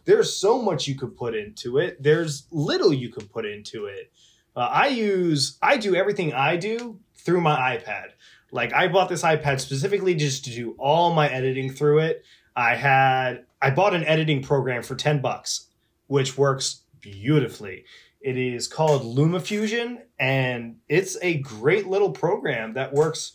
There's 0.04 0.34
so 0.34 0.60
much 0.60 0.88
you 0.88 0.96
could 0.96 1.16
put 1.16 1.34
into 1.34 1.78
it. 1.78 2.02
There's 2.02 2.46
little 2.50 2.92
you 2.92 3.10
could 3.10 3.30
put 3.30 3.46
into 3.46 3.86
it. 3.86 4.12
Uh, 4.54 4.60
I 4.60 4.88
use, 4.88 5.58
I 5.62 5.76
do 5.76 5.94
everything 5.94 6.32
I 6.34 6.56
do 6.56 7.00
through 7.14 7.40
my 7.40 7.76
iPad. 7.76 8.08
Like 8.50 8.72
I 8.74 8.88
bought 8.88 9.08
this 9.08 9.22
iPad 9.22 9.60
specifically 9.60 10.14
just 10.14 10.44
to 10.44 10.50
do 10.50 10.74
all 10.78 11.14
my 11.14 11.28
editing 11.28 11.70
through 11.70 12.00
it. 12.00 12.24
I 12.54 12.74
had, 12.74 13.46
I 13.62 13.70
bought 13.70 13.94
an 13.94 14.04
editing 14.04 14.42
program 14.42 14.82
for 14.82 14.94
10 14.94 15.22
bucks, 15.22 15.68
which 16.06 16.36
works 16.36 16.82
beautifully. 17.00 17.84
It 18.20 18.36
is 18.36 18.68
called 18.68 19.02
LumaFusion, 19.02 20.02
and 20.18 20.76
it's 20.88 21.16
a 21.22 21.38
great 21.38 21.88
little 21.88 22.12
program 22.12 22.74
that 22.74 22.92
works 22.92 23.32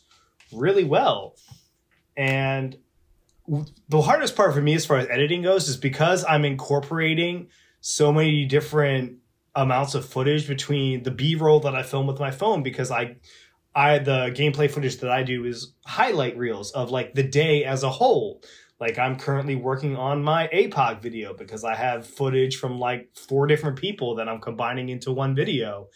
really 0.53 0.85
well. 0.85 1.35
And 2.15 2.77
the 3.89 4.01
hardest 4.01 4.35
part 4.35 4.53
for 4.53 4.61
me 4.61 4.75
as 4.75 4.85
far 4.85 4.97
as 4.97 5.07
editing 5.09 5.41
goes 5.41 5.67
is 5.67 5.77
because 5.77 6.23
I'm 6.25 6.45
incorporating 6.45 7.47
so 7.81 8.13
many 8.13 8.45
different 8.45 9.17
amounts 9.57 9.95
of 9.95 10.05
footage 10.05 10.47
between 10.47 11.01
the 11.03 11.11
B-roll 11.11 11.59
that 11.61 11.75
I 11.75 11.81
film 11.81 12.05
with 12.05 12.19
my 12.19 12.31
phone 12.31 12.63
because 12.63 12.91
I 12.91 13.17
I 13.75 13.97
the 13.99 14.31
gameplay 14.33 14.69
footage 14.69 14.97
that 14.97 15.09
I 15.09 15.23
do 15.23 15.45
is 15.45 15.73
highlight 15.85 16.37
reels 16.37 16.71
of 16.71 16.91
like 16.91 17.15
the 17.15 17.23
day 17.23 17.65
as 17.65 17.83
a 17.83 17.89
whole. 17.89 18.41
Like 18.79 18.99
I'm 18.99 19.17
currently 19.17 19.55
working 19.55 19.95
on 19.95 20.23
my 20.23 20.47
APOG 20.53 21.01
video 21.01 21.33
because 21.33 21.63
I 21.63 21.75
have 21.75 22.05
footage 22.05 22.57
from 22.57 22.79
like 22.79 23.09
four 23.15 23.47
different 23.47 23.77
people 23.77 24.15
that 24.15 24.29
I'm 24.29 24.39
combining 24.39 24.89
into 24.89 25.11
one 25.11 25.35
video. 25.35 25.87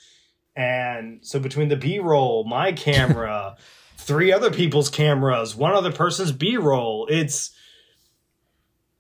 And 0.56 1.24
so 1.24 1.40
between 1.40 1.70
the 1.70 1.78
B-roll, 1.78 2.44
my 2.44 2.72
camera, 2.72 3.56
three 3.98 4.32
other 4.32 4.52
people's 4.52 4.90
cameras, 4.90 5.56
one 5.56 5.74
other 5.74 5.92
person's 5.92 6.32
B-roll, 6.32 7.08
it's 7.10 7.52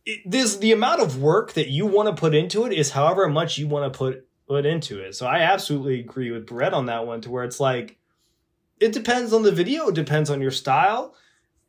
it, 0.06 0.20
this 0.26 0.58
the 0.58 0.72
amount 0.72 1.02
of 1.02 1.20
work 1.20 1.54
that 1.54 1.70
you 1.70 1.88
want 1.88 2.08
to 2.10 2.20
put 2.20 2.36
into 2.36 2.66
it 2.66 2.74
is 2.74 2.92
however 2.92 3.28
much 3.28 3.58
you 3.58 3.68
want 3.68 3.92
to 3.92 3.98
put 3.98 4.28
put 4.52 4.66
into 4.66 5.00
it. 5.00 5.16
So 5.16 5.26
I 5.26 5.44
absolutely 5.44 6.02
agree 6.02 6.30
with 6.30 6.46
Beret 6.46 6.74
on 6.74 6.88
that 6.88 7.08
one 7.08 7.22
to 7.22 7.32
where 7.32 7.46
it's 7.46 7.62
like 7.62 7.98
it 8.82 8.92
depends 8.92 9.32
on 9.32 9.44
the 9.44 9.52
video, 9.54 9.88
it 9.88 9.96
depends 9.96 10.30
on 10.30 10.42
your 10.42 10.52
style, 10.52 11.16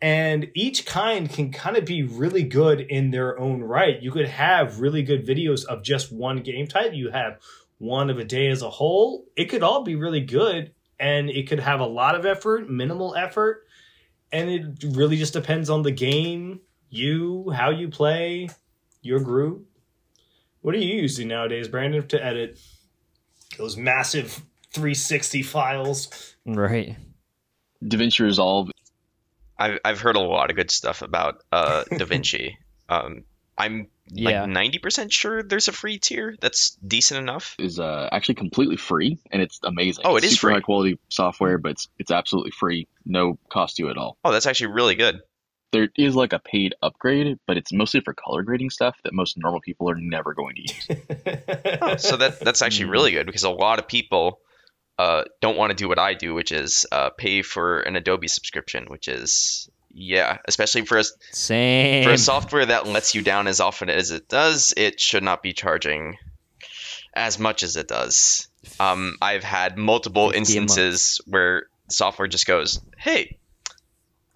and 0.01 0.51
each 0.55 0.85
kind 0.85 1.31
can 1.31 1.53
kind 1.53 1.77
of 1.77 1.85
be 1.85 2.03
really 2.03 2.43
good 2.43 2.81
in 2.81 3.13
their 3.13 3.39
own 3.39 3.63
right. 3.63 4.03
You 4.03 4.11
could 4.11 4.27
have 4.27 4.81
really 4.81 5.05
good 5.05 5.25
videos 5.25 5.65
of 5.65 5.85
just 5.85 6.11
one 6.11 6.43
game 6.43 6.67
type. 6.67 6.93
You 6.93 7.13
have 7.13 7.39
one 7.79 8.11
of 8.11 8.19
a 8.19 8.25
day 8.25 8.49
as 8.49 8.63
a 8.63 8.71
whole. 8.71 9.27
It 9.37 9.45
could 9.45 9.63
all 9.63 9.85
be 9.85 9.95
really 9.95 10.23
good 10.23 10.73
and 10.99 11.31
it 11.31 11.49
could 11.49 11.61
have 11.61 11.79
a 11.79 11.87
lot 11.87 12.17
of 12.17 12.27
effort, 12.27 12.69
minimal 12.69 13.15
effort, 13.15 13.65
and 14.33 14.51
it 14.51 14.97
really 14.97 15.19
just 15.19 15.35
depends 15.35 15.71
on 15.71 15.83
the 15.83 15.93
game, 15.93 16.63
you, 16.91 17.49
how 17.51 17.71
you 17.71 17.87
play, 17.91 18.49
your 19.03 19.21
group. 19.21 19.69
What 20.63 20.75
are 20.75 20.79
you 20.79 20.95
using 20.95 21.29
nowadays, 21.29 21.67
Brandon, 21.67 22.07
to 22.09 22.25
edit 22.25 22.59
those 23.57 23.77
massive 23.77 24.43
360 24.73 25.43
files? 25.43 26.35
Right. 26.47 26.97
DaVinci 27.85 28.21
Resolve 28.21 28.71
I've 29.59 29.79
I've 29.85 30.01
heard 30.01 30.17
a 30.17 30.21
lot 30.21 30.51
of 30.51 30.57
good 30.57 30.71
stuff 30.71 31.03
about 31.03 31.43
uh, 31.53 31.85
DaVinci. 31.93 32.55
Um, 32.89 33.25
I'm 33.59 33.89
Yeah. 34.09 34.41
like 34.43 34.51
ninety 34.51 34.79
percent 34.79 35.13
sure 35.13 35.43
there's 35.43 35.69
a 35.69 35.73
free 35.73 35.99
tier 35.99 36.35
that's 36.41 36.71
decent 36.77 37.21
enough. 37.21 37.55
is 37.59 37.79
uh, 37.79 38.09
actually 38.11 38.37
completely 38.37 38.77
free 38.77 39.19
and 39.31 39.43
it's 39.43 39.61
amazing. 39.63 40.05
Oh, 40.07 40.17
it 40.17 40.25
It's 40.25 40.33
is 40.33 40.39
super 40.41 40.49
free. 40.49 40.55
high 40.55 40.61
quality 40.61 40.99
software, 41.11 41.59
but 41.59 41.73
it's 41.73 41.89
it's 41.99 42.11
absolutely 42.11 42.53
free, 42.53 42.89
no 43.05 43.39
cost 43.51 43.77
to 43.77 43.85
you 43.85 43.91
at 43.91 43.97
all. 43.99 44.17
Oh, 44.25 44.33
that's 44.33 44.47
actually 44.47 44.73
really 44.73 44.95
good. 44.95 45.21
There 45.73 45.89
is 45.97 46.15
like 46.15 46.33
a 46.33 46.39
paid 46.39 46.75
upgrade, 46.83 47.39
but 47.47 47.57
it's 47.57 47.73
mostly 47.73 48.01
for 48.01 48.13
color 48.13 48.43
grading 48.43 48.71
stuff 48.71 48.97
that 49.05 49.13
most 49.13 49.37
normal 49.39 49.61
people 49.61 49.89
are 49.91 49.95
never 49.95 50.35
going 50.35 50.57
to 50.57 50.63
use. 50.63 50.89
Oh, 51.81 51.97
so 51.97 52.17
that 52.17 52.41
that's 52.41 52.63
actually 52.63 52.91
really 52.91 53.13
good 53.13 53.27
because 53.27 53.43
a 53.43 53.51
lot 53.51 53.79
of 53.79 53.89
people 53.89 54.41
uh, 54.99 55.25
don't 55.41 55.57
want 55.57 55.71
to 55.71 55.77
do 55.77 55.89
what 55.89 55.99
I 55.99 56.15
do, 56.15 56.35
which 56.35 56.53
is 56.53 56.87
uh, 56.93 57.11
pay 57.11 57.43
for 57.43 57.81
an 57.81 57.97
Adobe 57.97 58.29
subscription, 58.29 58.87
which 58.89 59.09
is 59.09 59.69
yeah, 59.95 60.39
especially 60.47 60.85
for 60.85 60.99
a 60.99 61.05
Same. 61.33 62.05
for 62.05 62.11
a 62.13 62.19
software 62.19 62.67
that 62.67 62.87
lets 62.87 63.15
you 63.15 63.23
down 63.23 63.47
as 63.47 63.61
often 63.61 63.91
as 63.91 64.11
it 64.11 64.29
does, 64.29 64.73
it 64.77 65.01
should 65.01 65.23
not 65.23 65.43
be 65.43 65.53
charging 65.53 66.17
as 67.15 67.39
much 67.39 67.63
as 67.63 67.77
it 67.77 67.89
does. 67.89 68.49
Um, 68.79 69.17
I've 69.21 69.45
had 69.45 69.77
multiple 69.77 70.31
50 70.31 70.37
a 70.37 70.41
month. 70.41 70.71
instances 70.79 71.21
where 71.27 71.67
software 71.91 72.29
just 72.29 72.47
goes, 72.47 72.81
"Hey, 72.97 73.39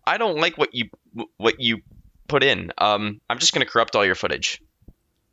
I 0.07 0.19
don't 0.19 0.39
like 0.39 0.57
what 0.57 0.75
you 0.75 0.89
what 1.37 1.61
you 1.61 1.79
put 2.29 2.43
in. 2.45 2.73
Um, 2.79 3.21
I'm 3.29 3.39
just 3.39 3.53
going 3.53 3.65
to 3.65 3.71
corrupt 3.71 3.97
all 3.97 4.05
your 4.05 4.15
footage." 4.15 4.61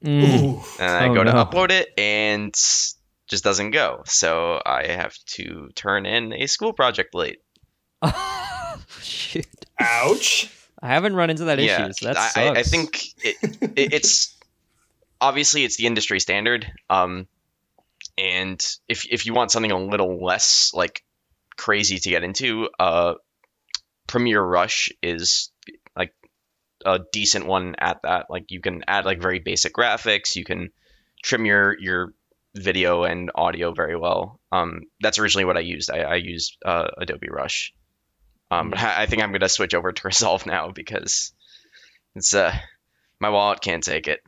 Mm. 0.04 0.24
Ooh. 0.24 0.62
And 0.80 0.92
I 0.92 1.08
Oh, 1.08 1.14
go 1.14 1.24
to 1.24 1.32
no. 1.32 1.46
upload 1.46 1.72
it 1.72 1.90
and 1.98 2.54
just 3.28 3.44
doesn't 3.44 3.72
go. 3.72 4.04
So 4.06 4.62
I 4.66 4.88
have 4.88 5.16
to 5.38 5.70
turn 5.76 6.06
in 6.06 6.34
a 6.34 6.48
school 6.48 6.74
project 6.74 7.16
late. 7.16 7.40
Shoot. 9.02 9.46
Ouch. 9.80 10.50
I 10.82 10.88
haven't 10.88 11.16
run 11.16 11.30
into 11.30 11.46
that 11.46 11.60
yeah, 11.60 11.86
issue. 11.86 11.94
So 11.94 12.06
that 12.08 12.18
I, 12.18 12.28
sucks. 12.28 12.38
I, 12.38 12.60
I 12.60 12.64
think 12.64 13.04
it, 13.24 13.36
it, 13.78 13.94
it's 13.94 14.38
obviously 15.22 15.64
it's 15.64 15.78
the 15.78 15.88
industry 15.88 16.20
standard. 16.20 16.70
Um, 16.90 17.28
and 18.18 18.62
if 18.90 19.06
if 19.10 19.26
you 19.26 19.34
want 19.34 19.52
something 19.52 19.72
a 19.72 19.80
little 19.80 20.24
less 20.24 20.72
like 20.74 21.04
crazy 21.56 21.98
to 22.00 22.10
get 22.10 22.24
into, 22.24 22.70
uh, 22.78 23.14
Premiere 24.08 24.42
Rush 24.42 24.92
is 25.02 25.52
like 25.96 26.14
a 26.86 27.00
decent 27.12 27.46
one 27.46 27.76
at 27.78 28.02
that. 28.04 28.30
Like 28.30 28.52
you 28.52 28.60
can 28.62 28.84
add 28.88 29.06
like 29.06 29.22
very 29.22 29.40
basic 29.40 29.74
graphics. 29.74 30.36
You 30.36 30.44
can 30.44 30.70
trim 31.24 31.46
your 31.46 31.78
your 31.80 32.14
video 32.56 33.04
and 33.04 33.32
audio 33.34 33.74
very 33.74 33.96
well. 33.96 34.40
Um, 34.52 34.82
that's 35.02 35.18
originally 35.18 35.46
what 35.46 35.58
I 35.58 35.62
used. 35.62 35.90
I, 35.90 36.00
I 36.00 36.16
used 36.16 36.58
uh, 36.64 36.88
Adobe 36.98 37.30
Rush. 37.30 37.74
Um, 38.52 38.70
but 38.70 38.80
I 38.80 39.04
I 39.04 39.06
think 39.06 39.22
I'm 39.22 39.32
gonna 39.32 39.50
switch 39.50 39.74
over 39.74 39.92
to 39.92 40.02
Resolve 40.08 40.46
now 40.46 40.72
because 40.72 41.34
it's 42.16 42.34
uh 42.34 42.54
my 43.20 43.30
wallet 43.30 43.62
can't 43.62 43.84
take 43.84 44.08
it. 44.08 44.22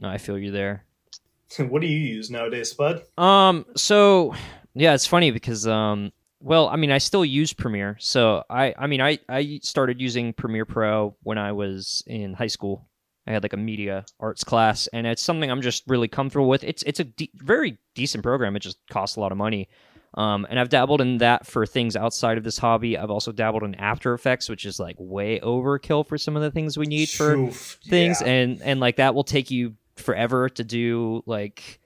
No, 0.00 0.08
I 0.08 0.18
feel 0.18 0.38
you 0.38 0.50
there. 0.50 0.84
what 1.58 1.82
do 1.82 1.86
you 1.86 1.98
use 1.98 2.30
nowadays, 2.30 2.70
Spud? 2.70 3.02
Um. 3.18 3.66
So 3.76 4.34
yeah, 4.74 4.94
it's 4.94 5.06
funny 5.06 5.30
because 5.30 5.66
um. 5.66 6.12
Well, 6.40 6.68
I 6.68 6.76
mean, 6.76 6.90
I 6.90 6.98
still 6.98 7.24
use 7.24 7.52
Premiere. 7.52 7.96
So 8.00 8.42
I, 8.48 8.74
I 8.78 8.86
mean, 8.86 9.00
I, 9.00 9.18
I 9.28 9.60
started 9.62 10.00
using 10.00 10.32
Premiere 10.32 10.64
Pro 10.64 11.16
when 11.22 11.38
I 11.38 11.52
was 11.52 12.02
in 12.06 12.32
high 12.32 12.46
school. 12.46 12.88
I 13.26 13.32
had 13.32 13.42
like 13.42 13.52
a 13.52 13.58
media 13.58 14.06
arts 14.18 14.42
class, 14.42 14.86
and 14.88 15.06
it's 15.06 15.22
something 15.22 15.50
I'm 15.50 15.60
just 15.60 15.84
really 15.86 16.08
comfortable 16.08 16.48
with. 16.48 16.64
It's 16.64 16.82
it's 16.84 16.98
a 16.98 17.04
de- 17.04 17.30
very 17.34 17.78
decent 17.94 18.24
program. 18.24 18.56
It 18.56 18.60
just 18.60 18.78
costs 18.90 19.16
a 19.16 19.20
lot 19.20 19.30
of 19.30 19.38
money. 19.38 19.68
Um, 20.14 20.46
and 20.50 20.58
I've 20.58 20.70
dabbled 20.70 21.00
in 21.00 21.18
that 21.18 21.46
for 21.46 21.66
things 21.66 21.94
outside 21.94 22.36
of 22.36 22.42
this 22.42 22.58
hobby. 22.58 22.98
I've 22.98 23.10
also 23.10 23.30
dabbled 23.30 23.62
in 23.62 23.76
After 23.76 24.12
Effects, 24.14 24.48
which 24.48 24.64
is 24.64 24.80
like 24.80 24.96
way 24.98 25.38
overkill 25.38 26.04
for 26.06 26.18
some 26.18 26.34
of 26.34 26.42
the 26.42 26.50
things 26.50 26.76
we 26.76 26.86
need 26.86 27.10
for 27.10 27.36
Oof, 27.36 27.78
things, 27.86 28.20
yeah, 28.20 28.28
and 28.28 28.62
and 28.62 28.80
like 28.80 28.96
that 28.96 29.14
will 29.14 29.24
take 29.24 29.50
you 29.50 29.74
forever 29.96 30.48
to 30.48 30.64
do 30.64 31.22
like 31.26 31.78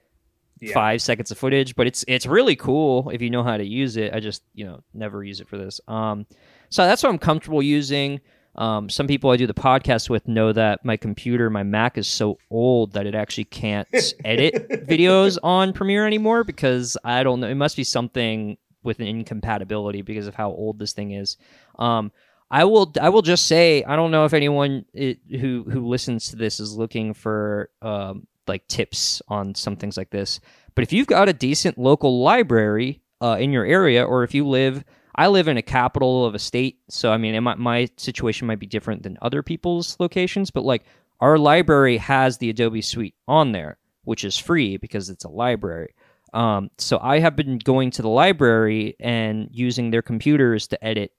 yeah. 0.67 0.75
five 0.75 1.03
seconds 1.03 1.31
of 1.31 1.39
footage, 1.39 1.77
but 1.77 1.87
it's 1.87 2.05
it's 2.09 2.27
really 2.27 2.57
cool 2.57 3.11
if 3.11 3.23
you 3.23 3.31
know 3.31 3.43
how 3.43 3.57
to 3.57 3.65
use 3.65 3.97
it. 3.97 4.13
I 4.15 4.21
just 4.21 4.43
you 4.55 4.65
know 4.65 4.83
never 4.93 5.23
use 5.23 5.41
it 5.41 5.49
for 5.49 5.59
this. 5.59 5.81
Um, 5.89 6.27
so 6.71 6.85
that's 6.85 7.03
what 7.03 7.11
I'm 7.11 7.19
comfortable 7.19 7.63
using. 7.63 8.21
Um, 8.57 8.89
some 8.89 9.09
people 9.09 9.31
I 9.31 9.37
do 9.37 9.47
the 9.47 9.55
podcast 9.55 10.09
with 10.09 10.29
know 10.29 10.53
that 10.53 10.85
my 10.85 10.97
computer, 10.97 11.51
my 11.51 11.65
Mac, 11.65 11.99
is 11.99 12.07
so 12.07 12.39
old 12.51 12.93
that 12.93 13.07
it 13.07 13.15
actually 13.15 13.45
can't 13.45 13.89
edit 14.25 14.69
videos 14.87 15.39
on 15.43 15.73
Premiere 15.73 16.07
anymore 16.07 16.45
because 16.45 16.97
I 17.05 17.23
don't 17.25 17.41
know. 17.41 17.49
It 17.49 17.57
must 17.57 17.77
be 17.77 17.85
something 17.85 18.57
with 18.85 19.01
an 19.01 19.07
incompatibility 19.07 20.03
because 20.03 20.27
of 20.27 20.35
how 20.35 20.51
old 20.51 20.79
this 20.79 20.93
thing 20.93 21.13
is. 21.13 21.37
Um, 21.79 22.13
I 22.51 22.65
will 22.65 22.93
I 23.01 23.09
will 23.09 23.23
just 23.23 23.47
say 23.47 23.83
I 23.83 23.97
don't 23.97 24.11
know 24.11 24.27
if 24.27 24.35
anyone 24.35 24.85
i 24.97 25.17
who 25.31 25.65
who 25.69 25.89
listens 25.89 26.29
to 26.29 26.37
this 26.37 26.61
is 26.61 26.77
looking 26.77 27.15
for 27.15 27.71
um, 27.83 28.27
like 28.47 28.67
tips 28.69 29.23
on 29.29 29.55
some 29.55 29.77
things 29.77 29.97
like 29.97 30.11
this. 30.11 30.41
But 30.75 30.83
if 30.83 30.93
you've 30.93 31.07
got 31.07 31.29
a 31.29 31.33
decent 31.33 31.79
local 31.79 32.23
library 32.23 33.01
uh, 33.21 33.37
in 33.39 33.53
your 33.53 33.65
area, 33.65 34.05
or 34.05 34.25
if 34.25 34.35
you 34.35 34.47
live, 34.47 34.85
I 35.17 35.29
live 35.29 35.49
in 35.49 35.57
a 35.57 35.63
capital 35.63 36.27
of 36.27 36.35
a 36.35 36.39
state, 36.39 36.81
so 36.89 37.13
I 37.13 37.19
mean, 37.19 37.41
might, 37.43 37.59
my 37.59 37.89
situation 37.97 38.47
might 38.47 38.59
be 38.59 38.67
different 38.67 39.03
than 39.03 39.17
other 39.23 39.43
people's 39.43 39.97
locations. 40.01 40.51
But 40.51 40.65
like 40.65 40.85
our 41.21 41.39
library 41.39 41.99
has 41.99 42.39
the 42.39 42.51
Adobe 42.51 42.83
Suite 42.83 43.15
on 43.29 43.53
there, 43.53 43.79
which 44.03 44.25
is 44.25 44.37
free 44.37 44.77
because 44.77 45.11
it's 45.11 45.25
a 45.25 45.29
library. 45.29 45.95
Um, 46.33 46.71
so 46.79 46.99
I 47.01 47.21
have 47.21 47.37
been 47.37 47.59
going 47.59 47.93
to 47.93 48.03
the 48.03 48.09
library 48.09 48.97
and 48.99 49.49
using 49.53 49.91
their 49.91 50.03
computers 50.03 50.67
to 50.69 50.85
edit. 50.85 51.13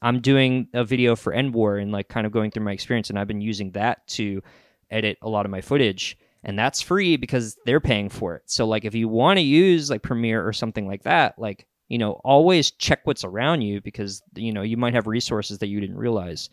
I'm 0.00 0.20
doing 0.20 0.68
a 0.72 0.84
video 0.84 1.16
for 1.16 1.32
Endwar 1.32 1.82
and 1.82 1.90
like 1.90 2.08
kind 2.08 2.26
of 2.26 2.32
going 2.32 2.52
through 2.52 2.64
my 2.64 2.72
experience, 2.72 3.10
and 3.10 3.18
I've 3.18 3.26
been 3.26 3.40
using 3.40 3.72
that 3.72 4.06
to 4.08 4.42
edit 4.90 5.18
a 5.22 5.28
lot 5.28 5.44
of 5.44 5.50
my 5.50 5.60
footage 5.60 6.16
and 6.42 6.58
that's 6.58 6.80
free 6.80 7.16
because 7.16 7.56
they're 7.66 7.80
paying 7.80 8.08
for 8.08 8.36
it. 8.36 8.42
So 8.46 8.66
like 8.66 8.84
if 8.84 8.94
you 8.94 9.08
want 9.08 9.38
to 9.38 9.42
use 9.44 9.90
like 9.90 10.02
Premiere 10.02 10.46
or 10.46 10.52
something 10.52 10.86
like 10.86 11.02
that, 11.02 11.38
like 11.38 11.66
you 11.88 11.98
know, 11.98 12.12
always 12.24 12.70
check 12.70 13.00
what's 13.04 13.24
around 13.24 13.62
you 13.62 13.80
because 13.80 14.22
you 14.34 14.52
know 14.52 14.62
you 14.62 14.76
might 14.76 14.94
have 14.94 15.06
resources 15.06 15.58
that 15.58 15.68
you 15.68 15.80
didn't 15.80 15.98
realize. 15.98 16.48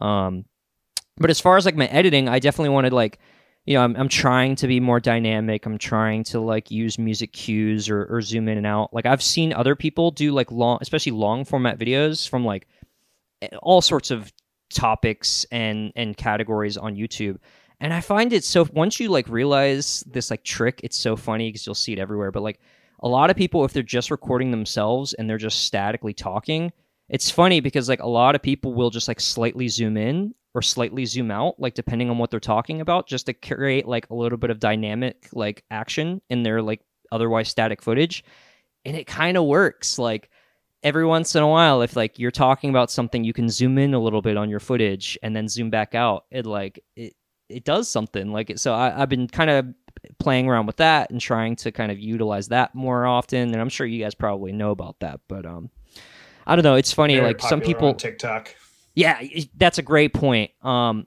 Um, 0.00 0.44
but 1.18 1.30
as 1.30 1.40
far 1.40 1.56
as 1.56 1.66
like 1.66 1.76
my 1.76 1.86
editing, 1.86 2.28
I 2.28 2.38
definitely 2.38 2.70
wanted 2.70 2.92
like 2.92 3.18
you 3.64 3.74
know 3.74 3.82
I'm 3.82 3.94
I'm 3.96 4.08
trying 4.08 4.56
to 4.56 4.66
be 4.66 4.80
more 4.80 4.98
dynamic. 4.98 5.66
I'm 5.66 5.78
trying 5.78 6.24
to 6.24 6.40
like 6.40 6.70
use 6.70 6.98
music 6.98 7.32
cues 7.32 7.88
or, 7.88 8.06
or 8.06 8.22
zoom 8.22 8.48
in 8.48 8.56
and 8.56 8.66
out. 8.66 8.92
Like 8.92 9.06
I've 9.06 9.22
seen 9.22 9.52
other 9.52 9.76
people 9.76 10.10
do 10.10 10.32
like 10.32 10.50
long, 10.50 10.78
especially 10.80 11.12
long 11.12 11.44
format 11.44 11.78
videos 11.78 12.28
from 12.28 12.44
like 12.44 12.66
all 13.62 13.82
sorts 13.82 14.10
of 14.10 14.32
topics 14.70 15.46
and 15.52 15.92
and 15.94 16.16
categories 16.16 16.76
on 16.76 16.96
YouTube 16.96 17.38
and 17.80 17.94
I 17.94 18.00
find 18.00 18.32
it 18.32 18.44
so 18.44 18.66
once 18.72 18.98
you 18.98 19.08
like 19.08 19.28
realize 19.28 20.02
this 20.06 20.30
like 20.30 20.44
trick, 20.44 20.80
it's 20.82 20.96
so 20.96 21.16
funny 21.16 21.48
because 21.48 21.64
you'll 21.66 21.74
see 21.74 21.92
it 21.92 21.98
everywhere. 21.98 22.32
But 22.32 22.42
like 22.42 22.60
a 23.00 23.08
lot 23.08 23.30
of 23.30 23.36
people, 23.36 23.64
if 23.64 23.72
they're 23.72 23.82
just 23.82 24.10
recording 24.10 24.50
themselves 24.50 25.14
and 25.14 25.28
they're 25.28 25.38
just 25.38 25.64
statically 25.64 26.12
talking, 26.12 26.72
it's 27.08 27.30
funny 27.30 27.60
because 27.60 27.88
like 27.88 28.02
a 28.02 28.08
lot 28.08 28.34
of 28.34 28.42
people 28.42 28.74
will 28.74 28.90
just 28.90 29.08
like 29.08 29.20
slightly 29.20 29.68
zoom 29.68 29.96
in 29.96 30.34
or 30.54 30.62
slightly 30.62 31.04
zoom 31.04 31.30
out, 31.30 31.58
like 31.60 31.74
depending 31.74 32.10
on 32.10 32.18
what 32.18 32.30
they're 32.30 32.40
talking 32.40 32.80
about, 32.80 33.06
just 33.06 33.26
to 33.26 33.32
create 33.32 33.86
like 33.86 34.10
a 34.10 34.14
little 34.14 34.38
bit 34.38 34.50
of 34.50 34.58
dynamic 34.58 35.28
like 35.32 35.62
action 35.70 36.20
in 36.28 36.42
their 36.42 36.60
like 36.60 36.80
otherwise 37.12 37.48
static 37.48 37.80
footage. 37.80 38.24
And 38.84 38.96
it 38.96 39.06
kind 39.06 39.36
of 39.36 39.44
works. 39.44 39.98
Like 39.98 40.30
every 40.82 41.06
once 41.06 41.36
in 41.36 41.42
a 41.42 41.48
while, 41.48 41.82
if 41.82 41.94
like 41.94 42.18
you're 42.18 42.30
talking 42.32 42.70
about 42.70 42.90
something, 42.90 43.22
you 43.22 43.32
can 43.32 43.48
zoom 43.48 43.78
in 43.78 43.94
a 43.94 44.00
little 44.00 44.22
bit 44.22 44.36
on 44.36 44.50
your 44.50 44.60
footage 44.60 45.16
and 45.22 45.36
then 45.36 45.48
zoom 45.48 45.70
back 45.70 45.94
out. 45.94 46.24
It 46.30 46.44
like 46.44 46.82
it 46.96 47.14
it 47.48 47.64
does 47.64 47.88
something 47.88 48.32
like 48.32 48.50
it. 48.50 48.60
So 48.60 48.74
I, 48.74 49.02
I've 49.02 49.08
been 49.08 49.28
kind 49.28 49.50
of 49.50 49.66
playing 50.18 50.48
around 50.48 50.66
with 50.66 50.76
that 50.76 51.10
and 51.10 51.20
trying 51.20 51.56
to 51.56 51.72
kind 51.72 51.90
of 51.90 51.98
utilize 51.98 52.48
that 52.48 52.74
more 52.74 53.06
often. 53.06 53.52
And 53.52 53.60
I'm 53.60 53.68
sure 53.68 53.86
you 53.86 54.02
guys 54.02 54.14
probably 54.14 54.52
know 54.52 54.70
about 54.70 55.00
that, 55.00 55.20
but 55.28 55.46
um, 55.46 55.70
I 56.46 56.56
don't 56.56 56.62
know. 56.62 56.74
It's 56.74 56.92
funny. 56.92 57.14
Very 57.14 57.26
like 57.26 57.40
some 57.40 57.60
people, 57.60 57.94
TikTok. 57.94 58.54
yeah, 58.94 59.22
that's 59.56 59.78
a 59.78 59.82
great 59.82 60.14
point. 60.14 60.50
Um, 60.62 61.06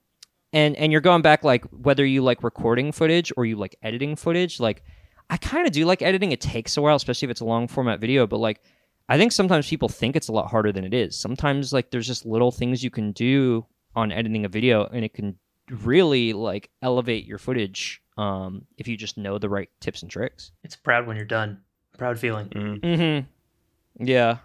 and 0.53 0.75
and 0.75 0.91
you're 0.91 1.01
going 1.01 1.21
back 1.21 1.43
like 1.43 1.65
whether 1.65 2.05
you 2.05 2.21
like 2.21 2.43
recording 2.43 2.91
footage 2.91 3.31
or 3.37 3.45
you 3.45 3.55
like 3.55 3.75
editing 3.81 4.15
footage. 4.15 4.59
Like 4.59 4.83
I 5.29 5.37
kind 5.37 5.65
of 5.65 5.73
do 5.73 5.85
like 5.85 6.01
editing. 6.01 6.31
It 6.31 6.41
takes 6.41 6.77
a 6.77 6.81
while, 6.81 6.95
especially 6.95 7.27
if 7.27 7.31
it's 7.31 7.41
a 7.41 7.45
long 7.45 7.67
format 7.67 7.99
video. 7.99 8.27
But 8.27 8.37
like 8.37 8.61
I 9.09 9.17
think 9.17 9.31
sometimes 9.31 9.69
people 9.69 9.89
think 9.89 10.15
it's 10.15 10.27
a 10.27 10.33
lot 10.33 10.49
harder 10.49 10.71
than 10.71 10.83
it 10.83 10.93
is. 10.93 11.17
Sometimes 11.17 11.73
like 11.73 11.91
there's 11.91 12.07
just 12.07 12.25
little 12.25 12.51
things 12.51 12.83
you 12.83 12.89
can 12.91 13.11
do 13.11 13.65
on 13.95 14.11
editing 14.11 14.45
a 14.45 14.49
video, 14.49 14.85
and 14.85 15.03
it 15.03 15.13
can 15.13 15.37
really 15.71 16.33
like 16.33 16.69
elevate 16.81 17.25
your 17.25 17.37
footage 17.37 18.01
um, 18.17 18.65
if 18.77 18.87
you 18.87 18.97
just 18.97 19.17
know 19.17 19.37
the 19.37 19.49
right 19.49 19.69
tips 19.79 20.01
and 20.01 20.11
tricks. 20.11 20.51
It's 20.63 20.75
proud 20.75 21.07
when 21.07 21.15
you're 21.15 21.25
done. 21.25 21.61
Proud 21.97 22.19
feeling. 22.19 22.49
Mm. 22.49 22.79
Mm-hmm. 22.81 24.05
Yeah. 24.05 24.37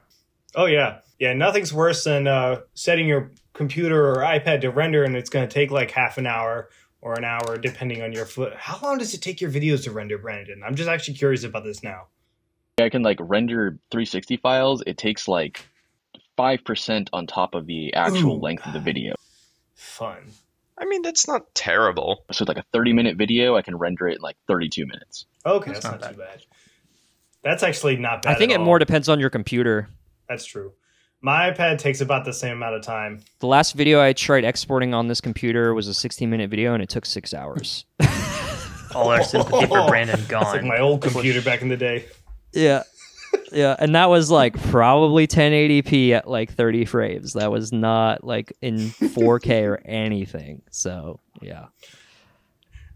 Oh 0.54 0.66
yeah, 0.66 0.98
yeah. 1.18 1.32
Nothing's 1.32 1.72
worse 1.72 2.04
than 2.04 2.26
uh, 2.26 2.60
setting 2.74 3.06
your 3.06 3.32
computer 3.52 4.10
or 4.10 4.16
iPad 4.16 4.62
to 4.62 4.70
render, 4.70 5.04
and 5.04 5.16
it's 5.16 5.30
going 5.30 5.46
to 5.46 5.52
take 5.52 5.70
like 5.70 5.90
half 5.90 6.18
an 6.18 6.26
hour 6.26 6.70
or 7.00 7.14
an 7.14 7.24
hour, 7.24 7.56
depending 7.56 8.02
on 8.02 8.12
your 8.12 8.26
foot. 8.26 8.54
How 8.56 8.78
long 8.82 8.98
does 8.98 9.14
it 9.14 9.22
take 9.22 9.40
your 9.40 9.50
videos 9.50 9.84
to 9.84 9.92
render, 9.92 10.18
Brandon? 10.18 10.62
I'm 10.64 10.74
just 10.74 10.88
actually 10.88 11.14
curious 11.14 11.44
about 11.44 11.64
this 11.64 11.82
now. 11.82 12.06
I 12.78 12.88
can 12.88 13.02
like 13.02 13.18
render 13.20 13.78
360 13.90 14.36
files. 14.38 14.82
It 14.86 14.98
takes 14.98 15.28
like 15.28 15.64
5% 16.36 17.08
on 17.12 17.26
top 17.26 17.54
of 17.54 17.66
the 17.66 17.94
actual 17.94 18.36
Ooh. 18.36 18.40
length 18.40 18.66
of 18.66 18.72
the 18.72 18.80
video. 18.80 19.14
Fun. 19.74 20.32
I 20.78 20.84
mean, 20.84 21.02
that's 21.02 21.26
not 21.26 21.42
terrible. 21.54 22.24
So 22.32 22.44
like 22.46 22.58
a 22.58 22.64
30 22.72 22.92
minute 22.92 23.16
video, 23.16 23.56
I 23.56 23.62
can 23.62 23.76
render 23.76 24.06
it 24.08 24.16
in 24.16 24.22
like 24.22 24.36
32 24.46 24.86
minutes. 24.86 25.26
Okay, 25.44 25.72
That's 25.72 25.80
that's, 25.84 25.92
not 25.92 26.00
not, 26.02 26.12
too 26.12 26.18
bad. 26.18 26.42
That's 27.42 27.62
actually 27.62 27.96
not 27.96 28.22
bad. 28.22 28.34
I 28.34 28.38
think 28.38 28.50
at 28.52 28.56
it 28.56 28.58
all. 28.60 28.66
more 28.66 28.78
depends 28.78 29.08
on 29.08 29.20
your 29.20 29.30
computer. 29.30 29.88
That's 30.28 30.44
true. 30.44 30.72
My 31.22 31.50
iPad 31.50 31.78
takes 31.78 32.00
about 32.00 32.24
the 32.24 32.32
same 32.32 32.52
amount 32.52 32.74
of 32.74 32.82
time. 32.82 33.22
The 33.38 33.46
last 33.46 33.72
video 33.72 34.02
I 34.02 34.12
tried 34.12 34.44
exporting 34.44 34.92
on 34.94 35.08
this 35.08 35.20
computer 35.20 35.72
was 35.74 35.88
a 35.88 35.94
16 35.94 36.28
minute 36.28 36.50
video 36.50 36.74
and 36.74 36.82
it 36.82 36.88
took 36.88 37.06
six 37.06 37.32
hours. 37.34 37.84
Oh, 38.94 39.00
all 39.00 39.10
our 39.10 39.22
sympathy 39.24 39.66
for 39.66 39.86
Brandon 39.88 40.16
That's 40.16 40.30
like 40.32 40.60
gone. 40.62 40.68
my 40.68 40.78
old 40.78 41.02
computer 41.02 41.42
back 41.42 41.60
in 41.60 41.68
the 41.68 41.76
day. 41.76 42.06
yeah. 42.52 42.84
Yeah, 43.52 43.76
and 43.78 43.94
that 43.94 44.08
was 44.10 44.30
like 44.30 44.60
probably 44.70 45.26
1080p 45.26 46.10
at 46.12 46.28
like 46.28 46.52
30 46.52 46.84
frames. 46.84 47.32
That 47.34 47.50
was 47.50 47.72
not 47.72 48.24
like 48.24 48.52
in 48.62 48.76
4K 48.76 49.62
or 49.66 49.80
anything. 49.84 50.62
So 50.70 51.20
yeah, 51.42 51.66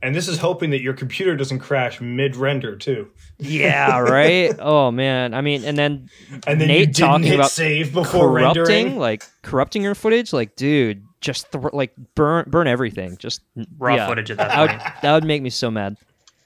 And 0.02 0.14
this 0.14 0.28
is 0.28 0.38
hoping 0.38 0.70
that 0.70 0.80
your 0.80 0.94
computer 0.94 1.36
doesn't 1.36 1.58
crash 1.60 2.00
mid 2.00 2.36
render 2.36 2.76
too. 2.76 3.10
yeah, 3.38 3.98
right. 3.98 4.54
Oh 4.58 4.90
man, 4.90 5.34
I 5.34 5.40
mean, 5.40 5.64
and 5.64 5.76
then 5.78 6.08
And 6.46 6.60
then 6.60 6.68
Nate 6.68 6.80
you 6.80 6.86
didn't 6.86 6.96
talking 6.96 7.26
hit 7.26 7.34
about 7.36 7.50
save 7.50 7.92
before 7.92 8.28
corrupting, 8.28 8.62
rendering. 8.64 8.98
like 8.98 9.24
corrupting 9.42 9.82
your 9.82 9.94
footage, 9.94 10.32
like 10.32 10.56
dude, 10.56 11.04
just 11.20 11.52
th- 11.52 11.64
like 11.72 11.92
burn 12.14 12.44
burn 12.48 12.66
everything. 12.66 13.16
Just 13.18 13.42
Raw 13.78 13.94
yeah. 13.96 14.06
footage 14.08 14.30
at 14.30 14.38
that 14.38 14.48
That 14.48 14.60
would, 14.60 14.70
point. 14.70 15.02
that 15.02 15.12
would 15.14 15.24
make 15.24 15.42
me 15.42 15.50
so 15.50 15.70
mad. 15.70 15.96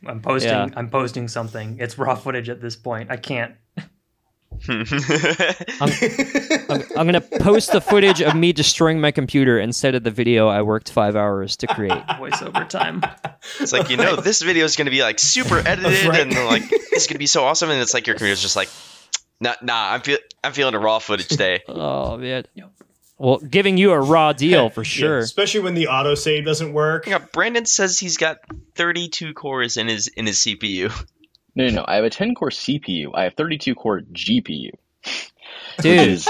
I'm 0.07 0.21
posting. 0.21 0.51
Yeah. 0.51 0.69
I'm 0.77 0.91
posting 0.91 1.29
something. 1.29 1.79
It's 1.81 1.97
raw 1.97 2.15
footage 2.15 2.49
at 2.51 2.61
this 2.61 2.77
point. 2.77 3.11
I 3.11 3.17
can't. 3.17 3.55
I'm, 4.69 4.85
I'm 6.97 7.07
gonna 7.07 7.21
post 7.21 7.73
the 7.73 7.81
footage 7.81 8.21
of 8.23 8.35
me 8.35 8.53
destroying 8.53 9.01
my 9.01 9.11
computer 9.11 9.59
instead 9.59 9.95
of 9.95 10.05
the 10.05 10.11
video 10.11 10.49
I 10.49 10.63
worked 10.63 10.91
five 10.91 11.17
hours 11.17 11.57
to 11.59 11.67
create. 11.67 11.93
Voiceover 12.09 12.69
time. 12.69 13.03
it's 13.61 13.73
like 13.73 13.91
you 13.91 13.97
know 13.97 14.17
this 14.17 14.43
video 14.43 14.65
is 14.65 14.77
going 14.77 14.87
to 14.87 14.91
be 14.91 15.03
like 15.03 15.19
super 15.19 15.59
edited 15.59 16.07
Right. 16.07 16.21
and 16.21 16.33
like 16.47 16.63
it's 16.71 17.07
going 17.07 17.15
to 17.15 17.19
be 17.19 17.27
so 17.27 17.45
awesome, 17.45 17.71
and 17.71 17.81
it's 17.81 17.95
like 17.95 18.07
your 18.07 18.15
computer's 18.17 18.43
just 18.43 18.57
like, 18.57 18.69
nah, 19.41 19.55
nah. 19.63 19.93
I'm 19.93 20.01
feel 20.01 20.19
I'm 20.43 20.53
feeling 20.53 20.75
a 20.75 20.79
raw 20.79 20.99
footage 20.99 21.29
day. 21.29 21.63
Oh 21.69 22.17
man. 22.17 22.45
Well, 23.17 23.39
giving 23.39 23.77
you 23.79 23.93
a 23.93 24.01
raw 24.01 24.33
deal 24.33 24.71
for 24.71 24.81
Yeah, 24.83 24.85
sure. 24.89 25.19
especially 25.19 25.61
when 25.61 25.75
the 25.75 25.87
autosave 25.87 26.45
doesn't 26.45 26.73
work. 26.73 27.07
Yeah, 27.07 27.19
Brandon 27.33 27.65
says 27.65 27.97
he's 27.99 28.17
got 28.17 28.39
32 28.75 29.35
cores 29.35 29.77
in 29.77 29.87
his 29.87 30.09
in 30.09 30.27
his 30.27 30.39
CPU. 30.39 30.91
No, 31.57 31.67
no, 31.69 31.71
no. 31.71 31.85
I 31.87 31.97
have 31.97 32.05
a 32.05 32.11
10 32.11 32.35
core 32.35 32.51
CPU. 32.51 33.11
I 33.15 33.25
have 33.25 33.35
32 33.35 33.75
core 33.75 34.01
GPU. 34.13 34.71
Dude, 35.81 36.09
is 36.09 36.29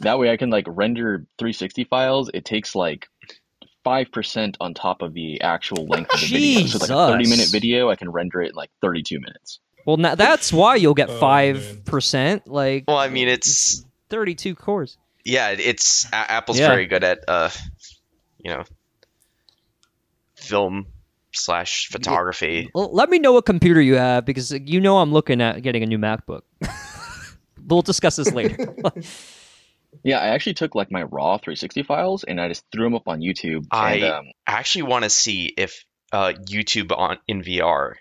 that 0.00 0.18
way 0.18 0.30
I 0.30 0.36
can 0.36 0.50
like 0.50 0.64
render 0.68 1.26
360 1.38 1.84
files. 1.84 2.30
It 2.34 2.44
takes 2.44 2.74
like 2.74 3.06
five 3.84 4.10
percent 4.10 4.56
on 4.60 4.72
top 4.74 5.02
of 5.02 5.12
the 5.12 5.40
actual 5.42 5.86
length 5.86 6.14
of 6.14 6.20
the 6.20 6.26
video. 6.26 6.66
So 6.66 6.76
it's 6.76 6.88
like 6.88 6.90
a 6.90 7.12
30 7.12 7.26
minute 7.28 7.48
video, 7.50 7.90
I 7.90 7.96
can 7.96 8.10
render 8.10 8.40
it 8.40 8.50
in 8.50 8.54
like 8.54 8.70
32 8.80 9.20
minutes. 9.20 9.60
well, 9.84 9.96
now 9.98 10.14
that's 10.14 10.52
why 10.52 10.76
you'll 10.76 10.94
get 10.94 11.10
five 11.10 11.82
percent. 11.84 12.46
like 12.48 12.84
Well, 12.88 12.96
I 12.96 13.08
mean, 13.08 13.28
it's 13.28 13.84
thirty-two 14.08 14.54
cores. 14.54 14.96
yeah, 15.24 15.50
it's 15.50 16.06
Apple's 16.12 16.58
Yeah. 16.58 16.68
very 16.68 16.86
good 16.86 17.04
at 17.04 17.20
uh, 17.28 17.50
you 18.38 18.50
know, 18.52 18.64
film 20.36 20.86
slash 21.36 21.88
photography. 21.88 22.70
Let 22.74 23.10
me 23.10 23.18
know 23.18 23.32
what 23.32 23.46
computer 23.46 23.80
you 23.80 23.94
have 23.96 24.24
because 24.24 24.50
you 24.52 24.80
know 24.80 24.98
I'm 24.98 25.12
looking 25.12 25.40
at 25.40 25.62
getting 25.62 25.82
a 25.82 25.86
new 25.86 25.98
MacBook. 25.98 26.42
we'll 27.66 27.82
discuss 27.82 28.16
this 28.16 28.32
later. 28.32 28.74
Yeah, 30.02 30.18
I 30.18 30.28
actually 30.28 30.54
took 30.54 30.74
like 30.74 30.90
my 30.90 31.04
raw 31.04 31.38
360 31.38 31.84
files 31.84 32.24
and 32.24 32.40
I 32.40 32.48
just 32.48 32.64
threw 32.72 32.84
them 32.84 32.94
up 32.96 33.06
on 33.06 33.20
YouTube. 33.20 33.66
I- 33.70 33.94
and, 33.94 34.04
um, 34.04 34.24
I 34.46 34.52
actually 34.54 34.82
want 34.82 35.04
to 35.04 35.10
see 35.10 35.54
if 35.56 35.84
uh, 36.12 36.32
YouTube 36.32 36.90
on 36.96 37.18
in 37.28 37.42
VR 37.42 37.94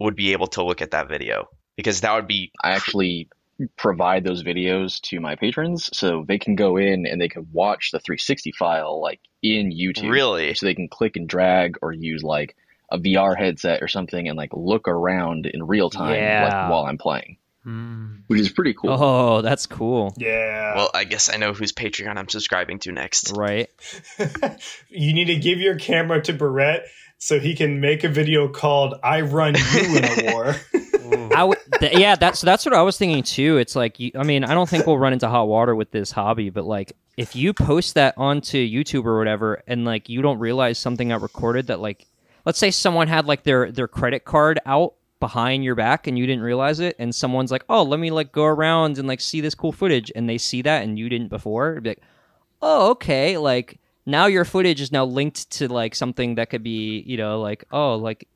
would 0.00 0.16
be 0.16 0.32
able 0.32 0.48
to 0.48 0.64
look 0.64 0.82
at 0.82 0.90
that 0.90 1.08
video 1.08 1.46
because 1.76 2.00
that 2.00 2.14
would 2.14 2.26
be 2.26 2.50
I 2.62 2.72
actually 2.72 3.28
provide 3.76 4.24
those 4.24 4.42
videos 4.42 5.00
to 5.02 5.20
my 5.20 5.36
patrons 5.36 5.90
so 5.96 6.24
they 6.26 6.38
can 6.38 6.56
go 6.56 6.76
in 6.76 7.06
and 7.06 7.20
they 7.20 7.28
can 7.28 7.46
watch 7.52 7.90
the 7.92 8.00
360 8.00 8.50
file 8.58 9.00
like 9.00 9.20
in 9.42 9.70
YouTube. 9.72 10.10
really 10.10 10.54
So 10.54 10.66
they 10.66 10.74
can 10.74 10.88
click 10.88 11.16
and 11.16 11.28
drag 11.28 11.76
or 11.82 11.92
use 11.92 12.22
like 12.22 12.56
a 12.90 12.98
VR 12.98 13.36
headset 13.36 13.82
or 13.82 13.88
something 13.88 14.28
and 14.28 14.36
like 14.36 14.50
look 14.52 14.86
around 14.86 15.46
in 15.46 15.66
real 15.66 15.90
time 15.90 16.14
Yeah. 16.14 16.44
like 16.44 16.70
while 16.70 16.84
I'm 16.84 16.98
playing, 16.98 17.38
Hmm. 17.64 18.16
which 18.26 18.40
is 18.40 18.50
pretty 18.50 18.74
cool. 18.74 18.90
oh, 18.90 19.40
that's 19.42 19.66
cool. 19.66 20.14
Yeah. 20.16 20.74
well. 20.76 20.90
I 20.94 21.04
guess 21.04 21.32
I 21.32 21.36
know 21.38 21.52
whose 21.54 21.72
Patreon 21.72 22.16
I'm 22.18 22.28
subscribing 22.28 22.78
to 22.80 22.92
next. 22.92 23.32
Right. 23.36 23.68
you 24.90 25.14
need 25.14 25.26
to 25.26 25.36
give 25.36 25.58
your 25.58 25.76
camera 25.78 26.22
to 26.22 26.32
Beret 26.32 26.82
so 27.18 27.38
he 27.38 27.54
can 27.54 27.80
make 27.80 28.04
a 28.04 28.08
video 28.08 28.48
called 28.48 28.94
"I 29.02 29.20
Run 29.22 29.54
You 29.54 29.96
in 29.96 30.04
a 30.04 30.32
War." 30.32 30.56
I 31.34 31.44
would, 31.44 31.58
th- 31.80 31.98
yeah, 31.98 32.14
that's 32.16 32.40
that's 32.40 32.64
what 32.66 32.74
I 32.74 32.82
was 32.82 32.98
thinking 32.98 33.22
too. 33.22 33.56
It's 33.58 33.74
like, 33.76 33.98
you, 34.00 34.12
I 34.16 34.22
mean, 34.22 34.44
I 34.44 34.54
don't 34.54 34.68
think 34.68 34.86
we'll 34.86 34.98
run 34.98 35.12
into 35.12 35.28
hot 35.28 35.44
water 35.48 35.74
with 35.74 35.90
this 35.90 36.10
hobby, 36.10 36.50
but 36.50 36.64
like, 36.64 36.92
if 37.16 37.36
you 37.36 37.52
post 37.52 37.94
that 37.94 38.14
onto 38.16 38.58
YouTube 38.58 39.04
or 39.04 39.18
whatever, 39.18 39.62
and 39.66 39.84
like 39.84 40.08
you 40.08 40.22
don't 40.22 40.38
realize 40.38 40.78
something 40.78 41.08
got 41.08 41.20
recorded, 41.22 41.66
that 41.66 41.80
like, 41.80 42.06
let's 42.46 42.58
say 42.58 42.70
someone 42.70 43.08
had 43.08 43.26
like 43.26 43.42
their 43.42 43.70
their 43.70 43.88
credit 43.88 44.24
card 44.24 44.60
out 44.64 44.94
behind 45.20 45.62
your 45.62 45.76
back 45.76 46.06
and 46.06 46.18
you 46.18 46.26
didn't 46.26 46.42
realize 46.42 46.80
it, 46.80 46.96
and 46.98 47.14
someone's 47.14 47.50
like, 47.50 47.64
oh, 47.68 47.82
let 47.82 48.00
me 48.00 48.10
like 48.10 48.32
go 48.32 48.44
around 48.44 48.98
and 48.98 49.06
like 49.06 49.20
see 49.20 49.40
this 49.40 49.54
cool 49.54 49.72
footage, 49.72 50.10
and 50.14 50.28
they 50.28 50.38
see 50.38 50.62
that 50.62 50.82
and 50.82 50.98
you 50.98 51.08
didn't 51.08 51.28
before, 51.28 51.80
be 51.80 51.90
like, 51.90 52.02
oh, 52.60 52.90
okay, 52.90 53.36
like 53.36 53.78
now 54.06 54.26
your 54.26 54.44
footage 54.44 54.80
is 54.80 54.90
now 54.90 55.04
linked 55.04 55.50
to 55.50 55.68
like 55.68 55.94
something 55.94 56.36
that 56.36 56.50
could 56.50 56.62
be, 56.62 57.00
you 57.06 57.16
know, 57.16 57.40
like 57.40 57.64
oh, 57.70 57.96
like 57.96 58.26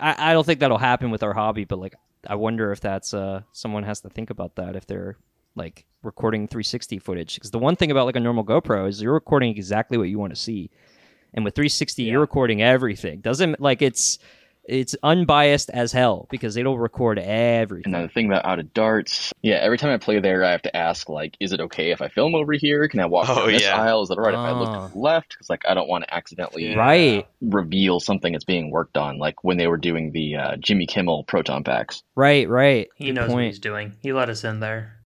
I, 0.00 0.30
I 0.30 0.32
don't 0.32 0.44
think 0.44 0.60
that'll 0.60 0.78
happen 0.78 1.10
with 1.10 1.22
our 1.22 1.34
hobby, 1.34 1.64
but 1.64 1.78
like 1.78 1.94
I 2.26 2.36
wonder 2.36 2.72
if 2.72 2.80
that's 2.80 3.12
uh 3.12 3.42
someone 3.52 3.82
has 3.82 4.00
to 4.00 4.08
think 4.08 4.30
about 4.30 4.56
that 4.56 4.74
if 4.74 4.86
they're 4.86 5.16
like 5.54 5.84
recording 6.02 6.48
360 6.48 6.98
footage 6.98 7.34
because 7.34 7.50
the 7.50 7.58
one 7.58 7.76
thing 7.76 7.90
about 7.90 8.06
like 8.06 8.16
a 8.16 8.20
normal 8.20 8.44
GoPro 8.44 8.88
is 8.88 9.00
you're 9.02 9.12
recording 9.12 9.50
exactly 9.50 9.98
what 9.98 10.08
you 10.08 10.18
want 10.18 10.34
to 10.34 10.40
see, 10.40 10.70
and 11.34 11.44
with 11.44 11.54
360 11.54 12.02
Yeah. 12.04 12.12
you're 12.12 12.20
recording 12.20 12.62
everything. 12.62 13.20
Doesn't 13.20 13.60
like 13.60 13.82
it's 13.82 14.18
it's 14.64 14.94
unbiased 15.02 15.70
as 15.70 15.90
hell 15.90 16.28
because 16.30 16.56
it'll 16.56 16.78
record 16.78 17.18
everything. 17.18 17.86
And 17.86 17.94
then 17.94 18.02
the 18.02 18.08
thing 18.12 18.26
about 18.26 18.44
out 18.46 18.60
of 18.60 18.72
darts, 18.72 19.32
yeah, 19.42 19.56
every 19.56 19.76
time 19.76 19.90
I 19.90 19.96
play 19.96 20.20
there, 20.20 20.44
I 20.44 20.52
have 20.52 20.62
to 20.62 20.76
ask 20.76 21.08
like, 21.08 21.36
is 21.40 21.52
it 21.52 21.58
okay 21.62 21.90
if 21.90 22.00
I 22.00 22.06
film 22.06 22.36
over 22.36 22.52
here? 22.52 22.86
Can 22.86 23.00
I 23.00 23.06
walk 23.06 23.28
Oh, 23.28 23.46
this 23.50 23.62
yeah. 23.62 23.76
aisle? 23.82 24.02
Is 24.02 24.08
that 24.10 24.18
alright 24.18 24.34
if 24.34 24.38
I 24.38 24.50
Ah. 24.50 24.60
look 24.60 24.72
to 24.88 24.92
the 24.94 25.00
left? 25.00 25.30
Because 25.30 25.50
like 25.50 25.64
I 25.68 25.74
don't 25.74 25.88
want 25.88 26.04
to 26.04 26.14
accidentally 26.14 26.68
Yeah. 26.70 26.76
Right, 26.78 27.26
reveal 27.40 27.98
something 27.98 28.32
that's 28.32 28.44
being 28.44 28.70
worked 28.70 28.96
on, 28.96 29.18
like 29.18 29.42
when 29.42 29.56
they 29.56 29.66
were 29.66 29.78
doing 29.78 30.12
the 30.12 30.36
uh, 30.36 30.56
Jimmy 30.58 30.86
Kimmel 30.86 31.24
proton 31.24 31.64
packs. 31.64 32.04
right, 32.14 32.48
right. 32.48 32.88
He 32.94 33.06
Good 33.06 33.16
knows 33.16 33.30
what 33.30 33.42
he's 33.42 33.58
doing. 33.58 33.96
He 34.00 34.12
let 34.12 34.28
us 34.28 34.44
in 34.44 34.60
there. 34.60 35.01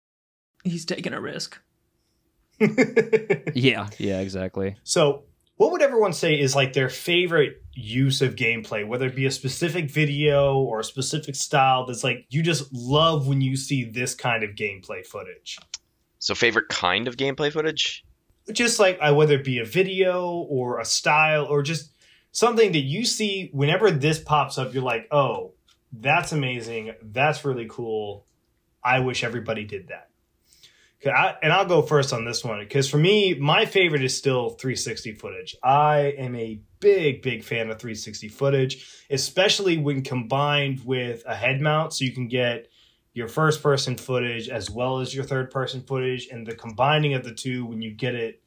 He's 0.63 0.85
taking 0.85 1.13
a 1.13 1.21
risk. 1.21 1.59
Yeah, 3.55 3.89
yeah, 3.97 4.19
exactly. 4.19 4.77
so, 4.83 5.23
what 5.57 5.71
would 5.71 5.81
everyone 5.81 6.13
say 6.13 6.39
is 6.39 6.55
like 6.55 6.73
their 6.73 6.89
favorite 6.89 7.61
use 7.73 8.21
of 8.21 8.35
gameplay, 8.35 8.87
whether 8.87 9.05
it 9.07 9.15
be 9.15 9.25
a 9.25 9.31
specific 9.31 9.91
video 9.91 10.57
or 10.57 10.79
a 10.79 10.83
specific 10.83 11.35
style 11.35 11.85
that's 11.85 12.03
like 12.03 12.25
you 12.29 12.41
just 12.41 12.71
love 12.73 13.27
when 13.27 13.41
you 13.41 13.55
see 13.55 13.83
this 13.83 14.15
kind 14.15 14.43
of 14.43 14.51
gameplay 14.51 15.05
footage? 15.05 15.59
So, 16.19 16.35
favorite 16.35 16.69
kind 16.69 17.07
of 17.07 17.17
gameplay 17.17 17.51
footage? 17.51 18.03
just 18.51 18.79
like 18.79 18.97
uh, 19.01 19.13
whether 19.13 19.35
it 19.35 19.43
be 19.43 19.59
a 19.59 19.65
video 19.65 20.29
or 20.31 20.79
a 20.79 20.85
style 20.85 21.45
or 21.45 21.61
just 21.61 21.93
something 22.31 22.71
that 22.73 22.79
you 22.79 23.05
see 23.05 23.49
whenever 23.53 23.89
this 23.91 24.19
pops 24.19 24.57
up 24.57 24.73
you're 24.73 24.83
like 24.83 25.07
oh 25.11 25.53
that's 25.93 26.31
amazing 26.31 26.93
that's 27.01 27.45
really 27.45 27.67
cool 27.69 28.25
i 28.83 28.99
wish 28.99 29.23
everybody 29.23 29.63
did 29.63 29.87
that 29.87 30.09
'Kay, 30.09 30.12
I, 31.05 31.35
and 31.41 31.51
i'll 31.51 31.65
go 31.65 31.81
first 31.81 32.13
on 32.13 32.25
this 32.25 32.43
one 32.43 32.59
because 32.59 32.89
for 32.89 32.97
me 32.97 33.33
my 33.35 33.65
favorite 33.65 34.03
is 34.03 34.17
still 34.17 34.51
360 34.51 35.13
footage. 35.13 35.55
I 35.63 36.13
am 36.17 36.35
a 36.35 36.61
big 36.79 37.21
big 37.21 37.43
fan 37.43 37.69
of 37.69 37.79
360 37.79 38.27
footage 38.29 39.05
especially 39.09 39.77
when 39.77 40.01
combined 40.01 40.81
with 40.85 41.23
a 41.25 41.35
head 41.35 41.61
mount 41.61 41.93
so 41.93 42.05
you 42.05 42.13
can 42.13 42.27
get 42.27 42.67
your 43.13 43.27
first 43.27 43.61
person 43.61 43.95
footage 43.95 44.49
as 44.49 44.69
well 44.69 44.99
as 44.99 45.13
your 45.13 45.23
third 45.23 45.51
person 45.51 45.81
footage 45.81 46.27
and 46.31 46.47
the 46.47 46.55
combining 46.55 47.13
of 47.13 47.23
the 47.23 47.33
two 47.33 47.65
when 47.65 47.81
you 47.81 47.91
get 47.91 48.15
it 48.15 48.41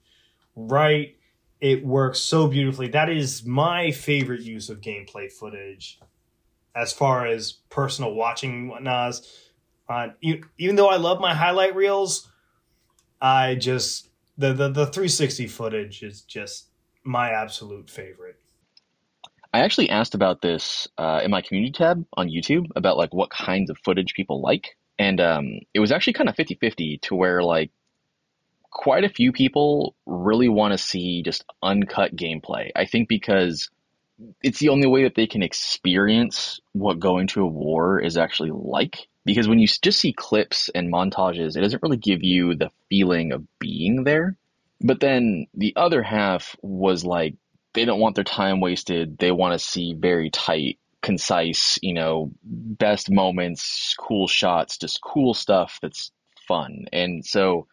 right 0.55 1.17
it 1.59 1.83
works 1.83 2.19
so 2.19 2.49
beautifully. 2.49 2.89
That 2.89 3.09
is 3.09 3.47
my 3.47 3.91
favorite 3.91 4.43
use 4.43 4.69
of 4.69 4.83
gameplay 4.83 5.33
footage 5.33 5.99
as 6.75 6.93
far 6.93 7.27
as 7.27 7.53
personal 7.71 8.15
watching 8.15 8.53
and 8.53 8.69
whatnot 8.69 9.21
uh, 9.89 10.09
even 10.59 10.77
though 10.77 10.89
i 10.89 10.97
love 10.97 11.21
my 11.21 11.35
highlight 11.35 11.75
reels 11.75 12.31
i 13.21 13.55
just 13.55 14.11
the, 14.39 14.53
the 14.53 14.69
the 14.69 14.87
360 14.87 15.47
footage 15.47 16.03
is 16.03 16.23
just 16.23 16.69
my 17.05 17.31
absolute 17.31 17.89
favorite 17.89 18.37
I 19.57 19.61
actually 19.61 19.89
asked 19.89 20.15
about 20.15 20.43
this 20.43 20.87
uh, 20.99 21.23
in 21.25 21.31
my 21.31 21.41
community 21.41 21.73
tab 21.73 22.05
on 22.15 22.29
YouTube 22.29 22.67
about 22.77 22.99
like 22.99 23.15
what 23.15 23.31
kinds 23.31 23.71
of 23.71 23.79
footage 23.79 24.13
people 24.13 24.43
like. 24.43 24.77
And 24.99 25.19
um, 25.19 25.61
it 25.73 25.81
was 25.81 25.93
actually 25.93 26.13
kind 26.13 26.29
of 26.29 26.37
50 26.37 26.57
50 26.57 26.99
to 26.99 27.15
where 27.15 27.43
like 27.43 27.71
quite 28.71 29.05
a 29.05 29.09
few 29.09 29.33
people 29.33 29.95
really 30.05 30.51
want 30.51 30.73
to 30.73 30.79
see 30.79 31.23
just 31.23 31.43
uncut 31.63 32.15
gameplay. 32.15 32.71
I 32.77 32.85
think 32.85 33.09
because 33.09 33.71
it's 34.43 34.59
the 34.59 34.69
only 34.69 34.87
way 34.87 35.05
that 35.05 35.15
they 35.15 35.27
can 35.27 35.43
experience 35.43 36.61
what 36.73 36.99
going 36.99 37.27
to 37.29 37.43
a 37.43 37.47
war 37.47 37.99
is 37.99 38.19
actually 38.19 38.51
like. 38.53 39.09
Because 39.27 39.49
when 39.49 39.59
you 39.59 39.67
just 39.67 39.99
see 39.99 40.13
clips 40.13 40.71
and 40.75 40.91
montages, 40.91 41.57
it 41.57 41.61
doesn't 41.61 41.83
really 41.83 41.99
give 41.99 42.23
you 42.23 42.55
the 42.55 42.71
feeling 42.89 43.33
of 43.33 43.45
being 43.59 44.05
there. 44.05 44.37
But 44.81 45.01
then 45.01 45.49
the 45.53 45.75
other 45.77 46.03
half 46.03 46.57
was 46.63 47.05
like, 47.05 47.35
they 47.75 47.85
don't 47.85 48.01
want 48.01 48.15
their 48.15 48.25
time 48.25 48.61
wasted. 48.61 49.19
They 49.19 49.33
want 49.33 49.53
to 49.53 49.59
see 49.59 49.95
very 49.95 50.31
tight 50.31 50.79
concise, 51.03 51.79
you 51.83 51.93
know, 51.93 52.33
best 52.43 53.11
moments, 53.11 53.95
cool 53.99 54.29
shots, 54.29 54.79
just 54.79 55.01
cool 55.03 55.35
stuff 55.35 55.79
that's 55.83 56.11
fun. 56.49 56.87
And 56.93 57.25
so 57.25 57.67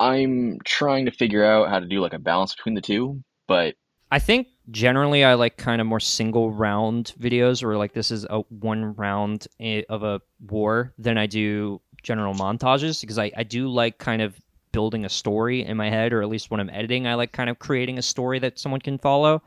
I'm 0.00 0.58
trying 0.64 1.04
to 1.04 1.12
figure 1.12 1.44
out 1.44 1.68
how 1.68 1.80
to 1.80 1.86
do 1.86 2.00
like 2.00 2.14
a 2.14 2.18
balance 2.18 2.54
between 2.54 2.74
the 2.74 2.80
two, 2.80 3.22
but 3.46 3.74
I 4.12 4.18
think 4.18 4.48
generally 4.70 5.24
I 5.24 5.32
like 5.34 5.56
kind 5.56 5.80
of 5.80 5.86
more 5.86 5.98
single 5.98 6.52
round 6.52 7.14
videos 7.18 7.64
where 7.64 7.78
like 7.78 7.94
this 7.94 8.10
is 8.10 8.26
a 8.28 8.40
one 8.50 8.94
round 8.94 9.48
of 9.88 10.02
a 10.02 10.20
war 10.50 10.92
than 10.98 11.16
I 11.16 11.24
do 11.24 11.80
general 12.02 12.34
montages 12.34 13.00
because 13.00 13.18
I, 13.18 13.32
I 13.34 13.42
do 13.42 13.68
like 13.68 13.96
kind 13.96 14.20
of 14.20 14.38
building 14.70 15.06
a 15.06 15.08
story 15.08 15.64
in 15.64 15.78
my 15.78 15.88
head 15.88 16.12
or 16.12 16.20
at 16.20 16.28
least 16.28 16.50
when 16.50 16.60
I'm 16.60 16.68
editing 16.68 17.06
I 17.06 17.14
like 17.14 17.32
kind 17.32 17.48
of 17.48 17.58
creating 17.58 17.96
a 17.96 18.02
story 18.02 18.38
that 18.40 18.58
someone 18.58 18.82
can 18.82 18.98
follow. 18.98 19.42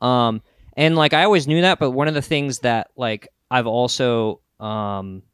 Um 0.00 0.42
and 0.76 0.94
like 0.94 1.12
I 1.12 1.24
always 1.24 1.48
knew 1.48 1.62
that 1.62 1.80
but 1.80 1.90
one 1.90 2.06
of 2.06 2.14
the 2.14 2.22
things 2.22 2.60
that 2.60 2.92
like 2.96 3.26
I've 3.50 3.66
also 3.66 4.40
um 4.60 5.24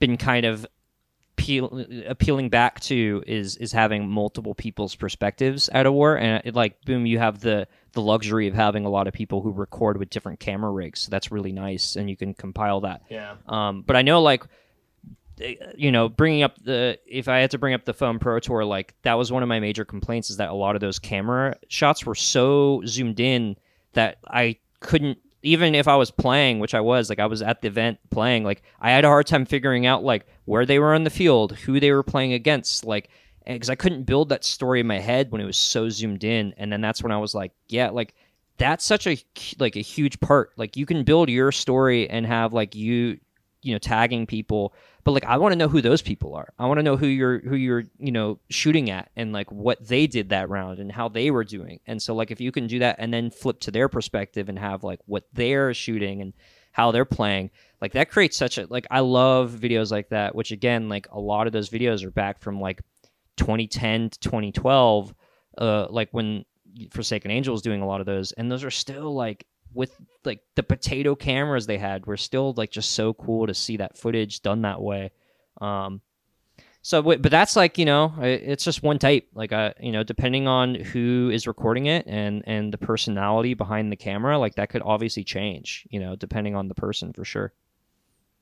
been 0.00 0.16
kind 0.16 0.46
of 0.46 0.66
appeal, 1.36 1.84
appealing 2.06 2.48
back 2.48 2.80
to 2.80 3.22
is 3.26 3.56
is 3.56 3.72
having 3.72 4.08
multiple 4.08 4.54
people's 4.54 4.94
perspectives 4.94 5.68
at 5.68 5.86
a 5.86 5.92
war. 5.92 6.16
And 6.16 6.42
it 6.44 6.54
like 6.54 6.82
boom 6.84 7.06
you 7.06 7.18
have 7.18 7.40
the 7.40 7.68
the 7.92 8.00
luxury 8.00 8.48
of 8.48 8.54
having 8.54 8.84
a 8.84 8.88
lot 8.88 9.06
of 9.06 9.12
people 9.12 9.42
who 9.42 9.52
record 9.52 9.98
with 9.98 10.10
different 10.10 10.40
camera 10.40 10.70
rigs. 10.70 11.00
So 11.00 11.10
that's 11.10 11.30
really 11.30 11.52
nice 11.52 11.96
and 11.96 12.08
you 12.08 12.16
can 12.16 12.34
compile 12.34 12.80
that. 12.80 13.02
Yeah. 13.10 13.36
um, 13.48 13.82
but 13.82 13.96
I 13.96 14.02
know 14.02 14.22
like 14.22 14.44
eh, 15.40 15.54
you 15.76 15.92
know 15.92 16.08
bringing 16.08 16.42
up 16.42 16.56
the 16.62 16.98
if 17.06 17.28
I 17.28 17.38
had 17.38 17.50
to 17.50 17.58
bring 17.58 17.74
up 17.74 17.84
the 17.84 17.94
Foam 17.94 18.18
Pro 18.18 18.40
Tour 18.40 18.64
like 18.64 18.94
that 19.02 19.14
was 19.14 19.30
one 19.30 19.42
of 19.42 19.48
my 19.48 19.60
major 19.60 19.84
complaints 19.84 20.30
is 20.30 20.38
that 20.38 20.48
a 20.48 20.54
lot 20.54 20.74
of 20.74 20.80
those 20.80 20.98
camera 20.98 21.56
shots 21.68 22.06
were 22.06 22.14
so 22.14 22.82
zoomed 22.86 23.20
in 23.20 23.56
that 23.92 24.18
I 24.26 24.56
couldn't 24.80 25.18
even 25.46 25.74
if 25.74 25.88
I 25.88 25.96
was 25.96 26.10
playing 26.10 26.58
which 26.58 26.74
I 26.74 26.80
was 26.80 27.08
like 27.08 27.18
I 27.18 27.26
was 27.26 27.42
at 27.42 27.62
the 27.62 27.68
event 27.68 27.98
playing 28.10 28.44
like 28.44 28.62
I 28.80 28.90
had 28.90 29.04
a 29.04 29.08
hard 29.08 29.26
time 29.26 29.46
figuring 29.46 29.86
out 29.86 30.04
like 30.04 30.26
where 30.44 30.66
they 30.66 30.78
were 30.78 30.94
on 30.94 31.04
the 31.04 31.10
field 31.10 31.52
who 31.52 31.80
they 31.80 31.92
were 31.92 32.02
playing 32.02 32.32
against 32.32 32.84
like 32.84 33.08
because 33.46 33.70
I 33.70 33.76
couldn't 33.76 34.04
build 34.04 34.30
that 34.30 34.44
story 34.44 34.80
in 34.80 34.86
my 34.86 34.98
head 34.98 35.30
when 35.30 35.40
it 35.40 35.44
was 35.44 35.56
so 35.56 35.88
zoomed 35.88 36.24
in 36.24 36.54
and 36.56 36.72
then 36.72 36.80
that's 36.80 37.02
when 37.02 37.12
I 37.12 37.18
was 37.18 37.34
like 37.34 37.52
yeah 37.68 37.90
like 37.90 38.14
that's 38.58 38.84
such 38.84 39.06
a 39.06 39.18
like 39.58 39.76
a 39.76 39.82
huge 39.82 40.20
part. 40.20 40.52
Like 40.56 40.76
you 40.76 40.86
can 40.86 41.04
build 41.04 41.28
your 41.28 41.52
story 41.52 42.08
and 42.08 42.26
have 42.26 42.52
like 42.52 42.74
you 42.74 43.18
you 43.66 43.72
know 43.72 43.78
tagging 43.78 44.26
people 44.26 44.72
but 45.04 45.12
like 45.12 45.24
i 45.24 45.36
want 45.36 45.52
to 45.52 45.56
know 45.56 45.68
who 45.68 45.80
those 45.80 46.02
people 46.02 46.34
are. 46.34 46.52
I 46.58 46.66
want 46.66 46.78
to 46.78 46.82
know 46.82 46.96
who 46.96 47.06
you're 47.06 47.38
who 47.40 47.56
you're 47.56 47.84
you 47.98 48.12
know 48.12 48.38
shooting 48.50 48.90
at 48.90 49.10
and 49.16 49.32
like 49.32 49.50
what 49.52 49.86
they 49.86 50.06
did 50.06 50.30
that 50.30 50.48
round 50.48 50.78
and 50.78 50.90
how 50.90 51.08
they 51.08 51.30
were 51.30 51.44
doing. 51.44 51.80
And 51.86 52.00
so 52.00 52.14
like 52.14 52.30
if 52.30 52.40
you 52.40 52.52
can 52.52 52.66
do 52.66 52.80
that 52.80 52.96
and 52.98 53.12
then 53.12 53.30
flip 53.30 53.60
to 53.60 53.70
their 53.70 53.88
perspective 53.88 54.48
and 54.48 54.58
have 54.58 54.84
like 54.84 55.00
what 55.06 55.24
they're 55.32 55.74
shooting 55.74 56.22
and 56.22 56.32
how 56.72 56.90
they're 56.90 57.06
playing 57.06 57.50
like 57.80 57.92
that 57.92 58.10
creates 58.10 58.36
such 58.36 58.58
a 58.58 58.66
like 58.68 58.86
i 58.90 59.00
love 59.00 59.52
videos 59.52 59.90
like 59.90 60.10
that 60.10 60.34
which 60.34 60.52
again 60.52 60.90
like 60.90 61.06
a 61.10 61.18
lot 61.18 61.46
of 61.46 61.52
those 61.54 61.70
videos 61.70 62.04
are 62.04 62.10
back 62.10 62.38
from 62.38 62.60
like 62.60 62.82
2010 63.38 64.10
to 64.10 64.18
2012 64.20 65.14
uh 65.56 65.86
like 65.88 66.10
when 66.10 66.44
forsaken 66.90 67.30
angel 67.30 67.52
was 67.52 67.62
doing 67.62 67.82
a 67.82 67.86
lot 67.86 68.00
of 68.00 68.06
those. 68.06 68.32
And 68.32 68.50
those 68.50 68.64
are 68.64 68.70
still 68.70 69.14
like 69.14 69.46
with 69.76 69.94
like 70.24 70.40
the 70.54 70.62
potato 70.62 71.14
cameras 71.14 71.66
they 71.66 71.78
had 71.78 72.06
were 72.06 72.16
still 72.16 72.54
like 72.56 72.70
just 72.70 72.92
so 72.92 73.14
cool 73.14 73.46
to 73.46 73.54
see 73.54 73.76
that 73.76 73.96
footage 73.96 74.40
done 74.40 74.62
that 74.62 74.80
way 74.80 75.12
um 75.60 76.00
so 76.82 77.02
but 77.02 77.22
that's 77.22 77.56
like 77.56 77.78
you 77.78 77.84
know 77.84 78.14
it's 78.20 78.64
just 78.64 78.82
one 78.82 78.98
type 78.98 79.28
like 79.34 79.52
uh 79.52 79.72
you 79.80 79.92
know 79.92 80.02
depending 80.02 80.48
on 80.48 80.74
who 80.74 81.30
is 81.32 81.46
recording 81.46 81.86
it 81.86 82.06
and 82.06 82.42
and 82.46 82.72
the 82.72 82.78
personality 82.78 83.54
behind 83.54 83.90
the 83.92 83.96
camera 83.96 84.38
like 84.38 84.54
that 84.54 84.68
could 84.68 84.82
obviously 84.84 85.24
change 85.24 85.86
you 85.90 86.00
know 86.00 86.16
depending 86.16 86.54
on 86.54 86.68
the 86.68 86.74
person 86.74 87.12
for 87.12 87.24
sure 87.24 87.52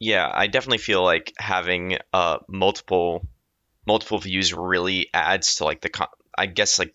Yeah, 0.00 0.30
I 0.32 0.46
definitely 0.48 0.78
feel 0.78 1.02
like 1.02 1.32
having 1.38 1.98
uh 2.12 2.38
multiple 2.48 3.26
multiple 3.86 4.18
views 4.18 4.52
really 4.52 5.08
adds 5.14 5.56
to 5.56 5.64
like 5.64 5.80
the 5.80 5.88
con- 5.88 6.08
I 6.36 6.46
guess 6.46 6.78
like 6.78 6.94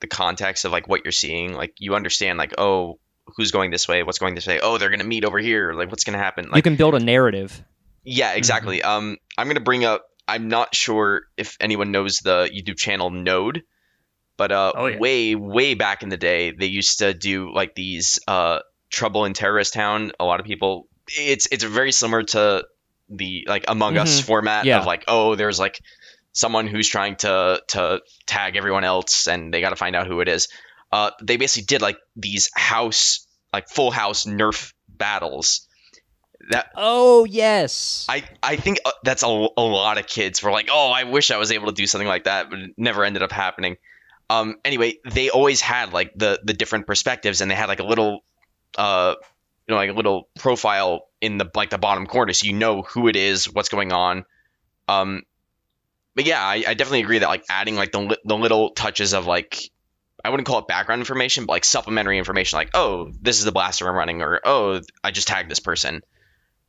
the 0.00 0.06
context 0.06 0.64
of 0.64 0.72
like 0.72 0.88
what 0.88 1.04
you're 1.04 1.12
seeing. 1.12 1.54
Like 1.54 1.74
you 1.78 1.94
understand 1.94 2.38
like 2.38 2.54
oh 2.58 2.98
who's 3.36 3.50
going 3.50 3.70
this 3.70 3.86
way, 3.88 4.02
what's 4.02 4.18
going 4.18 4.34
this 4.34 4.46
way. 4.46 4.60
Oh, 4.60 4.78
they're 4.78 4.90
gonna 4.90 5.04
meet 5.04 5.24
over 5.24 5.38
here. 5.38 5.72
Like 5.72 5.90
what's 5.90 6.04
gonna 6.04 6.18
happen? 6.18 6.48
you 6.54 6.62
can 6.62 6.76
build 6.76 6.94
a 6.94 7.00
narrative 7.00 7.62
yeah, 8.04 8.32
exactly. 8.32 8.80
Um, 8.82 9.18
I'm 9.36 9.48
gonna 9.48 9.60
bring 9.60 9.84
up. 9.84 10.04
I'm 10.26 10.48
not 10.48 10.74
sure 10.74 11.22
if 11.36 11.56
anyone 11.60 11.90
knows 11.92 12.18
the 12.18 12.48
YouTube 12.50 12.78
channel 12.78 13.10
Node, 13.10 13.62
but 14.38 14.50
uh, 14.50 14.72
Oh, 14.74 14.86
yeah. 14.86 14.98
way 14.98 15.34
way 15.34 15.74
back 15.74 16.02
in 16.02 16.08
the 16.08 16.16
day, 16.16 16.52
they 16.52 16.66
used 16.66 17.00
to 17.00 17.12
do 17.12 17.52
like 17.52 17.74
these 17.74 18.18
uh 18.26 18.60
Trouble 18.90 19.26
in 19.26 19.34
Terrorist 19.34 19.74
Town. 19.74 20.12
A 20.18 20.24
lot 20.24 20.40
of 20.40 20.46
people. 20.46 20.88
It's 21.08 21.48
it's 21.52 21.64
very 21.64 21.92
similar 21.92 22.22
to 22.22 22.64
the 23.10 23.44
like 23.46 23.64
Among 23.68 23.98
Us 23.98 24.20
Mhm. 24.22 24.24
format 24.24 24.64
Yeah. 24.64 24.78
of 24.80 24.86
like 24.86 25.04
oh 25.08 25.34
there's 25.34 25.58
like 25.58 25.78
someone 26.32 26.66
who's 26.66 26.88
trying 26.88 27.16
to 27.16 27.60
to 27.68 28.00
tag 28.26 28.56
everyone 28.56 28.84
else 28.84 29.26
and 29.26 29.52
they 29.52 29.60
got 29.60 29.70
to 29.70 29.76
find 29.76 29.96
out 29.96 30.06
who 30.06 30.20
it 30.20 30.28
is. 30.28 30.48
Uh, 30.90 31.10
they 31.22 31.36
basically 31.36 31.66
did 31.66 31.82
like 31.82 31.98
these 32.16 32.50
house 32.54 33.26
like 33.52 33.68
full 33.68 33.90
house 33.90 34.24
Nerf 34.24 34.72
battles. 34.88 35.66
That 36.50 36.70
oh 36.76 37.24
yes 37.24 38.06
I, 38.08 38.24
I 38.42 38.56
think 38.56 38.78
uh, 38.84 38.92
that's 39.02 39.22
a, 39.22 39.26
a 39.26 39.62
lot 39.62 39.98
of 39.98 40.06
kids 40.06 40.42
were 40.42 40.50
like, 40.50 40.68
oh, 40.72 40.90
I 40.90 41.04
wish 41.04 41.30
I 41.30 41.36
was 41.36 41.52
able 41.52 41.66
to 41.66 41.72
do 41.72 41.86
something 41.86 42.08
like 42.08 42.24
that, 42.24 42.48
but 42.48 42.58
it 42.58 42.70
never 42.78 43.04
ended 43.04 43.22
up 43.22 43.32
happening. 43.32 43.76
Um, 44.30 44.56
anyway, 44.64 44.98
they 45.10 45.30
always 45.30 45.60
had 45.60 45.92
like 45.92 46.12
the 46.14 46.40
the 46.42 46.52
different 46.52 46.86
perspectives, 46.86 47.40
and 47.40 47.50
they 47.50 47.54
had 47.54 47.68
like 47.68 47.80
a 47.80 47.84
little, 47.84 48.20
uh, 48.76 49.14
you 49.66 49.74
know, 49.74 49.76
like 49.76 49.90
a 49.90 49.94
little 49.94 50.28
profile 50.38 51.08
in 51.20 51.38
the 51.38 51.50
like 51.54 51.70
the 51.70 51.78
bottom 51.78 52.06
corner, 52.06 52.32
so 52.32 52.46
you 52.46 52.52
know 52.52 52.82
who 52.82 53.08
it 53.08 53.16
is, 53.16 53.46
what's 53.52 53.68
going 53.68 53.92
on. 53.92 54.24
Um, 54.86 55.22
but 56.14 56.26
yeah, 56.26 56.42
I, 56.42 56.64
I 56.66 56.74
definitely 56.74 57.00
agree 57.00 57.18
that 57.18 57.28
like 57.28 57.44
adding 57.48 57.76
like 57.76 57.92
the 57.92 58.18
the 58.24 58.36
little 58.36 58.70
touches 58.70 59.14
of 59.14 59.26
like. 59.26 59.70
I 60.28 60.30
wouldn't 60.30 60.46
call 60.46 60.60
it 60.60 60.68
background 60.68 61.00
information, 61.00 61.46
but 61.46 61.54
like 61.54 61.64
supplementary 61.64 62.18
information, 62.18 62.58
like, 62.58 62.70
oh, 62.74 63.10
this 63.20 63.38
is 63.38 63.44
the 63.44 63.52
blaster 63.52 63.88
I'm 63.88 63.96
running, 63.96 64.22
or 64.22 64.40
oh, 64.44 64.80
I 65.02 65.10
just 65.10 65.26
tagged 65.26 65.50
this 65.50 65.60
person 65.60 66.02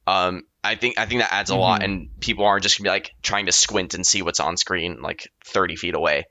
um, 0.10 0.44
I 0.64 0.76
think 0.76 0.98
I 0.98 1.06
think 1.06 1.22
that 1.22 1.32
adds 1.32 1.52
a 1.52 1.56
lot, 1.56 1.84
and 1.84 2.10
people 2.20 2.46
aren't 2.46 2.64
just 2.64 2.78
gonna 2.78 2.88
be 2.88 2.90
like 2.90 3.12
trying 3.22 3.46
to 3.46 3.52
squint 3.52 3.94
and 3.94 4.06
see 4.06 4.22
what's 4.22 4.40
on 4.40 4.58
screen 4.58 5.02
like 5.02 5.32
30 5.46 5.76
feet 5.76 5.96
away. 5.96 6.26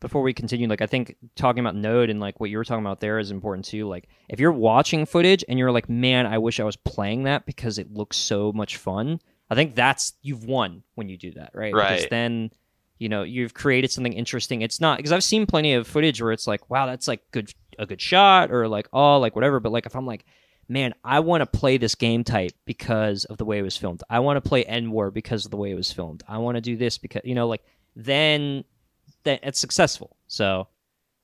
before 0.00 0.22
we 0.22 0.32
continue, 0.32 0.68
like 0.68 0.82
I 0.82 0.86
think 0.86 1.16
talking 1.34 1.60
about 1.60 1.74
Node 1.74 2.10
and 2.10 2.20
like 2.20 2.38
what 2.38 2.48
you 2.48 2.58
were 2.58 2.64
talking 2.64 2.84
about 2.84 3.00
there 3.00 3.18
is 3.18 3.30
important 3.30 3.64
too. 3.64 3.88
Like 3.88 4.08
if 4.28 4.38
you're 4.38 4.52
watching 4.52 5.04
footage 5.04 5.44
and 5.48 5.58
you're 5.58 5.72
like, 5.72 5.88
man, 5.88 6.26
I 6.26 6.38
wish 6.38 6.60
I 6.60 6.64
was 6.64 6.76
playing 6.76 7.24
that 7.24 7.44
because 7.44 7.78
it 7.78 7.92
looks 7.92 8.16
so 8.16 8.52
much 8.52 8.76
fun. 8.76 9.20
I 9.50 9.54
think 9.54 9.74
that's 9.74 10.14
you've 10.22 10.44
won 10.44 10.82
when 10.94 11.08
you 11.08 11.16
do 11.18 11.32
that, 11.32 11.50
right? 11.54 11.72
Because 11.74 12.02
Right. 12.02 12.10
then, 12.10 12.50
you 12.98 13.08
know, 13.08 13.22
you've 13.22 13.54
created 13.54 13.90
something 13.90 14.12
interesting. 14.12 14.62
It's 14.62 14.80
not 14.80 14.96
because 14.96 15.12
I've 15.12 15.24
seen 15.24 15.46
plenty 15.46 15.74
of 15.74 15.86
footage 15.86 16.20
where 16.22 16.32
it's 16.32 16.46
like, 16.46 16.68
wow, 16.70 16.86
that's 16.86 17.08
like 17.08 17.30
good 17.30 17.52
a 17.78 17.86
good 17.86 18.00
shot 18.00 18.50
or 18.50 18.68
like 18.68 18.88
oh 18.92 19.18
like 19.18 19.34
whatever. 19.34 19.60
But 19.60 19.72
like 19.72 19.86
if 19.86 19.94
I'm 19.94 20.06
like, 20.06 20.24
man, 20.68 20.94
I 21.04 21.20
want 21.20 21.42
to 21.42 21.58
play 21.58 21.76
this 21.76 21.94
game 21.94 22.24
type 22.24 22.52
because 22.64 23.24
of 23.26 23.36
the 23.36 23.44
way 23.44 23.58
it 23.58 23.62
was 23.62 23.76
filmed. 23.76 24.02
I 24.08 24.20
want 24.20 24.42
to 24.42 24.48
play 24.48 24.64
End 24.64 24.90
War 24.90 25.10
because 25.10 25.44
of 25.44 25.50
the 25.50 25.56
way 25.56 25.70
it 25.70 25.74
was 25.74 25.92
filmed. 25.92 26.22
I 26.26 26.38
want 26.38 26.56
to 26.56 26.60
do 26.60 26.76
this 26.76 26.98
because 26.98 27.22
you 27.24 27.34
know, 27.34 27.48
like 27.48 27.62
then 27.94 28.64
then 29.24 29.38
it's 29.42 29.58
successful. 29.58 30.16
So 30.26 30.68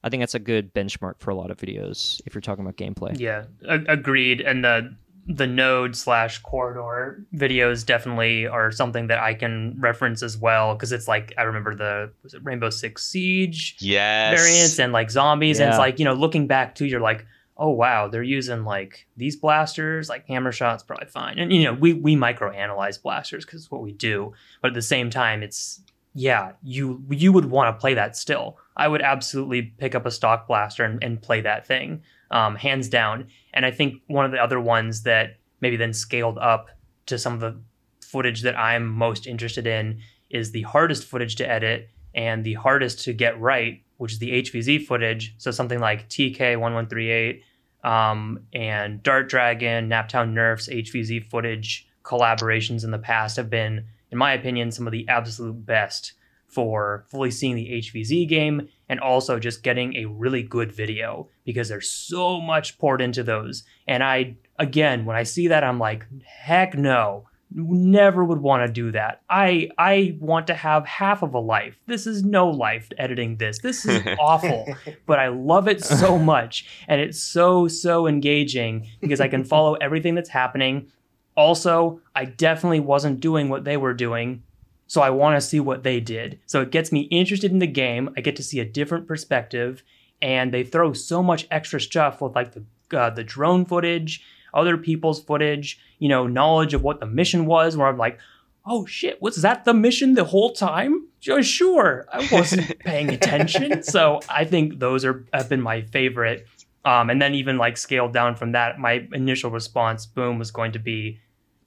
I 0.04 0.08
think 0.08 0.20
that's 0.20 0.34
a 0.34 0.40
good 0.40 0.74
benchmark 0.74 1.20
for 1.20 1.30
a 1.30 1.34
lot 1.34 1.50
of 1.50 1.58
videos 1.58 2.20
if 2.26 2.34
you're 2.34 2.42
talking 2.42 2.64
about 2.64 2.76
gameplay. 2.76 3.18
Yeah, 3.18 3.44
agreed. 3.64 4.40
And 4.40 4.64
the 4.64 4.96
the 5.26 5.46
node 5.46 5.94
slash 5.94 6.38
corridor 6.38 7.24
videos 7.34 7.86
definitely 7.86 8.46
are 8.46 8.72
something 8.72 9.06
that 9.06 9.18
I 9.18 9.34
can 9.34 9.76
reference 9.78 10.22
as 10.22 10.36
well 10.36 10.74
because 10.74 10.90
it's 10.90 11.06
like 11.06 11.32
I 11.38 11.42
remember 11.42 11.74
the 11.74 12.10
was 12.22 12.34
it 12.34 12.42
Rainbow 12.44 12.70
Six 12.70 13.04
Siege 13.04 13.76
Yes. 13.78 14.36
variants 14.38 14.78
and 14.80 14.92
like 14.92 15.10
zombies 15.10 15.60
and 15.60 15.68
it's 15.70 15.78
like 15.78 15.98
you 15.98 16.04
know 16.04 16.14
looking 16.14 16.46
back 16.48 16.74
to 16.76 16.86
you're 16.86 17.00
like 17.00 17.24
oh 17.56 17.70
wow 17.70 18.08
they're 18.08 18.22
using 18.24 18.64
like 18.64 19.06
these 19.16 19.36
blasters 19.36 20.08
like 20.08 20.26
hammer 20.26 20.50
shots 20.50 20.82
probably 20.82 21.06
fine. 21.06 21.38
And 21.38 21.52
you 21.52 21.64
know 21.64 21.74
we 21.74 21.92
we 21.92 22.16
micro 22.16 22.50
analyze 22.50 22.98
blasters 22.98 23.44
because 23.44 23.62
it's 23.62 23.70
what 23.70 23.82
we 23.82 23.92
do 23.92 24.32
but 24.60 24.68
at 24.68 24.74
the 24.74 24.82
same 24.82 25.08
time 25.08 25.42
it's 25.44 25.80
yeah 26.14 26.52
you 26.64 27.02
you 27.10 27.30
would 27.32 27.44
want 27.46 27.74
to 27.74 27.80
play 27.80 27.94
that 27.94 28.16
still. 28.16 28.58
I 28.76 28.88
would 28.88 29.02
absolutely 29.02 29.62
pick 29.62 29.94
up 29.94 30.04
a 30.06 30.10
stock 30.10 30.48
blaster 30.48 30.82
and, 30.84 31.02
and 31.04 31.20
play 31.22 31.42
that 31.42 31.66
thing 31.66 32.02
um, 32.32 32.56
hands 32.56 32.88
down 32.88 33.28
and 33.54 33.64
i 33.64 33.70
think 33.70 34.02
one 34.06 34.24
of 34.24 34.32
the 34.32 34.42
other 34.42 34.60
ones 34.60 35.02
that 35.02 35.36
maybe 35.60 35.76
then 35.76 35.92
scaled 35.92 36.38
up 36.38 36.68
to 37.06 37.18
some 37.18 37.34
of 37.34 37.40
the 37.40 37.60
footage 38.00 38.42
that 38.42 38.58
i'm 38.58 38.88
most 38.88 39.26
interested 39.26 39.66
in 39.66 40.00
is 40.30 40.50
the 40.50 40.62
hardest 40.62 41.04
footage 41.04 41.36
to 41.36 41.48
edit 41.48 41.88
and 42.14 42.44
the 42.44 42.54
hardest 42.54 43.04
to 43.04 43.12
get 43.12 43.40
right, 43.40 43.82
which 43.96 44.12
is 44.12 44.18
the 44.18 44.42
HVZ 44.42 44.86
footage. 44.86 45.34
So 45.38 45.50
something 45.50 45.80
like 45.80 46.08
TK1138 46.08 47.42
um, 47.84 48.40
and 48.52 49.02
Dart 49.02 49.28
Dragon, 49.28 49.88
Naptown 49.88 50.32
Nerfs, 50.32 50.68
HVZ 50.68 51.24
footage 51.26 51.88
collaborations 52.04 52.84
in 52.84 52.90
the 52.90 52.98
past 52.98 53.36
have 53.36 53.48
been, 53.48 53.86
in 54.10 54.18
my 54.18 54.32
opinion, 54.32 54.72
some 54.72 54.86
of 54.86 54.92
the 54.92 55.08
absolute 55.08 55.64
best 55.64 56.14
for 56.48 57.06
fully 57.08 57.30
seeing 57.30 57.56
the 57.56 57.80
HVZ 57.80 58.28
game 58.28 58.68
and 58.92 59.00
also 59.00 59.38
just 59.38 59.62
getting 59.62 59.96
a 59.96 60.04
really 60.04 60.42
good 60.42 60.70
video 60.70 61.26
because 61.46 61.70
there's 61.70 61.88
so 61.88 62.38
much 62.38 62.76
poured 62.78 63.00
into 63.00 63.22
those. 63.22 63.64
And 63.88 64.04
I, 64.04 64.36
again, 64.58 65.06
when 65.06 65.16
I 65.16 65.22
see 65.22 65.48
that, 65.48 65.64
I'm 65.64 65.78
like, 65.78 66.04
heck 66.26 66.76
no 66.76 67.24
never 67.54 68.24
would 68.24 68.40
want 68.40 68.66
to 68.66 68.72
do 68.72 68.90
that. 68.92 69.20
I 69.28 69.68
I 69.76 70.16
want 70.20 70.46
to 70.46 70.54
have 70.54 70.86
half 70.86 71.22
of 71.22 71.34
a 71.34 71.38
life. 71.38 71.76
This 71.86 72.06
is 72.06 72.24
no 72.24 72.48
life 72.48 72.88
editing 72.96 73.36
this. 73.36 73.58
This 73.58 73.84
is 73.84 74.02
awful, 74.18 74.74
but 75.04 75.18
I 75.18 75.28
love 75.28 75.68
it 75.68 75.84
so 75.84 76.18
much 76.34 76.66
and 76.88 76.98
it's 76.98 77.22
so 77.22 77.68
so 77.68 78.06
engaging 78.06 78.88
because 79.02 79.20
I 79.20 79.28
can 79.28 79.44
follow 79.44 79.74
everything 79.74 80.14
that's 80.14 80.30
happening. 80.30 80.90
Also, 81.36 82.00
I 82.14 82.24
definitely 82.24 82.80
wasn't 82.80 83.20
doing 83.20 83.50
what 83.50 83.64
they 83.64 83.76
were 83.76 83.92
doing, 83.92 84.44
so 84.86 85.00
I 85.00 85.10
want 85.10 85.36
to 85.36 85.46
see 85.46 85.60
what 85.60 85.82
they 85.82 86.00
did. 86.00 86.40
So 86.46 86.60
it 86.60 86.70
gets 86.70 86.92
me 86.92 87.02
interested 87.02 87.50
in 87.50 87.58
the 87.58 87.66
game. 87.66 88.10
I 88.16 88.20
get 88.20 88.36
to 88.36 88.42
see 88.42 88.60
a 88.60 88.64
different 88.64 89.06
perspective 89.06 89.82
and 90.20 90.52
they 90.52 90.64
throw 90.64 90.92
so 90.92 91.22
much 91.22 91.46
extra 91.50 91.80
stuff 91.80 92.20
with 92.20 92.34
like 92.34 92.52
the 92.52 92.64
uh, 92.96 93.08
the 93.08 93.24
drone 93.24 93.64
footage 93.64 94.22
other 94.54 94.76
people's 94.76 95.22
footage, 95.22 95.78
you 95.98 96.08
know, 96.08 96.26
knowledge 96.26 96.74
of 96.74 96.82
what 96.82 97.00
the 97.00 97.06
mission 97.06 97.46
was, 97.46 97.76
where 97.76 97.88
I'm 97.88 97.98
like, 97.98 98.18
oh 98.66 98.86
shit, 98.86 99.20
was 99.20 99.36
that 99.36 99.64
the 99.64 99.74
mission 99.74 100.14
the 100.14 100.24
whole 100.24 100.52
time? 100.52 101.08
Sure, 101.20 102.06
I 102.12 102.28
wasn't 102.32 102.78
paying 102.80 103.10
attention. 103.10 103.82
so 103.82 104.20
I 104.28 104.44
think 104.44 104.78
those 104.78 105.04
are 105.04 105.24
have 105.32 105.48
been 105.48 105.60
my 105.60 105.82
favorite. 105.82 106.46
Um, 106.84 107.10
and 107.10 107.22
then 107.22 107.34
even 107.34 107.58
like 107.58 107.76
scaled 107.76 108.12
down 108.12 108.34
from 108.34 108.52
that, 108.52 108.78
my 108.78 109.06
initial 109.12 109.50
response, 109.50 110.04
boom, 110.04 110.38
was 110.38 110.50
going 110.50 110.72
to 110.72 110.80
be 110.80 111.20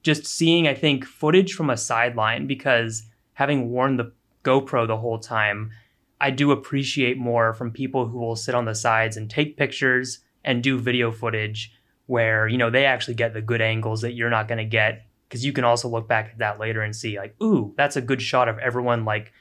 just 0.06 0.24
seeing, 0.24 0.68
I 0.68 0.74
think, 0.74 1.04
footage 1.04 1.54
from 1.54 1.68
a 1.68 1.76
sideline 1.76 2.46
because 2.46 3.02
having 3.32 3.70
worn 3.70 3.96
the 3.96 4.12
GoPro 4.44 4.86
the 4.86 4.96
whole 4.96 5.18
time, 5.18 5.72
I 6.20 6.30
do 6.30 6.52
appreciate 6.52 7.18
more 7.18 7.52
from 7.52 7.72
people 7.72 8.06
who 8.06 8.18
will 8.18 8.36
sit 8.36 8.54
on 8.54 8.66
the 8.66 8.74
sides 8.74 9.16
and 9.16 9.28
take 9.28 9.56
pictures 9.56 10.20
and 10.44 10.62
do 10.62 10.78
video 10.78 11.10
footage 11.10 11.72
where 12.06 12.46
you 12.46 12.56
know 12.56 12.70
they 12.70 12.84
actually 12.84 13.14
get 13.14 13.34
the 13.34 13.42
good 13.42 13.60
angles 13.60 14.00
that 14.02 14.12
you're 14.12 14.30
not 14.30 14.46
going 14.46 14.58
to 14.58 14.64
get 14.64 15.04
because 15.28 15.44
you 15.44 15.52
can 15.52 15.64
also 15.64 15.88
look 15.88 16.06
back 16.06 16.30
at 16.30 16.38
that 16.38 16.60
later 16.60 16.82
and 16.82 16.94
see 16.94 17.18
like 17.18 17.34
ooh 17.42 17.74
that's 17.76 17.96
a 17.96 18.00
good 18.00 18.22
shot 18.22 18.48
of 18.48 18.56
everyone 18.60 19.04
like 19.04 19.32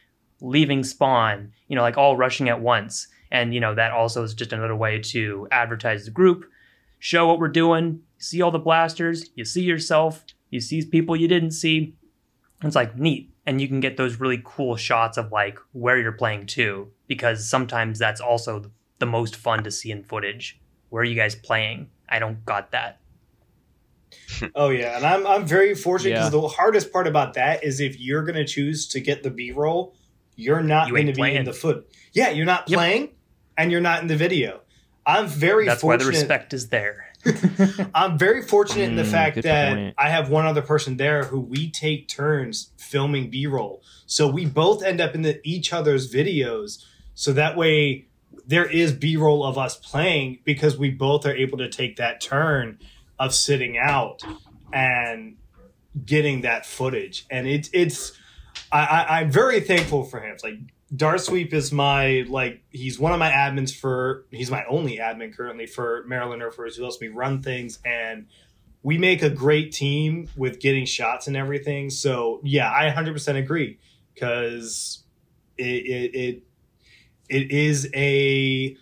leaving 0.42 0.84
spawn 0.84 1.52
you 1.68 1.76
know 1.76 1.84
like 1.84 1.96
all 1.98 2.18
rushing 2.18 2.50
at 2.50 2.60
once. 2.60 3.08
And 3.32 3.54
you 3.54 3.60
know 3.60 3.76
that 3.76 3.92
also 3.92 4.24
is 4.24 4.34
just 4.34 4.52
another 4.52 4.76
way 4.76 5.00
to 5.14 5.48
advertise 5.52 6.06
the 6.06 6.12
group. 6.12 6.46
Show 6.98 7.28
what 7.28 7.38
we're 7.38 7.50
doing. 7.50 8.02
See 8.18 8.42
all 8.42 8.52
the 8.52 8.58
blasters. 8.58 9.30
You 9.36 9.46
see 9.46 9.62
yourself 9.62 10.26
you 10.56 10.62
see 10.62 10.84
people 10.86 11.16
you 11.16 11.28
didn't 11.28 11.52
see 11.52 11.96
it's 12.64 12.76
like 12.76 12.98
neat 12.98 13.32
and 13.46 13.62
you 13.62 13.68
can 13.68 13.80
get 13.80 13.98
those 13.98 14.20
really 14.20 14.42
cool 14.44 14.76
shots 14.76 15.18
of 15.18 15.32
like 15.32 15.60
where 15.74 15.98
you're 15.98 16.12
playing 16.12 16.46
too 16.48 16.90
because 17.08 17.48
sometimes 17.48 18.00
that's 18.00 18.20
also 18.20 18.72
the 19.00 19.06
most 19.06 19.36
fun 19.36 19.64
to 19.64 19.70
see 19.70 19.92
in 19.92 20.04
footage 20.04 20.60
where 20.90 21.02
are 21.02 21.06
you 21.06 21.16
guys 21.16 21.36
playing 21.36 21.90
I 22.10 22.20
don't 22.20 22.44
got 22.46 22.72
that. 22.72 23.00
oh 24.56 24.70
yeah, 24.70 24.98
and 24.98 25.06
I'm 25.06 25.28
I'm 25.28 25.46
very 25.46 25.76
fortunate 25.76 26.12
because 26.12 26.34
yeah. 26.34 26.42
the 26.42 26.48
hardest 26.48 26.92
part 26.92 27.08
about 27.08 27.34
that 27.34 27.64
is 27.64 27.80
if 27.80 28.00
you're 28.00 28.24
gonna 28.24 28.46
choose 28.46 28.88
to 28.90 29.00
get 29.00 29.24
the 29.24 29.30
B 29.30 29.52
roll, 29.52 29.96
you're 30.36 30.62
not 30.62 30.88
you 30.88 30.94
going 30.94 31.08
to 31.08 31.14
be 31.14 31.18
playing. 31.18 31.38
in 31.38 31.46
the 31.46 31.54
foot. 31.54 31.90
Yeah, 32.14 32.30
you're 32.30 32.46
not 32.46 32.70
yep. 32.70 32.78
playing, 32.78 33.10
and 33.58 33.72
you're 33.72 33.82
not 33.82 34.02
in 34.02 34.08
the 34.08 34.16
video. 34.16 34.62
I'm 35.06 35.28
very. 35.28 35.66
That's 35.66 35.82
fortunate. 35.82 36.06
why 36.06 36.12
the 36.12 36.18
respect 36.18 36.54
is 36.54 36.70
there. 36.70 37.05
I'm 37.96 38.18
very 38.18 38.42
fortunate 38.42 38.84
in 38.84 38.96
the 38.96 39.04
mm, 39.04 39.12
fact 39.12 39.42
that 39.42 39.76
point. 39.76 39.96
I 39.98 40.10
have 40.10 40.30
one 40.30 40.46
other 40.46 40.62
person 40.62 40.98
there 40.98 41.26
who 41.26 41.40
we 41.40 41.70
take 41.70 42.08
turns 42.08 42.72
filming 42.78 43.30
B 43.30 43.48
roll, 43.48 43.82
so 44.06 44.28
we 44.28 44.46
both 44.46 44.84
end 44.84 45.02
up 45.02 45.16
in 45.16 45.24
the, 45.24 45.40
each 45.44 45.74
other's 45.74 46.14
videos. 46.14 46.84
So 47.14 47.32
that 47.34 47.56
way 47.56 48.08
there 48.48 48.70
is 48.70 48.92
b-roll 48.92 49.44
of 49.44 49.58
us 49.58 49.76
playing 49.76 50.40
because 50.44 50.78
we 50.78 50.90
both 50.90 51.26
are 51.26 51.34
able 51.34 51.58
to 51.58 51.70
take 51.70 51.98
that 51.98 52.22
turn 52.22 52.78
of 53.20 53.34
sitting 53.34 53.78
out 53.78 54.24
and 54.74 55.38
getting 56.06 56.42
that 56.42 56.66
footage 56.66 57.26
and 57.30 57.48
it's 57.48 57.70
it's 57.72 58.12
I, 58.72 58.86
I 58.86 59.20
i'm 59.20 59.32
very 59.32 59.62
thankful 59.62 60.04
for 60.04 60.20
him 60.20 60.34
it's 60.34 60.44
like 60.44 60.60
dart 60.96 61.22
sweep 61.22 61.54
is 61.54 61.72
my 61.72 62.26
like 62.30 62.64
he's 62.70 63.00
one 63.00 63.12
of 63.12 63.20
my 63.20 63.32
admins 63.32 63.76
for 63.76 64.26
he's 64.32 64.52
my 64.52 64.64
only 64.70 64.98
admin 64.98 65.36
currently 65.36 65.66
for 65.66 66.04
maryland 66.08 66.42
Nerfers 66.42 66.76
who 66.76 66.84
helps 66.84 67.02
me 67.02 67.08
run 67.08 67.42
things 67.42 67.80
and 67.86 68.28
we 68.84 68.98
make 68.98 69.24
a 69.24 69.30
great 69.30 69.72
team 69.72 70.30
with 70.36 70.60
getting 70.60 70.86
shots 70.86 71.28
and 71.28 71.36
everything 71.36 71.90
so 71.90 72.40
yeah 72.44 72.72
i 72.72 72.90
100% 72.90 73.36
agree 73.36 73.80
because 74.14 75.04
it, 75.58 75.64
it, 75.64 76.16
it 76.16 76.44
it 77.30 77.52
is 77.52 77.90
a 77.94 78.78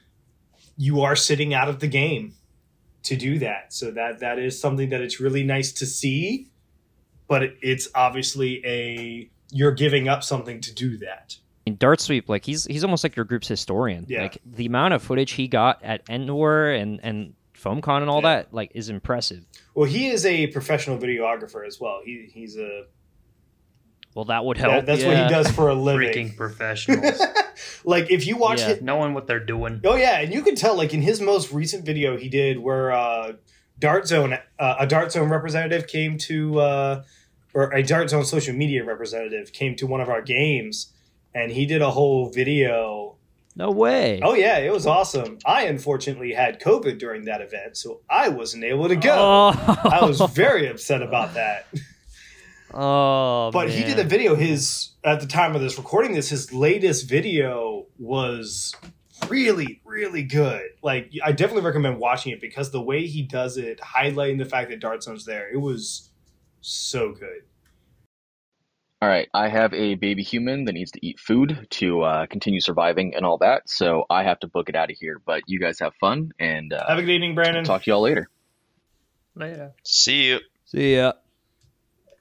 you 0.77 1.01
are 1.01 1.15
sitting 1.15 1.53
out 1.53 1.69
of 1.69 1.79
the 1.79 1.87
game 1.87 2.33
to 3.03 3.15
do 3.15 3.39
that. 3.39 3.73
So 3.73 3.91
that 3.91 4.19
that 4.19 4.39
is 4.39 4.59
something 4.59 4.89
that 4.89 5.01
it's 5.01 5.19
really 5.19 5.43
nice 5.43 5.71
to 5.73 5.85
see, 5.85 6.47
but 7.27 7.43
it, 7.43 7.57
it's 7.61 7.87
obviously 7.93 8.65
a 8.65 9.29
you're 9.51 9.71
giving 9.71 10.07
up 10.07 10.23
something 10.23 10.61
to 10.61 10.73
do 10.73 10.97
that. 10.97 11.37
In 11.65 11.77
Dart 11.77 12.01
Sweep, 12.01 12.27
like 12.27 12.45
he's 12.45 12.65
he's 12.65 12.83
almost 12.83 13.03
like 13.03 13.15
your 13.15 13.25
group's 13.25 13.47
historian. 13.47 14.05
Yeah. 14.09 14.23
Like 14.23 14.37
the 14.45 14.65
amount 14.65 14.93
of 14.93 15.01
footage 15.01 15.31
he 15.31 15.47
got 15.47 15.81
at 15.83 16.01
End 16.09 16.33
War 16.33 16.69
and 16.69 16.99
and 17.03 17.33
FoamCon 17.55 18.01
and 18.01 18.09
all 18.09 18.21
yeah. 18.21 18.35
that, 18.35 18.53
like, 18.53 18.71
is 18.75 18.89
impressive. 18.89 19.45
Well, 19.73 19.87
he 19.87 20.09
is 20.09 20.25
a 20.25 20.47
professional 20.47 20.97
videographer 20.97 21.65
as 21.65 21.79
well. 21.79 22.01
He 22.03 22.29
he's 22.33 22.57
a 22.57 22.85
well, 24.13 24.25
that 24.25 24.45
would 24.45 24.57
help. 24.57 24.73
That, 24.73 24.85
that's 24.85 25.01
yeah. 25.01 25.07
what 25.07 25.17
he 25.17 25.29
does 25.33 25.49
for 25.51 25.69
a 25.69 25.73
living. 25.73 26.29
Freaking 26.29 26.37
professionals. 26.37 27.19
like 27.83 28.11
if 28.11 28.27
you 28.27 28.37
watch 28.37 28.59
yeah, 28.59 28.71
it, 28.71 28.83
knowing 28.83 29.13
what 29.13 29.25
they're 29.25 29.43
doing. 29.43 29.81
Oh 29.83 29.95
yeah, 29.95 30.19
and 30.19 30.33
you 30.33 30.43
can 30.43 30.55
tell 30.55 30.75
like 30.75 30.93
in 30.93 31.01
his 31.01 31.19
most 31.19 31.51
recent 31.51 31.85
video 31.85 32.17
he 32.17 32.29
did 32.29 32.59
where 32.59 32.91
uh, 32.91 33.33
Dart 33.79 34.07
Zone 34.07 34.37
uh, 34.59 34.75
a 34.79 34.85
Dart 34.85 35.11
Zone 35.11 35.29
representative 35.29 35.87
came 35.87 36.17
to 36.19 36.59
uh, 36.59 37.03
or 37.53 37.73
a 37.73 37.81
Dart 37.81 38.09
Zone 38.11 38.25
social 38.25 38.53
media 38.53 38.83
representative 38.83 39.51
came 39.51 39.75
to 39.77 39.87
one 39.87 40.01
of 40.01 40.09
our 40.09 40.21
games 40.21 40.92
and 41.33 41.51
he 41.51 41.65
did 41.65 41.81
a 41.81 41.91
whole 41.91 42.29
video. 42.29 43.15
No 43.55 43.69
way. 43.71 44.19
Oh 44.23 44.33
yeah, 44.33 44.57
it 44.57 44.71
was 44.71 44.87
awesome. 44.87 45.37
I 45.45 45.65
unfortunately 45.65 46.33
had 46.33 46.59
COVID 46.59 46.97
during 46.97 47.25
that 47.25 47.41
event, 47.41 47.77
so 47.77 48.01
I 48.09 48.29
wasn't 48.29 48.63
able 48.63 48.87
to 48.87 48.95
go. 48.95 49.13
Oh. 49.15 49.79
I 49.83 50.05
was 50.05 50.21
oh. 50.21 50.27
very 50.27 50.67
upset 50.67 51.01
about 51.01 51.35
that. 51.35 51.67
Oh, 52.75 53.51
but 53.51 53.67
man. 53.67 53.77
he 53.77 53.83
did 53.83 53.99
a 53.99 54.03
video. 54.03 54.33
His 54.33 54.93
at 55.03 55.19
the 55.19 55.27
time 55.27 55.55
of 55.55 55.61
this 55.61 55.77
recording, 55.77 56.13
this 56.13 56.29
his 56.29 56.51
latest 56.51 57.07
video 57.07 57.85
was 57.99 58.73
really, 59.29 59.79
really 59.85 60.23
good. 60.23 60.69
Like 60.81 61.11
I 61.23 61.33
definitely 61.33 61.65
recommend 61.65 61.99
watching 61.99 62.31
it 62.31 62.41
because 62.41 62.71
the 62.71 62.81
way 62.81 63.05
he 63.05 63.21
does 63.21 63.57
it, 63.57 63.79
highlighting 63.79 64.39
the 64.39 64.45
fact 64.45 64.71
that 64.71 64.79
Dart 64.79 65.03
Zone's 65.03 65.25
there, 65.25 65.51
it 65.53 65.61
was 65.61 66.09
so 66.61 67.11
good. 67.11 67.43
All 69.03 69.09
right, 69.09 69.27
I 69.33 69.49
have 69.49 69.73
a 69.73 69.95
baby 69.95 70.23
human 70.23 70.63
that 70.63 70.71
needs 70.71 70.91
to 70.91 71.05
eat 71.05 71.19
food 71.19 71.67
to 71.71 72.03
uh, 72.03 72.25
continue 72.25 72.61
surviving 72.61 73.15
and 73.15 73.25
all 73.25 73.37
that, 73.39 73.67
so 73.67 74.05
I 74.09 74.23
have 74.23 74.39
to 74.39 74.47
book 74.47 74.69
it 74.69 74.77
out 74.77 74.89
of 74.89 74.95
here. 74.97 75.21
But 75.25 75.41
you 75.45 75.59
guys 75.59 75.79
have 75.81 75.93
fun 75.99 76.31
and 76.39 76.71
uh, 76.71 76.87
have 76.87 76.99
a 76.99 77.01
good 77.01 77.09
evening, 77.09 77.35
Brandon. 77.35 77.65
Talk 77.65 77.83
to 77.83 77.91
y'all 77.91 77.99
later. 77.99 78.29
Later. 79.35 79.73
See 79.83 80.29
you. 80.29 80.39
See 80.63 80.95
ya 80.95 81.11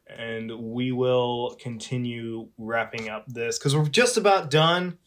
and 0.09 0.51
we 0.51 0.91
will 0.91 1.57
continue 1.61 2.49
wrapping 2.59 3.09
up 3.09 3.27
this 3.29 3.61
because 3.61 3.77
we're 3.77 3.85
just 3.85 4.17
about 4.17 4.51
done. 4.51 4.99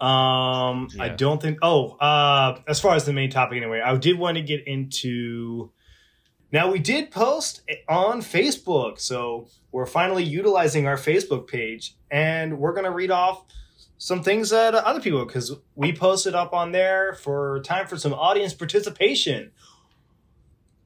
Um, 0.00 0.88
yeah. 0.94 1.04
I 1.04 1.10
don't 1.10 1.40
think. 1.40 1.58
Oh, 1.62 1.90
uh, 1.92 2.58
as 2.66 2.80
far 2.80 2.96
as 2.96 3.04
the 3.04 3.12
main 3.12 3.30
topic, 3.30 3.58
anyway, 3.58 3.80
I 3.80 3.96
did 3.96 4.18
want 4.18 4.36
to 4.36 4.42
get 4.42 4.66
into. 4.66 5.70
Now 6.50 6.70
we 6.70 6.78
did 6.78 7.10
post 7.10 7.62
on 7.88 8.22
Facebook, 8.22 8.98
so 9.00 9.48
we're 9.70 9.86
finally 9.86 10.24
utilizing 10.24 10.86
our 10.86 10.96
Facebook 10.96 11.46
page, 11.46 11.96
and 12.10 12.58
we're 12.58 12.72
gonna 12.72 12.90
read 12.90 13.10
off 13.10 13.44
some 13.98 14.22
things 14.22 14.50
that 14.50 14.74
other 14.74 15.00
people 15.00 15.24
because 15.26 15.52
we 15.74 15.92
posted 15.92 16.34
up 16.34 16.54
on 16.54 16.72
there 16.72 17.14
for 17.14 17.60
time 17.64 17.86
for 17.86 17.98
some 17.98 18.14
audience 18.14 18.54
participation. 18.54 19.50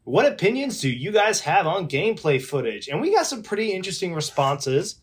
What 0.05 0.27
opinions 0.27 0.81
do 0.81 0.89
you 0.89 1.13
guys 1.13 1.43
have 1.43 1.67
on 1.67 1.89
gameplay 1.89 2.43
footage? 2.43 2.89
And 2.89 3.01
we 3.01 3.15
got 3.15 3.27
some 3.27 3.43
pretty 3.43 3.71
interesting 3.73 4.15
responses. 4.15 5.01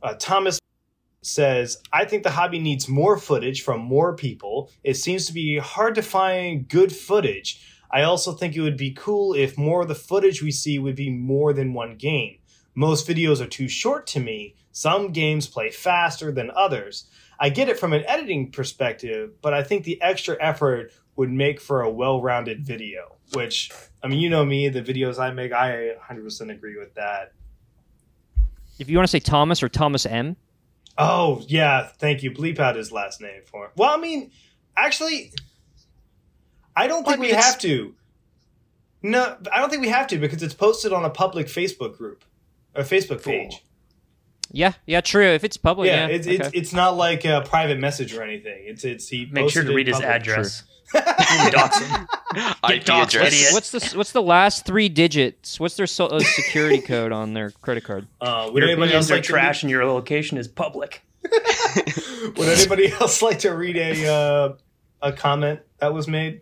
Uh, 0.00 0.14
Thomas 0.14 0.58
says, 1.20 1.82
I 1.92 2.06
think 2.06 2.22
the 2.22 2.30
hobby 2.30 2.58
needs 2.58 2.88
more 2.88 3.18
footage 3.18 3.62
from 3.62 3.80
more 3.80 4.16
people. 4.16 4.70
It 4.82 4.94
seems 4.94 5.26
to 5.26 5.34
be 5.34 5.58
hard 5.58 5.94
to 5.96 6.02
find 6.02 6.66
good 6.68 6.92
footage. 6.92 7.60
I 7.90 8.02
also 8.02 8.32
think 8.32 8.54
it 8.54 8.60
would 8.60 8.76
be 8.76 8.92
cool 8.92 9.34
if 9.34 9.56
more 9.56 9.82
of 9.82 9.88
the 9.88 9.94
footage 9.94 10.42
we 10.42 10.50
see 10.50 10.78
would 10.78 10.96
be 10.96 11.10
more 11.10 11.52
than 11.52 11.74
one 11.74 11.96
game. 11.96 12.38
Most 12.74 13.08
videos 13.08 13.40
are 13.40 13.46
too 13.46 13.68
short 13.68 14.06
to 14.08 14.20
me. 14.20 14.54
Some 14.72 15.12
games 15.12 15.46
play 15.46 15.70
faster 15.70 16.30
than 16.30 16.50
others. 16.54 17.08
I 17.40 17.48
get 17.48 17.68
it 17.68 17.78
from 17.78 17.92
an 17.92 18.04
editing 18.06 18.50
perspective, 18.50 19.40
but 19.40 19.54
I 19.54 19.62
think 19.62 19.84
the 19.84 20.00
extra 20.02 20.36
effort 20.40 20.92
would 21.16 21.30
make 21.30 21.60
for 21.60 21.82
a 21.82 21.90
well 21.90 22.20
rounded 22.20 22.64
video 22.64 23.18
which 23.34 23.70
I 24.02 24.08
mean, 24.08 24.20
you 24.20 24.30
know 24.30 24.44
me, 24.44 24.68
the 24.68 24.82
videos 24.82 25.18
I 25.18 25.30
make, 25.32 25.52
I 25.52 25.94
100% 26.08 26.52
agree 26.52 26.78
with 26.78 26.94
that. 26.94 27.32
If 28.78 28.88
you 28.88 28.96
want 28.96 29.08
to 29.08 29.10
say 29.10 29.20
Thomas 29.20 29.62
or 29.62 29.68
Thomas 29.68 30.06
M, 30.06 30.36
Oh 30.96 31.42
yeah, 31.46 31.86
thank 31.98 32.22
you. 32.22 32.30
Bleep 32.32 32.58
out 32.58 32.74
his 32.74 32.90
last 32.90 33.20
name 33.20 33.42
for 33.44 33.66
him. 33.66 33.70
Well, 33.76 33.94
I 33.94 33.98
mean, 33.98 34.32
actually, 34.76 35.32
I 36.78 36.86
don't 36.86 37.04
Well, 37.04 37.14
I 37.14 37.16
think 37.16 37.22
mean, 37.22 37.30
we 37.30 37.42
have 37.42 37.58
to. 37.58 37.94
No, 39.02 39.36
I 39.52 39.60
don't 39.60 39.68
think 39.68 39.82
we 39.82 39.88
have 39.88 40.06
to 40.08 40.18
because 40.18 40.42
it's 40.42 40.54
posted 40.54 40.92
on 40.92 41.04
a 41.04 41.10
public 41.10 41.48
Facebook 41.48 41.96
group, 41.96 42.24
a 42.74 42.82
Facebook 42.82 43.24
page. 43.24 43.64
Yeah, 44.50 44.74
yeah, 44.86 45.00
true. 45.00 45.26
If 45.26 45.42
it's 45.42 45.56
public, 45.56 45.88
yeah, 45.88 46.06
yeah, 46.06 46.14
it's, 46.14 46.26
okay. 46.26 46.36
it's 46.36 46.50
it's 46.54 46.72
not 46.72 46.96
like 46.96 47.24
a 47.24 47.42
private 47.44 47.78
message 47.78 48.14
or 48.14 48.22
anything. 48.22 48.62
It's 48.64 48.84
it's 48.84 49.08
he 49.08 49.26
Make 49.26 49.50
sure 49.50 49.64
to 49.64 49.74
read 49.74 49.88
his 49.88 50.00
address. 50.00 50.62
Dox 50.92 51.78
him. 51.80 52.06
IP 52.34 52.84
doxed, 52.84 53.02
address. 53.08 53.32
idiot. 53.34 53.52
what's 53.52 53.70
the 53.72 53.96
what's 53.96 54.12
the 54.12 54.22
last 54.22 54.64
three 54.64 54.88
digits? 54.88 55.60
What's 55.60 55.76
their 55.76 55.86
so, 55.86 56.06
uh, 56.06 56.20
security 56.20 56.80
code 56.80 57.12
on 57.12 57.34
their 57.34 57.50
credit 57.50 57.84
card? 57.84 58.06
Uh, 58.20 58.48
would 58.52 58.62
Your 58.62 58.70
anybody 58.70 58.94
else 58.94 59.10
like 59.10 59.22
trash 59.22 59.62
and 59.62 59.70
your 59.70 59.84
location 59.84 60.38
is 60.38 60.48
public. 60.48 61.02
To 61.24 61.30
read, 62.26 62.36
would 62.38 62.48
anybody 62.48 62.92
else 62.92 63.20
like 63.20 63.40
to 63.40 63.50
read 63.50 63.76
a 63.76 64.06
uh, 64.06 64.54
a 65.02 65.12
comment 65.12 65.60
that 65.78 65.92
was 65.92 66.08
made? 66.08 66.40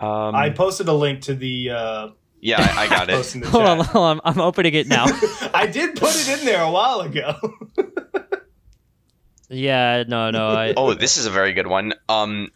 Um, 0.00 0.34
I 0.34 0.50
posted 0.50 0.88
a 0.88 0.92
link 0.92 1.22
to 1.22 1.34
the 1.34 1.70
uh, 1.70 2.08
yeah, 2.40 2.60
I, 2.76 2.84
I 2.84 2.88
got 2.88 3.08
it. 3.08 3.12
post 3.14 3.34
in 3.34 3.40
the 3.40 3.48
Hold 3.50 3.64
on, 3.66 3.80
hold 3.84 4.04
on. 4.06 4.20
I'm 4.24 4.40
opening 4.40 4.74
it 4.74 4.86
now. 4.86 5.06
I 5.54 5.66
did 5.66 5.96
put 5.96 6.10
it 6.14 6.38
in 6.40 6.46
there 6.46 6.62
a 6.62 6.70
while 6.70 7.00
ago. 7.00 7.34
yeah, 9.48 10.04
no, 10.06 10.30
no. 10.30 10.48
I, 10.50 10.74
Oh, 10.76 10.94
this 10.94 11.16
is 11.16 11.26
a 11.26 11.30
very 11.30 11.52
good 11.52 11.66
one. 11.66 11.94
Um, 12.08 12.50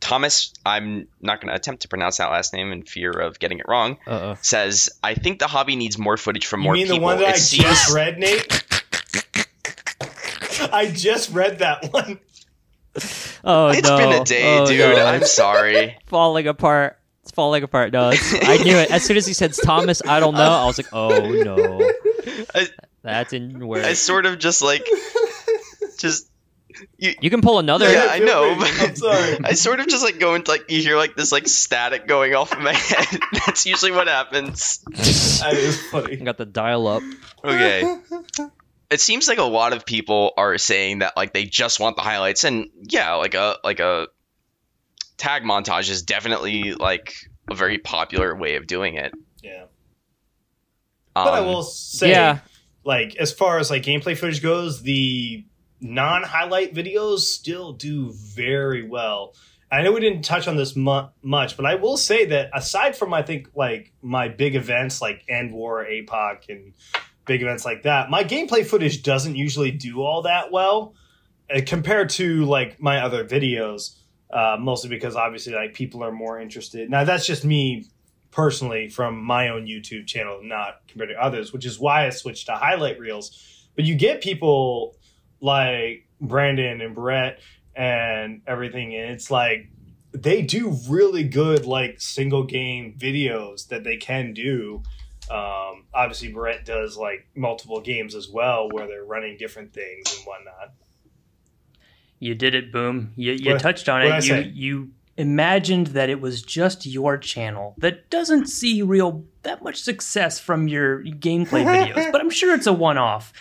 Thomas, 0.00 0.54
I'm 0.64 1.08
not 1.20 1.40
going 1.42 1.48
to 1.50 1.54
attempt 1.54 1.82
to 1.82 1.88
pronounce 1.88 2.16
that 2.16 2.30
last 2.30 2.54
name 2.54 2.72
in 2.72 2.84
fear 2.84 3.10
of 3.10 3.38
getting 3.38 3.58
it 3.58 3.66
wrong. 3.68 3.98
uh-oh. 4.06 4.36
Says, 4.40 4.88
I 5.02 5.12
think 5.14 5.38
the 5.40 5.46
hobby 5.48 5.76
needs 5.76 5.98
more 5.98 6.16
footage 6.16 6.46
from 6.46 6.60
You 6.60 6.64
more 6.64 6.72
mean 6.74 6.84
people. 6.86 6.98
the 7.00 7.04
one 7.04 7.18
that 7.18 7.28
it 7.28 7.34
I 7.34 7.38
seems 7.38 7.64
just 7.64 7.94
read, 7.94 8.18
Nate? 8.18 8.64
I 10.72 10.90
just 10.90 11.30
read 11.32 11.58
that 11.58 11.92
one. 11.92 12.18
Oh 13.44 13.68
it's 13.68 13.88
no! 13.88 13.96
been 13.96 14.20
a 14.20 14.24
day, 14.24 14.58
Oh, 14.58 14.66
dude. 14.66 14.78
no. 14.96 15.06
I'm 15.06 15.24
sorry. 15.24 15.96
falling 16.06 16.46
apart. 16.46 16.98
It's 17.22 17.30
falling 17.30 17.62
apart. 17.62 17.92
No, 17.92 18.10
it's, 18.10 18.34
I 18.34 18.56
knew 18.58 18.76
it. 18.76 18.90
As 18.90 19.04
soon 19.04 19.16
as 19.16 19.26
he 19.26 19.32
said 19.32 19.52
Thomas, 19.54 20.02
I 20.06 20.20
don't 20.20 20.34
know. 20.34 20.40
I 20.40 20.64
was 20.66 20.78
like, 20.78 20.88
oh 20.92 21.08
no, 21.30 21.90
I, 22.54 22.66
that's 23.02 23.32
in 23.32 23.66
where 23.66 23.84
I 23.84 23.92
sort 23.94 24.26
of 24.26 24.38
just 24.38 24.60
like, 24.62 24.86
just 25.98 26.28
you. 26.98 27.14
you 27.20 27.30
can 27.30 27.40
pull 27.42 27.58
another. 27.58 27.90
Yeah, 27.90 28.06
I 28.10 28.18
know, 28.20 28.54
free. 28.56 28.70
but 28.78 28.88
I'm 28.88 28.96
sorry. 28.96 29.38
I 29.44 29.52
sort 29.52 29.80
of 29.80 29.88
just 29.88 30.02
like 30.02 30.18
go 30.18 30.34
into 30.34 30.50
like 30.50 30.70
you 30.70 30.82
hear 30.82 30.96
like 30.96 31.14
this 31.14 31.30
like 31.30 31.46
static 31.46 32.06
going 32.06 32.34
off 32.34 32.52
in 32.54 32.62
my 32.62 32.72
head. 32.74 33.20
That's 33.46 33.66
usually 33.66 33.92
what 33.92 34.08
happens. 34.08 34.78
That 35.40 35.52
is 35.54 35.80
funny. 35.90 36.16
got 36.16 36.38
the 36.38 36.46
dial 36.46 36.86
up. 36.88 37.02
Okay. 37.44 37.98
It 38.90 39.00
seems 39.00 39.28
like 39.28 39.38
a 39.38 39.44
lot 39.44 39.72
of 39.72 39.86
people 39.86 40.32
are 40.36 40.58
saying 40.58 40.98
that 40.98 41.16
like 41.16 41.32
they 41.32 41.44
just 41.44 41.78
want 41.78 41.96
the 41.96 42.02
highlights, 42.02 42.44
and 42.44 42.68
yeah, 42.88 43.14
like 43.14 43.34
a 43.34 43.56
like 43.62 43.78
a 43.80 44.08
tag 45.16 45.42
montage 45.42 45.90
is 45.90 46.02
definitely 46.02 46.72
like 46.74 47.14
a 47.50 47.54
very 47.54 47.78
popular 47.78 48.34
way 48.34 48.56
of 48.56 48.66
doing 48.66 48.94
it. 48.96 49.12
Yeah. 49.42 49.64
Um, 51.16 51.24
But 51.24 51.34
I 51.34 51.40
will 51.40 51.62
say, 51.62 52.10
Yeah. 52.10 52.38
like, 52.84 53.16
as 53.16 53.32
far 53.32 53.58
as 53.58 53.70
like 53.70 53.82
gameplay 53.82 54.16
footage 54.16 54.42
goes, 54.42 54.82
the 54.82 55.44
non-highlight 55.80 56.74
videos 56.74 57.20
still 57.20 57.72
do 57.72 58.12
very 58.12 58.86
well. 58.86 59.34
I 59.72 59.82
know 59.82 59.92
we 59.92 60.00
didn't 60.00 60.22
touch 60.22 60.48
on 60.48 60.56
this 60.56 60.74
mu- 60.74 61.08
much, 61.22 61.56
but 61.56 61.64
I 61.66 61.76
will 61.76 61.96
say 61.96 62.24
that 62.26 62.50
aside 62.54 62.96
from 62.96 63.12
I 63.14 63.22
think 63.22 63.48
like 63.54 63.92
my 64.02 64.28
big 64.28 64.54
events 64.56 65.00
like 65.00 65.24
End 65.28 65.52
War, 65.52 65.84
APOC, 65.84 66.48
and 66.48 66.72
big 67.26 67.42
events 67.42 67.64
like 67.64 67.82
that, 67.82 68.10
my 68.10 68.24
gameplay 68.24 68.64
footage 68.64 69.02
doesn't 69.02 69.36
usually 69.36 69.70
do 69.70 70.02
all 70.02 70.22
that 70.22 70.50
well 70.50 70.94
uh, 71.54 71.60
compared 71.66 72.10
to 72.10 72.44
like 72.44 72.80
my 72.80 73.00
other 73.00 73.24
videos. 73.24 73.96
Uh, 74.32 74.56
mostly 74.60 74.88
because 74.88 75.16
obviously 75.16 75.52
like 75.52 75.74
people 75.74 76.04
are 76.04 76.12
more 76.12 76.40
interested. 76.40 76.88
Now 76.88 77.02
that's 77.02 77.26
just 77.26 77.44
me 77.44 77.86
personally 78.30 78.88
from 78.88 79.20
my 79.22 79.48
own 79.48 79.66
YouTube 79.66 80.06
channel, 80.06 80.40
not 80.42 80.82
compared 80.86 81.10
to 81.10 81.16
others, 81.20 81.52
which 81.52 81.66
is 81.66 81.80
why 81.80 82.06
I 82.06 82.10
switched 82.10 82.46
to 82.46 82.52
highlight 82.52 83.00
reels. 83.00 83.68
But 83.74 83.84
you 83.84 83.94
get 83.94 84.22
people 84.22 84.96
like 85.40 86.06
Brandon 86.20 86.80
and 86.80 86.94
Beret 86.94 87.40
and 87.74 88.42
everything, 88.46 88.94
and 88.94 89.10
it's 89.10 89.30
like 89.30 89.70
they 90.12 90.42
do 90.42 90.76
really 90.88 91.24
good 91.24 91.66
like 91.66 92.00
single 92.00 92.44
game 92.44 92.94
videos 92.98 93.68
that 93.68 93.84
they 93.84 93.96
can 93.96 94.32
do. 94.32 94.82
Um, 95.30 95.84
obviously, 95.94 96.28
Beret 96.32 96.64
does 96.64 96.96
like 96.96 97.26
multiple 97.36 97.80
games 97.80 98.14
as 98.14 98.28
well, 98.28 98.68
where 98.70 98.86
they're 98.86 99.04
running 99.04 99.36
different 99.36 99.72
things 99.72 100.14
and 100.16 100.26
whatnot. 100.26 100.74
You 102.18 102.34
did 102.34 102.54
it, 102.54 102.72
boom. 102.72 103.12
You, 103.16 103.32
you 103.32 103.52
What- 103.52 103.60
touched 103.60 103.88
on 103.88 104.02
it. 104.02 104.24
You 104.24 104.36
you 104.52 104.90
imagined 105.16 105.88
that 105.88 106.08
it 106.08 106.20
was 106.20 106.40
just 106.42 106.86
your 106.86 107.18
channel 107.18 107.74
that 107.78 108.08
doesn't 108.08 108.46
see 108.46 108.80
real 108.80 109.24
that 109.42 109.62
much 109.62 109.76
success 109.80 110.38
from 110.40 110.66
your 110.68 111.02
gameplay 111.04 111.64
videos, 111.64 112.10
but 112.12 112.20
I'm 112.20 112.30
sure 112.30 112.54
it's 112.54 112.66
a 112.66 112.72
one-off. 112.72 113.32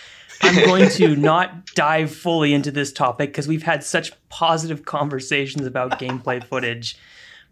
I'm 0.41 0.55
going 0.65 0.89
to 0.91 1.15
not 1.15 1.65
dive 1.75 2.13
fully 2.13 2.53
into 2.53 2.71
this 2.71 2.91
topic 2.91 3.29
because 3.29 3.47
we've 3.47 3.63
had 3.63 3.83
such 3.83 4.11
positive 4.29 4.85
conversations 4.85 5.65
about 5.65 5.99
gameplay 5.99 6.43
footage, 6.43 6.97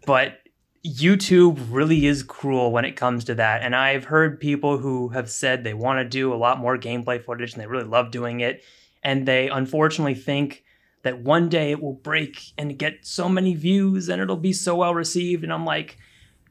but 0.06 0.38
YouTube 0.86 1.58
really 1.70 2.06
is 2.06 2.22
cruel 2.22 2.72
when 2.72 2.84
it 2.84 2.96
comes 2.96 3.24
to 3.24 3.34
that. 3.36 3.62
And 3.62 3.74
I've 3.74 4.04
heard 4.04 4.40
people 4.40 4.78
who 4.78 5.08
have 5.08 5.30
said 5.30 5.62
they 5.64 5.74
want 5.74 5.98
to 5.98 6.04
do 6.08 6.32
a 6.32 6.36
lot 6.36 6.58
more 6.58 6.78
gameplay 6.78 7.22
footage 7.22 7.52
and 7.52 7.62
they 7.62 7.66
really 7.66 7.84
love 7.84 8.10
doing 8.10 8.40
it. 8.40 8.62
And 9.02 9.26
they 9.26 9.48
unfortunately 9.48 10.14
think 10.14 10.64
that 11.02 11.20
one 11.20 11.48
day 11.48 11.70
it 11.70 11.82
will 11.82 11.94
break 11.94 12.40
and 12.56 12.78
get 12.78 13.04
so 13.06 13.28
many 13.28 13.54
views 13.54 14.08
and 14.08 14.20
it'll 14.20 14.36
be 14.36 14.52
so 14.52 14.76
well 14.76 14.94
received. 14.94 15.44
And 15.44 15.52
I'm 15.52 15.64
like, 15.64 15.98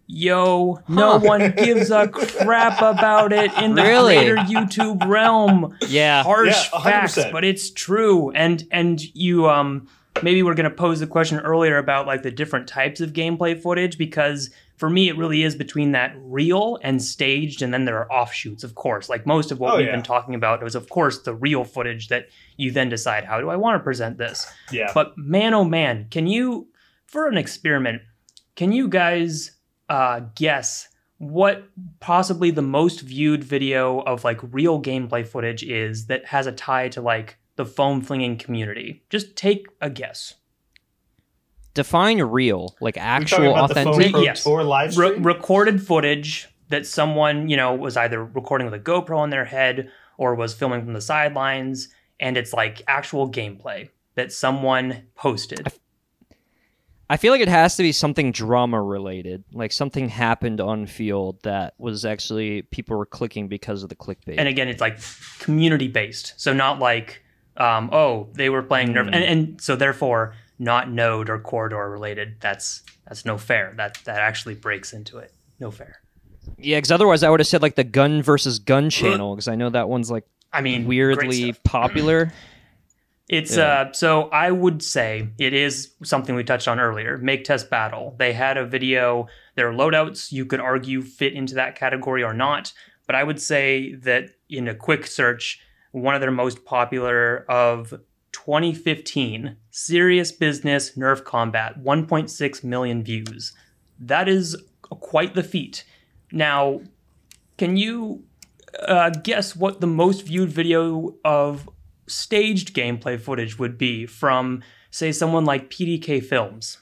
yo, 0.08 0.80
no 0.88 1.12
Huh. 1.14 1.20
one 1.20 1.52
gives 1.56 1.92
a 1.92 2.08
crap 2.08 2.82
about 2.82 3.34
it 3.34 3.52
in 3.54 3.76
the 3.76 3.84
Really? 3.84 4.16
greater 4.16 4.38
YouTube 4.38 5.00
realm 5.04 5.78
Yeah. 5.90 6.24
harsh 6.24 6.70
Yeah, 6.70 6.84
facts, 6.84 7.26
but 7.32 7.44
it's 7.44 7.72
true. 7.72 8.32
And 8.32 8.64
and 8.72 9.02
you 9.16 9.50
um 9.50 9.88
maybe 10.24 10.44
we're 10.44 10.54
gonna 10.54 10.70
pose 10.70 11.00
the 11.00 11.08
question 11.08 11.40
earlier 11.40 11.78
about 11.78 12.08
like 12.08 12.24
the 12.24 12.32
different 12.32 12.68
types 12.68 13.02
of 13.02 13.14
gameplay 13.14 13.60
footage 13.62 13.98
because 13.98 14.50
for 14.78 14.90
me 14.90 15.10
it 15.10 15.18
really 15.18 15.44
is 15.44 15.56
between 15.56 15.92
that 15.94 16.14
real 16.20 16.78
and 16.84 17.02
staged, 17.02 17.62
and 17.62 17.74
then 17.74 17.86
there 17.86 17.98
are 17.98 18.12
offshoots, 18.12 18.64
of 18.64 18.76
course. 18.76 19.10
Like 19.10 19.26
most 19.26 19.52
of 19.52 19.60
what 19.60 19.74
Oh, 19.74 19.78
we've 19.78 19.88
yeah. 19.88 19.92
been 19.94 20.04
talking 20.04 20.36
about 20.36 20.62
was 20.64 20.76
of 20.76 20.90
course 20.90 21.24
the 21.24 21.34
real 21.34 21.64
footage 21.64 22.10
that 22.10 22.28
you 22.58 22.72
then 22.72 22.90
decide 22.90 23.26
how 23.26 23.40
do 23.42 23.50
I 23.50 23.56
want 23.56 23.80
to 23.80 23.84
present 23.84 24.18
this. 24.18 24.46
Yeah. 24.72 24.92
But 24.94 25.18
man, 25.18 25.54
oh 25.54 25.64
man, 25.64 26.08
can 26.12 26.28
you, 26.28 26.68
for 27.08 27.28
an 27.28 27.38
experiment, 27.38 28.02
can 28.56 28.72
you 28.72 28.88
guys 28.88 29.52
uh, 29.90 30.22
guess 30.36 30.90
what 31.20 31.64
possibly 32.00 32.52
the 32.52 32.62
most 32.62 33.02
viewed 33.02 33.44
video 33.44 34.00
of 34.02 34.24
like 34.24 34.40
real 34.54 34.80
gameplay 34.80 35.26
footage 35.28 35.64
is 35.64 36.06
that 36.06 36.24
has 36.26 36.46
a 36.46 36.52
tie 36.52 36.90
to 36.90 37.02
like 37.02 37.38
the 37.58 37.66
foam 37.66 38.02
flinging 38.02 38.38
community? 38.38 39.04
Just 39.10 39.36
take 39.36 39.68
a 39.82 39.90
guess. 39.90 40.36
Define 41.74 42.22
real, 42.22 42.76
like 42.82 42.98
actual, 42.98 43.38
talking 43.38 43.52
about 43.52 43.68
the 43.68 43.76
Foam 43.76 43.88
authentic. 43.90 44.24
Yes. 44.24 44.44
Tour 44.44 44.64
live 44.64 44.98
Re- 44.98 45.18
recorded 45.18 45.86
footage 45.86 46.48
that 46.70 46.88
someone 46.88 47.50
you 47.50 47.58
know 47.58 47.76
was 47.76 47.98
either 47.98 48.24
recording 48.24 48.66
with 48.66 48.74
a 48.74 48.84
GoPro 48.84 49.18
on 49.18 49.30
their 49.30 49.46
head 49.46 49.92
or 50.18 50.34
was 50.34 50.56
filming 50.56 50.84
from 50.84 50.94
the 50.94 51.02
sidelines, 51.02 51.90
and 52.20 52.36
it's 52.36 52.54
like 52.54 52.82
actual 52.88 53.30
gameplay 53.30 53.90
that 54.16 54.32
someone 54.32 55.04
posted. 55.16 55.68
I 57.10 57.18
feel 57.18 57.32
like 57.32 57.42
it 57.42 57.48
has 57.48 57.78
to 57.78 57.84
be 57.84 57.92
something 57.92 58.32
drama 58.32 58.82
related, 58.82 59.44
like 59.54 59.72
something 59.72 60.10
happened 60.10 60.60
on 60.60 60.88
field 60.88 61.42
that 61.44 61.74
was 61.78 62.04
actually 62.04 62.64
people 62.64 62.98
were 62.98 63.06
clicking 63.06 63.48
because 63.48 63.84
of 63.84 63.90
the 63.90 63.96
clickbait. 63.96 64.36
and 64.38 64.48
again 64.48 64.68
it's 64.68 64.82
like 64.82 65.00
community 65.40 65.88
based 65.88 66.34
so 66.38 66.54
not 66.54 66.80
like 66.80 67.24
um, 67.58 67.90
oh 67.92 68.30
they 68.34 68.50
were 68.50 68.64
playing 68.64 68.90
nerf 68.94 69.06
and, 69.08 69.16
and 69.16 69.62
so 69.62 69.76
therefore 69.76 70.36
not 70.60 70.90
node 70.92 71.30
or 71.30 71.40
corridor 71.40 71.90
related 71.90 72.36
that's 72.40 72.84
that's 73.08 73.26
no 73.26 73.38
fair. 73.38 73.74
That 73.78 73.98
that 74.06 74.20
actually 74.20 74.56
breaks 74.56 74.94
into 74.94 75.18
it. 75.20 75.34
No 75.60 75.72
fair. 75.72 76.02
Yeah, 76.58 76.78
because 76.78 76.92
otherwise 76.92 77.24
I 77.24 77.30
would 77.30 77.40
have 77.40 77.48
said 77.48 77.62
like 77.62 77.76
the 77.76 77.84
gun 77.84 78.22
versus 78.22 78.60
gun 78.60 78.90
channel, 78.90 79.36
because 79.36 79.48
I 79.48 79.56
know 79.56 79.70
that 79.70 79.90
one's 79.90 80.10
like 80.12 80.26
i 80.54 80.62
mean 80.62 80.88
weirdly 80.88 81.54
popular. 81.66 82.32
it's 83.28 83.58
Yeah. 83.58 83.64
uh 83.90 83.92
so 83.92 84.30
i 84.30 84.50
would 84.50 84.82
say 84.82 85.28
it 85.38 85.54
is 85.54 85.92
something 86.04 86.36
we 86.36 86.44
touched 86.46 86.70
on 86.70 86.80
earlier 86.80 87.18
make 87.18 87.44
test 87.44 87.70
battle. 87.70 88.16
They 88.18 88.32
had 88.34 88.56
a 88.58 88.66
video 88.66 89.28
their 89.56 89.72
loadouts 89.74 90.32
you 90.32 90.46
could 90.46 90.62
argue 90.62 91.02
fit 91.02 91.34
into 91.34 91.56
that 91.56 91.76
category 91.76 92.24
or 92.24 92.34
not 92.34 92.72
but 93.06 93.16
i 93.16 93.24
would 93.24 93.42
say 93.42 93.94
that 93.96 94.30
in 94.50 94.68
a 94.70 94.74
quick 94.76 95.06
search 95.06 95.60
one 96.02 96.16
of 96.16 96.22
their 96.22 96.32
most 96.32 96.66
popular 96.66 97.46
of 97.50 97.94
2015 98.32 99.58
serious 99.72 100.32
business 100.32 100.96
nerf 100.96 101.24
combat 101.24 101.82
1.6 101.84 102.64
million 102.64 103.04
views 103.04 103.54
that 104.00 104.28
is 104.28 104.56
quite 104.82 105.34
the 105.34 105.44
feat 105.44 105.84
now 106.32 106.80
can 107.58 107.78
you 107.78 108.24
uh, 108.88 109.10
guess 109.10 109.56
what 109.56 109.82
the 109.82 109.88
most 109.88 110.26
viewed 110.26 110.50
video 110.50 111.16
of 111.26 111.70
staged 112.08 112.74
gameplay 112.76 113.20
footage 113.20 113.58
would 113.58 113.78
be 113.78 114.06
from, 114.06 114.62
say, 114.92 115.12
someone 115.12 115.46
like 115.46 115.70
PDK 115.70 116.24
Films? 116.24 116.80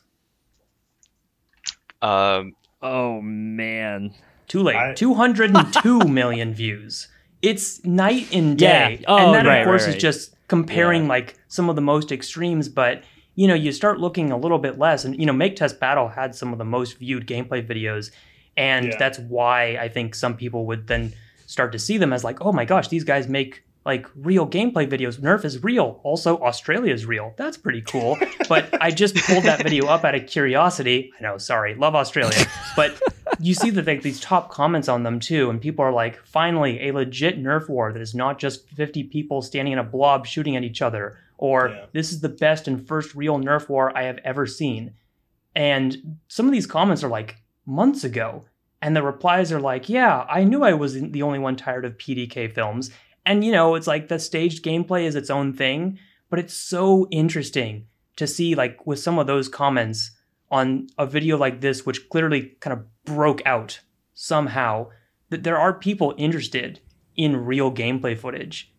Um, 2.01 2.53
Oh 2.81 3.19
man. 3.21 4.13
Too 4.47 4.61
late. 4.61 4.75
I- 4.75 4.93
202 4.93 5.99
million 6.01 6.53
views. 6.53 7.07
It's 7.45 7.83
night 7.85 8.27
and 8.33 8.59
Yeah. 8.59 8.89
day. 8.89 9.03
Oh, 9.07 9.17
and 9.17 9.33
that, 9.35 9.45
right, 9.45 9.59
of 9.59 9.65
course, 9.65 9.85
right, 9.87 9.95
is 9.95 10.01
just 10.01 10.35
comparing 10.47 11.07
like 11.07 11.37
some 11.47 11.69
of 11.69 11.75
the 11.75 11.81
most 11.81 12.11
extremes. 12.11 12.69
But, 12.69 13.03
you 13.35 13.47
know, 13.47 13.53
you 13.53 13.71
start 13.71 13.99
looking 13.99 14.31
a 14.31 14.37
little 14.37 14.59
bit 14.59 14.77
less. 14.79 15.05
And, 15.05 15.19
you 15.19 15.25
know, 15.25 15.33
Make 15.33 15.55
Test 15.55 15.79
Battle 15.79 16.07
had 16.09 16.35
some 16.35 16.51
of 16.51 16.57
the 16.57 16.65
most 16.65 16.97
viewed 16.99 17.27
gameplay 17.27 17.65
videos. 17.65 18.11
And 18.57 18.87
Yeah. 18.87 18.97
that's 18.97 19.19
why 19.19 19.77
I 19.79 19.89
think 19.89 20.15
some 20.15 20.35
people 20.35 20.65
would 20.67 20.87
then 20.87 21.13
start 21.45 21.71
to 21.73 21.79
see 21.79 21.97
them 21.97 22.11
as 22.13 22.23
like, 22.23 22.41
oh 22.41 22.51
my 22.51 22.65
gosh, 22.65 22.87
these 22.87 23.03
guys 23.03 23.27
make 23.27 23.63
like 23.85 24.07
real 24.15 24.47
gameplay 24.47 24.87
videos. 24.89 25.19
Nerf 25.19 25.45
is 25.45 25.63
real. 25.63 25.99
Also, 26.03 26.39
Australia 26.39 26.91
is 26.91 27.05
real. 27.05 27.33
That's 27.37 27.55
pretty 27.57 27.81
cool. 27.81 28.17
but 28.49 28.69
I 28.81 28.89
just 28.89 29.15
pulled 29.15 29.43
that 29.43 29.61
video 29.63 29.85
up 29.85 30.03
out 30.03 30.15
of 30.15 30.25
curiosity. 30.25 31.11
I 31.19 31.23
know, 31.23 31.37
sorry, 31.37 31.75
love 31.75 31.93
Australia. 31.93 32.45
But 32.75 32.99
you 33.39 33.53
see 33.53 33.69
that 33.71 33.87
like 33.87 34.01
these 34.01 34.19
top 34.19 34.49
comments 34.49 34.87
on 34.87 35.03
them 35.03 35.19
too, 35.19 35.49
and 35.49 35.61
people 35.61 35.83
are 35.85 35.91
like, 35.91 36.23
finally, 36.25 36.87
a 36.87 36.91
legit 36.93 37.41
Nerf 37.41 37.69
war 37.69 37.91
that 37.91 38.01
is 38.01 38.15
not 38.15 38.39
just 38.39 38.69
50 38.69 39.03
people 39.05 39.41
standing 39.41 39.73
in 39.73 39.79
a 39.79 39.83
blob 39.83 40.25
shooting 40.25 40.55
at 40.55 40.63
each 40.63 40.81
other, 40.81 41.17
or 41.37 41.69
Yeah. 41.69 41.85
this 41.93 42.11
is 42.11 42.21
the 42.21 42.29
best 42.29 42.67
and 42.67 42.87
first 42.87 43.15
real 43.15 43.37
Nerf 43.39 43.69
war 43.69 43.95
I 43.97 44.03
have 44.03 44.19
ever 44.23 44.45
seen. 44.45 44.93
And 45.55 46.17
some 46.27 46.45
of 46.45 46.51
these 46.51 46.67
comments 46.67 47.03
are 47.03 47.09
like 47.09 47.37
months 47.65 48.03
ago. 48.03 48.45
And 48.81 48.95
the 48.95 49.01
replies 49.03 49.51
are 49.51 49.59
like, 49.59 49.89
yeah, 49.89 50.25
I 50.29 50.43
knew 50.43 50.63
I 50.63 50.73
was 50.73 50.93
the 50.93 51.23
only 51.23 51.39
one 51.39 51.55
tired 51.55 51.85
of 51.85 51.97
PDK 51.97 52.53
films. 52.53 52.91
And, 53.25 53.43
you 53.43 53.51
know, 53.51 53.73
it's 53.75 53.87
like 53.87 54.07
the 54.09 54.19
staged 54.19 54.63
gameplay 54.63 55.05
is 55.05 55.15
its 55.15 55.31
own 55.31 55.53
thing, 55.53 55.97
but 56.29 56.37
it's 56.39 56.53
so 56.53 57.07
interesting 57.09 57.87
to 58.17 58.27
see, 58.27 58.53
like, 58.53 58.85
with 58.85 58.99
some 58.99 59.17
of 59.17 59.25
those 59.27 59.49
comments 59.49 60.11
on 60.51 60.87
a 60.99 61.07
video 61.07 61.35
like 61.37 61.61
this, 61.61 61.85
which 61.85 62.07
clearly 62.09 62.55
kind 62.59 62.73
of 62.79 62.85
broke 63.05 63.41
out 63.45 63.79
somehow, 64.13 64.87
that 65.29 65.43
there 65.43 65.57
are 65.57 65.73
people 65.73 66.13
interested 66.17 66.79
in 67.15 67.45
real 67.45 67.71
gameplay 67.71 68.17
footage 68.17 68.71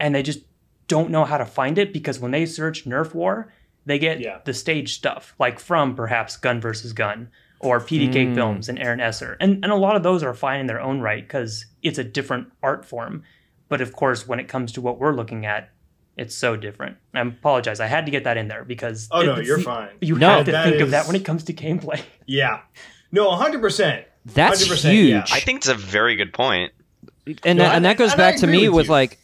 and 0.00 0.14
they 0.14 0.22
just 0.22 0.40
don't 0.88 1.10
know 1.10 1.24
how 1.24 1.38
to 1.38 1.46
find 1.46 1.78
it 1.78 1.92
because 1.92 2.18
when 2.20 2.30
they 2.32 2.44
search 2.44 2.84
Nerf 2.84 3.14
War, 3.14 3.52
they 3.86 3.98
get 3.98 4.20
Yeah. 4.20 4.38
the 4.44 4.52
stage 4.54 4.94
stuff, 4.94 5.34
like 5.38 5.58
from 5.58 5.94
perhaps 5.94 6.36
Gun 6.36 6.60
versus 6.60 6.92
Gun 6.92 7.28
or 7.60 7.80
PDK 7.80 8.26
Mm. 8.26 8.34
Films 8.34 8.68
and 8.68 8.78
Aaron 8.78 9.00
Esser. 9.00 9.36
And, 9.40 9.62
and 9.64 9.72
a 9.72 9.76
lot 9.76 9.96
of 9.96 10.02
those 10.02 10.22
are 10.22 10.34
fine 10.34 10.60
in 10.60 10.66
their 10.66 10.80
own 10.80 11.00
right 11.00 11.22
because 11.22 11.66
it's 11.82 11.98
a 11.98 12.04
different 12.04 12.48
art 12.62 12.84
form. 12.84 13.22
But 13.68 13.80
of 13.80 13.92
course, 13.94 14.28
when 14.28 14.40
it 14.40 14.48
comes 14.48 14.72
to 14.72 14.80
what 14.82 14.98
we're 14.98 15.14
looking 15.14 15.46
at, 15.46 15.70
it's 16.16 16.34
so 16.34 16.56
different. 16.56 16.96
I 17.14 17.20
apologize. 17.22 17.80
I 17.80 17.86
had 17.86 18.04
to 18.04 18.10
get 18.12 18.24
that 18.24 18.36
in 18.36 18.48
there 18.48 18.64
because 18.64 19.08
Oh 19.10 19.22
no, 19.22 19.38
you're 19.38 19.58
fine. 19.58 19.88
You 20.00 20.16
No, 20.16 20.28
have 20.36 20.44
to 20.46 20.52
that 20.52 20.68
think 20.68 20.80
of 20.80 20.90
that 20.90 21.06
when 21.06 21.16
it 21.16 21.24
comes 21.24 21.44
to 21.44 21.52
gameplay. 21.52 22.02
Yeah. 22.26 22.60
No, 23.14 23.30
100%. 23.30 24.04
That's 24.26 24.66
100%, 24.66 24.90
huge. 24.90 25.10
yeah. 25.10 25.24
I 25.32 25.40
think 25.40 25.58
it's 25.58 25.68
a 25.68 25.74
very 25.74 26.16
good 26.16 26.32
point. 26.32 26.72
and 27.44 27.58
No, 27.58 27.64
uh, 27.64 27.68
that, 27.68 27.72
I- 27.72 27.76
and 27.76 27.84
that 27.84 27.96
goes 27.96 28.12
I 28.12 28.16
back 28.16 28.36
to 28.38 28.46
me 28.46 28.68
with 28.68 28.76
with 28.76 28.88
like 28.88 29.18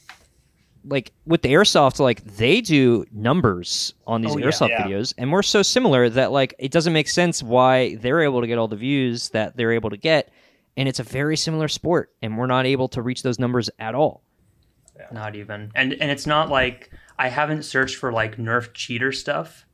like 0.85 1.12
with 1.27 1.43
the 1.43 1.51
airsoft 1.53 2.01
like 2.01 2.25
they 2.25 2.62
do 2.62 3.05
numbers 3.12 3.93
on 4.07 4.23
these 4.23 4.35
Oh, 4.35 4.39
yeah. 4.39 4.47
airsoft 4.47 4.69
Yeah. 4.71 4.87
videos 4.87 5.12
and 5.19 5.31
we're 5.31 5.43
so 5.43 5.61
similar 5.62 6.09
that 6.09 6.33
like 6.33 6.55
it 6.59 6.71
doesn't 6.71 6.95
make 6.95 7.07
sense 7.09 7.43
why 7.43 7.97
they're 7.97 8.23
able 8.23 8.41
to 8.41 8.47
get 8.47 8.57
all 8.57 8.67
the 8.69 8.77
views 8.77 9.29
that 9.31 9.59
they're 9.59 9.73
able 9.73 9.91
to 9.91 9.99
get 9.99 10.33
and 10.79 10.89
it's 10.89 10.99
a 10.99 11.03
very 11.03 11.37
similar 11.37 11.69
sport 11.69 12.12
and 12.23 12.39
we're 12.39 12.47
not 12.47 12.65
able 12.65 12.89
to 12.89 13.03
reach 13.03 13.23
those 13.23 13.39
numbers 13.39 13.69
at 13.79 13.95
all 13.95 14.23
Not 15.12 15.35
even. 15.37 15.71
And 15.75 15.93
and 15.95 16.11
it's 16.11 16.27
not 16.27 16.49
like 16.49 16.91
I 17.19 17.29
haven't 17.29 17.65
searched 17.65 17.97
for 17.97 18.11
like 18.11 18.37
Nerf 18.39 18.73
cheater 18.73 19.12
stuff. 19.12 19.67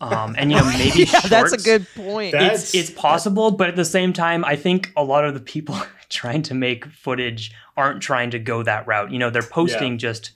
Um, 0.00 0.34
and 0.36 0.50
you 0.52 0.58
know 0.58 0.64
maybe 0.78 1.04
yeah 1.04 1.20
that's 1.20 1.52
a 1.52 1.56
good 1.58 1.86
point 1.94 2.34
it's 2.34 2.74
it's 2.74 2.90
possible, 2.90 3.50
but 3.50 3.68
at 3.68 3.76
the 3.76 3.84
same 3.84 4.12
time, 4.12 4.44
I 4.44 4.56
think 4.56 4.92
a 4.96 5.02
lot 5.02 5.24
of 5.24 5.34
the 5.34 5.40
people 5.40 5.76
trying 6.10 6.42
to 6.42 6.54
make 6.54 6.84
footage 6.86 7.52
aren't 7.76 8.02
trying 8.02 8.30
to 8.32 8.38
go 8.38 8.62
that 8.62 8.86
route. 8.86 9.10
You 9.10 9.18
know, 9.18 9.30
they're 9.30 9.42
posting 9.42 9.98
just 9.98 10.32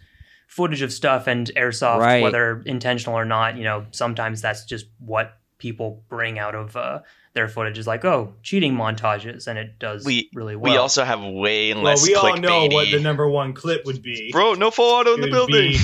footage 0.46 0.82
of 0.82 0.92
stuff 0.92 1.26
and 1.26 1.50
airsoft, 1.56 2.00
Right. 2.00 2.22
whether 2.22 2.62
intentional 2.66 3.18
or 3.18 3.24
not. 3.24 3.56
You 3.56 3.64
know, 3.64 3.86
sometimes 3.90 4.40
that's 4.40 4.64
just 4.64 4.86
what 4.98 5.36
people 5.58 6.02
bring 6.08 6.38
out 6.38 6.54
of 6.54 6.74
uh, 6.76 7.00
their 7.34 7.46
footage 7.46 7.78
is 7.78 7.86
like, 7.86 8.04
oh, 8.04 8.32
cheating 8.42 8.74
montages, 8.74 9.46
and 9.46 9.58
it 9.58 9.78
does 9.78 10.04
We- 10.04 10.30
really 10.34 10.56
well. 10.56 10.72
We 10.72 10.78
also 10.78 11.04
have 11.04 11.22
way 11.22 11.72
Well, 11.74 11.82
less 11.84 12.06
we 12.08 12.14
all 12.14 12.36
know 12.38 12.66
what 12.66 12.90
the 12.90 12.98
number 12.98 13.28
one 13.28 13.52
clip 13.52 13.84
would 13.84 14.02
be. 14.02 14.30
Bro, 14.32 14.54
no 14.54 14.70
full 14.70 14.90
auto 14.92 15.14
in 15.14 15.20
the 15.20 15.26
It 15.28 15.30
would 15.32 15.46
building. 15.48 15.74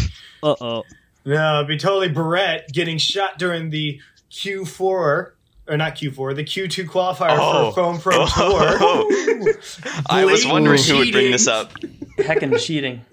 uh-oh 0.42 0.82
No, 1.26 1.56
it'd 1.56 1.68
be 1.68 1.76
totally 1.76 2.08
Beret 2.08 2.68
getting 2.72 2.98
shot 2.98 3.38
during 3.38 3.70
the 3.70 4.00
Q4 4.30 4.78
or 4.80 5.76
not 5.76 5.96
Q4, 5.96 6.36
the 6.36 6.44
Q2 6.44 6.86
qualifier 6.86 7.36
Oh. 7.38 7.70
for 7.72 7.74
Foam 7.74 7.98
Pro 8.00 8.14
Oh. 8.20 9.06
Tour. 9.42 9.54
I 10.08 10.24
was 10.24 10.44
Blatant 10.44 10.52
wondering 10.52 10.82
who 10.82 10.98
would 10.98 11.12
bring 11.12 11.32
this 11.32 11.46
cheating. 11.46 11.60
up. 11.60 11.72
heckin' 12.18 12.58
cheating, 12.64 13.04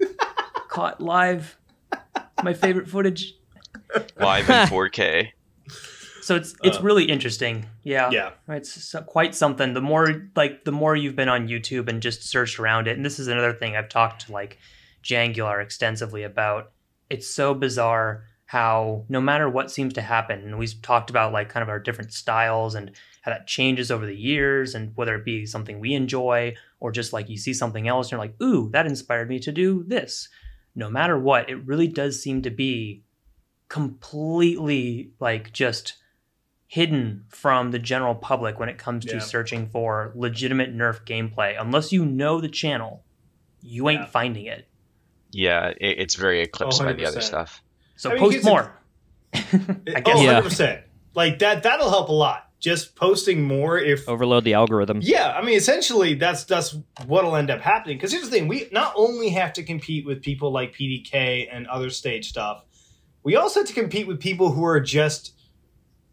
caught 0.68 1.00
live. 1.00 1.56
My 2.42 2.54
favorite 2.54 2.88
footage. 2.88 3.34
Live 4.18 4.48
in 4.48 4.54
4K. 4.68 5.28
So 6.22 6.36
it's 6.36 6.54
it's 6.62 6.78
Uh, 6.78 6.82
really 6.82 7.04
interesting. 7.04 7.66
Yeah. 7.82 8.10
Yeah. 8.10 8.30
It's 8.48 8.72
so- 8.84 9.02
quite 9.02 9.34
something. 9.34 9.74
The 9.74 9.80
more 9.82 10.28
like 10.36 10.64
the 10.64 10.72
more 10.72 10.94
you've 10.96 11.16
been 11.16 11.28
on 11.28 11.48
YouTube 11.48 11.88
and 11.88 12.00
just 12.00 12.22
searched 12.22 12.58
around 12.58 12.86
it, 12.88 12.96
and 12.96 13.04
this 13.04 13.18
is 13.18 13.26
another 13.28 13.52
thing 13.52 13.76
I've 13.76 13.88
talked 13.88 14.26
to 14.26 14.32
like 14.32 14.58
Jangular 15.02 15.62
extensively 15.62 16.22
about. 16.22 16.70
It's 17.14 17.26
so 17.30 17.54
bizarre 17.54 18.24
how 18.46 19.04
no 19.08 19.20
matter 19.20 19.48
what 19.48 19.70
seems 19.70 19.94
to 19.94 20.02
happen, 20.02 20.40
and 20.40 20.58
we've 20.58 20.80
talked 20.82 21.10
about 21.10 21.32
like 21.32 21.48
kind 21.48 21.62
of 21.62 21.68
our 21.68 21.78
different 21.80 22.12
styles 22.12 22.74
and 22.74 22.90
how 23.22 23.30
that 23.32 23.46
changes 23.46 23.90
over 23.90 24.04
the 24.04 24.16
years, 24.16 24.74
and 24.74 24.92
whether 24.96 25.14
it 25.14 25.24
be 25.24 25.46
something 25.46 25.80
we 25.80 25.94
enjoy 25.94 26.54
or 26.80 26.92
just 26.92 27.12
like 27.12 27.28
you 27.30 27.38
see 27.38 27.54
something 27.54 27.88
else 27.88 28.06
and 28.06 28.12
you're 28.12 28.20
like, 28.20 28.40
ooh, 28.42 28.68
that 28.72 28.86
inspired 28.86 29.28
me 29.28 29.38
to 29.40 29.50
do 29.52 29.82
this. 29.86 30.28
No 30.74 30.90
matter 30.90 31.18
what, 31.18 31.48
it 31.48 31.64
really 31.64 31.88
does 31.88 32.22
seem 32.22 32.42
to 32.42 32.50
be 32.50 33.04
completely 33.68 35.12
like 35.20 35.52
just 35.52 35.94
hidden 36.66 37.24
from 37.28 37.70
the 37.70 37.78
general 37.78 38.14
public 38.14 38.58
when 38.58 38.68
it 38.68 38.76
comes 38.78 39.04
to 39.04 39.14
Yeah. 39.14 39.18
searching 39.20 39.68
for 39.68 40.12
legitimate 40.16 40.74
Nerf 40.76 41.04
gameplay. 41.06 41.54
Unless 41.58 41.92
you 41.92 42.04
know 42.04 42.40
the 42.40 42.48
channel, 42.48 43.04
you 43.62 43.88
ain't 43.88 44.02
Yeah. 44.02 44.06
finding 44.06 44.46
it. 44.46 44.68
Yeah, 45.34 45.68
it, 45.68 45.98
it's 45.98 46.14
very 46.14 46.40
eclipsed 46.40 46.80
by 46.80 46.92
the 46.92 47.06
other 47.06 47.18
oh, 47.18 47.22
stuff. 47.22 47.62
So 47.96 48.10
I 48.10 48.14
mean, 48.14 48.22
post 48.22 48.44
more. 48.44 48.80
I 49.34 49.38
It- 49.86 50.04
guess 50.04 50.16
oh, 50.16 50.22
Yeah. 50.22 50.40
100%. 50.40 50.82
Like 51.14 51.38
that 51.40 51.62
that'll 51.62 51.90
help 51.90 52.08
a 52.08 52.12
lot. 52.12 52.50
Just 52.58 52.96
posting 52.96 53.42
more 53.42 53.78
if 53.78 54.08
overload 54.08 54.42
the 54.44 54.54
algorithm 54.54 55.00
Yeah, 55.02 55.32
I 55.32 55.44
mean, 55.44 55.56
essentially, 55.56 56.14
that's 56.14 56.44
that's 56.44 56.74
what'll 57.06 57.36
end 57.36 57.50
up 57.50 57.60
happening. 57.60 57.98
Because 57.98 58.10
here's 58.10 58.24
the 58.24 58.30
thing: 58.30 58.48
we 58.48 58.68
not 58.72 58.94
only 58.96 59.28
have 59.28 59.52
to 59.54 59.62
compete 59.62 60.06
with 60.06 60.22
people 60.22 60.50
like 60.50 60.74
PDK 60.74 61.46
and 61.52 61.66
other 61.66 61.90
stage 61.90 62.28
stuff, 62.28 62.64
we 63.22 63.36
also 63.36 63.60
have 63.60 63.68
to 63.68 63.74
compete 63.74 64.06
with 64.06 64.18
people 64.18 64.50
who 64.50 64.64
are 64.64 64.80
just 64.80 65.34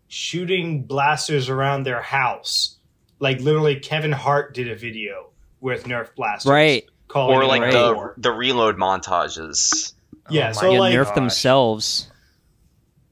shooting 0.07 0.83
blasters 0.83 1.47
around 1.47 1.83
their 1.83 2.01
house. 2.01 2.77
Like 3.19 3.39
literally, 3.39 3.79
Kevin 3.79 4.11
Hart 4.11 4.53
did 4.53 4.69
a 4.69 4.75
video 4.75 5.31
with 5.61 5.85
Nerf 5.85 6.13
blasters, 6.15 6.51
right 6.51 6.83
Calling 7.11 7.35
Or 7.37 7.45
like 7.45 7.71
the 7.71 7.93
war. 7.93 8.13
the 8.17 8.31
reload 8.31 8.77
montages. 8.77 9.93
Yeah, 10.29 10.49
Oh 10.49 10.59
so 10.59 10.71
yeah, 10.71 10.79
like- 10.79 10.95
nerf 10.95 11.05
gosh. 11.07 11.15
themselves 11.15 12.07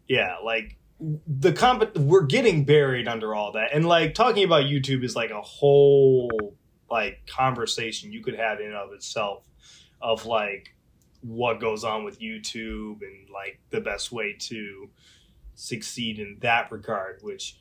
yeah, 0.08 0.38
like 0.44 0.76
the 1.00 1.54
comp 1.54 1.96
we're 1.98 2.24
getting 2.24 2.66
buried 2.66 3.08
under 3.08 3.34
all 3.36 3.52
that 3.54 3.70
and 3.74 3.86
like 3.88 4.14
talking 4.14 4.44
about 4.44 4.64
youtube 4.64 5.02
is 5.06 5.16
like 5.16 5.30
a 5.32 5.40
whole 5.42 6.30
like 6.92 7.22
conversation 7.26 8.12
you 8.12 8.22
could 8.22 8.36
have 8.36 8.60
in 8.60 8.66
and 8.66 8.76
of 8.76 8.92
itself 8.92 9.46
of 10.02 10.26
like 10.26 10.76
what 11.22 11.62
goes 11.62 11.86
on 11.86 12.04
with 12.04 12.20
youtube 12.20 13.02
and 13.02 13.30
like 13.34 13.62
the 13.70 13.80
best 13.80 14.12
way 14.12 14.36
to 14.38 14.90
succeed 15.56 16.20
in 16.20 16.36
that 16.42 16.70
regard 16.70 17.20
which 17.22 17.56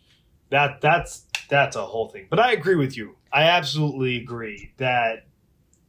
that 0.51 0.81
that's 0.81 1.25
that's 1.49 1.77
a 1.77 1.87
whole 1.87 2.09
thing 2.09 2.27
but 2.31 2.41
i 2.41 2.51
agree 2.51 2.75
with 2.77 2.97
you 2.97 3.15
i 3.33 3.45
absolutely 3.45 4.17
agree 4.17 4.73
that 4.79 5.28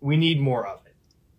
we 0.02 0.18
need 0.18 0.40
more 0.40 0.68
of 0.68 0.86
it 0.86 0.96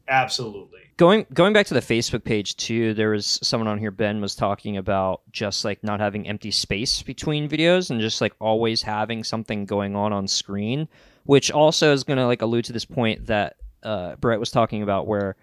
absolutely 0.08 0.80
going 1.00 1.24
going 1.32 1.54
back 1.54 1.64
to 1.64 1.72
the 1.72 1.80
Facebook 1.80 2.24
page 2.24 2.56
too, 2.56 2.92
there 2.92 3.08
was 3.08 3.38
someone 3.42 3.66
on 3.66 3.78
here. 3.78 3.90
Ben 3.90 4.20
was 4.20 4.34
talking 4.34 4.76
about 4.76 5.22
just 5.32 5.64
like 5.64 5.82
not 5.82 5.98
having 5.98 6.28
empty 6.28 6.50
space 6.50 7.02
between 7.02 7.48
videos 7.48 7.88
and 7.90 8.02
just 8.02 8.20
like 8.20 8.34
always 8.38 8.82
having 8.82 9.24
something 9.24 9.64
going 9.64 9.96
on 9.96 10.12
on 10.12 10.28
screen, 10.28 10.86
which 11.24 11.50
also 11.50 11.94
is 11.94 12.04
going 12.04 12.18
to 12.18 12.26
like 12.26 12.42
allude 12.42 12.66
to 12.66 12.74
this 12.74 12.84
point 12.84 13.26
that 13.28 13.56
uh, 13.82 14.16
Beret 14.16 14.38
was 14.38 14.50
talking 14.50 14.82
about, 14.82 15.06
where 15.06 15.36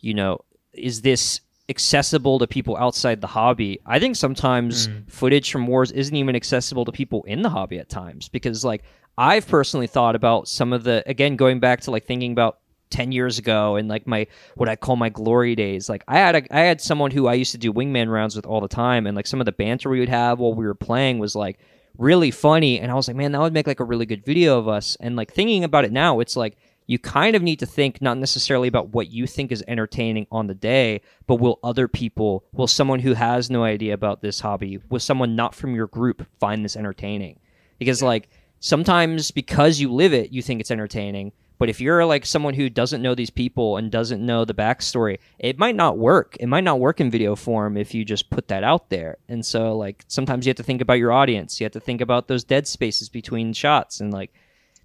you 0.00 0.14
know 0.14 0.40
is 0.72 1.02
this 1.02 1.40
accessible 1.68 2.40
to 2.40 2.48
people 2.48 2.76
outside 2.76 3.20
the 3.20 3.28
hobby? 3.28 3.78
I 3.86 4.00
think 4.00 4.16
sometimes 4.16 4.88
footage 5.06 5.52
from 5.52 5.68
wars 5.68 5.92
isn't 5.92 6.16
even 6.16 6.34
accessible 6.34 6.84
to 6.86 6.92
people 6.92 7.22
in 7.22 7.42
the 7.42 7.50
hobby 7.50 7.78
at 7.78 7.88
times 7.88 8.28
because 8.28 8.64
like 8.64 8.82
I've 9.16 9.46
personally 9.46 9.86
thought 9.86 10.16
about 10.16 10.48
some 10.48 10.72
of 10.72 10.82
the 10.82 11.04
again 11.06 11.36
going 11.36 11.60
back 11.60 11.82
to 11.82 11.92
like 11.92 12.04
thinking 12.04 12.32
about 12.32 12.58
10 12.94 13.10
years 13.10 13.40
ago 13.40 13.74
and 13.74 13.88
like 13.88 14.06
my 14.06 14.24
what 14.54 14.68
I 14.68 14.76
call 14.76 14.94
my 14.94 15.08
glory 15.08 15.56
days. 15.56 15.88
Like 15.88 16.04
I 16.06 16.18
had 16.18 16.36
a, 16.36 16.56
I 16.56 16.60
had 16.60 16.80
someone 16.80 17.10
who 17.10 17.26
I 17.26 17.34
used 17.34 17.50
to 17.50 17.58
do 17.58 17.72
wingman 17.72 18.08
rounds 18.08 18.36
with 18.36 18.46
all 18.46 18.60
the 18.60 18.68
time 18.68 19.08
and 19.08 19.16
like 19.16 19.26
some 19.26 19.40
of 19.40 19.46
the 19.46 19.52
banter 19.52 19.90
we 19.90 19.98
would 19.98 20.08
have 20.08 20.38
while 20.38 20.54
we 20.54 20.64
were 20.64 20.76
playing 20.76 21.18
was 21.18 21.34
like 21.34 21.58
really 21.98 22.30
funny 22.30 22.78
and 22.78 22.92
I 22.92 22.94
was 22.94 23.08
like, 23.08 23.16
man, 23.16 23.32
that 23.32 23.40
would 23.40 23.52
make 23.52 23.66
like 23.66 23.80
a 23.80 23.84
really 23.84 24.06
good 24.06 24.24
video 24.24 24.58
of 24.58 24.68
us. 24.68 24.96
And 25.00 25.16
like 25.16 25.32
thinking 25.32 25.64
about 25.64 25.84
it 25.84 25.90
now, 25.90 26.20
it's 26.20 26.36
like 26.36 26.56
you 26.86 27.00
kind 27.00 27.34
of 27.34 27.42
need 27.42 27.58
to 27.58 27.66
think 27.66 28.00
not 28.00 28.16
necessarily 28.16 28.68
about 28.68 28.90
what 28.90 29.10
you 29.10 29.26
think 29.26 29.50
is 29.50 29.64
entertaining 29.66 30.28
on 30.30 30.46
the 30.46 30.54
day, 30.54 31.00
but 31.26 31.36
will 31.36 31.58
other 31.64 31.88
people, 31.88 32.44
will 32.52 32.68
someone 32.68 33.00
who 33.00 33.14
has 33.14 33.50
no 33.50 33.64
idea 33.64 33.92
about 33.92 34.22
this 34.22 34.38
hobby, 34.38 34.78
will 34.88 35.00
someone 35.00 35.34
not 35.34 35.54
from 35.54 35.74
your 35.74 35.88
group 35.88 36.24
find 36.38 36.64
this 36.64 36.76
entertaining? 36.76 37.40
Because 37.78 38.02
like 38.02 38.28
sometimes 38.60 39.32
because 39.32 39.80
you 39.80 39.92
live 39.92 40.14
it, 40.14 40.30
you 40.30 40.42
think 40.42 40.60
it's 40.60 40.70
entertaining. 40.70 41.32
But 41.58 41.68
if 41.68 41.80
you're 41.80 42.04
like 42.04 42.26
someone 42.26 42.54
who 42.54 42.68
doesn't 42.68 43.02
know 43.02 43.14
these 43.14 43.30
people 43.30 43.76
and 43.76 43.90
doesn't 43.90 44.24
know 44.24 44.44
the 44.44 44.54
backstory, 44.54 45.18
it 45.38 45.58
might 45.58 45.76
not 45.76 45.98
work. 45.98 46.36
It 46.40 46.46
might 46.46 46.64
not 46.64 46.80
work 46.80 47.00
in 47.00 47.10
video 47.10 47.36
form 47.36 47.76
if 47.76 47.94
you 47.94 48.04
just 48.04 48.30
put 48.30 48.48
that 48.48 48.64
out 48.64 48.90
there. 48.90 49.18
And 49.28 49.44
so, 49.46 49.76
like, 49.76 50.04
sometimes 50.08 50.46
you 50.46 50.50
have 50.50 50.56
to 50.56 50.62
think 50.62 50.80
about 50.80 50.94
your 50.98 51.12
audience. 51.12 51.60
You 51.60 51.64
have 51.64 51.72
to 51.72 51.80
think 51.80 52.00
about 52.00 52.26
those 52.26 52.44
dead 52.44 52.66
spaces 52.66 53.08
between 53.08 53.52
shots. 53.52 54.00
And, 54.00 54.12
like, 54.12 54.32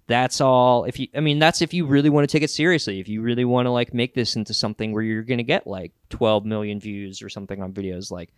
that's 0.06 0.40
all. 0.40 0.84
If 0.84 1.00
you, 1.00 1.08
I 1.14 1.20
mean, 1.20 1.38
that's 1.40 1.60
if 1.60 1.74
you 1.74 1.86
really 1.86 2.10
want 2.10 2.28
to 2.28 2.32
take 2.32 2.44
it 2.44 2.50
seriously. 2.50 3.00
If 3.00 3.08
you 3.08 3.20
really 3.20 3.44
want 3.44 3.66
to, 3.66 3.70
like, 3.70 3.92
make 3.92 4.14
this 4.14 4.36
into 4.36 4.54
something 4.54 4.92
where 4.92 5.02
you're 5.02 5.22
going 5.22 5.38
to 5.38 5.44
get, 5.44 5.66
like, 5.66 5.92
12 6.10 6.44
million 6.44 6.78
views 6.78 7.20
or 7.20 7.28
something 7.28 7.62
on 7.62 7.72
videos, 7.72 8.12
like, 8.12 8.30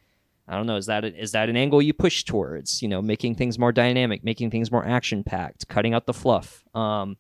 I 0.49 0.57
don't 0.57 0.67
know. 0.67 0.77
Is 0.77 0.87
that 0.87 1.05
a, 1.05 1.21
is 1.21 1.33
that 1.33 1.49
an 1.49 1.57
angle 1.57 1.81
you 1.81 1.93
push 1.93 2.25
towards? 2.25 2.83
You 2.83 2.89
know, 2.89 3.01
making 3.01 3.37
things 3.37 3.59
more 3.59 3.73
dynamic, 3.73 4.25
making 4.25 4.51
things 4.51 4.73
more 4.73 4.85
action 4.85 5.23
packed, 5.23 5.69
cutting 5.69 5.95
out 5.95 6.07
the 6.07 6.13
fluff. 6.13 6.65
Um, 6.75 7.17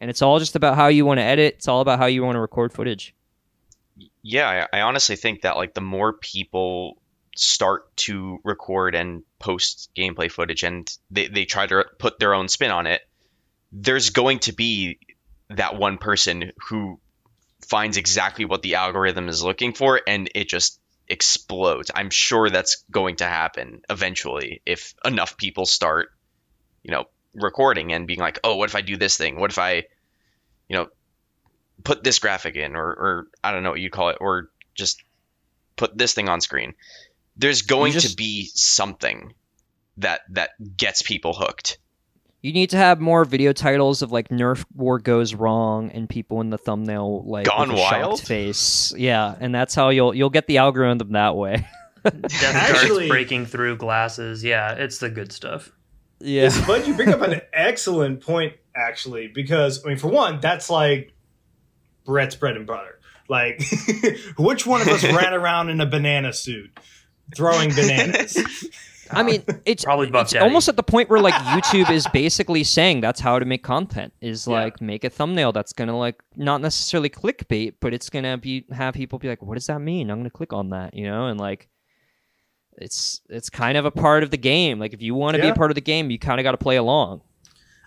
and 0.00 0.08
it's 0.08 0.22
all 0.22 0.38
just 0.38 0.56
about 0.56 0.76
how 0.76 0.88
you 0.88 1.04
want 1.04 1.18
to 1.18 1.24
edit. 1.24 1.54
It's 1.56 1.68
all 1.68 1.80
about 1.80 1.98
how 1.98 2.06
you 2.06 2.24
want 2.24 2.36
to 2.36 2.40
record 2.40 2.72
footage. 2.72 3.14
Yeah, 4.22 4.66
I, 4.72 4.78
I 4.78 4.80
honestly 4.82 5.16
think 5.16 5.42
that 5.42 5.56
like 5.56 5.74
the 5.74 5.80
more 5.80 6.12
people 6.14 6.96
start 7.36 7.94
to 7.96 8.38
record 8.42 8.94
and 8.94 9.22
post 9.38 9.90
gameplay 9.96 10.30
footage 10.30 10.62
and 10.62 10.90
they, 11.10 11.28
they 11.28 11.44
try 11.44 11.66
to 11.66 11.84
put 11.98 12.18
their 12.18 12.34
own 12.34 12.48
spin 12.48 12.70
on 12.70 12.86
it, 12.86 13.02
there's 13.72 14.10
going 14.10 14.40
to 14.40 14.52
be 14.52 14.98
that 15.50 15.76
one 15.76 15.98
person 15.98 16.52
who 16.68 16.98
finds 17.68 17.96
exactly 17.96 18.44
what 18.44 18.62
the 18.62 18.76
algorithm 18.76 19.28
is 19.28 19.44
looking 19.44 19.72
for 19.74 20.00
and 20.06 20.30
it 20.34 20.48
just 20.48 20.80
explodes. 21.08 21.90
I'm 21.94 22.10
sure 22.10 22.48
that's 22.48 22.84
going 22.90 23.16
to 23.16 23.24
happen 23.24 23.82
eventually 23.90 24.62
if 24.64 24.94
enough 25.04 25.36
people 25.36 25.66
start, 25.66 26.10
you 26.82 26.90
know, 26.90 27.04
recording 27.34 27.92
and 27.92 28.06
being 28.06 28.20
like, 28.20 28.38
oh, 28.44 28.56
what 28.56 28.68
if 28.68 28.74
I 28.74 28.80
do 28.80 28.96
this 28.96 29.16
thing? 29.16 29.38
What 29.38 29.50
if 29.50 29.58
I, 29.58 29.84
you 30.68 30.76
know, 30.76 30.88
put 31.84 32.04
this 32.04 32.18
graphic 32.18 32.56
in, 32.56 32.76
or, 32.76 32.86
or 32.86 33.26
I 33.42 33.52
don't 33.52 33.62
know 33.62 33.70
what 33.70 33.80
you 33.80 33.90
call 33.90 34.08
it, 34.10 34.18
or 34.20 34.50
just 34.74 35.02
put 35.76 35.96
this 35.96 36.12
thing 36.14 36.28
on 36.28 36.40
screen. 36.40 36.74
There's 37.36 37.62
going 37.62 37.92
just- 37.92 38.10
to 38.10 38.16
be 38.16 38.50
something 38.54 39.34
that 39.96 40.20
that 40.30 40.50
gets 40.76 41.02
people 41.02 41.32
hooked. 41.34 41.78
You 42.42 42.54
need 42.54 42.70
to 42.70 42.78
have 42.78 43.00
more 43.00 43.26
video 43.26 43.52
titles 43.52 44.00
of 44.00 44.12
like 44.12 44.28
Nerf 44.30 44.64
War 44.74 44.98
goes 44.98 45.34
wrong 45.34 45.90
and 45.90 46.08
people 46.08 46.40
in 46.40 46.48
the 46.48 46.56
thumbnail 46.56 47.22
like 47.26 47.44
Gone 47.44 47.68
shocked 47.68 47.78
Wild? 47.92 48.20
face. 48.22 48.94
Yeah, 48.96 49.34
and 49.40 49.54
that's 49.54 49.74
how 49.74 49.90
you'll 49.90 50.14
you'll 50.14 50.30
get 50.30 50.46
the 50.46 50.56
algorithm 50.58 51.12
that 51.12 51.36
way. 51.36 51.66
Death 52.04 52.32
Actually- 52.54 53.08
breaking 53.08 53.44
through 53.44 53.76
glasses. 53.76 54.42
Yeah, 54.42 54.72
it's 54.72 54.98
the 54.98 55.10
good 55.10 55.32
stuff. 55.32 55.70
Yeah. 56.20 56.50
But 56.66 56.86
you 56.86 56.94
bring 56.94 57.08
up 57.10 57.22
an 57.22 57.40
excellent 57.52 58.20
point, 58.20 58.54
actually, 58.76 59.28
because 59.28 59.84
I 59.84 59.88
mean, 59.88 59.98
for 59.98 60.08
one, 60.08 60.40
that's 60.40 60.68
like 60.70 61.12
Beret's 62.06 62.36
bread 62.36 62.56
and 62.56 62.66
butter. 62.66 62.98
Like, 63.28 63.62
which 64.38 64.66
one 64.66 64.80
of 64.80 64.88
us 64.88 65.04
ran 65.12 65.32
around 65.32 65.70
in 65.70 65.80
a 65.80 65.86
banana 65.86 66.32
suit 66.32 66.78
throwing 67.34 67.70
bananas? 67.70 68.36
I 69.12 69.24
mean, 69.24 69.42
it's 69.64 69.84
Probably 69.84 70.08
Buff 70.08 70.26
it's 70.32 70.36
almost 70.36 70.68
at 70.68 70.76
the 70.76 70.84
point 70.84 71.10
where 71.10 71.18
like 71.20 71.34
YouTube 71.34 71.90
is 71.90 72.06
basically 72.12 72.62
saying 72.62 73.00
that's 73.00 73.18
how 73.18 73.40
to 73.40 73.44
make 73.44 73.64
content 73.64 74.12
is 74.20 74.46
Yeah. 74.46 74.54
like 74.54 74.80
make 74.80 75.02
a 75.02 75.10
thumbnail 75.10 75.50
that's 75.50 75.72
gonna 75.72 75.98
like 75.98 76.22
not 76.36 76.60
necessarily 76.60 77.10
clickbait, 77.10 77.74
but 77.80 77.92
it's 77.92 78.08
gonna 78.08 78.38
be 78.38 78.66
have 78.70 78.94
people 78.94 79.18
be 79.18 79.26
like, 79.26 79.42
what 79.42 79.54
does 79.54 79.66
that 79.66 79.80
mean? 79.80 80.10
I'm 80.10 80.18
gonna 80.20 80.30
click 80.30 80.52
on 80.52 80.70
that, 80.70 80.94
you 80.94 81.06
know, 81.06 81.26
and 81.26 81.40
like 81.40 81.68
it's 82.80 83.20
it's 83.28 83.50
kind 83.50 83.76
of 83.76 83.84
a 83.84 83.90
part 83.90 84.22
of 84.22 84.30
the 84.30 84.36
game. 84.36 84.78
Like 84.78 84.92
if 84.92 85.02
you 85.02 85.14
want 85.14 85.36
to 85.36 85.42
be 85.42 85.48
a 85.48 85.54
part 85.54 85.70
of 85.70 85.74
the 85.74 85.80
game, 85.80 86.10
you 86.10 86.18
kind 86.18 86.40
of 86.40 86.44
got 86.44 86.52
to 86.52 86.58
play 86.58 86.76
along. 86.76 87.20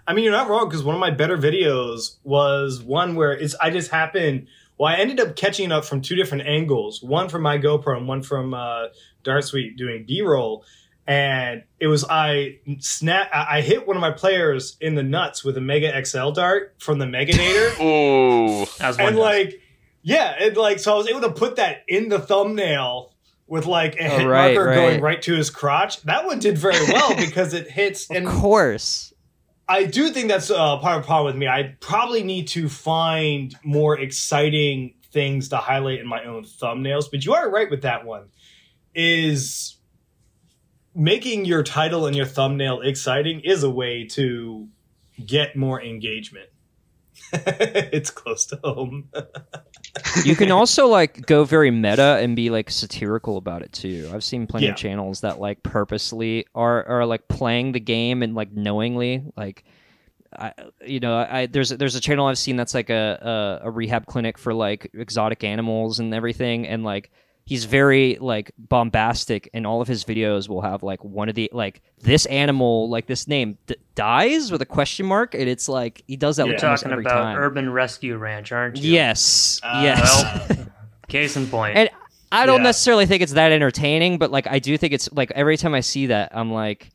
I 0.06 0.14
mean, 0.14 0.24
you're 0.24 0.34
not 0.34 0.50
wrong 0.50 0.68
because 0.68 0.84
one 0.84 0.96
of 0.96 1.00
my 1.00 1.12
better 1.12 1.38
videos 1.38 2.18
was 2.24 2.82
one 2.82 3.16
where 3.16 3.32
it's 3.32 3.56
I 3.56 3.70
just 3.70 3.90
happened. 3.92 4.48
Well, 4.78 4.94
I 4.94 4.98
ended 4.98 5.20
up 5.20 5.36
catching 5.36 5.66
it 5.66 5.72
up 5.72 5.86
from 5.86 6.02
two 6.02 6.16
different 6.16 6.48
angles, 6.48 7.02
one 7.02 7.30
from 7.30 7.42
my 7.42 7.58
GoPro 7.58 7.98
and 7.98 8.08
one 8.08 8.22
from 8.22 8.54
uh, 8.54 8.88
Dart 9.24 9.46
Sweep 9.46 9.78
doing 9.78 10.04
B-roll. 10.06 10.66
And 11.06 11.64
it 11.80 11.88
was 11.88 12.06
I 12.10 12.60
snap 12.80 13.30
I 13.34 13.58
I 13.58 13.62
hit 13.62 13.88
one 13.88 13.98
of 13.98 14.02
my 14.02 14.12
players 14.12 14.78
in 14.80 14.96
the 14.96 15.04
nuts 15.04 15.44
with 15.44 15.58
a 15.58 15.62
Mega 15.62 16.06
XL 16.06 16.32
dart 16.32 16.76
from 16.80 16.98
the 17.00 17.06
Meganator. 17.06 17.80
Ooh. 17.82 18.62
As 18.80 18.98
one 18.98 19.08
and 19.08 19.16
does. 19.16 19.24
like 19.24 19.62
yeah 20.04 20.36
and 20.40 20.56
like 20.56 20.80
so 20.80 20.94
i 20.94 20.98
was 20.98 21.08
able 21.08 21.22
to 21.22 21.32
put 21.32 21.56
that 21.56 21.84
in 21.88 22.10
the 22.10 22.20
thumbnail 22.20 23.13
with 23.48 23.66
like 23.66 23.96
a 23.96 24.06
Oh, 24.06 24.18
hit 24.20 24.26
right, 24.28 24.54
marker 24.56 24.70
right. 24.70 24.76
going 24.76 25.02
right 25.02 25.22
to 25.24 25.34
his 25.36 25.50
crotch 25.50 26.02
that 26.04 26.26
one 26.26 26.40
did 26.40 26.58
very 26.58 26.84
well 26.92 27.16
because 27.18 27.54
it 27.54 27.70
hits 27.70 28.10
Of 28.10 28.16
and 28.18 28.28
course. 28.28 29.14
i 29.68 29.84
do 29.86 30.10
think 30.12 30.30
that's 30.30 30.50
uh, 30.50 30.78
part 30.78 30.98
of 30.98 31.04
the 31.04 31.08
problem 31.08 31.26
with 31.28 31.36
me 31.36 31.48
i 31.48 31.76
probably 31.80 32.24
need 32.24 32.48
to 32.50 32.70
find 32.70 33.56
more 33.64 34.00
exciting 34.00 34.94
things 35.12 35.50
to 35.50 35.58
highlight 35.58 36.00
in 36.00 36.08
my 36.08 36.24
own 36.24 36.44
thumbnails 36.44 37.06
but 37.12 37.24
you 37.26 37.34
are 37.34 37.50
right 37.52 37.70
with 37.70 37.82
that 37.84 38.06
one 38.06 38.30
is 38.96 39.78
making 40.96 41.46
your 41.46 41.64
title 41.64 42.06
and 42.08 42.16
your 42.16 42.26
thumbnail 42.26 42.82
exciting 42.82 43.40
is 43.42 43.64
a 43.64 43.70
way 43.70 44.06
to 44.06 44.68
get 45.26 45.56
more 45.56 45.82
engagement 45.82 46.50
it's 47.34 48.10
close 48.10 48.46
to 48.46 48.60
home 48.64 49.10
you 50.26 50.36
can 50.36 50.52
also 50.60 50.88
like 50.88 51.26
go 51.26 51.44
very 51.44 51.72
meta 51.72 52.18
and 52.22 52.36
be 52.36 52.50
like 52.50 52.70
satirical 52.70 53.38
about 53.38 53.62
it 53.62 53.72
too. 53.72 54.10
I've 54.14 54.24
seen 54.24 54.48
plenty 54.48 54.66
Yeah. 54.68 54.72
of 54.72 54.78
channels 54.78 55.22
that 55.22 55.40
like 55.40 55.64
purposely 55.64 56.46
are 56.56 56.86
are 56.86 57.06
like 57.06 57.28
playing 57.28 57.72
the 57.74 57.80
game 57.80 58.24
and 58.24 58.34
like 58.36 58.52
knowingly 58.52 59.24
like 59.38 59.64
I 60.38 60.54
you 60.86 61.00
know 61.00 61.18
I 61.18 61.46
there's 61.46 61.70
there's 61.70 61.96
a 61.96 62.00
channel 62.02 62.26
I've 62.28 62.40
seen 62.40 62.56
that's 62.56 62.74
like 62.74 62.90
a, 62.90 63.60
a 63.64 63.68
a 63.68 63.72
rehab 63.72 64.06
clinic 64.08 64.38
for 64.38 64.54
like 64.54 64.90
exotic 64.94 65.44
animals 65.44 66.00
and 66.00 66.14
everything 66.14 66.68
and 66.68 66.84
like 66.84 67.12
he's 67.46 67.66
very 67.66 68.18
like 68.22 68.52
bombastic 68.58 69.50
and 69.54 69.68
all 69.68 69.82
of 69.82 69.88
his 69.88 70.06
videos 70.06 70.48
will 70.48 70.62
have 70.62 70.82
like 70.84 71.04
one 71.04 71.28
of 71.30 71.36
the 71.36 71.50
like 71.54 71.82
this 72.02 72.26
animal 72.28 72.90
like 72.90 73.06
this 73.06 73.28
name 73.28 73.58
d- 73.68 73.76
dies 73.96 74.52
with 74.52 74.62
a 74.62 74.66
question 74.66 75.06
mark 75.06 75.34
and 75.36 75.50
it's 75.50 75.68
like 75.68 76.04
he 76.08 76.16
does 76.16 76.38
that 76.38 76.48
You're 76.48 76.58
talking 76.58 76.92
about 76.92 77.04
time. 77.10 77.38
Urban 77.38 77.70
Rescue 77.72 78.16
Ranch, 78.18 78.52
aren't 78.52 78.78
you? 78.78 78.94
yes 78.94 79.60
Uh, 79.64 79.82
yes 79.84 80.48
Well, 80.50 80.68
case 81.10 81.36
in 81.36 81.48
point. 81.48 81.76
And 81.78 81.90
I 82.32 82.46
don't 82.46 82.60
Yeah. 82.62 82.64
necessarily 82.64 83.06
think 83.06 83.22
it's 83.22 83.34
that 83.34 83.52
entertaining, 83.52 84.18
but 84.18 84.32
like 84.32 84.48
I 84.48 84.60
do 84.60 84.78
think 84.78 84.94
it's 84.94 85.10
like 85.12 85.30
every 85.32 85.58
time 85.58 85.76
I 85.76 85.82
see 85.82 86.08
that, 86.08 86.32
I'm 86.34 86.52
like, 86.52 86.90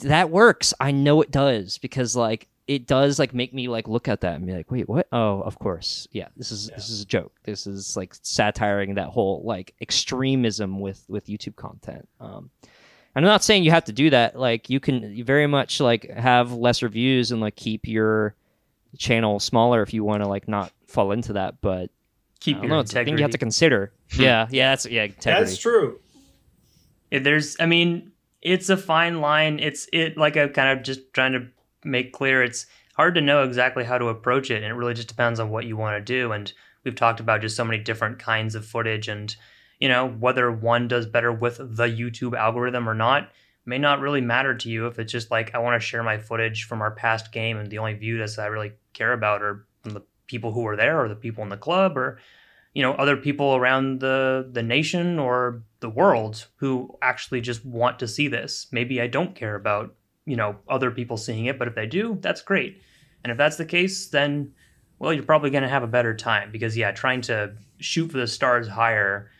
that 0.00 0.30
works. 0.30 0.72
I 0.80 0.90
know 0.92 1.20
it 1.20 1.30
does 1.30 1.76
because 1.78 2.16
like 2.16 2.48
it 2.68 2.86
does 2.86 3.18
like 3.18 3.32
make 3.34 3.52
me 3.54 3.66
like 3.66 3.88
look 3.88 4.06
at 4.08 4.20
that 4.20 4.36
and 4.36 4.46
be 4.46 4.52
like, 4.52 4.70
wait, 4.70 4.88
what? 4.88 5.08
Oh, 5.10 5.40
of 5.40 5.58
course, 5.58 6.06
yeah. 6.12 6.28
This 6.36 6.52
is 6.52 6.68
this 6.68 6.90
is 6.90 7.00
a 7.00 7.06
joke. 7.06 7.32
This 7.44 7.66
is 7.66 7.96
like 7.96 8.14
satiring 8.22 8.94
that 8.96 9.08
whole 9.08 9.42
like 9.44 9.74
extremism 9.80 10.78
with 10.78 11.02
with 11.08 11.26
YouTube 11.26 11.56
content. 11.56 12.06
Um, 12.20 12.50
and 13.14 13.24
I'm 13.24 13.30
not 13.30 13.42
saying 13.42 13.64
you 13.64 13.70
have 13.70 13.86
to 13.86 13.92
do 13.92 14.10
that. 14.10 14.38
Like 14.38 14.68
you 14.70 14.78
can 14.80 15.24
very 15.24 15.46
much 15.46 15.80
like 15.80 16.08
have 16.10 16.52
lesser 16.52 16.88
views 16.88 17.32
and 17.32 17.40
like 17.40 17.56
keep 17.56 17.88
your 17.88 18.34
channel 18.98 19.40
smaller 19.40 19.82
if 19.82 19.92
you 19.94 20.04
want 20.04 20.22
to 20.22 20.28
like 20.28 20.46
not 20.46 20.70
fall 20.86 21.12
into 21.12 21.32
that, 21.32 21.60
but 21.60 21.90
Keep 22.40 22.58
I 22.58 22.60
your 22.60 22.68
don't 22.68 22.76
know. 22.76 22.80
It's 22.80 22.92
a 22.92 22.94
thing 22.94 23.00
integrity. 23.00 23.20
you 23.20 23.24
have 23.24 23.32
to 23.32 23.38
consider. 23.38 23.92
yeah, 24.16 24.46
yeah, 24.50 24.70
that's 24.70 24.86
yeah, 24.86 25.04
integrity. 25.04 25.44
That's 25.46 25.58
true. 25.58 25.98
It- 27.10 27.24
there's 27.24 27.56
i 27.58 27.64
mean 27.64 28.12
it's 28.42 28.68
a 28.68 28.76
fine 28.76 29.20
line 29.22 29.58
it's 29.58 29.88
it 29.94 30.18
like 30.18 30.36
i'm 30.36 30.50
kind 30.50 30.78
of 30.78 30.84
just 30.84 31.00
trying 31.14 31.32
to 31.32 31.48
make 31.88 32.12
clear 32.12 32.42
it's 32.42 32.66
hard 32.94 33.14
to 33.14 33.20
know 33.20 33.42
exactly 33.42 33.84
how 33.84 33.98
to 33.98 34.08
approach 34.08 34.50
it 34.50 34.62
and 34.62 34.66
it 34.66 34.74
really 34.74 34.94
just 34.94 35.08
depends 35.08 35.40
on 35.40 35.50
what 35.50 35.64
you 35.64 35.76
want 35.76 35.96
to 35.96 36.12
do 36.12 36.32
and 36.32 36.52
we've 36.84 36.94
talked 36.94 37.20
about 37.20 37.40
just 37.40 37.56
so 37.56 37.64
many 37.64 37.82
different 37.82 38.18
kinds 38.18 38.54
of 38.54 38.66
footage 38.66 39.08
and 39.08 39.36
you 39.80 39.88
know 39.88 40.08
whether 40.08 40.50
one 40.50 40.88
does 40.88 41.06
better 41.06 41.32
with 41.32 41.56
the 41.58 41.86
youtube 41.86 42.36
algorithm 42.36 42.88
or 42.88 42.94
not 42.94 43.30
may 43.64 43.78
not 43.78 44.00
really 44.00 44.20
matter 44.20 44.54
to 44.54 44.68
you 44.68 44.86
if 44.86 44.98
it's 44.98 45.12
just 45.12 45.30
like 45.30 45.54
i 45.54 45.58
want 45.58 45.80
to 45.80 45.86
share 45.86 46.02
my 46.02 46.18
footage 46.18 46.64
from 46.64 46.82
our 46.82 46.90
past 46.90 47.32
game 47.32 47.56
and 47.56 47.70
the 47.70 47.78
only 47.78 47.94
views 47.94 48.36
that 48.36 48.42
i 48.42 48.46
really 48.46 48.72
care 48.92 49.12
about 49.12 49.42
are 49.42 49.66
the 49.84 50.02
people 50.26 50.52
who 50.52 50.62
were 50.62 50.76
there 50.76 51.02
or 51.02 51.08
the 51.08 51.16
people 51.16 51.42
in 51.42 51.48
the 51.48 51.56
club 51.56 51.96
or 51.96 52.18
you 52.74 52.82
know 52.82 52.92
other 52.92 53.16
people 53.16 53.56
around 53.56 54.00
the 54.00 54.48
the 54.52 54.62
nation 54.62 55.18
or 55.18 55.62
the 55.80 55.88
world 55.88 56.46
who 56.56 56.96
actually 57.02 57.40
just 57.40 57.64
want 57.64 57.98
to 57.98 58.08
see 58.08 58.28
this. 58.28 58.66
Maybe 58.70 59.00
i 59.00 59.06
don't 59.06 59.34
care 59.34 59.54
about 59.54 59.94
you 60.28 60.36
know 60.36 60.56
other 60.68 60.90
people 60.90 61.16
seeing 61.16 61.46
it 61.46 61.58
but 61.58 61.66
if 61.66 61.74
they 61.74 61.86
do 61.86 62.18
that's 62.20 62.42
great 62.42 62.80
and 63.24 63.30
if 63.30 63.38
that's 63.38 63.56
the 63.56 63.64
case 63.64 64.06
then 64.08 64.52
well, 64.98 65.12
you're 65.12 65.24
probably 65.24 65.50
going 65.50 65.62
to 65.62 65.68
have 65.68 65.82
a 65.82 65.88
better 65.88 66.14
time 66.14 66.50
because, 66.50 66.76
yeah, 66.76 66.90
trying 66.90 67.20
to 67.22 67.52
shoot 67.78 68.10
for 68.10 68.18
the 68.18 68.26
stars 68.26 68.68
higher, 68.68 69.30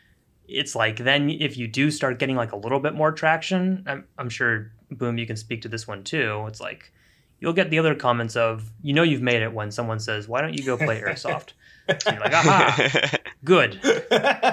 it's 0.46 0.74
like 0.74 0.98
then 0.98 1.28
if 1.28 1.56
you 1.56 1.66
do 1.66 1.90
start 1.90 2.18
getting 2.18 2.36
like 2.36 2.52
a 2.52 2.56
little 2.56 2.80
bit 2.80 2.94
more 2.94 3.12
traction, 3.12 3.84
I'm, 3.86 4.04
I'm 4.16 4.28
sure, 4.28 4.70
Boom, 4.90 5.18
you 5.18 5.26
can 5.26 5.36
speak 5.36 5.62
to 5.62 5.68
this 5.68 5.86
one 5.86 6.02
too. 6.02 6.44
It's 6.48 6.60
like 6.60 6.92
you'll 7.40 7.52
get 7.52 7.70
the 7.70 7.78
other 7.78 7.94
comments 7.94 8.36
of, 8.36 8.70
you 8.82 8.94
know, 8.94 9.02
you've 9.02 9.20
made 9.20 9.42
it 9.42 9.52
when 9.52 9.70
someone 9.70 10.00
says, 10.00 10.28
why 10.28 10.40
don't 10.40 10.56
you 10.56 10.64
go 10.64 10.78
play 10.78 11.00
Airsoft? 11.00 11.52
and 11.88 12.02
you're 12.06 12.20
like, 12.20 12.32
aha, 12.32 13.10
good, 13.44 13.78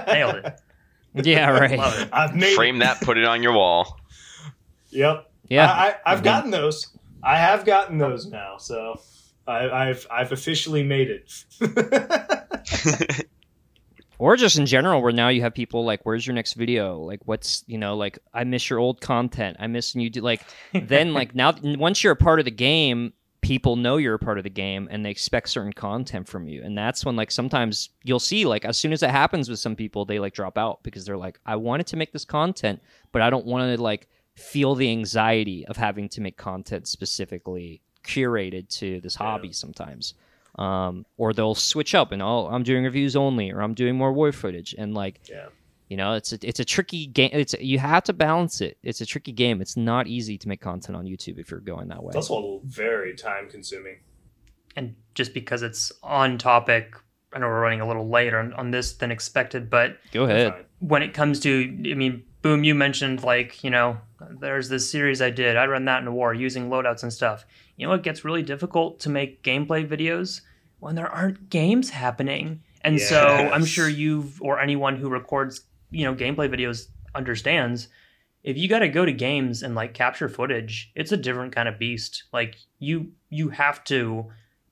nailed 0.07 0.35
it. 0.35 0.61
Yeah, 1.17 1.49
right. 1.49 1.79
Love 1.79 1.97
it. 1.97 2.09
I've 2.11 2.35
made 2.35 2.53
Frame 2.55 2.79
that, 2.79 2.99
put 2.99 3.17
it 3.17 3.23
on 3.23 3.41
your 3.41 3.53
wall. 3.53 4.01
Yep. 4.89 5.31
Yeah. 5.49 5.72
I, 5.72 5.95
I've 6.05 6.23
gotten 6.23 6.51
those. 6.51 6.88
I 7.23 7.38
have 7.38 7.65
gotten 7.65 7.97
those 7.97 8.26
now. 8.26 8.57
So 8.57 8.99
I, 9.47 9.69
I've 9.69 10.07
I've 10.09 10.31
officially 10.31 10.84
made 10.84 11.09
it. 11.09 11.45
or 14.17 14.35
just 14.35 14.57
in 14.57 14.65
general 14.65 15.01
where 15.01 15.11
now 15.11 15.30
you 15.30 15.41
have 15.41 15.53
people 15.53 15.85
like 15.85 16.05
where's 16.05 16.26
your 16.26 16.34
next 16.34 16.53
video 16.53 16.99
like 16.99 17.19
what's 17.26 17.63
you 17.67 17.77
know 17.77 17.95
like 17.95 18.17
i 18.34 18.43
miss 18.43 18.69
your 18.69 18.80
old 18.80 19.01
content 19.01 19.57
i 19.59 19.67
miss 19.67 19.93
and 19.93 20.03
you 20.03 20.09
do 20.09 20.22
like 20.22 20.41
then 20.73 21.13
like 21.13 21.35
now 21.35 21.53
once 21.63 22.03
you're 22.03 22.13
a 22.13 22.17
part 22.17 22.39
of 22.39 22.45
the 22.45 22.51
game 22.51 23.13
people 23.41 23.76
know 23.76 23.97
you're 23.97 24.15
a 24.15 24.19
part 24.19 24.38
of 24.39 24.43
the 24.43 24.49
game 24.49 24.88
and 24.89 25.05
they 25.05 25.11
expect 25.11 25.49
certain 25.49 25.73
content 25.73 26.27
from 26.27 26.47
you 26.47 26.63
and 26.63 26.77
that's 26.77 27.05
when 27.05 27.15
like 27.15 27.30
sometimes 27.30 27.89
you'll 28.03 28.19
see 28.19 28.45
like 28.45 28.65
as 28.65 28.77
soon 28.77 28.91
as 28.91 29.03
it 29.03 29.09
happens 29.11 29.49
with 29.49 29.59
some 29.59 29.76
people 29.76 30.05
they 30.05 30.17
like 30.17 30.34
drop 30.34 30.57
out 30.57 30.81
because 30.81 31.05
they're 31.05 31.17
like 31.17 31.39
i 31.45 31.55
wanted 31.55 31.85
to 31.85 31.95
make 31.95 32.11
this 32.11 32.26
content 32.26 32.81
but 33.11 33.22
i 33.22 33.30
don't 33.30 33.45
want 33.45 33.63
to 33.63 33.81
like 33.81 34.07
feel 34.35 34.75
the 34.75 34.89
anxiety 34.91 35.65
of 35.67 35.77
having 35.77 36.09
to 36.09 36.21
make 36.21 36.37
content 36.37 36.87
specifically 36.87 37.81
curated 38.03 38.69
to 38.69 38.99
this 39.01 39.15
hobby 39.15 39.51
sometimes. 39.51 40.13
Um, 40.57 41.05
or 41.17 41.33
they'll 41.33 41.53
switch 41.55 41.93
up 41.93 42.13
and 42.13 42.21
oh 42.21 42.47
i'm 42.47 42.63
doing 42.63 42.85
reviews 42.85 43.17
only 43.17 43.51
or 43.51 43.61
i'm 43.61 43.73
doing 43.73 43.95
more 43.95 44.13
war 44.13 44.31
footage. 44.31 44.73
And 44.77 44.93
like 44.93 45.19
Yeah. 45.29 45.47
you 45.89 45.97
know 45.97 46.13
it's 46.13 46.31
a, 46.31 46.37
it's 46.41 46.59
a 46.61 46.65
tricky 46.65 47.07
game. 47.07 47.31
It's 47.33 47.53
you 47.59 47.77
have 47.79 48.03
to 48.05 48.13
balance 48.13 48.61
it. 48.61 48.77
It's 48.81 49.01
a 49.01 49.05
tricky 49.05 49.33
game. 49.33 49.59
It's 49.61 49.75
not 49.75 50.07
easy 50.07 50.37
to 50.37 50.47
make 50.47 50.61
content 50.61 50.95
on 50.97 51.05
youtube 51.05 51.39
if 51.39 51.51
you're 51.51 51.59
going 51.59 51.89
that 51.89 52.01
way. 52.03 52.13
It's 52.15 52.29
also 52.29 52.61
very 52.63 53.15
time 53.15 53.49
consuming. 53.49 53.97
and 54.77 54.95
just 55.13 55.33
because 55.33 55.61
it's 55.61 55.91
on 56.03 56.37
topic, 56.37 56.95
I 57.33 57.39
know 57.39 57.47
we're 57.47 57.59
running 57.61 57.81
a 57.81 57.87
little 57.87 58.07
late 58.07 58.33
on, 58.33 58.53
on 58.53 58.71
this 58.71 58.93
than 58.93 59.11
expected, 59.11 59.69
but 59.69 59.97
go 60.13 60.23
ahead. 60.23 60.65
When 60.79 61.01
it 61.01 61.13
comes 61.13 61.39
to, 61.41 61.51
I 61.91 61.95
mean, 61.95 62.23
Boom, 62.41 62.63
you 62.63 62.75
mentioned 62.75 63.23
like, 63.23 63.63
you 63.63 63.71
know, 63.71 63.97
there's 64.39 64.69
this 64.69 64.89
series 64.89 65.21
I 65.21 65.29
did. 65.29 65.57
I 65.57 65.65
run 65.65 65.85
that 65.85 66.01
in 66.01 66.07
a 66.07 66.11
war 66.13 66.33
using 66.33 66.69
loadouts 66.69 67.03
and 67.03 67.11
stuff. 67.11 67.45
You 67.77 67.87
know, 67.87 67.93
it 67.93 68.03
gets 68.03 68.23
really 68.25 68.43
difficult 68.43 68.99
to 69.01 69.09
make 69.09 69.43
gameplay 69.43 69.87
videos 69.87 70.41
when 70.79 70.95
there 70.95 71.09
aren't 71.09 71.49
games 71.49 71.89
happening. 71.89 72.61
And 72.81 72.99
so 73.01 73.49
I'm 73.51 73.65
sure 73.65 73.89
you've, 73.89 74.41
or 74.41 74.59
anyone 74.59 74.95
who 74.97 75.09
records, 75.09 75.61
you 75.91 76.05
know, 76.05 76.15
gameplay 76.15 76.49
videos 76.49 76.87
understands 77.13 77.87
if 78.43 78.57
you 78.57 78.69
got 78.69 78.79
to 78.79 78.87
go 78.89 79.05
to 79.05 79.11
games 79.11 79.63
and 79.63 79.73
like 79.73 79.95
capture 79.95 80.29
footage, 80.29 80.91
it's 80.93 81.11
a 81.11 81.17
different 81.17 81.55
kind 81.55 81.67
of 81.67 81.79
beast. 81.79 82.25
Like 82.31 82.55
you, 82.77 83.11
you 83.29 83.49
have 83.49 83.83
to 83.85 84.27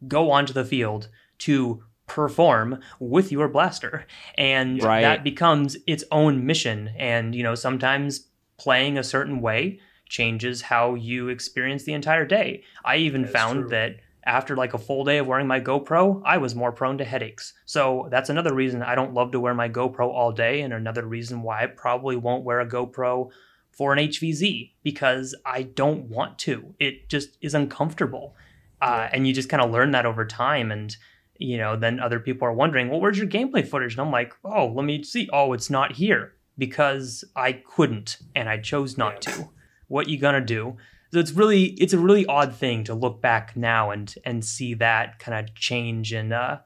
go 0.07 0.29
onto 0.29 0.53
the 0.53 0.63
field 0.63 1.09
to 1.39 1.83
perform 2.05 2.79
with 2.99 3.31
your 3.31 3.47
blaster 3.47 4.05
and 4.37 4.83
Right. 4.83 5.01
that 5.01 5.23
becomes 5.23 5.77
its 5.87 6.03
own 6.11 6.45
mission 6.45 6.89
and 6.99 7.33
you 7.33 7.41
know 7.41 7.55
sometimes 7.55 8.27
playing 8.57 8.97
a 8.97 9.03
certain 9.03 9.41
way 9.41 9.79
changes 10.07 10.61
how 10.61 10.95
you 10.95 11.29
experience 11.29 11.83
the 11.83 11.93
entire 11.93 12.25
day. 12.25 12.63
I 12.85 12.97
even 12.97 13.23
That's 13.23 13.33
found 13.33 13.61
true. 13.61 13.69
that 13.69 13.95
after 14.25 14.55
like 14.55 14.73
a 14.73 14.77
full 14.77 15.03
day 15.03 15.17
of 15.17 15.27
wearing 15.27 15.47
my 15.47 15.59
gopro 15.59 16.21
i 16.25 16.37
was 16.37 16.55
more 16.55 16.71
prone 16.71 16.97
to 16.97 17.03
headaches. 17.05 17.53
So 17.65 18.07
that's 18.09 18.29
another 18.29 18.53
reason 18.53 18.81
i 18.81 18.95
don't 18.95 19.13
love 19.13 19.31
to 19.31 19.39
wear 19.39 19.53
my 19.53 19.69
gopro 19.69 20.07
all 20.07 20.31
day 20.31 20.61
and 20.61 20.73
another 20.73 21.05
reason 21.05 21.41
why 21.41 21.63
i 21.63 21.67
probably 21.67 22.15
won't 22.15 22.45
wear 22.45 22.59
a 22.59 22.65
gopro 22.67 23.29
for 23.71 23.91
an 23.91 23.99
hvz 23.99 24.71
because 24.83 25.35
i 25.45 25.63
don't 25.63 26.05
want 26.05 26.37
to. 26.39 26.73
It 26.79 27.09
just 27.09 27.37
is 27.41 27.53
uncomfortable. 27.53 28.35
Uh, 28.81 29.07
and 29.13 29.25
you 29.25 29.33
just 29.33 29.47
kind 29.47 29.63
of 29.63 29.71
learn 29.71 29.91
that 29.91 30.05
over 30.05 30.25
time 30.25 30.71
and 30.71 30.95
you 31.37 31.57
know 31.57 31.75
then 31.75 31.99
other 31.99 32.19
people 32.19 32.47
are 32.47 32.53
wondering 32.53 32.89
well 32.89 33.01
where's 33.01 33.17
your 33.17 33.27
gameplay 33.27 33.67
footage? 33.67 33.93
And 33.93 34.01
i'm 34.01 34.11
like 34.11 34.33
oh 34.45 34.67
let 34.67 34.85
me 34.85 35.03
see. 35.03 35.27
Oh 35.33 35.53
it's 35.53 35.69
not 35.69 35.93
here 35.93 36.33
because 36.57 37.23
i 37.35 37.51
couldn't 37.51 38.17
and 38.35 38.47
i 38.49 38.57
chose 38.57 38.97
not 38.97 39.25
Yeah. 39.25 39.33
to 39.33 39.49
what 39.87 40.07
you 40.09 40.17
gonna 40.17 40.41
do 40.41 40.77
so 41.11 41.19
it's 41.19 41.31
really 41.31 41.65
it's 41.73 41.93
a 41.93 41.99
really 41.99 42.25
odd 42.25 42.55
thing 42.55 42.83
to 42.85 42.93
look 42.93 43.21
back 43.21 43.55
now 43.55 43.91
and 43.91 44.13
and 44.25 44.43
see 44.43 44.73
that 44.75 45.19
kind 45.19 45.37
of 45.47 45.53
change 45.55 46.13
in 46.13 46.31
uh 46.33 46.59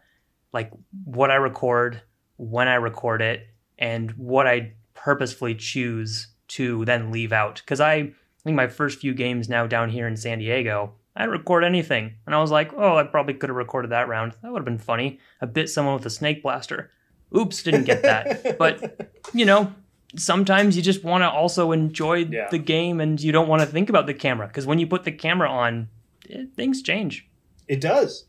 like 0.53 0.71
what 1.05 1.31
i 1.31 1.35
record 1.35 2.01
when 2.37 2.67
i 2.67 2.75
record 2.75 3.21
it 3.21 3.47
and 3.77 4.11
what 4.11 4.47
i 4.47 4.73
purposefully 4.93 5.55
choose 5.55 6.27
to 6.47 6.83
then 6.85 7.11
leave 7.11 7.31
out 7.33 7.61
because 7.63 7.79
i 7.81 8.13
I 8.39 8.49
think 8.49 8.55
my 8.55 8.67
first 8.67 8.99
few 8.99 9.13
games 9.13 9.49
now 9.49 9.67
down 9.67 9.89
here 9.89 10.07
in 10.07 10.15
San 10.15 10.39
Diego, 10.39 10.93
I 11.17 11.23
didn't 11.23 11.33
record 11.39 11.65
anything. 11.65 12.13
And 12.25 12.33
I 12.33 12.39
was 12.39 12.49
like, 12.49 12.71
oh, 12.77 12.95
I 12.95 13.03
probably 13.03 13.33
could 13.33 13.49
have 13.49 13.57
recorded 13.57 13.91
that 13.91 14.07
round. 14.07 14.35
That 14.41 14.53
would 14.53 14.59
have 14.59 14.65
been 14.65 14.77
funny. 14.77 15.19
I 15.41 15.47
bit 15.47 15.69
someone 15.69 15.95
with 15.95 16.05
a 16.05 16.09
snake 16.09 16.43
blaster. 16.43 16.91
Oops, 17.35 17.61
didn't 17.63 17.83
get 17.85 18.01
that. 18.03 18.57
but, 18.57 19.11
you 19.33 19.45
know, 19.45 19.73
sometimes 20.15 20.75
you 20.77 20.81
just 20.81 21.03
want 21.03 21.21
to 21.23 21.29
also 21.29 21.71
enjoy 21.71 22.25
Yeah. 22.25 22.47
the 22.49 22.57
game 22.57 22.99
and 23.01 23.19
you 23.21 23.31
don't 23.31 23.47
want 23.47 23.61
to 23.61 23.65
think 23.67 23.89
about 23.89 24.05
the 24.05 24.13
camera. 24.13 24.47
Because 24.47 24.65
when 24.65 24.79
you 24.79 24.87
put 24.87 25.03
the 25.03 25.11
camera 25.11 25.49
on, 25.49 25.89
eh, 26.29 26.45
things 26.55 26.81
change. 26.81 27.27
It 27.67 27.81
does. 27.81 28.25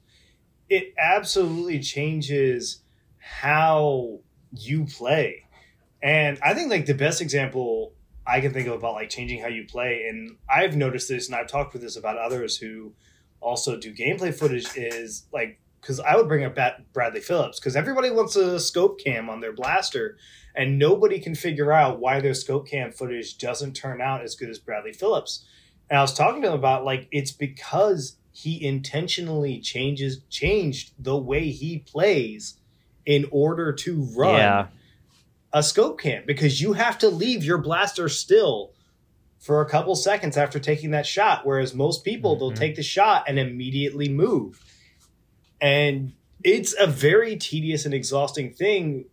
It 0.68 0.94
absolutely 0.98 1.80
changes 1.80 2.82
how 3.18 4.18
you 4.52 4.84
play. 4.86 5.44
And 6.02 6.38
I 6.42 6.54
think 6.54 6.70
like 6.70 6.86
the 6.86 6.94
best 6.94 7.20
example 7.20 7.92
I 8.26 8.40
can 8.40 8.52
think 8.52 8.68
of 8.68 8.74
about 8.74 8.94
like 8.94 9.08
changing 9.10 9.40
how 9.40 9.48
you 9.48 9.64
play, 9.64 10.06
and 10.08 10.36
I've 10.48 10.76
noticed 10.76 11.08
this 11.08 11.26
and 11.28 11.34
I've 11.34 11.46
talked 11.46 11.72
with 11.72 11.80
this 11.82 11.96
about 11.96 12.18
others 12.18 12.58
who 12.58 12.92
also 13.40 13.78
do 13.78 13.92
gameplay 13.94 14.34
footage 14.34 14.68
is 14.76 15.24
like 15.32 15.58
because 15.80 16.00
I 16.00 16.16
would 16.16 16.28
bring 16.28 16.44
up 16.44 16.55
Bat- 16.55 16.92
Bradley 16.92 17.20
Phillips 17.20 17.59
because 17.60 17.76
everybody 17.76 18.10
wants 18.10 18.36
a 18.36 18.59
scope 18.60 19.00
cam 19.00 19.28
on 19.30 19.40
their 19.40 19.52
blaster, 19.52 20.16
and 20.55 20.78
nobody 20.78 21.18
can 21.20 21.34
figure 21.34 21.72
out 21.72 22.00
why 22.00 22.20
their 22.20 22.34
scope 22.34 22.66
cam 22.68 22.90
footage 22.92 23.38
doesn't 23.38 23.74
turn 23.74 24.00
out 24.00 24.22
as 24.22 24.34
good 24.34 24.48
as 24.50 24.59
Bradley 24.59 24.92
Phillips. 24.92 25.44
And 25.90 25.98
I 25.98 26.02
was 26.02 26.12
talking 26.14 26.42
to 26.42 26.48
him 26.48 26.55
about 26.55 26.84
like 26.84 27.09
it's 27.12 27.32
because 27.32 28.16
he 28.32 28.64
intentionally 28.64 29.59
changes 29.60 30.20
changed 30.30 30.92
the 30.98 31.16
way 31.16 31.50
he 31.50 31.78
plays 31.78 32.55
in 33.06 33.26
order 33.30 33.72
to 33.72 34.02
run 34.16 34.34
Yeah. 34.36 34.66
a 35.52 35.62
scope 35.62 36.00
cam 36.00 36.24
because 36.26 36.60
you 36.60 36.74
have 36.74 36.98
to 36.98 37.09
leave 37.09 37.42
your 37.42 37.59
blaster 37.59 38.09
still 38.09 38.72
for 39.40 39.60
a 39.62 39.68
couple 39.68 39.94
seconds 39.96 40.36
after 40.36 40.59
taking 40.60 40.90
that 40.90 41.06
shot 41.06 41.46
whereas 41.46 41.72
most 41.74 42.05
people 42.05 42.36
they'll 42.36 42.52
Mhm. 42.52 42.56
take 42.56 42.74
the 42.76 42.82
shot 42.82 43.24
and 43.26 43.38
immediately 43.38 44.09
move 44.09 44.62
and 45.60 46.12
it's 46.44 46.74
a 46.78 46.86
very 46.86 47.36
tedious 47.36 47.85
and 47.85 47.93
exhausting 47.94 48.52
thing 48.52 49.05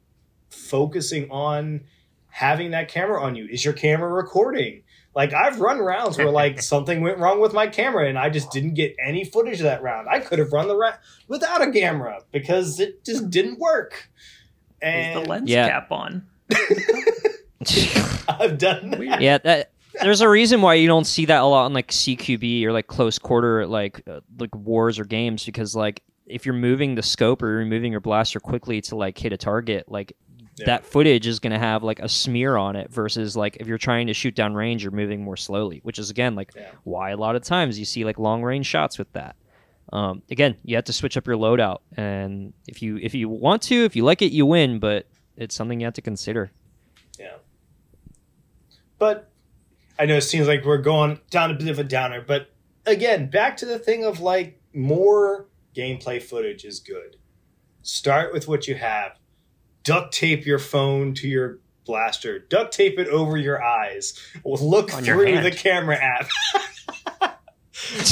focusing 0.49 1.29
on 1.31 1.81
having 2.29 2.71
that 2.71 2.87
camera 2.87 3.21
on 3.21 3.35
you 3.35 3.45
is 3.49 3.63
your 3.65 3.73
camera 3.73 4.09
recording 4.11 4.81
like 5.15 5.33
i've 5.33 5.59
run 5.59 5.79
rounds 5.79 6.17
where 6.17 6.29
like 6.29 6.61
something 6.73 7.01
went 7.01 7.17
wrong 7.17 7.39
with 7.39 7.53
my 7.53 7.67
camera 7.67 8.07
and 8.07 8.17
i 8.17 8.29
just 8.29 8.51
didn't 8.51 8.73
get 8.73 8.95
any 9.05 9.23
footage 9.25 9.59
of 9.59 9.63
that 9.63 9.81
round 9.81 10.07
i 10.09 10.19
could 10.19 10.37
have 10.39 10.51
run 10.53 10.67
the 10.67 10.75
round 10.75 10.95
without 11.27 11.61
a 11.61 11.71
camera 11.71 12.19
because 12.31 12.79
it 12.79 13.03
just 13.03 13.29
didn't 13.29 13.57
work 13.59 14.09
Is 14.81 14.87
and 15.15 15.25
the 15.25 15.29
lens 15.29 15.49
Yeah. 15.49 15.69
cap 15.69 15.91
on? 15.91 16.25
i've 18.27 18.57
done 18.57 18.91
that. 18.91 19.21
Yeah 19.21 19.37
that 19.39 19.71
there's 20.01 20.21
a 20.21 20.29
reason 20.29 20.61
why 20.61 20.73
you 20.75 20.87
don't 20.87 21.05
see 21.05 21.25
that 21.25 21.41
a 21.41 21.45
lot 21.45 21.65
in 21.67 21.73
like 21.73 21.89
cqb 21.89 22.63
or 22.65 22.71
like 22.73 22.87
close 22.87 23.17
quarter 23.17 23.65
like 23.65 24.01
uh, 24.07 24.19
like 24.39 24.53
wars 24.55 24.99
or 24.99 25.05
games 25.05 25.45
because 25.45 25.75
like 25.75 26.03
if 26.25 26.45
you're 26.45 26.55
moving 26.55 26.95
the 26.95 27.03
scope 27.03 27.41
or 27.43 27.51
you're 27.57 27.65
moving 27.65 27.91
your 27.91 28.01
blaster 28.01 28.39
quickly 28.39 28.81
to 28.81 28.95
like 28.95 29.17
hit 29.17 29.31
a 29.33 29.37
target 29.37 29.85
like 29.89 30.15
Yeah. 30.57 30.65
that 30.67 30.85
footage 30.85 31.27
is 31.27 31.39
going 31.39 31.53
to 31.53 31.59
have 31.59 31.83
like 31.83 31.99
a 31.99 32.07
smear 32.09 32.55
on 32.57 32.75
it 32.75 32.89
versus 32.91 33.35
like 33.35 33.57
if 33.59 33.67
you're 33.67 33.77
trying 33.77 34.07
to 34.07 34.13
shoot 34.13 34.33
down 34.35 34.53
range 34.53 34.83
you're 34.83 34.91
moving 34.91 35.23
more 35.23 35.37
slowly 35.37 35.79
which 35.83 35.99
is 35.99 36.09
again 36.09 36.35
like 36.35 36.51
Yeah. 36.55 36.71
why 36.83 37.11
a 37.11 37.17
lot 37.17 37.35
of 37.35 37.43
times 37.43 37.77
you 37.77 37.85
see 37.85 38.03
like 38.05 38.17
long 38.17 38.41
range 38.43 38.65
shots 38.65 38.97
with 38.97 39.11
that 39.13 39.35
um, 39.93 40.23
again 40.31 40.55
you 40.63 40.75
have 40.75 40.85
to 40.85 40.93
switch 40.93 41.15
up 41.17 41.27
your 41.27 41.37
loadout 41.37 41.79
and 41.97 42.53
if 42.67 42.81
you 42.81 42.97
if 42.97 43.13
you 43.13 43.29
want 43.29 43.61
to 43.63 43.85
if 43.85 43.95
you 43.95 44.03
like 44.03 44.21
it 44.21 44.31
you 44.31 44.45
win 44.45 44.79
but 44.79 45.07
it's 45.37 45.53
something 45.53 45.79
you 45.79 45.85
have 45.85 45.93
to 45.93 46.01
consider 46.01 46.49
Yeah. 47.19 47.35
But 48.97 49.29
I 49.99 50.05
know 50.05 50.15
it 50.17 50.21
seems 50.21 50.47
like 50.47 50.65
we're 50.65 50.77
going 50.77 51.19
down 51.29 51.51
a 51.51 51.53
bit 51.53 51.67
of 51.67 51.79
a 51.79 51.83
downer, 51.83 52.21
but 52.25 52.49
again, 52.85 53.29
back 53.29 53.57
to 53.57 53.65
the 53.65 53.79
thing 53.79 54.03
of 54.05 54.19
like 54.19 54.59
more 54.73 55.45
gameplay 55.75 56.21
footage 56.21 56.65
is 56.65 56.79
good. 56.79 57.17
Start 57.81 58.33
with 58.33 58.47
what 58.47 58.67
you 58.67 58.75
have. 58.75 59.19
Duct 59.83 60.13
tape 60.13 60.45
your 60.45 60.59
phone 60.59 61.13
to 61.15 61.27
your 61.27 61.59
blaster. 61.85 62.39
Duct 62.39 62.73
tape 62.73 62.97
it 62.97 63.07
over 63.07 63.37
your 63.37 63.63
eyes. 63.63 64.19
Look 64.43 64.93
On 64.93 65.03
through 65.03 65.41
the 65.41 65.51
camera 65.51 65.95
app. 65.95 66.27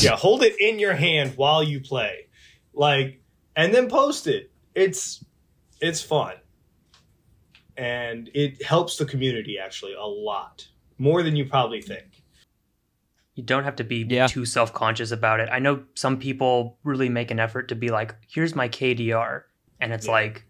yeah, 0.02 0.16
hold 0.16 0.44
it 0.44 0.60
in 0.60 0.78
your 0.78 0.94
hand 0.94 1.34
while 1.36 1.64
you 1.64 1.80
play. 1.80 2.28
Like 2.74 3.22
and 3.56 3.74
then 3.74 3.90
post 3.90 4.28
it. 4.28 4.52
It's 4.76 5.24
it's 5.82 6.02
fun. 6.02 6.36
And 7.76 8.30
it 8.36 8.64
helps 8.64 8.98
the 8.98 9.06
community 9.06 9.58
actually 9.58 9.94
a 9.94 10.06
lot. 10.06 10.68
More 11.00 11.24
than 11.24 11.36
you 11.36 11.46
probably 11.46 11.82
think. 11.82 12.13
You 13.36 13.44
don't 13.44 13.64
have 13.64 13.76
to 13.78 13.84
be 13.84 14.06
Yeah. 14.08 14.28
too 14.28 14.46
self 14.46 14.74
conscious 14.74 15.12
about 15.12 15.40
it. 15.40 15.50
I 15.52 15.60
know 15.60 15.84
some 15.96 16.18
people 16.20 16.78
really 16.84 17.10
make 17.10 17.32
an 17.32 17.40
effort 17.40 17.68
to 17.70 17.76
be 17.76 17.90
like, 17.90 18.16
here's 18.28 18.56
my 18.56 18.68
KDR. 18.70 19.44
And 19.80 19.92
it's 19.92 20.06
Yeah. 20.06 20.12
like, 20.12 20.46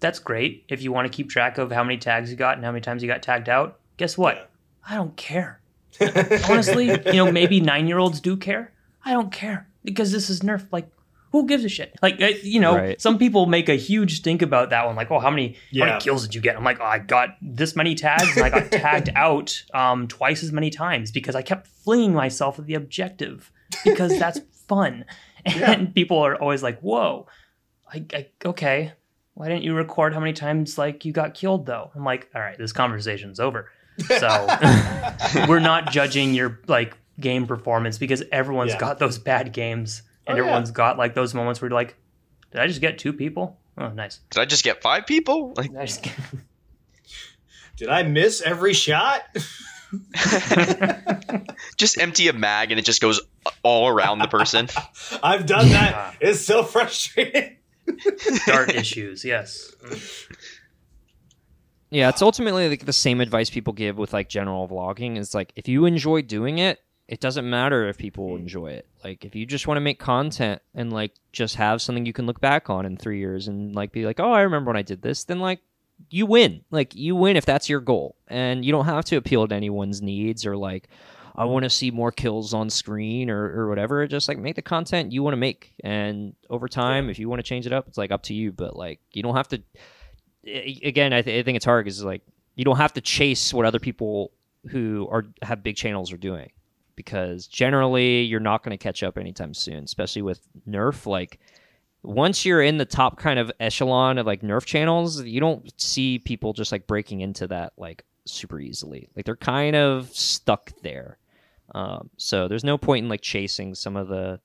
that's 0.00 0.18
great. 0.18 0.64
If 0.68 0.82
you 0.82 0.92
want 0.92 1.10
to 1.10 1.16
keep 1.16 1.30
track 1.30 1.58
of 1.58 1.72
how 1.72 1.82
many 1.82 1.98
tags 1.98 2.30
you 2.30 2.36
got 2.36 2.56
and 2.56 2.64
how 2.64 2.70
many 2.70 2.82
times 2.82 3.02
you 3.02 3.08
got 3.08 3.22
tagged 3.22 3.48
out, 3.48 3.80
guess 3.96 4.16
what? 4.18 4.50
I 4.88 4.94
don't 4.94 5.16
care. 5.16 5.60
Honestly, 6.48 6.86
you 7.06 7.12
know, 7.14 7.32
maybe 7.32 7.60
nine 7.60 7.88
year 7.88 7.98
olds 7.98 8.20
do 8.20 8.36
care. 8.36 8.72
I 9.04 9.12
don't 9.12 9.32
care 9.32 9.68
because 9.84 10.12
this 10.12 10.28
is 10.30 10.40
Nerf. 10.40 10.66
Like, 10.70 10.88
who 11.32 11.46
gives 11.46 11.64
a 11.64 11.68
shit? 11.68 11.94
Like, 12.02 12.18
you 12.42 12.58
know, 12.60 12.74
Right. 12.76 13.00
some 13.00 13.18
people 13.18 13.46
make 13.46 13.68
a 13.68 13.74
huge 13.74 14.16
stink 14.16 14.40
about 14.42 14.70
that 14.70 14.86
one. 14.86 14.96
Like, 14.96 15.10
oh, 15.10 15.18
how 15.18 15.30
many, 15.30 15.56
how 15.78 15.86
many 15.86 16.00
kills 16.00 16.22
did 16.22 16.34
you 16.34 16.40
get? 16.40 16.56
I'm 16.56 16.64
like, 16.64 16.80
oh, 16.80 16.84
I 16.84 16.98
got 16.98 17.30
this 17.42 17.76
many 17.76 17.94
tags 17.94 18.36
and 18.36 18.44
I 18.44 18.50
got 18.50 18.70
tagged 18.72 19.10
out 19.14 19.62
um, 19.74 20.08
twice 20.08 20.42
as 20.42 20.52
many 20.52 20.70
times 20.70 21.10
because 21.10 21.34
I 21.34 21.42
kept 21.42 21.66
flinging 21.66 22.14
myself 22.14 22.58
at 22.58 22.66
the 22.66 22.74
objective 22.74 23.52
because 23.84 24.18
that's 24.18 24.40
fun. 24.68 25.04
And 25.44 25.56
Yeah. 25.60 25.84
people 25.94 26.18
are 26.18 26.34
always 26.36 26.62
like, 26.62 26.80
whoa, 26.80 27.26
I, 27.92 28.04
I, 28.12 28.26
okay. 28.44 28.92
Why 29.34 29.48
didn't 29.48 29.62
you 29.62 29.74
record 29.74 30.14
how 30.14 30.20
many 30.20 30.32
times 30.32 30.78
like 30.78 31.04
you 31.04 31.12
got 31.12 31.34
killed 31.34 31.64
though? 31.66 31.90
I'm 31.94 32.04
like, 32.04 32.28
all 32.34 32.40
right, 32.40 32.58
this 32.58 32.72
conversation's 32.72 33.38
over. 33.38 33.70
So 34.18 34.46
we're 35.48 35.60
not 35.60 35.90
judging 35.92 36.34
your 36.34 36.60
like 36.66 36.96
game 37.20 37.46
performance 37.46 37.98
because 37.98 38.22
everyone's 38.32 38.72
Yeah. 38.72 38.78
got 38.78 38.98
those 38.98 39.18
bad 39.18 39.52
games 39.52 40.02
and 40.28 40.34
Oh, 40.34 40.36
yeah. 40.36 40.42
everyone's 40.42 40.70
got 40.70 40.96
like 40.98 41.14
those 41.14 41.34
moments 41.34 41.60
where 41.60 41.68
you're 41.70 41.78
like, 41.78 41.96
did 42.52 42.60
I 42.60 42.66
just 42.68 42.80
get 42.80 42.98
two 42.98 43.12
people? 43.12 43.58
Oh, 43.76 43.88
nice. 43.88 44.20
Did 44.30 44.40
I 44.40 44.44
just 44.44 44.62
get 44.64 44.82
five 44.82 45.06
people? 45.06 45.54
Like, 45.56 45.70
Did 45.70 45.78
I 45.80 45.86
just 45.86 46.02
get- 46.02 46.14
Did 47.76 47.88
I 47.88 48.02
miss 48.02 48.40
every 48.42 48.72
shot? 48.74 49.22
just 51.76 51.98
empty 51.98 52.28
a 52.28 52.32
mag 52.32 52.70
and 52.70 52.78
it 52.78 52.84
just 52.84 53.00
goes 53.00 53.20
all 53.62 53.88
around 53.88 54.18
the 54.18 54.26
person. 54.28 54.68
I've 55.22 55.46
done 55.46 55.68
Yeah. 55.68 55.90
that. 55.92 56.16
It's 56.20 56.40
so 56.40 56.62
frustrating. 56.62 57.56
Dart 58.46 58.74
issues, 58.74 59.24
yes. 59.24 59.72
Yeah, 61.90 62.10
it's 62.10 62.20
ultimately 62.20 62.68
like 62.68 62.84
the 62.84 62.92
same 62.92 63.20
advice 63.20 63.48
people 63.48 63.72
give 63.72 63.96
with 63.96 64.12
like 64.12 64.28
general 64.28 64.68
vlogging. 64.68 65.16
Is 65.16 65.34
like 65.34 65.52
if 65.56 65.68
you 65.68 65.86
enjoy 65.86 66.20
doing 66.22 66.58
it, 66.58 66.80
it 67.08 67.20
doesn't 67.20 67.48
matter 67.48 67.88
if 67.88 67.96
people 67.96 68.28
hmm. 68.30 68.42
enjoy 68.42 68.68
it. 68.68 68.86
Like 69.02 69.24
if 69.24 69.34
you 69.34 69.46
just 69.46 69.66
want 69.66 69.78
to 69.78 69.82
make 69.82 69.98
content 69.98 70.62
and 70.74 70.92
like 70.92 71.14
just 71.32 71.56
have 71.56 71.82
something 71.82 72.06
you 72.06 72.12
can 72.12 72.26
look 72.26 72.40
back 72.40 72.68
on 72.70 72.84
in 72.86 72.96
three 72.96 73.18
years 73.18 73.48
and 73.48 73.74
like 73.74 73.92
be 73.92 74.04
like, 74.04 74.20
oh, 74.20 74.32
I 74.32 74.42
remember 74.42 74.68
when 74.68 74.76
I 74.76 74.82
did 74.82 75.02
this. 75.02 75.24
Then 75.24 75.40
like 75.40 75.60
you 76.10 76.26
win. 76.26 76.62
Like 76.70 76.94
you 76.94 77.16
win 77.16 77.36
if 77.36 77.46
that's 77.46 77.68
your 77.68 77.80
goal, 77.80 78.16
and 78.28 78.64
you 78.64 78.70
don't 78.70 78.84
have 78.84 79.04
to 79.06 79.16
appeal 79.16 79.48
to 79.48 79.54
anyone's 79.54 80.02
needs 80.02 80.46
or 80.46 80.56
like. 80.56 80.88
I 81.34 81.44
want 81.44 81.62
to 81.62 81.70
see 81.70 81.92
more 81.92 82.10
kills 82.10 82.52
on 82.52 82.68
screen 82.68 83.30
or, 83.30 83.44
or 83.56 83.68
whatever. 83.68 84.08
Just 84.08 84.26
like 84.26 84.38
make 84.38 84.56
the 84.56 84.62
content 84.62 85.12
you 85.12 85.22
want 85.22 85.34
to 85.34 85.38
make, 85.38 85.72
and 85.84 86.34
over 86.50 86.66
time, 86.66 87.08
if 87.08 87.20
you 87.20 87.28
want 87.28 87.38
to 87.38 87.44
change 87.44 87.64
it 87.64 87.72
up, 87.72 87.86
it's 87.86 87.96
like 87.96 88.10
up 88.10 88.24
to 88.24 88.34
you. 88.34 88.50
But 88.50 88.74
like 88.74 88.98
you 89.12 89.22
don't 89.22 89.36
have 89.36 89.46
to 89.48 89.62
again, 90.44 91.12
I, 91.12 91.22
th- 91.22 91.38
I 91.38 91.44
think 91.44 91.54
it's 91.54 91.64
hard 91.64 91.84
because 91.84 92.02
like 92.02 92.22
you 92.56 92.64
don't 92.64 92.78
have 92.78 92.92
to 92.94 93.00
chase 93.00 93.54
what 93.54 93.66
other 93.66 93.78
people 93.78 94.32
who 94.68 95.06
are 95.12 95.26
have 95.42 95.62
big 95.62 95.76
channels 95.76 96.12
are 96.12 96.16
doing 96.16 96.50
because 96.98 97.46
generally 97.46 98.22
you're 98.22 98.40
not 98.40 98.64
going 98.64 98.76
to 98.76 98.82
catch 98.82 99.04
up 99.04 99.16
anytime 99.16 99.54
soon, 99.54 99.84
especially 99.84 100.20
with 100.20 100.40
Nerf. 100.68 101.06
Like 101.06 101.38
once 102.02 102.44
you're 102.44 102.60
in 102.60 102.76
the 102.76 102.84
top 102.84 103.20
kind 103.20 103.38
of 103.38 103.52
echelon 103.60 104.18
of 104.18 104.26
like 104.26 104.42
Nerf 104.42 104.64
channels, 104.64 105.22
you 105.22 105.38
don't 105.38 105.72
see 105.80 106.18
people 106.18 106.52
just 106.52 106.72
like 106.72 106.88
breaking 106.88 107.20
into 107.20 107.46
that 107.46 107.72
like 107.76 108.04
super 108.26 108.58
easily. 108.58 109.08
Like 109.14 109.26
they're 109.26 109.36
kind 109.36 109.76
of 109.76 110.10
stuck 110.12 110.72
there. 110.82 111.18
Um, 111.72 112.10
so 112.16 112.48
there's 112.48 112.64
no 112.64 112.76
point 112.76 113.04
in 113.04 113.08
like 113.08 113.20
chasing 113.20 113.76
some 113.76 113.96
of 113.96 114.08
the 114.08 114.40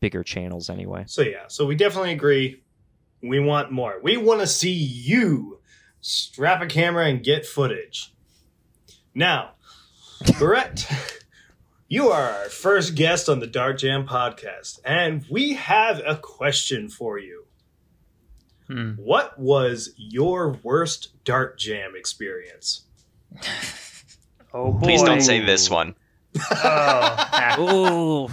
bigger 0.00 0.24
channels 0.24 0.70
anyway. 0.70 1.04
So 1.06 1.20
yeah, 1.20 1.48
so 1.48 1.66
we 1.66 1.74
definitely 1.74 2.12
agree. 2.12 2.62
We 3.22 3.40
want 3.40 3.70
more. 3.70 4.00
We 4.02 4.16
want 4.16 4.40
to 4.40 4.46
see 4.46 4.72
you 4.72 5.60
strap 6.00 6.62
a 6.62 6.66
camera 6.66 7.04
and 7.04 7.22
get 7.22 7.44
footage. 7.44 8.14
Now, 9.14 9.50
Beret, 10.38 10.86
you 11.90 12.08
are 12.08 12.30
our 12.30 12.48
first 12.48 12.94
guest 12.94 13.28
on 13.28 13.40
the 13.40 13.46
Dart 13.46 13.78
Jam 13.78 14.06
podcast, 14.06 14.78
and 14.84 15.26
we 15.28 15.54
have 15.54 16.00
a 16.06 16.16
question 16.16 16.88
for 16.88 17.18
you. 17.18 17.44
Hmm. 18.68 18.92
What 18.92 19.38
was 19.38 19.92
your 19.96 20.56
worst 20.62 21.22
Dart 21.24 21.58
Jam 21.58 21.92
experience? 21.96 22.86
Oh 24.52 24.72
boy. 24.72 24.80
Please 24.80 25.02
don't 25.04 25.20
say 25.20 25.44
this 25.44 25.70
one. 25.70 25.94
Oh, 26.50 28.28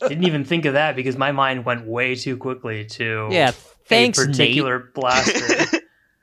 didn't 0.00 0.24
even 0.24 0.44
think 0.44 0.64
of 0.64 0.72
that 0.74 0.96
because 0.96 1.16
my 1.18 1.32
mind 1.32 1.64
went 1.66 1.86
way 1.86 2.14
too 2.14 2.36
quickly 2.36 2.86
to 2.86 3.28
yeah. 3.30 3.50
Thanks, 3.86 4.18
a 4.18 4.26
Nate. 4.26 4.36
particular 4.36 4.90
blaster. 4.94 5.80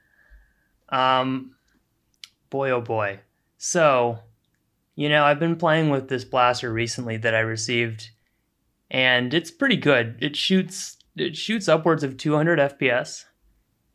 um, 0.89 1.55
boy, 2.49 2.71
oh 2.71 2.81
boy. 2.81 3.19
So, 3.57 4.19
you 4.95 5.09
know, 5.09 5.23
I've 5.25 5.39
been 5.39 5.55
playing 5.55 5.89
with 5.89 6.07
this 6.09 6.23
blaster 6.23 6.71
recently 6.71 7.17
that 7.17 7.35
I 7.35 7.39
received, 7.39 8.09
and 8.89 9.33
it's 9.33 9.51
pretty 9.51 9.77
good. 9.77 10.17
It 10.21 10.35
shoots 10.35 10.97
it 11.17 11.35
shoots 11.37 11.69
upwards 11.69 12.03
of 12.03 12.17
200 12.17 12.59
FPS, 12.59 13.23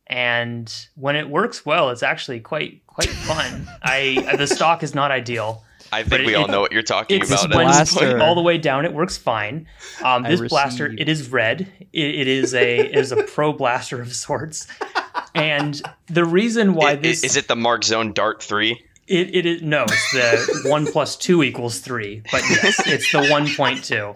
and 0.07 0.73
when 0.95 1.15
it 1.15 1.29
works 1.29 1.65
well, 1.65 1.89
it's 1.89 2.03
actually 2.03 2.39
quite 2.39 2.85
quite 2.87 3.09
fun. 3.09 3.67
I 3.83 4.35
the 4.37 4.47
stock 4.47 4.83
is 4.83 4.93
not 4.95 5.11
ideal. 5.11 5.63
I 5.93 6.03
think 6.03 6.25
we 6.25 6.33
it- 6.33 6.37
all 6.37 6.47
know 6.47 6.61
what 6.61 6.71
you're 6.71 6.83
talking 6.83 7.19
It's 7.21 7.29
about. 7.31 7.53
when 7.53 7.67
at 7.67 7.73
you 7.73 7.79
this 7.79 7.93
put 7.93 7.99
point. 8.03 8.13
it 8.13 8.21
all 8.21 8.33
the 8.35 8.41
way 8.41 8.57
down, 8.57 8.85
it 8.85 8.93
works 8.93 9.17
fine. 9.17 9.67
Um, 10.03 10.23
this 10.23 10.39
blaster, 10.41 10.85
it 10.87 11.09
is 11.09 11.29
red. 11.29 11.67
It, 11.91 12.15
it 12.15 12.27
is 12.27 12.53
a 12.53 12.79
it 12.79 12.95
is 12.95 13.11
a 13.11 13.23
pro 13.23 13.51
blaster 13.53 14.01
of 14.01 14.13
sorts. 14.15 14.67
And 15.35 15.81
the 16.07 16.23
reason 16.25 16.73
why 16.75 16.89
I- 16.89 16.91
i- 16.91 16.95
this 16.95 17.23
is 17.23 17.35
it 17.37 17.47
the 17.47 17.55
Mark 17.57 17.83
Zone 17.83 18.13
Dart 18.13 18.41
3? 18.41 18.81
It, 19.07 19.35
it 19.35 19.45
is 19.45 19.61
no, 19.61 19.83
it's 19.83 20.11
the 20.11 20.61
one 20.69 20.85
plus 20.85 21.15
two 21.15 21.43
equals 21.43 21.79
three. 21.79 22.21
But 22.31 22.41
yes, 22.49 22.81
it's 22.87 23.11
the 23.11 23.27
one 23.29 23.47
point 23.55 23.83
two. 23.83 24.13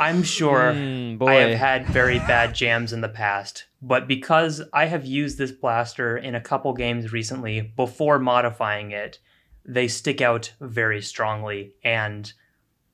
I'm 0.00 0.22
sure 0.22 0.72
Mm. 0.72 1.28
I 1.28 1.34
have 1.34 1.58
had 1.58 1.86
very 1.86 2.18
bad 2.20 2.54
jams 2.54 2.92
in 2.92 3.00
the 3.00 3.08
past, 3.08 3.66
but 3.82 4.06
because 4.06 4.62
I 4.72 4.84
have 4.86 5.04
used 5.04 5.38
this 5.38 5.50
blaster 5.50 6.16
in 6.16 6.36
a 6.36 6.40
couple 6.40 6.72
games 6.72 7.12
recently 7.12 7.60
before 7.60 8.20
modifying 8.20 8.92
it, 8.92 9.18
they 9.64 9.88
stick 9.88 10.20
out 10.20 10.52
very 10.60 11.02
strongly. 11.02 11.74
And 11.82 12.32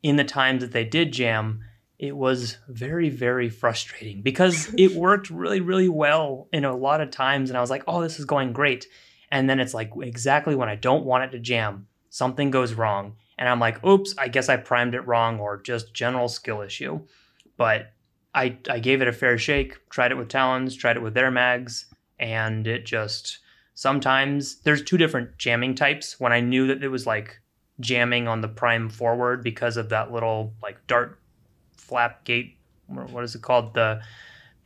in 0.03 0.17
the 0.17 0.25
times 0.25 0.63
that 0.63 0.73
they 0.73 0.85
did 0.85 1.13
jam, 1.13 1.61
it 1.99 2.17
was 2.17 2.57
very, 2.69 3.11
very 3.11 3.49
frustrating 3.51 4.23
because 4.23 4.73
it 4.79 4.93
worked 4.93 5.29
really, 5.31 5.61
really 5.61 5.89
well 5.89 6.49
in 6.53 6.65
a 6.65 6.75
lot 6.75 7.01
of 7.01 7.11
times. 7.11 7.51
And 7.51 7.57
I 7.57 7.61
was 7.61 7.71
like, 7.71 7.85
oh, 7.87 8.01
this 8.01 8.19
is 8.19 8.25
going 8.25 8.53
great. 8.53 8.87
And 9.35 9.51
then 9.51 9.59
it's 9.59 9.75
like 9.75 9.91
exactly 10.01 10.55
when 10.55 10.69
I 10.69 10.77
don't 10.77 11.05
want 11.05 11.25
it 11.25 11.31
to 11.33 11.41
jam, 11.41 11.89
something 12.09 12.53
goes 12.53 12.73
wrong. 12.75 13.17
And 13.37 13.49
I'm 13.49 13.59
like, 13.59 13.85
oops, 13.85 14.15
I 14.17 14.29
guess 14.29 14.49
I 14.49 14.57
primed 14.57 14.95
it 14.95 15.01
wrong 15.09 15.41
or 15.41 15.61
just 15.61 15.93
general 15.93 16.29
skill 16.29 16.63
issue. 16.63 17.01
But 17.57 17.91
I, 18.33 18.57
I 18.71 18.79
gave 18.79 19.03
it 19.03 19.09
a 19.09 19.13
fair 19.13 19.37
shake, 19.37 19.91
tried 19.91 20.13
it 20.13 20.15
with 20.15 20.29
Talons, 20.29 20.77
tried 20.77 20.97
it 20.97 21.03
with 21.03 21.15
their 21.15 21.33
mags, 21.33 21.87
and 22.21 22.65
it 22.69 22.87
just 22.87 23.41
sometimes 23.75 24.61
there's 24.61 24.85
two 24.85 24.97
different 24.97 25.37
jamming 25.37 25.75
types. 25.75 26.21
When 26.21 26.33
I 26.33 26.39
knew 26.39 26.69
that 26.69 26.85
it 26.85 26.89
was 26.89 27.05
like 27.05 27.41
jamming 27.81 28.29
on 28.29 28.41
the 28.41 28.47
prime 28.47 28.89
forward 28.89 29.43
because 29.43 29.77
of 29.77 29.89
that 29.89 30.13
little 30.13 30.55
like 30.63 30.79
dart 30.87 31.19
flap 31.77 32.23
gate, 32.23 32.57
what 32.87 33.25
is 33.25 33.35
it 33.35 33.43
called? 33.43 33.75
The 33.75 34.01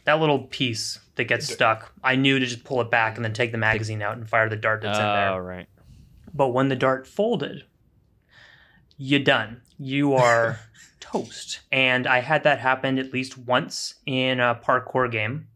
that 0.09 0.21
little 0.21 0.41
piece 0.41 0.99
that 1.17 1.25
gets 1.25 1.53
stuck. 1.53 1.93
I 2.03 2.17
knew 2.17 2.39
to 2.39 2.47
just 2.47 2.65
pull 2.65 2.81
it 2.81 2.91
back 2.91 3.17
and 3.17 3.25
then 3.25 3.35
take 3.35 3.53
the 3.53 3.59
magazine 3.59 4.01
out 4.01 4.17
and 4.17 4.29
fire 4.29 4.49
the 4.49 4.57
dart 4.57 4.81
that's 4.81 4.99
in 4.99 5.05
there. 5.05 5.31
Oh, 5.33 5.39
right. 5.39 5.67
But 6.33 6.49
when 6.49 6.69
the 6.69 6.77
dart 6.77 7.07
folded, 7.07 7.65
you're 8.97 9.21
done. 9.21 9.61
You 9.79 10.15
are 10.15 10.61
toast. 11.01 11.61
And 11.71 12.07
I 12.07 12.21
had 12.21 12.45
that 12.45 12.59
happen 12.59 12.99
at 12.99 13.13
least 13.13 13.37
once 13.37 13.95
in 14.07 14.41
a 14.41 14.55
parkour 14.55 15.11
game, 15.13 15.49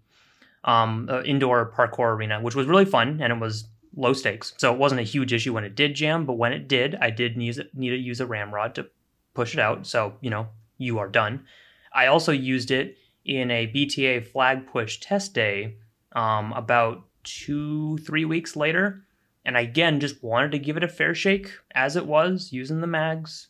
um, 0.64 1.08
uh, 1.10 1.22
indoor 1.22 1.72
parkour 1.72 2.14
arena, 2.14 2.40
which 2.40 2.54
was 2.54 2.66
really 2.66 2.84
fun 2.84 3.20
and 3.22 3.32
it 3.32 3.40
was 3.40 3.64
low 3.96 4.12
stakes. 4.12 4.52
So 4.58 4.70
it 4.72 4.78
wasn't 4.78 5.00
a 5.00 5.04
huge 5.04 5.32
issue 5.32 5.54
when 5.54 5.64
it 5.64 5.74
did 5.74 5.94
jam, 5.94 6.26
but 6.26 6.34
when 6.34 6.52
it 6.52 6.68
did, 6.68 6.94
I 7.00 7.08
did 7.08 7.40
use 7.40 7.58
it, 7.58 7.74
need 7.74 7.90
to 7.90 7.96
use 7.96 8.20
a 8.20 8.26
ramrod 8.26 8.74
to 8.74 8.88
push 9.32 9.54
it 9.54 9.60
out. 9.60 9.86
So 9.86 10.14
you 10.20 10.28
know 10.28 10.48
you 10.76 10.98
are 10.98 11.08
done. 11.08 11.46
I 11.94 12.06
also 12.06 12.32
used 12.32 12.70
it 12.70 12.96
in 13.24 13.50
a 13.50 13.66
BTA 13.66 14.26
flag 14.26 14.66
push 14.66 14.98
test 14.98 15.34
day 15.34 15.76
um, 16.12 16.52
about 16.52 17.04
two 17.24 17.98
three 17.98 18.24
weeks 18.24 18.56
later 18.56 19.04
and 19.44 19.56
I 19.56 19.60
again 19.60 20.00
just 20.00 20.22
wanted 20.22 20.52
to 20.52 20.58
give 20.58 20.76
it 20.76 20.82
a 20.82 20.88
fair 20.88 21.14
shake 21.14 21.52
as 21.74 21.94
it 21.96 22.06
was 22.06 22.52
using 22.52 22.80
the 22.80 22.86
mags 22.86 23.48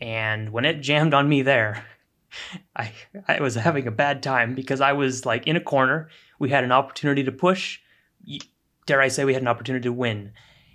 and 0.00 0.50
when 0.50 0.66
it 0.66 0.82
jammed 0.82 1.14
on 1.14 1.28
me 1.28 1.40
there 1.42 1.86
I 2.76 2.92
I 3.28 3.40
was 3.40 3.54
having 3.54 3.86
a 3.86 3.92
bad 3.92 4.22
time 4.22 4.54
because 4.54 4.80
I 4.80 4.92
was 4.92 5.26
like 5.26 5.46
in 5.46 5.56
a 5.56 5.60
corner. 5.60 6.08
We 6.38 6.50
had 6.50 6.64
an 6.64 6.72
opportunity 6.72 7.24
to 7.24 7.32
push. 7.32 7.80
Dare 8.86 9.00
I 9.00 9.08
say 9.08 9.24
we 9.24 9.32
had 9.32 9.42
an 9.42 9.48
opportunity 9.48 9.84
to 9.84 9.92
win? 9.92 10.32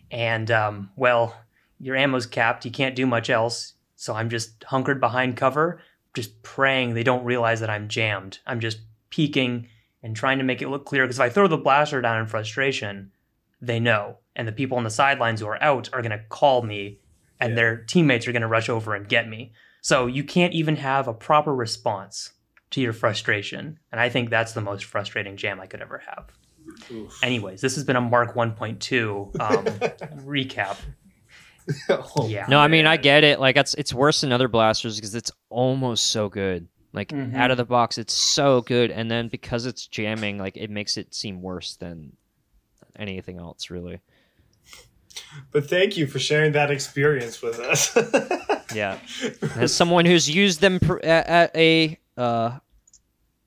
And 0.09 0.51
um, 0.51 0.91
well, 0.95 1.35
your 1.79 1.95
ammo's 1.95 2.25
capped. 2.25 2.65
You 2.65 2.71
can't 2.71 2.95
do 2.95 3.05
much 3.05 3.29
else. 3.29 3.73
So 3.95 4.15
I'm 4.15 4.29
just 4.29 4.63
hunkered 4.63 4.99
behind 4.99 5.37
cover, 5.37 5.81
just 6.13 6.41
praying 6.43 6.93
they 6.93 7.03
don't 7.03 7.23
realize 7.23 7.59
that 7.61 7.69
I'm 7.69 7.87
jammed. 7.87 8.39
I'm 8.45 8.59
just 8.59 8.79
peeking 9.09 9.67
and 10.03 10.15
trying 10.15 10.37
to 10.39 10.43
make 10.43 10.61
it 10.61 10.69
look 10.69 10.85
clear 10.85 11.03
because 11.03 11.17
if 11.17 11.21
I 11.23 11.29
throw 11.29 11.47
the 11.47 11.57
blaster 11.57 12.01
down 12.01 12.19
in 12.19 12.27
frustration, 12.27 13.11
they 13.61 13.79
know. 13.79 14.17
And 14.35 14.47
the 14.47 14.51
people 14.51 14.77
on 14.77 14.83
the 14.83 14.89
sidelines 14.89 15.41
who 15.41 15.47
are 15.47 15.61
out 15.61 15.89
are 15.93 16.01
going 16.01 16.11
to 16.17 16.23
call 16.29 16.63
me 16.63 16.99
and 17.39 17.51
Yeah. 17.51 17.55
their 17.55 17.77
teammates 17.77 18.27
are 18.27 18.31
going 18.31 18.41
to 18.41 18.47
rush 18.47 18.69
over 18.69 18.95
and 18.95 19.07
get 19.07 19.27
me. 19.27 19.53
So 19.81 20.05
you 20.07 20.23
can't 20.23 20.53
even 20.53 20.75
have 20.77 21.07
a 21.07 21.13
proper 21.13 21.53
response 21.53 22.31
to 22.71 22.81
your 22.81 22.93
frustration. 22.93 23.79
And 23.91 23.99
I 23.99 24.09
think 24.09 24.29
that's 24.29 24.53
the 24.53 24.61
most 24.61 24.85
frustrating 24.85 25.37
jam 25.37 25.59
I 25.59 25.65
could 25.67 25.81
ever 25.81 26.01
have. 26.07 26.31
Oof. 26.91 27.19
Anyways, 27.23 27.59
this 27.61 27.75
has 27.75 27.83
been 27.83 27.95
a 27.95 28.01
Mark 28.01 28.33
1.2 28.35 29.39
um, 29.41 29.65
recap. 30.25 30.77
Oh, 31.89 32.27
Yeah. 32.27 32.45
No, 32.47 32.59
I 32.59 32.67
mean 32.67 32.85
I 32.85 32.97
get 32.97 33.23
it. 33.23 33.39
Like 33.39 33.57
it's 33.57 33.73
it's 33.75 33.93
worse 33.93 34.21
than 34.21 34.31
other 34.31 34.47
blasters 34.47 34.95
because 34.95 35.15
it's 35.15 35.31
almost 35.49 36.07
so 36.07 36.29
good. 36.29 36.67
Like 36.93 37.09
Mhm. 37.09 37.35
out 37.35 37.51
of 37.51 37.57
the 37.57 37.65
box, 37.65 37.97
it's 37.97 38.13
so 38.13 38.61
good, 38.61 38.91
and 38.91 39.09
then 39.09 39.27
because 39.29 39.65
it's 39.65 39.87
jamming, 39.87 40.37
like 40.37 40.57
it 40.57 40.69
makes 40.69 40.97
it 40.97 41.13
seem 41.13 41.41
worse 41.41 41.75
than 41.77 42.13
anything 42.97 43.37
else, 43.39 43.69
really. 43.69 43.99
But 45.51 45.69
thank 45.69 45.97
you 45.97 46.07
for 46.07 46.19
sharing 46.19 46.53
that 46.53 46.71
experience 46.71 47.41
with 47.41 47.59
us. 47.59 47.97
Yeah. 48.73 48.99
As 49.57 49.73
someone 49.75 50.05
who's 50.05 50.29
used 50.29 50.61
them 50.61 50.79
pr- 50.79 51.03
at, 51.03 51.27
at 51.27 51.55
a 51.57 51.99
uh, 52.15 52.57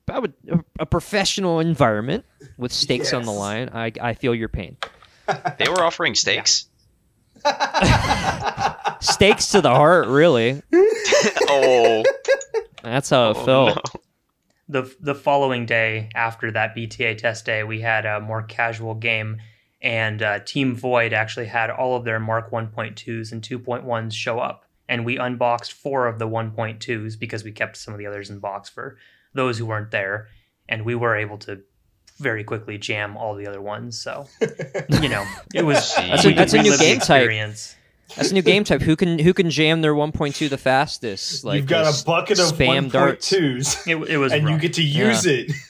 I 0.07 0.19
would, 0.19 0.33
a 0.79 0.85
professional 0.85 1.59
environment 1.59 2.25
with 2.59 2.71
stakes 2.71 3.11
on 3.11 3.23
the 3.23 3.31
line, 3.31 3.71
I 3.73 3.91
I 3.99 4.13
feel 4.13 4.35
your 4.35 4.49
pain. 4.49 4.77
They 5.57 5.67
were 5.67 5.83
offering 5.83 6.13
steaks. 6.13 6.67
Stakes 9.01 9.49
to 9.49 9.61
the 9.61 9.69
heart, 9.69 10.07
really. 10.07 10.61
oh, 10.73 12.03
That's 12.83 13.09
how 13.09 13.31
it 13.31 13.37
oh, 13.37 13.45
felt. 13.45 13.75
no. 13.75 14.01
the 14.81 14.95
the 14.99 15.15
following 15.15 15.65
day 15.65 16.09
after 16.15 16.51
that 16.51 16.75
BTA 16.75 17.17
test 17.17 17.45
day, 17.45 17.63
we 17.63 17.81
had 17.81 18.05
a 18.05 18.19
more 18.19 18.43
casual 18.43 18.95
game, 18.95 19.41
and 19.81 20.21
uh, 20.21 20.39
Team 20.39 20.75
Void 20.75 21.13
actually 21.13 21.47
had 21.47 21.69
all 21.69 21.95
of 21.95 22.03
their 22.03 22.19
Mark 22.19 22.51
1.2s 22.51 23.31
and 23.31 23.41
2.1s 23.41 24.13
show 24.13 24.39
up, 24.39 24.65
and 24.89 25.05
we 25.05 25.17
unboxed 25.17 25.73
four 25.73 26.07
of 26.07 26.19
the 26.19 26.27
1.2s 26.27 27.19
because 27.19 27.43
we 27.43 27.51
kept 27.51 27.77
some 27.77 27.93
of 27.93 27.99
the 27.99 28.07
others 28.07 28.29
in 28.29 28.39
box 28.39 28.69
for 28.69 28.97
those 29.33 29.57
who 29.57 29.65
weren't 29.65 29.91
there, 29.91 30.27
and 30.67 30.83
we 30.83 30.95
were 30.95 31.15
able 31.15 31.37
to 31.37 31.61
very 32.17 32.43
quickly 32.43 32.77
jam 32.77 33.17
all 33.17 33.35
the 33.35 33.47
other 33.47 33.61
ones. 33.61 33.99
So 34.01 34.27
you 35.01 35.09
know, 35.09 35.25
it 35.53 35.63
was 35.65 35.93
That's 35.97 36.25
a- 36.25 36.33
that's 36.33 36.53
a 36.53 36.57
new 36.57 36.71
relive 36.71 36.79
the 36.79 36.85
game 36.85 36.99
type. 36.99 37.29
That's 38.15 38.31
a 38.31 38.33
new 38.33 38.41
game 38.43 38.63
type. 38.63 38.81
Who 38.81 38.95
can 38.95 39.19
who 39.19 39.33
can 39.33 39.49
jam 39.49 39.81
their 39.81 39.93
1.2 39.93 40.49
the 40.49 40.57
fastest? 40.57 41.43
Like 41.43 41.57
You've 41.57 41.67
got 41.67 41.91
a 42.01 42.05
bucket 42.05 42.39
of 42.39 42.45
spam 42.45 42.91
darts. 42.91 43.31
1.2s. 43.33 43.87
It, 43.87 44.09
it 44.09 44.17
was 44.17 44.31
and 44.31 44.47
you 44.47 44.57
get 44.59 44.73
to 44.75 44.83
use 44.83 45.25
it. 45.25 45.51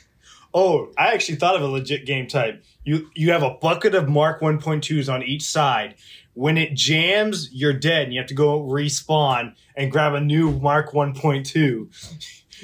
Oh, 0.58 0.90
I 0.98 1.14
actually 1.14 1.36
thought 1.36 1.58
of 1.58 1.62
a 1.64 1.68
legit 1.68 2.06
game 2.06 2.28
type. 2.28 2.64
You 2.86 3.10
you 3.14 3.34
have 3.34 3.44
a 3.44 3.50
bucket 3.50 3.94
of 3.94 4.08
Mark 4.08 4.40
1.2s 4.40 5.14
on 5.14 5.22
each 5.22 5.44
side. 5.44 5.96
When 6.34 6.58
it 6.58 6.74
jams, 6.76 7.50
you're 7.52 7.74
dead, 7.74 8.04
and 8.04 8.14
you 8.14 8.22
have 8.22 8.30
to 8.30 8.34
go 8.34 8.62
respawn 8.64 9.54
and 9.76 9.92
grab 9.92 10.14
a 10.14 10.22
new 10.22 10.52
Mark 10.52 10.94
1.2. 10.94 11.52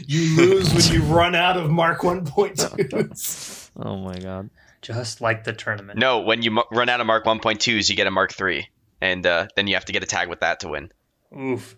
You 0.08 0.38
lose 0.38 0.74
when 0.74 0.94
you 0.96 1.04
run 1.04 1.36
out 1.36 1.58
of 1.58 1.70
Mark 1.70 2.00
1.2s. 2.00 3.61
Oh 3.76 3.98
my 3.98 4.18
god. 4.20 4.50
just 4.82 5.22
like 5.22 5.44
the 5.44 5.54
tournament. 5.54 5.98
No, 6.00 6.20
when 6.22 6.42
you 6.42 6.52
mu- 6.52 6.64
run 6.72 6.90
out 6.90 7.00
of 7.02 7.08
Mark 7.08 7.26
1.2s, 7.26 7.90
you 7.90 7.96
get 7.96 8.08
a 8.08 8.12
Mark 8.12 8.34
3. 8.34 8.68
And 9.02 9.26
uh, 9.26 9.48
then 9.56 9.68
you 9.68 9.74
have 9.76 9.86
to 9.86 9.94
get 9.94 10.04
a 10.04 10.06
tag 10.06 10.28
with 10.30 10.42
that 10.42 10.60
to 10.62 10.70
win. 10.70 10.92
Oof. 11.38 11.76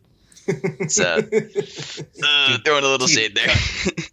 It's 0.48 1.00
uh, 1.00 1.22
uh, 2.26 2.58
throwing 2.66 2.84
a 2.84 2.88
little 2.88 3.08
shade 3.08 3.36
there. 3.36 3.50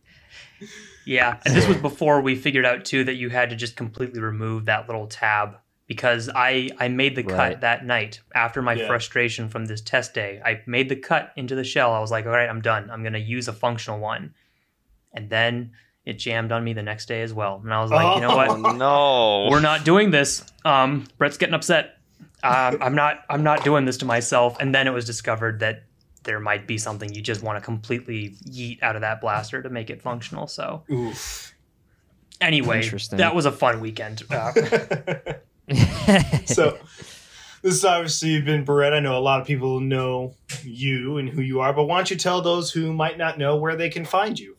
Yeah, 1.07 1.41
and 1.45 1.57
this 1.57 1.67
was 1.67 1.79
before 1.79 2.21
we 2.21 2.37
figured 2.37 2.67
out 2.67 2.85
too 2.85 3.05
that 3.05 3.15
you 3.15 3.31
had 3.31 3.51
to 3.51 3.57
just 3.57 3.75
completely 3.75 4.21
remove 4.21 4.67
that 4.67 4.87
little 4.87 5.07
tab 5.07 5.57
because 5.87 6.29
I 6.33 6.69
I 6.79 6.89
made 6.89 7.17
the 7.17 7.23
cut 7.25 7.37
Right. 7.39 7.61
that 7.63 7.85
night 7.87 8.21
after 8.35 8.61
my 8.63 8.75
Yeah. 8.75 8.87
frustration 8.87 9.49
from 9.49 9.65
this 9.65 9.81
test 9.81 10.13
day. 10.15 10.41
I 10.45 10.61
made 10.67 10.89
the 10.91 10.97
cut 10.97 11.33
into 11.37 11.55
the 11.57 11.65
shell. 11.65 11.93
I 11.95 12.01
was 12.01 12.11
like, 12.11 12.27
"All 12.27 12.33
right, 12.33 12.49
I'm 12.49 12.61
done. 12.61 12.91
I'm 12.91 13.03
going 13.03 13.15
to 13.15 13.19
use 13.19 13.49
a 13.49 13.53
functional 13.53 13.99
one." 13.99 14.35
And 15.13 15.31
then 15.31 15.73
it 16.11 16.19
jammed 16.19 16.53
on 16.53 16.63
me 16.65 16.73
the 16.73 16.83
next 16.83 17.07
day 17.07 17.23
as 17.23 17.33
well. 17.33 17.61
And 17.63 17.73
I 17.73 17.81
was 17.81 17.91
like, 17.91 18.17
"You 18.17 18.23
know 18.23 18.33
oh, 18.33 18.37
what? 18.37 18.77
no. 18.77 19.49
We're 19.51 19.61
not 19.61 19.85
doing 19.85 20.11
this." 20.11 20.45
Um 20.65 21.07
Beret's 21.19 21.39
getting 21.39 21.55
upset. 21.55 21.97
Um, 22.43 22.79
I'm 22.81 22.95
not 22.95 23.21
I'm 23.31 23.43
not 23.43 23.65
doing 23.65 23.85
this 23.85 23.99
to 23.99 24.05
myself. 24.05 24.57
And 24.61 24.75
then 24.75 24.87
it 24.87 24.93
was 24.93 25.05
discovered 25.05 25.61
that 25.61 25.85
there 26.25 26.41
might 26.41 26.67
be 26.67 26.79
something 26.79 27.15
you 27.15 27.23
just 27.23 27.43
want 27.43 27.57
to 27.57 27.65
completely 27.65 28.35
yeet 28.47 28.83
out 28.83 28.97
of 28.97 29.03
that 29.03 29.21
blaster 29.21 29.63
to 29.63 29.71
make 29.71 29.89
it 29.89 30.03
functional. 30.03 30.47
So 30.47 30.83
Oof. 30.91 31.55
Anyway, 32.41 32.89
that 33.13 33.35
was 33.35 33.45
a 33.45 33.53
fun 33.53 33.81
weekend. 33.81 34.23
Uh, 34.31 34.53
so 36.47 36.79
this 37.63 37.75
is 37.75 37.85
obviously 37.85 38.41
been 38.41 38.65
Beret. 38.65 38.95
I 38.95 39.01
know 39.01 39.19
a 39.19 39.21
lot 39.21 39.43
of 39.43 39.47
people 39.47 39.81
know 39.81 40.35
you 40.63 41.19
and 41.19 41.29
who 41.29 41.43
you 41.43 41.61
are, 41.61 41.75
but 41.75 41.85
why 41.85 41.99
don't 41.99 42.11
you 42.11 42.17
tell 42.17 42.41
those 42.41 42.73
who 42.73 42.95
might 42.95 43.19
not 43.19 43.37
know 43.37 43.57
where 43.57 43.77
they 43.77 43.91
can 43.91 44.07
find 44.07 44.39
you? 44.39 44.57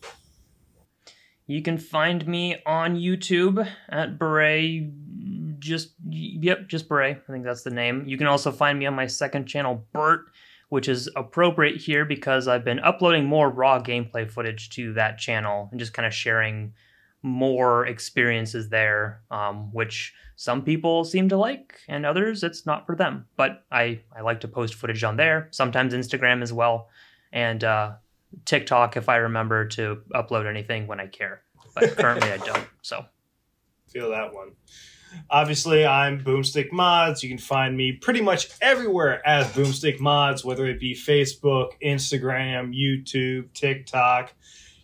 You 1.48 1.62
can 1.62 1.78
find 1.78 2.26
me 2.28 2.58
on 2.66 2.96
YouTube 2.96 3.68
at 3.90 4.18
Beret. 4.18 5.60
Just 5.60 5.94
yep, 6.10 6.68
just 6.68 6.88
Beret. 6.88 7.22
I 7.28 7.32
think 7.32 7.44
that's 7.44 7.64
the 7.64 7.70
name. 7.70 8.04
You 8.08 8.18
can 8.18 8.28
also 8.28 8.52
find 8.52 8.80
me 8.80 8.86
on 8.86 8.96
my 8.96 9.08
second 9.08 9.46
channel, 9.46 9.86
Bert, 9.94 10.26
which 10.70 10.88
is 10.88 11.10
appropriate 11.16 11.78
here 11.78 12.06
because 12.06 12.48
I've 12.48 12.64
been 12.64 12.80
uploading 12.80 13.26
more 13.26 13.50
raw 13.50 13.82
gameplay 13.82 14.30
footage 14.30 14.70
to 14.72 14.94
that 14.94 15.18
channel 15.18 15.68
and 15.72 15.80
just 15.80 15.94
kind 15.94 16.06
of 16.06 16.14
sharing 16.14 16.74
more 17.24 17.86
experiences 17.86 18.70
there, 18.70 19.22
um, 19.30 19.72
which 19.74 20.14
some 20.36 20.64
people 20.64 21.04
seem 21.04 21.30
to 21.30 21.38
like, 21.38 21.80
and 21.88 22.06
others 22.06 22.44
it's 22.44 22.66
not 22.66 22.86
for 22.88 22.96
them. 22.96 23.28
But 23.36 23.64
I 23.72 24.02
I 24.16 24.22
like 24.22 24.40
to 24.42 24.48
post 24.48 24.76
footage 24.76 25.04
on 25.04 25.18
there, 25.18 25.48
sometimes 25.52 25.94
Instagram 25.94 26.42
as 26.42 26.52
well, 26.52 26.90
and 27.32 27.64
uh, 27.64 27.92
TikTok 28.46 28.98
if 28.98 29.10
I 29.10 29.18
remember 29.18 29.68
to 29.70 30.02
upload 30.14 30.48
anything 30.48 30.88
when 30.88 31.00
I 31.00 31.08
care. 31.08 31.42
But 31.76 31.98
currently 31.98 32.32
I 32.32 32.38
don't. 32.38 32.68
So 32.82 33.06
Feel 33.92 34.12
that 34.12 34.34
one. 34.34 34.54
Obviously, 35.30 35.86
I'm 35.86 36.24
Boomstick 36.24 36.72
Mods. 36.72 37.22
You 37.22 37.28
can 37.28 37.38
find 37.38 37.76
me 37.76 37.92
pretty 37.92 38.22
much 38.22 38.48
everywhere 38.62 39.22
as 39.28 39.48
Boomstick 39.48 40.00
Mods, 40.00 40.46
whether 40.46 40.66
it 40.66 40.80
be 40.80 40.96
Facebook, 40.96 41.72
Instagram, 41.84 42.74
YouTube, 42.74 43.52
TikTok. 43.54 44.34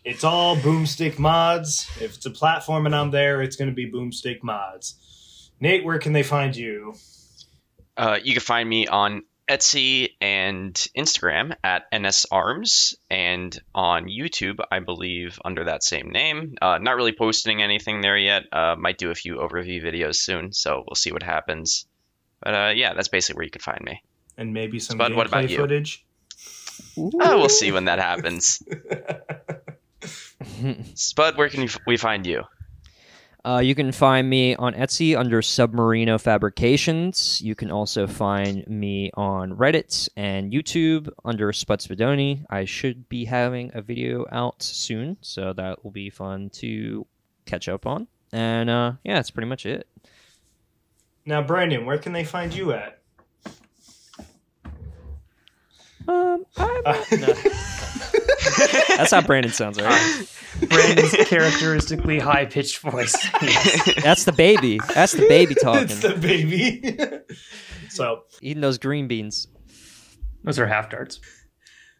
It's 0.04 0.26
all 0.26 0.58
Boomstick 0.58 1.18
Mods. 1.18 1.90
If 2.02 2.16
it's 2.16 2.26
a 2.26 2.32
platform 2.32 2.86
and 2.86 2.94
I'm 2.94 3.12
there, 3.12 3.42
it's 3.42 3.56
going 3.56 3.70
to 3.70 3.74
be 3.74 3.90
Boomstick 3.90 4.44
Mods. 4.44 5.52
Nate, 5.62 5.86
where 5.86 6.00
can 6.00 6.12
they 6.12 6.24
find 6.24 6.54
you? 6.54 6.94
Uh, 7.96 8.20
you 8.22 8.34
can 8.34 8.42
find 8.42 8.68
me 8.68 8.88
on 8.88 9.24
Etsy 9.50 10.10
and 10.20 10.74
Instagram 10.98 11.56
at 11.64 11.90
NSArms 11.92 12.96
and 13.10 13.58
on 13.74 14.08
YouTube, 14.08 14.60
I 14.72 14.80
believe, 14.80 15.40
under 15.44 15.64
that 15.66 15.84
same 15.84 16.10
name. 16.10 16.56
Uh, 16.62 16.80
not 16.80 16.96
really 16.96 17.14
posting 17.14 17.62
anything 17.62 18.02
there 18.02 18.18
yet. 18.18 18.44
Uh, 18.52 18.76
might 18.78 18.98
do 18.98 19.10
a 19.10 19.16
few 19.16 19.36
overview 19.38 19.82
videos 19.82 20.16
soon, 20.16 20.52
so 20.52 20.84
we'll 20.86 20.96
see 20.96 21.12
what 21.12 21.24
happens. 21.24 21.86
But 22.42 22.54
uh, 22.54 22.74
yeah, 22.76 22.94
that's 22.94 23.08
basically 23.08 23.38
where 23.38 23.46
you 23.46 23.52
can 23.52 23.62
find 23.62 23.82
me. 23.82 24.04
And 24.38 24.54
maybe 24.54 24.80
some 24.80 24.98
Spud, 24.98 25.12
gameplay 25.12 25.16
what 25.16 25.28
about 25.28 25.50
you? 25.50 25.58
footage. 25.58 26.06
Uh, 26.98 27.10
we'll 27.38 27.50
see 27.50 27.72
when 27.72 27.86
that 27.86 28.00
happens. 28.00 28.62
Spud, 30.94 31.38
where 31.38 31.50
can 31.50 31.62
you 31.62 31.68
f- 31.68 31.80
we 31.88 31.98
find 31.98 32.28
you? 32.28 32.44
Uh, 33.46 33.60
you 33.60 33.76
can 33.76 33.92
find 33.92 34.30
me 34.30 34.56
on 34.56 34.74
Etsy 34.74 35.18
under 35.18 35.42
Submarino 35.42 36.20
Fabrications. 36.20 37.42
You 37.42 37.56
can 37.56 37.72
also 37.72 38.06
find 38.06 38.68
me 38.68 39.10
on 39.14 39.54
Reddit 39.56 40.10
and 40.18 40.52
YouTube 40.52 41.10
under 41.24 41.52
spudspudoni 41.52 42.46
I 42.50 42.66
should 42.66 43.08
be 43.08 43.26
having 43.26 43.72
a 43.74 43.82
video 43.82 44.26
out 44.32 44.62
soon, 44.62 45.18
so 45.22 45.54
that 45.54 45.84
will 45.84 45.92
be 45.92 46.10
fun 46.10 46.50
to 46.56 47.06
catch 47.46 47.70
up 47.70 47.86
on. 47.86 48.08
And 48.34 48.70
uh, 48.70 48.94
yeah, 49.04 49.16
that's 49.16 49.32
pretty 49.32 49.48
much 49.48 49.66
it. 49.66 49.88
Now, 51.26 51.42
Brandon, 51.42 51.86
where 51.86 51.98
can 51.98 52.14
they 52.14 52.24
find 52.24 52.54
you 52.54 52.74
at? 52.74 53.00
Um, 56.08 56.46
I'm, 56.56 56.84
that's 58.98 59.12
how 59.12 59.22
Brandon 59.22 59.52
sounds, 59.52 59.82
right? 59.82 60.28
Brandon's 60.70 61.14
characteristically 61.28 62.20
high 62.20 62.46
pitched 62.46 62.80
voice. 62.80 63.14
That's 64.02 64.26
the 64.26 64.32
baby. 64.32 64.80
That's 64.94 65.14
the 65.14 65.28
baby 65.28 65.54
talking. 65.54 65.84
it's 65.84 66.00
the 66.00 66.16
baby. 66.16 67.22
so, 67.90 68.24
Eating 68.42 68.62
those 68.62 68.78
green 68.80 69.08
beans. 69.08 69.48
Those 70.44 70.58
are 70.58 70.66
half 70.66 70.90
darts. 70.90 71.20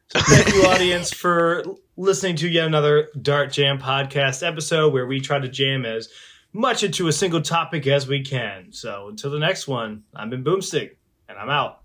So 0.10 0.22
thank 0.22 0.56
you, 0.56 0.64
audience, 0.64 1.14
for 1.14 1.64
listening 1.98 2.38
to 2.38 2.48
yet 2.48 2.66
another 2.66 3.10
Dart 3.22 3.52
Jam 3.52 3.78
podcast 3.78 4.46
episode 4.46 4.94
where 4.94 5.06
we 5.06 5.20
try 5.20 5.38
to 5.38 5.50
jam 5.50 5.86
as 5.86 6.10
much 6.54 6.82
into 6.82 7.08
a 7.08 7.12
single 7.12 7.42
topic 7.42 7.86
as 7.88 8.08
we 8.08 8.24
can. 8.24 8.72
So 8.72 9.10
until 9.10 9.32
the 9.32 9.40
next 9.40 9.68
one, 9.68 10.04
I'm 10.16 10.32
in 10.32 10.44
Boomstick, 10.44 10.92
and 11.28 11.38
I'm 11.38 11.50
out. 11.50 11.82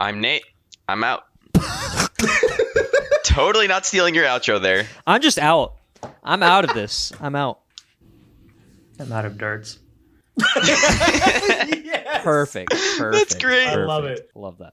I'm 0.00 0.20
Nate. 0.20 0.44
I'm 0.88 1.04
out. 1.04 1.24
Totally 3.36 3.68
not 3.68 3.84
stealing 3.84 4.14
your 4.14 4.24
outro 4.24 4.60
there. 4.60 4.86
I'm 5.06 5.20
just 5.20 5.38
out. 5.38 5.74
I'm 6.24 6.42
out 6.42 6.64
of 6.64 6.74
this. 6.74 7.12
I'm 7.20 7.34
out. 7.36 7.60
I'm 8.98 9.12
out 9.12 9.26
of 9.26 9.36
darts. 9.36 9.78
yes! 10.56 12.22
Perfect. 12.22 12.70
Perfect. 12.70 13.12
That's 13.12 13.34
great. 13.34 13.68
I 13.68 13.76
love 13.84 14.06
it. 14.06 14.30
Love 14.34 14.58
that. 14.58 14.72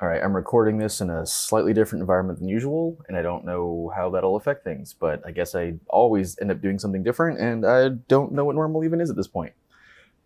All 0.00 0.08
right, 0.08 0.22
I'm 0.22 0.36
recording 0.36 0.76
this 0.76 1.00
in 1.00 1.08
a 1.08 1.24
slightly 1.24 1.72
different 1.72 2.02
environment 2.02 2.38
than 2.38 2.48
usual, 2.48 2.98
and 3.08 3.16
I 3.16 3.22
don't 3.22 3.46
know 3.46 3.90
how 3.96 4.10
that'll 4.10 4.36
affect 4.36 4.62
things, 4.62 4.92
but 4.92 5.22
I 5.24 5.30
guess 5.30 5.54
I 5.54 5.74
always 5.88 6.38
end 6.38 6.50
up 6.50 6.60
doing 6.60 6.78
something 6.78 7.02
different, 7.02 7.40
and 7.40 7.64
I 7.64 7.88
don't 7.88 8.32
know 8.32 8.44
what 8.44 8.56
normal 8.56 8.84
even 8.84 9.00
is 9.00 9.08
at 9.08 9.16
this 9.16 9.28
point. 9.28 9.54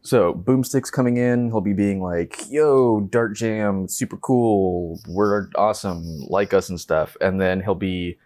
So, 0.09 0.33
Boomstick's 0.33 0.91
coming 0.91 1.19
in, 1.19 1.51
he'll 1.51 1.61
be 1.61 1.75
being 1.75 2.01
like, 2.03 2.41
yo, 2.49 3.01
Dart 3.01 3.37
Jam, 3.37 3.89
super 3.89 4.17
cool, 4.17 4.99
we're 5.07 5.51
awesome, 5.55 6.21
like 6.29 6.55
us 6.55 6.71
and 6.71 6.81
stuff, 6.81 7.15
and 7.21 7.39
then 7.39 7.61
he'll 7.61 7.75
be 7.75 8.17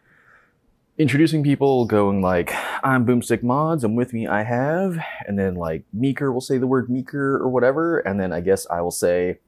introducing 0.96 1.42
people, 1.42 1.84
going 1.86 2.22
like, 2.22 2.52
I'm 2.84 3.04
Boomstick 3.04 3.42
Mods, 3.42 3.82
and 3.82 3.96
with 3.96 4.12
me 4.12 4.28
I 4.28 4.44
have, 4.44 4.96
and 5.26 5.36
then 5.36 5.56
like, 5.56 5.82
Meeker 5.92 6.32
will 6.32 6.40
say 6.40 6.56
the 6.56 6.68
word 6.68 6.88
Meeker 6.88 7.34
or 7.38 7.48
whatever, 7.48 7.98
and 7.98 8.20
then 8.20 8.32
I 8.32 8.42
guess 8.42 8.64
I 8.70 8.80
will 8.80 8.92
say, 8.92 9.40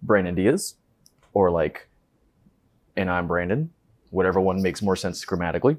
Brandon 0.00 0.34
Diaz 0.34 0.76
or 1.34 1.50
like, 1.50 1.90
and 2.96 3.10
I'm 3.10 3.28
Brandon, 3.28 3.68
whatever 4.08 4.40
one 4.40 4.62
makes 4.62 4.80
more 4.80 4.96
sense 4.96 5.22
grammatically. 5.26 5.76